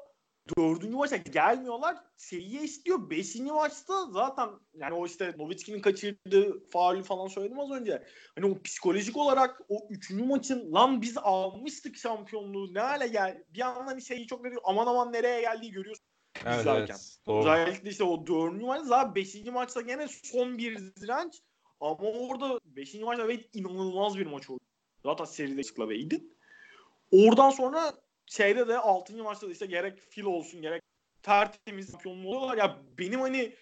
Dördüncü 0.58 0.98
maça 0.98 1.18
gelmiyorlar. 1.18 1.98
Seriye 2.18 2.64
istiyor. 2.64 3.10
Beşinci 3.10 3.52
maçta 3.52 4.12
zaten 4.12 4.50
yani 4.74 4.94
o 4.94 5.06
işte 5.06 5.34
Nowitzki'nin 5.38 5.82
kaçırdığı 5.82 6.70
faulü 6.70 7.04
falan 7.04 7.28
söyledim 7.28 7.60
az 7.60 7.72
önce. 7.72 8.04
Hani 8.36 8.52
o 8.52 8.62
psikolojik 8.62 9.18
olarak 9.18 9.62
o 9.70 9.88
üçüncü 9.90 10.24
maçın 10.24 10.74
lan 10.74 11.02
biz 11.02 11.18
almıştık 11.18 11.98
şampiyonluğu 11.98 12.74
ne 12.74 12.80
hale 12.80 13.08
gel. 13.08 13.44
Bir 13.54 13.60
yandan 13.60 14.00
şeyi 14.00 14.28
çok 14.28 14.44
ne 14.44 14.52
diyor 14.52 14.62
aman 14.66 14.88
aman 14.88 15.14
nereye 15.14 15.42
geldiği 15.42 15.72
görüyorsun 15.72 16.06
evet, 16.46 16.60
izlerken. 16.60 16.96
evet, 16.96 17.18
doğru. 17.28 17.40
Özellikle 17.40 17.90
işte 17.90 18.04
o 18.04 18.28
dördüncü 18.28 18.66
maç 18.66 18.86
zaten 18.86 19.16
beşinci 19.16 19.52
maçta 19.52 19.82
gene 19.82 20.08
son 20.08 20.58
bir 20.58 20.96
direnç. 20.96 21.42
Ama 21.82 21.96
orada 21.96 22.60
beşinci 22.66 23.06
maçta 23.06 23.30
Wade 23.30 23.60
inanılmaz 23.60 24.18
bir 24.18 24.26
maç 24.26 24.50
oldu. 24.50 24.60
Zaten 25.04 25.26
seride 25.26 25.64
çıkla 25.64 25.90
Wade'in. 25.94 26.38
Oradan 27.12 27.50
sonra 27.50 27.94
şeyde 28.26 28.68
de 28.68 28.78
6. 28.78 29.24
maçta 29.24 29.48
da 29.48 29.52
işte 29.52 29.66
gerek 29.66 30.12
Phil 30.12 30.24
olsun 30.24 30.62
gerek 30.62 30.82
tertemiz 31.24 31.92
şampiyonluğu 31.92 32.30
oluyorlar. 32.30 32.58
Ya 32.58 32.78
benim 32.98 33.20
hani 33.20 33.54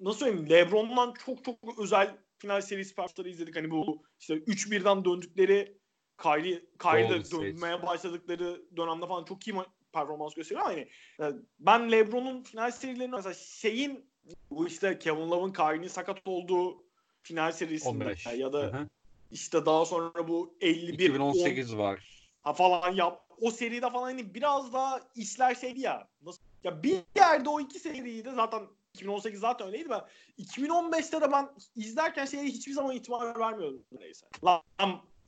nasıl 0.00 0.18
söyleyeyim 0.18 0.50
Lebron'dan 0.50 1.14
çok 1.26 1.44
çok 1.44 1.78
özel 1.78 2.16
final 2.38 2.60
serisi 2.60 2.94
performansları 2.94 3.28
izledik. 3.28 3.56
Hani 3.56 3.70
bu 3.70 4.02
işte 4.20 4.34
3-1'den 4.34 5.04
döndükleri 5.04 5.78
Kyrie, 6.22 6.62
Kyrie'de 6.78 7.24
State. 7.24 7.42
dönmeye 7.42 7.82
başladıkları 7.86 8.62
dönemde 8.76 9.06
falan 9.06 9.24
çok 9.24 9.48
iyi 9.48 9.56
ma- 9.56 9.66
performans 9.92 10.34
gösteriyor 10.34 10.66
ama 10.66 10.74
hani 10.74 10.88
e, 11.20 11.24
ben 11.58 11.92
LeBron'un 11.92 12.42
final 12.42 12.70
serilerini 12.70 13.14
mesela 13.14 13.34
şeyin 13.34 14.12
bu 14.50 14.66
işte 14.66 14.98
Kevin 14.98 15.30
Love'ın 15.30 15.52
Kyrie'nin 15.52 15.88
sakat 15.88 16.18
olduğu 16.24 16.84
final 17.22 17.52
serisinde 17.52 18.04
15. 18.04 18.26
ya 18.26 18.52
da 18.52 18.58
Hı 18.58 18.66
hı. 18.66 18.88
işte 19.30 19.66
daha 19.66 19.84
sonra 19.84 20.28
bu 20.28 20.54
51 20.60 20.92
10 20.92 20.94
2018 20.94 21.76
var. 21.78 22.28
ha 22.42 22.52
falan 22.52 22.94
yap. 22.94 23.26
O 23.40 23.50
seride 23.50 23.90
falan 23.90 24.02
hani 24.02 24.34
biraz 24.34 24.72
daha 24.72 25.00
işler 25.16 25.54
şeydi 25.54 25.80
ya. 25.80 26.08
Nasıl? 26.22 26.42
Ya 26.64 26.82
bir 26.82 27.02
yerde 27.16 27.48
o 27.48 27.60
iki 27.60 27.78
seriyi 27.78 28.24
de 28.24 28.32
zaten 28.32 28.62
2018 28.94 29.40
zaten 29.40 29.66
öyleydi 29.66 29.90
ben. 29.90 30.00
2015'te 30.38 31.20
de 31.20 31.32
ben 31.32 31.48
izlerken 31.76 32.24
şeye 32.24 32.44
hiçbir 32.44 32.72
zaman 32.72 32.96
itibar 32.96 33.40
vermiyordum 33.40 33.84
neyse. 33.92 34.26
Lan 34.44 34.62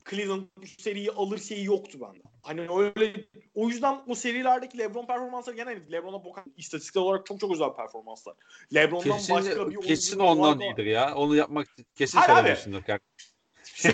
Cleveland 0.09 0.43
bu 0.57 0.67
seriyi 0.67 1.11
alır 1.11 1.39
şeyi 1.39 1.65
yoktu 1.65 1.99
bende. 2.01 2.23
Hani 2.41 2.61
öyle 2.61 3.25
o 3.55 3.69
yüzden 3.69 4.01
o 4.07 4.15
serilerdeki 4.15 4.77
LeBron 4.77 5.05
performansları 5.05 5.55
gene 5.55 5.91
LeBron'a 5.91 6.23
bokan 6.23 6.53
istatistiksel 6.57 7.03
olarak 7.03 7.25
çok 7.25 7.39
çok 7.39 7.53
özel 7.53 7.73
performanslar. 7.73 8.35
LeBron'dan 8.73 9.19
başka 9.29 9.69
bir 9.69 9.75
Kesin, 9.75 9.87
kesin 9.87 10.19
ondan 10.19 10.59
değildir 10.59 10.85
ya. 10.85 11.15
Onu 11.15 11.35
yapmak 11.35 11.67
kesin 11.95 12.17
Hayır 12.17 12.29
söylemiyorsundur. 12.29 12.83
Yani. 12.87 12.99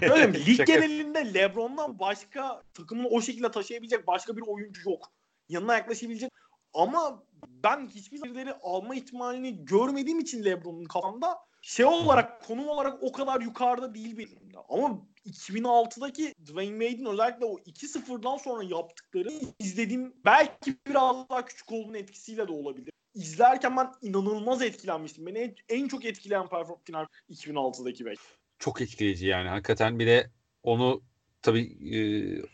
Öyle 0.02 0.28
mi? 0.28 0.46
Lig 0.46 0.66
genelinde 0.68 1.34
LeBron'dan 1.34 2.00
başka 2.00 2.64
takımını 2.74 3.08
o 3.08 3.22
şekilde 3.22 3.52
taşıyabilecek 3.52 4.08
başka 4.08 4.38
bir 4.38 4.42
oyuncu 4.42 4.90
yok. 4.90 5.12
Yanına 5.50 5.74
yaklaşabilecek 5.74 6.32
ama 6.74 7.24
ben 7.48 7.88
hiçbir 7.88 8.18
serileri 8.18 8.54
alma 8.54 8.96
ihtimalini 8.96 9.66
görmediğim 9.66 10.20
için 10.20 10.46
LeBron'un 10.46 10.86
kafamda 10.86 11.38
şey 11.62 11.86
olarak 11.86 12.48
konum 12.48 12.68
olarak 12.68 13.04
o 13.04 13.12
kadar 13.12 13.42
yukarıda 13.42 13.96
değil 13.96 14.18
benim. 14.18 14.40
Ama 14.70 15.02
2006'daki 15.26 16.36
Dwayne 16.46 16.86
Wade'in 16.86 17.06
özellikle 17.06 17.46
o 17.46 17.58
2-0'dan 17.60 18.38
sonra 18.38 18.64
yaptıkları 18.64 19.30
izlediğim 19.60 20.14
belki 20.26 20.78
biraz 20.88 21.30
daha 21.30 21.46
küçük 21.46 21.72
olduğunun 21.72 21.94
etkisiyle 21.94 22.48
de 22.48 22.52
olabilir. 22.52 22.94
İzlerken 23.14 23.78
ben 23.78 23.92
inanılmaz 24.02 24.62
etkilenmiştim. 24.62 25.26
Beni 25.26 25.38
en, 25.38 25.56
en 25.70 25.88
çok 25.88 26.06
etkileyen 26.06 26.50
performans 26.50 26.84
final 26.84 27.06
2006'daki 27.30 27.98
Wade. 27.98 28.16
Çok 28.60 28.82
etkileyici 28.82 29.28
yani. 29.28 29.50
Hakikaten 29.50 30.00
bir 30.00 30.08
de 30.08 30.30
onu 30.64 31.02
tabii 31.42 31.96
e, 31.96 32.00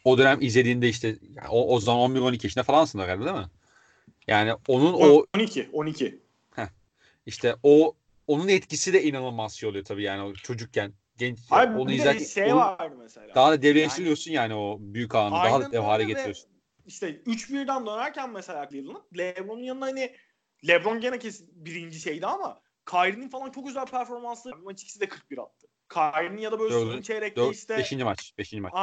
o 0.04 0.18
dönem 0.18 0.42
izlediğinde 0.42 0.90
işte 0.90 1.18
o, 1.50 1.76
o 1.76 1.80
zaman 1.80 2.16
11-12 2.16 2.46
yaşında 2.46 2.64
falansın 2.64 3.00
herhalde 3.00 3.26
değil 3.26 3.38
mi? 3.38 3.50
Yani 4.28 4.54
onun 4.68 4.94
o 4.94 5.26
12, 5.36 5.70
12. 5.74 6.20
işte 7.26 7.56
o 7.64 7.96
onun 8.28 8.48
etkisi 8.48 8.94
de 8.94 9.04
inanılmaz 9.04 9.54
şey 9.54 9.70
oluyor 9.70 9.86
tabii 9.86 10.04
yani 10.04 10.22
o 10.22 10.34
çocukken 10.34 10.94
genç 11.18 11.40
Abi 11.52 11.78
onu 11.78 11.92
izlerken 11.92 12.26
şey 12.26 12.54
onu 12.54 12.60
vardı 12.60 12.96
mesela. 13.00 13.36
daha 13.36 13.52
da 13.52 13.62
devleştiriyorsun 13.62 14.32
yani, 14.32 14.56
o 14.56 14.78
büyük 14.80 15.16
anı 15.16 15.32
daha 15.36 15.62
da 15.62 15.72
dev 15.72 15.80
hale 15.80 16.04
getiriyorsun. 16.04 16.50
İşte 16.86 17.10
3-1'den 17.26 17.86
dönerken 17.86 18.30
mesela 18.30 18.70
Cleveland, 18.70 19.04
LeBron'un 19.18 19.64
yanında 19.64 19.86
hani 19.86 20.16
LeBron 20.68 21.00
gene 21.00 21.20
kesin 21.20 21.50
birinci 21.66 22.00
şeydi 22.00 22.26
ama 22.28 22.62
Kyrie'nin 22.92 23.30
falan 23.30 23.52
çok 23.52 23.68
güzel 23.68 23.86
performansları. 23.86 24.58
Maç 24.58 24.84
ikisi 24.84 25.00
de 25.00 25.10
41 25.10 25.38
attı. 25.38 25.68
Kyrie'nin 25.90 26.38
ya 26.42 26.52
da 26.52 26.60
böyle 26.60 26.74
Dördü- 26.74 26.92
son 26.94 27.02
çeyrekte 27.02 27.42
4 27.42 27.56
işte 27.56 27.78
5. 27.78 27.92
maç 28.04 28.34
5. 28.38 28.54
maç. 28.54 28.74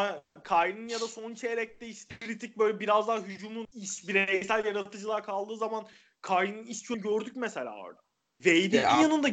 Kyrie'nin 0.49 0.89
ya 0.89 1.01
da 1.01 1.07
son 1.09 1.35
çeyrekte 1.35 1.87
işte 1.87 2.19
kritik 2.21 2.59
böyle 2.59 2.81
biraz 2.81 3.09
daha 3.09 3.21
hücumun 3.21 3.67
iş 3.73 4.09
bireysel 4.09 4.65
yaratıcılığa 4.65 5.23
kaldığı 5.23 5.57
zaman 5.57 5.87
Kyrie'nin 6.27 6.67
iş 6.67 6.83
gördük 6.83 7.37
mesela 7.37 7.77
orada. 7.77 8.01
Wade'in 8.43 8.83
Ya- 8.83 9.01
yanında 9.03 9.29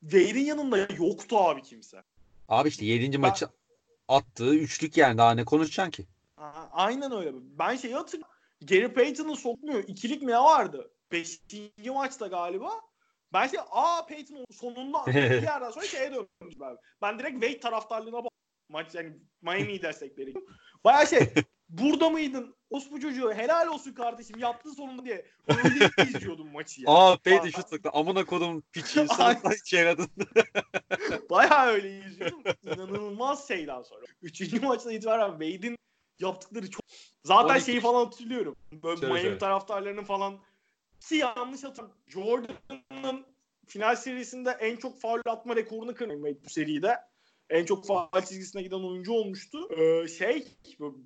Wade'in 0.00 0.44
yanında 0.44 0.78
yoktu 0.78 1.38
abi 1.38 1.62
kimse. 1.62 2.02
Abi 2.48 2.68
işte 2.68 2.84
7. 2.84 3.18
maçı 3.18 3.48
attığı 4.08 4.54
üçlük 4.54 4.96
yani 4.96 5.18
daha 5.18 5.34
ne 5.34 5.44
konuşacaksın 5.44 5.90
ki? 5.90 6.06
Aynen 6.72 7.12
öyle. 7.12 7.32
Ben 7.34 7.76
şeyi 7.76 7.94
hatırlıyorum. 7.94 8.34
Gary 8.62 8.88
Payton'ı 8.92 9.36
sokmuyor. 9.36 9.84
İkilik 9.86 10.22
mi 10.22 10.32
ne 10.32 10.38
vardı? 10.38 10.90
Beşinci 11.12 11.90
maçta 11.90 12.26
galiba. 12.26 12.70
Ben 13.32 13.46
şey 13.46 13.60
aa 13.70 14.06
Payton 14.06 14.44
sonunda 14.52 15.06
bir 15.06 15.42
yerden 15.42 15.70
sonra 15.70 15.86
şeye 15.86 16.10
dönmüş 16.12 16.60
abi. 16.60 16.76
Ben 17.02 17.18
direkt 17.18 17.40
Wade 17.40 17.60
taraftarlığına 17.60 18.24
bak. 18.24 18.32
Maç 18.68 18.94
yani 18.94 19.16
Miami'yi 19.42 19.82
destekleri. 19.82 20.34
Baya 20.84 21.06
şey 21.06 21.18
burada 21.78 22.10
mıydın? 22.10 22.54
Ospu 22.70 23.00
çocuğu 23.00 23.32
helal 23.32 23.66
olsun 23.66 23.92
kardeşim 23.92 24.38
yaptı 24.38 24.70
sonunda 24.70 25.04
diye. 25.04 25.26
Öyle 25.48 25.90
izliyordum 26.08 26.52
maçı 26.52 26.80
ya. 26.80 26.90
Aa 26.90 27.16
Peyton 27.16 27.48
şut 27.48 27.68
sıktı. 27.68 27.90
Amına 27.92 28.24
kodum 28.24 28.60
piçi. 28.72 29.00
Aynen. 29.00 29.14
Sana 29.14 29.52
hiç 29.52 29.72
yaradın. 29.72 30.08
Baya 31.30 31.66
öyle 31.66 31.98
izliyordum. 31.98 32.42
İnanılmaz 32.62 33.48
şeyden 33.48 33.82
sonra. 33.82 34.04
Üçüncü 34.22 34.60
maçtan 34.60 34.92
itibaren 34.92 35.30
Wade'in 35.30 35.78
yaptıkları 36.18 36.70
çok... 36.70 36.82
Zaten 37.24 37.54
12 37.54 37.64
şeyi 37.64 37.80
falan 37.80 38.04
hatırlıyorum. 38.04 38.56
Böyle 38.72 39.00
Söyle, 39.00 39.22
Miami 39.22 39.38
taraftarlarının 39.38 40.04
falan 40.04 40.38
ki 41.00 41.14
yanlış 41.14 41.64
hatırlıyorum. 41.64 41.96
Jordan'ın 42.06 43.26
final 43.66 43.96
serisinde 43.96 44.50
en 44.50 44.76
çok 44.76 45.00
faul 45.00 45.20
atma 45.26 45.56
rekorunu 45.56 45.94
kırmış 45.94 46.16
Wade 46.16 46.44
bu 46.44 46.50
seride. 46.50 46.98
En 47.50 47.64
çok 47.64 47.86
faul 47.86 48.20
çizgisine 48.28 48.62
giden 48.62 48.90
oyuncu 48.90 49.12
olmuştu. 49.12 49.58
Ee, 49.78 50.08
şey 50.08 50.46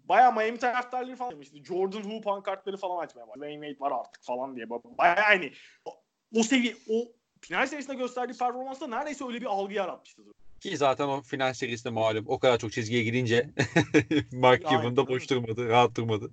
bayağı 0.04 0.34
Miami 0.34 0.58
taraftarları 0.58 1.16
falan 1.16 1.32
demişti. 1.32 1.64
Jordan 1.64 2.02
Who 2.02 2.20
pankartları 2.20 2.76
falan 2.76 3.04
açmaya 3.04 3.28
başladı. 3.28 3.44
Wayne 3.44 3.66
Wade 3.66 3.80
var 3.80 4.00
artık 4.00 4.24
falan 4.24 4.56
diye. 4.56 4.70
Bayağı 4.70 5.32
yani 5.32 5.52
o, 5.84 5.90
o 6.36 6.42
seviye 6.42 6.76
o 6.88 7.12
final 7.40 7.66
serisinde 7.66 7.96
gösterdiği 7.96 8.38
performansta 8.38 8.86
neredeyse 8.86 9.24
öyle 9.24 9.40
bir 9.40 9.46
algı 9.46 9.74
yaratmıştı. 9.74 10.22
Ki 10.60 10.76
zaten 10.76 11.08
o 11.08 11.22
final 11.22 11.54
serisinde 11.54 11.92
malum 11.92 12.24
o 12.28 12.38
kadar 12.38 12.58
çok 12.58 12.72
çizgiye 12.72 13.02
gidince 13.02 13.50
Mark 14.32 14.62
Cuban 14.62 14.96
da 14.96 15.08
boş 15.08 15.30
durmadı, 15.30 15.68
rahat 15.68 15.96
durmadı. 15.96 16.30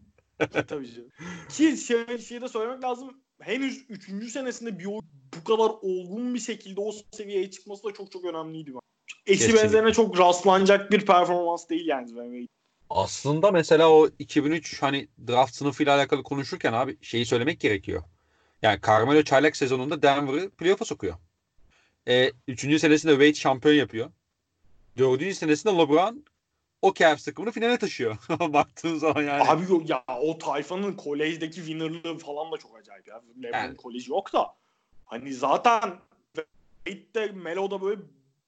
Tabii 0.67 0.93
canım. 0.93 1.11
Ki 1.49 1.77
şey, 1.77 2.17
şey 2.17 2.41
de 2.41 2.47
söylemek 2.47 2.83
lazım. 2.83 3.21
Henüz 3.41 3.85
3. 3.89 4.31
senesinde 4.31 4.79
bir 4.79 4.85
bu 4.85 5.43
kadar 5.45 5.71
olgun 5.81 6.33
bir 6.33 6.39
şekilde 6.39 6.81
o 6.81 6.91
seviyeye 7.11 7.51
çıkması 7.51 7.83
da 7.83 7.93
çok 7.93 8.11
çok 8.11 8.25
önemliydi. 8.25 8.73
Eşi 9.27 9.39
Kesinlikle. 9.39 9.63
benzerine 9.63 9.93
çok 9.93 10.19
rastlanacak 10.19 10.91
bir 10.91 11.05
performans 11.05 11.69
değil 11.69 11.87
yani. 11.87 12.47
Aslında 12.89 13.51
mesela 13.51 13.89
o 13.89 14.09
2003 14.19 14.81
hani 14.81 15.07
draft 15.27 15.55
sınıfıyla 15.55 15.95
alakalı 15.95 16.23
konuşurken 16.23 16.73
abi 16.73 16.97
şeyi 17.01 17.25
söylemek 17.25 17.59
gerekiyor. 17.59 18.03
Yani 18.61 18.79
Carmelo 18.87 19.23
çaylak 19.23 19.57
sezonunda 19.57 20.01
Denver'ı 20.01 20.49
playoff'a 20.49 20.85
sokuyor. 20.85 21.15
E, 22.07 22.31
üçüncü 22.47 22.79
senesinde 22.79 23.11
Wade 23.11 23.33
şampiyon 23.33 23.75
yapıyor. 23.75 24.11
Dördüncü 24.97 25.35
senesinde 25.35 25.73
LeBron 25.73 26.25
o 26.81 26.93
Cavs 26.93 27.25
takımını 27.25 27.51
finale 27.51 27.77
taşıyor. 27.77 28.17
Baktığın 28.39 28.97
zaman 28.97 29.23
yani. 29.23 29.43
Abi 29.49 29.63
ya 29.87 30.03
o 30.21 30.37
tayfanın 30.37 30.93
kolejdeki 30.93 31.55
winnerlığı 31.55 32.17
falan 32.17 32.51
da 32.51 32.57
çok 32.57 32.77
acayip 32.77 33.07
ya. 33.07 33.21
LeBron 33.43 33.57
Yani. 33.57 33.77
koleji 33.77 34.11
yok 34.11 34.33
da. 34.33 34.55
Hani 35.05 35.33
zaten 35.33 35.93
Wade'de 36.85 37.31
Melo'da 37.31 37.81
böyle 37.81 38.01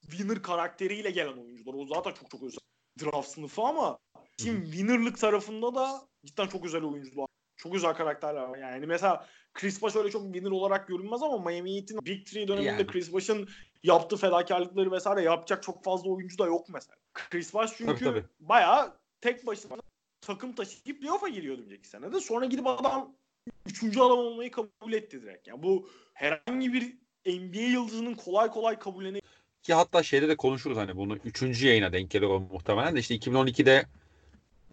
winner 0.09 0.41
karakteriyle 0.41 1.11
gelen 1.11 1.37
oyuncular. 1.37 1.73
O 1.73 1.85
zaten 1.85 2.13
çok 2.13 2.31
çok 2.31 2.43
özel 2.43 2.59
draft 3.01 3.29
sınıfı 3.29 3.61
ama 3.61 3.97
şimdi 4.41 4.65
winnerlık 4.65 5.19
tarafında 5.19 5.75
da 5.75 6.01
cidden 6.25 6.47
çok 6.47 6.65
özel 6.65 6.83
oyuncular. 6.83 7.27
Çok 7.57 7.75
özel 7.75 7.93
karakterler 7.93 8.41
var. 8.41 8.57
Yani 8.57 8.85
mesela 8.85 9.27
Chris 9.53 9.81
Bosh 9.81 9.95
öyle 9.95 10.11
çok 10.11 10.23
winner 10.23 10.51
olarak 10.51 10.87
görünmez 10.87 11.23
ama 11.23 11.37
Miami 11.37 11.75
Heat'in 11.75 12.05
Big 12.05 12.25
Three 12.25 12.47
döneminde 12.47 12.69
Yani. 12.69 12.87
Chris 12.87 13.13
Bosh'ın 13.13 13.49
yaptığı 13.83 14.17
fedakarlıkları 14.17 14.91
vesaire 14.91 15.21
yapacak 15.21 15.63
çok 15.63 15.83
fazla 15.83 16.09
oyuncu 16.09 16.37
da 16.37 16.45
yok 16.45 16.65
mesela. 16.69 16.95
Chris 17.13 17.53
Bosh 17.53 17.71
çünkü 17.77 17.93
Tabii, 17.93 18.03
tabii. 18.03 18.25
bayağı 18.39 18.97
tek 19.21 19.47
başına 19.47 19.77
takım 20.21 20.53
taşıyıp 20.53 21.01
playoff'a 21.01 21.27
giriyordu 21.27 21.61
önceki 21.65 21.87
senede. 21.87 22.19
Sonra 22.19 22.45
gidip 22.45 22.67
adam 22.67 23.15
üçüncü 23.65 23.99
adam 23.99 24.17
olmayı 24.17 24.51
kabul 24.51 24.93
etti 24.93 25.21
direkt. 25.21 25.47
Yani 25.47 25.63
bu 25.63 25.89
herhangi 26.13 26.73
bir 26.73 26.97
NBA 27.25 27.59
yıldızının 27.61 28.13
kolay 28.13 28.51
kolay 28.51 28.79
kabullenebileceği 28.79 29.26
Ki 29.63 29.73
hatta 29.73 30.03
şeyde 30.03 30.27
de 30.29 30.37
konuşuruz 30.37 30.77
hani 30.77 30.95
bunu 30.95 31.15
üçüncü 31.15 31.67
yayına 31.67 31.93
denk 31.93 32.11
gelir 32.11 32.25
o 32.25 32.39
muhtemelen 32.39 32.95
de 32.95 32.99
işte 32.99 33.15
2012'de 33.15 33.85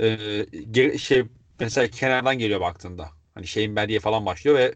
e, 0.00 0.98
şey 0.98 1.24
mesela 1.60 1.88
kenardan 1.88 2.38
geliyor 2.38 2.60
baktığında. 2.60 3.10
Hani 3.34 3.46
şeyin 3.46 3.76
ben 3.76 3.88
diye 3.88 4.00
falan 4.00 4.26
başlıyor 4.26 4.56
ve 4.56 4.74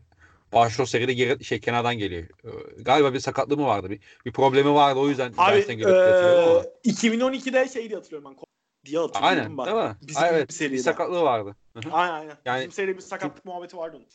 başrol 0.53 0.85
seride 0.85 1.13
geri, 1.13 1.45
şey 1.45 1.61
kenardan 1.61 1.99
geliyor. 1.99 2.23
E, 2.23 2.83
galiba 2.83 3.15
bir 3.15 3.21
sakatlığı 3.21 3.57
mı 3.57 3.67
vardı? 3.67 3.91
Bir, 3.91 4.01
bir 4.27 4.33
problemi 4.33 4.75
vardı 4.75 5.01
o 5.01 5.09
yüzden 5.09 5.33
Abi 5.39 5.53
dersten 5.53 5.77
geliyor 5.79 6.05
diye 6.05 6.15
hatırlıyorum 6.15 6.49
ama. 6.53 6.63
eee 6.63 6.73
2012'de 6.85 7.69
şeydi 7.69 7.95
hatırlıyorum 7.95 8.31
ben. 8.31 8.45
diye 8.85 8.99
hatırlıyorum 8.99 9.39
Aynen 9.39 9.59
ben. 9.59 9.67
değil 9.67 9.77
mi? 9.77 9.97
Bizim 10.03 10.23
Ay, 10.23 10.31
evet 10.31 10.53
seride. 10.53 10.73
bir 10.75 10.79
sakatlığı 10.79 11.23
vardı. 11.23 11.57
Aynen 11.93 12.13
aynen. 12.15 12.37
Yani- 12.45 12.59
Bizim 12.61 12.73
seride 12.73 12.97
bir 12.97 13.03
sakatlık 13.03 13.45
muhabbeti 13.45 13.77
vardı 13.77 13.97
onun. 13.97 14.07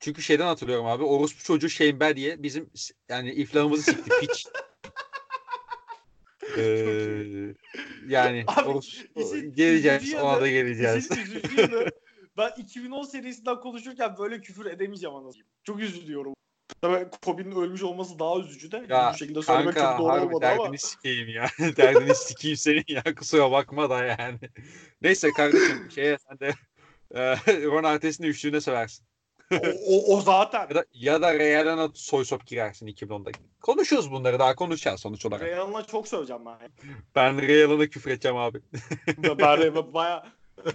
Çünkü 0.00 0.22
şeyden 0.22 0.46
hatırlıyorum 0.46 0.86
abi. 0.86 1.04
Orospu 1.04 1.42
çocuğu 1.44 2.00
Bell 2.00 2.16
diye 2.16 2.42
bizim 2.42 2.70
yani 3.08 3.32
iflahımızı 3.32 3.82
sikti 3.82 4.10
piç. 4.20 4.46
Ee, 6.58 7.54
yani 8.08 8.44
Abi, 8.46 8.68
orospu- 8.68 9.36
işin 9.36 9.54
geleceğiz. 9.54 10.02
üzücü 10.02 10.18
Ona 10.18 10.40
da 10.40 10.48
geleceğiz. 10.48 11.08
Yanı, 11.58 11.90
ben 12.36 12.50
2010 12.56 13.02
serisinden 13.02 13.60
konuşurken 13.60 14.18
böyle 14.18 14.40
küfür 14.40 14.66
edemeyeceğim 14.66 15.16
anasını. 15.16 15.42
Çok 15.64 15.80
üzülüyorum. 15.80 16.34
Tabii 16.82 17.06
Kobe'nin 17.24 17.56
ölmüş 17.56 17.82
olması 17.82 18.18
daha 18.18 18.38
üzücü 18.38 18.72
de. 18.72 18.86
Ya 18.88 19.12
bu 19.14 19.18
şekilde 19.18 19.42
söylemek 19.42 19.74
Kanka 19.74 19.90
çok 19.90 19.98
doğru 19.98 20.12
harbi 20.12 20.26
olmadı 20.26 20.40
derdini 20.42 20.66
ama. 20.66 20.76
sikeyim 20.76 21.28
ya. 21.28 21.46
derdini 21.76 22.14
sikeyim 22.14 22.56
senin 22.56 22.84
ya. 22.88 23.02
Kusura 23.14 23.50
bakma 23.50 23.90
da 23.90 24.04
yani. 24.04 24.38
Neyse 25.02 25.30
kardeşim 25.36 25.90
şeye 25.94 26.16
sen 26.28 26.38
de 26.38 26.54
e, 27.14 27.20
Ron 27.64 27.84
Artest'in 27.84 28.24
üçlüğüne 28.24 28.60
seversin. 28.60 29.06
O, 29.52 29.76
o, 29.86 30.16
o 30.16 30.20
zaten. 30.20 30.68
Ya 30.68 30.74
da, 30.74 30.84
ya 30.92 31.22
da 31.22 31.34
Real'ına 31.34 31.88
soy 31.94 32.24
sop 32.24 32.46
girersin 32.46 32.86
2010'da. 32.86 33.30
Konuşuyoruz 33.60 34.10
bunları 34.10 34.38
daha 34.38 34.54
konuşacağız 34.54 35.00
sonuç 35.00 35.26
olarak. 35.26 35.42
Real'ına 35.42 35.86
çok 35.86 36.08
söyleyeceğim 36.08 36.42
ben. 36.46 36.58
Ben 37.14 37.48
Real'ına 37.48 37.86
küfür 37.86 38.10
edeceğim 38.10 38.36
abi. 38.36 38.60
ben, 39.18 39.38
ben 39.38 39.74
baya 39.94 40.26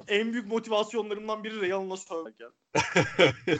en 0.07 0.33
büyük 0.33 0.47
motivasyonlarımdan 0.47 1.43
biri 1.43 1.61
Real'ına 1.61 1.97
söylemek 1.97 2.35
yani. 2.39 2.53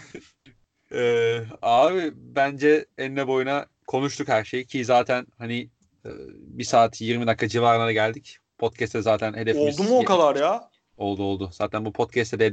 Ee, 0.92 1.42
abi 1.62 2.12
bence 2.16 2.86
enine 2.98 3.28
boyuna 3.28 3.66
konuştuk 3.88 4.28
her 4.28 4.44
şeyi 4.44 4.66
ki 4.66 4.86
zaten 4.86 5.28
hani 5.38 5.70
e, 6.06 6.10
bir 6.30 6.64
saat 6.64 7.02
20 7.02 7.28
dakika 7.28 7.48
civarına 7.48 7.92
geldik. 7.92 8.38
podcast'te 8.58 9.02
zaten 9.02 9.34
hedefimiz 9.34 9.80
Oldu 9.80 9.90
mu 9.90 10.00
o 10.00 10.04
kadar 10.04 10.36
ya? 10.36 10.70
Oldu 10.98 11.24
oldu. 11.24 11.50
Zaten 11.54 11.86
bu 11.86 11.94
podcast'te 11.94 12.40
de 12.40 12.46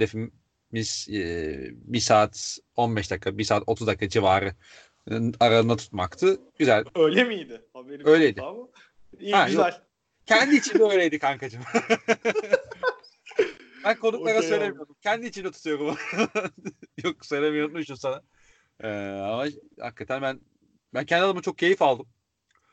hedefimiz 0.74 1.09
e, 1.10 1.92
1 1.92 2.01
saat 2.01 2.59
15 2.76 3.10
dakika, 3.10 3.38
1 3.38 3.44
saat 3.44 3.62
30 3.66 3.86
dakika 3.86 4.09
civarı 4.09 4.55
aralığında 5.40 5.76
tutmaktı. 5.76 6.40
Güzel. 6.59 6.84
Öyle 6.94 7.24
miydi? 7.24 7.62
Haberim 7.72 8.06
Öyleydi. 8.06 8.42
ama. 8.42 8.68
İyi 9.20 9.32
Ha, 9.32 9.46
güzel. 9.48 9.64
yok. 9.64 9.80
Kendi 10.26 10.56
içinde 10.56 10.82
öyleydi 10.82 11.18
kankacığım. 11.18 11.62
ben 13.84 13.98
konuklara 13.98 14.38
Okey 14.38 14.48
söylemiyorum. 14.48 14.96
Kendi 15.02 15.26
içinde 15.26 15.51
tutuyorum. 15.51 15.96
Yok 17.05 17.26
söylemeyi 17.26 17.64
unutmuşum 17.64 17.96
sana. 17.96 18.22
Ee, 18.80 18.88
ama 19.22 19.46
hakikaten 19.80 20.22
ben 20.22 20.40
ben 20.94 21.06
kendi 21.06 21.24
adıma 21.24 21.42
çok 21.42 21.59
keyif 21.59 21.82
aldım. 21.82 22.06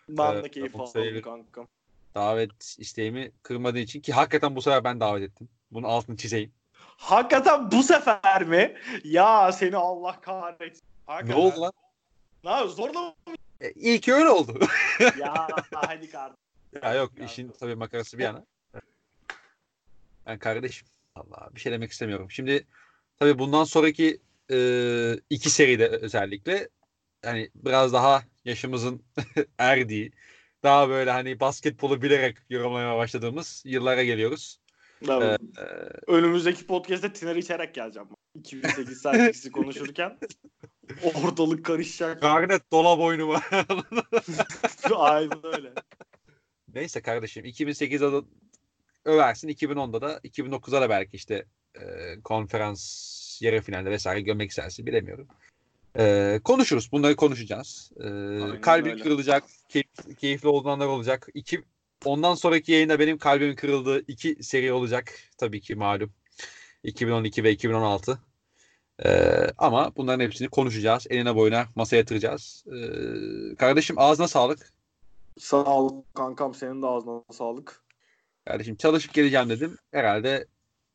Ben 0.09 0.33
Evet, 0.33 0.43
de 0.43 0.51
keyif 0.51 0.75
aldım 0.75 1.21
kankam. 1.21 1.67
Davet 2.15 2.75
isteğimi 2.79 3.31
kırmadığı 3.43 3.79
için 3.79 4.01
ki 4.01 4.13
hakikaten 4.13 4.55
bu 4.55 4.61
sefer 4.61 4.83
ben 4.83 4.99
davet 4.99 5.23
ettim. 5.23 5.49
Bunun 5.71 5.87
altını 5.87 6.17
çizeyim. 6.17 6.53
Hakikaten 7.01 7.71
bu 7.71 7.83
sefer 7.83 8.43
mi? 8.43 8.75
Ya 9.03 9.51
seni 9.51 9.77
Allah 9.77 10.21
kahretsin. 10.21 10.83
Ne 11.07 11.13
Hakikaten. 11.13 11.41
oldu 11.41 11.61
lan? 11.61 11.71
Ne 12.43 12.49
yapıyorsun? 12.49 12.75
Zorla 12.75 13.01
mı? 13.01 13.13
E, 13.61 13.71
iyi 13.71 14.01
ki 14.01 14.13
öyle 14.13 14.29
oldu. 14.29 14.59
ya 15.19 15.47
hadi 15.73 16.09
kardeşim. 16.09 16.37
ya 16.83 16.93
yok 16.93 17.11
işin 17.25 17.51
tabii 17.59 17.75
makarası 17.75 18.17
bir 18.17 18.23
yana. 18.23 18.45
Ben 20.25 20.39
kardeşim. 20.39 20.87
Allah 21.15 21.49
bir 21.55 21.59
şey 21.59 21.71
demek 21.71 21.91
istemiyorum. 21.91 22.31
Şimdi 22.31 22.67
tabii 23.19 23.39
bundan 23.39 23.63
sonraki 23.63 24.21
e, 24.51 24.57
iki 25.29 25.49
seride 25.49 25.87
özellikle 25.87 26.69
hani 27.25 27.49
biraz 27.55 27.93
daha 27.93 28.23
yaşımızın 28.45 29.03
erdiği 29.57 30.11
daha 30.63 30.89
böyle 30.89 31.11
hani 31.11 31.39
basketbolu 31.39 32.01
bilerek 32.01 32.37
yorumlamaya 32.49 32.97
başladığımız 32.97 33.63
yıllara 33.65 34.03
geliyoruz. 34.03 34.60
Evet. 35.09 35.41
Ee, 35.57 35.61
Önümüzdeki 36.07 36.67
podcast'te 36.67 37.13
Tiner 37.13 37.35
içerek 37.35 37.75
geleceğim. 37.75 38.07
2008 38.35 39.03
Celtics'i 39.03 39.51
konuşurken 39.51 40.17
ortalık 41.23 41.65
karışacak. 41.65 42.21
Garnet 42.21 42.71
dolap 42.71 42.99
oyunuma. 42.99 43.41
Aynen 44.95 45.55
öyle. 45.55 45.73
Neyse 46.73 47.01
kardeşim 47.01 47.45
2008'de 47.45 48.11
de 48.11 48.25
översin 49.05 49.49
2010'da 49.49 50.01
da 50.01 50.17
2009'da 50.17 50.81
da 50.81 50.89
belki 50.89 51.17
işte 51.17 51.45
e, 51.75 51.81
konferans 52.23 53.41
yarı 53.41 53.61
finalde 53.61 53.89
vesaire 53.89 54.21
görmek 54.21 54.49
istersin 54.49 54.85
bilemiyorum. 54.85 55.27
E, 55.97 56.39
konuşuruz. 56.43 56.91
Bunları 56.91 57.15
konuşacağız. 57.15 57.91
E, 57.99 58.03
öyle. 58.03 58.61
kırılacak. 59.03 59.43
Keyif, 59.69 60.19
keyifli 60.19 60.47
olduğunlar 60.47 60.85
olacak. 60.85 61.27
İki, 61.33 61.63
ondan 62.05 62.35
sonraki 62.35 62.71
yayında 62.71 62.99
benim 62.99 63.17
kalbimin 63.17 63.55
kırıldığı 63.55 63.99
iki 64.07 64.43
seri 64.43 64.71
olacak. 64.73 65.13
Tabii 65.37 65.61
ki 65.61 65.75
malum. 65.75 66.13
2012 66.83 67.43
ve 67.43 67.51
2016. 67.51 68.19
E, 69.05 69.09
ama 69.57 69.95
bunların 69.95 70.23
hepsini 70.25 70.47
konuşacağız. 70.49 71.07
Eline 71.09 71.35
boyuna 71.35 71.65
masaya 71.75 71.97
yatıracağız. 71.97 72.65
E, 72.67 73.55
kardeşim 73.55 73.99
ağzına 73.99 74.27
sağlık. 74.27 74.73
Sağ 75.39 75.63
ol 75.65 76.03
kankam 76.15 76.53
senin 76.53 76.81
de 76.81 76.87
ağzına 76.87 77.23
sağlık. 77.31 77.83
Kardeşim 78.45 78.75
çalışıp 78.75 79.13
geleceğim 79.13 79.49
dedim. 79.49 79.77
Herhalde 79.91 80.47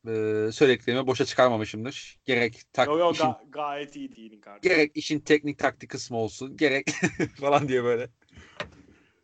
e, 0.07 0.11
söylediklerimi 0.51 1.07
boşa 1.07 1.25
çıkarmamışımdır. 1.25 2.19
Gerek 2.25 2.61
tak, 2.73 2.87
Yo 2.87 2.97
yo 2.97 3.11
işin, 3.11 3.23
ga- 3.23 3.51
gayet 3.51 3.95
iyi 3.95 4.15
değilin 4.15 4.41
kardeşim. 4.41 4.75
gerek 4.77 4.91
işin 4.97 5.19
teknik 5.19 5.59
taktik 5.59 5.89
kısmı 5.89 6.17
olsun. 6.17 6.57
Gerek 6.57 6.87
falan 7.39 7.67
diye 7.67 7.83
böyle. 7.83 8.09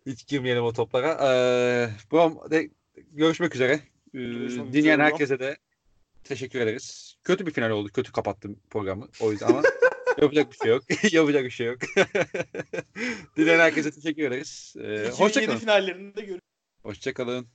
Hiç 0.06 0.28
girmeyelim 0.28 0.64
o 0.64 0.74
toplara. 0.74 1.12
Ee, 1.22 1.90
Brom, 2.12 2.52
de, 2.52 2.70
görüşmek 3.12 3.56
üzere. 3.56 3.74
Ee, 3.74 3.80
Görüşmek 4.14 4.68
üzere 4.68 4.74
dinleyen 4.74 5.00
Brom. 5.00 5.06
herkese 5.06 5.40
de 5.40 5.58
teşekkür 6.24 6.60
ederiz. 6.60 7.16
Kötü 7.24 7.46
bir 7.46 7.52
final 7.52 7.70
oldu. 7.70 7.90
Kötü 7.90 8.12
kapattım 8.12 8.60
programı. 8.70 9.08
O 9.20 9.32
yüzden 9.32 9.48
ama 9.48 9.62
yapacak 10.22 10.52
bir 10.52 10.58
şey 10.58 10.68
yok. 10.72 10.84
yapacak 11.14 11.44
bir 11.44 11.50
şey 11.50 11.68
yok. 11.68 11.78
dinleyen 13.38 13.60
herkese 13.60 13.92
teşekkür 13.92 14.24
ederiz. 14.24 14.74
Ee, 14.78 14.82
2007 14.82 15.12
hoşçakalın. 15.12 15.58
finallerinde 15.58 16.22
görüşürüz. 16.22 16.40
Hoşçakalın. 16.84 17.48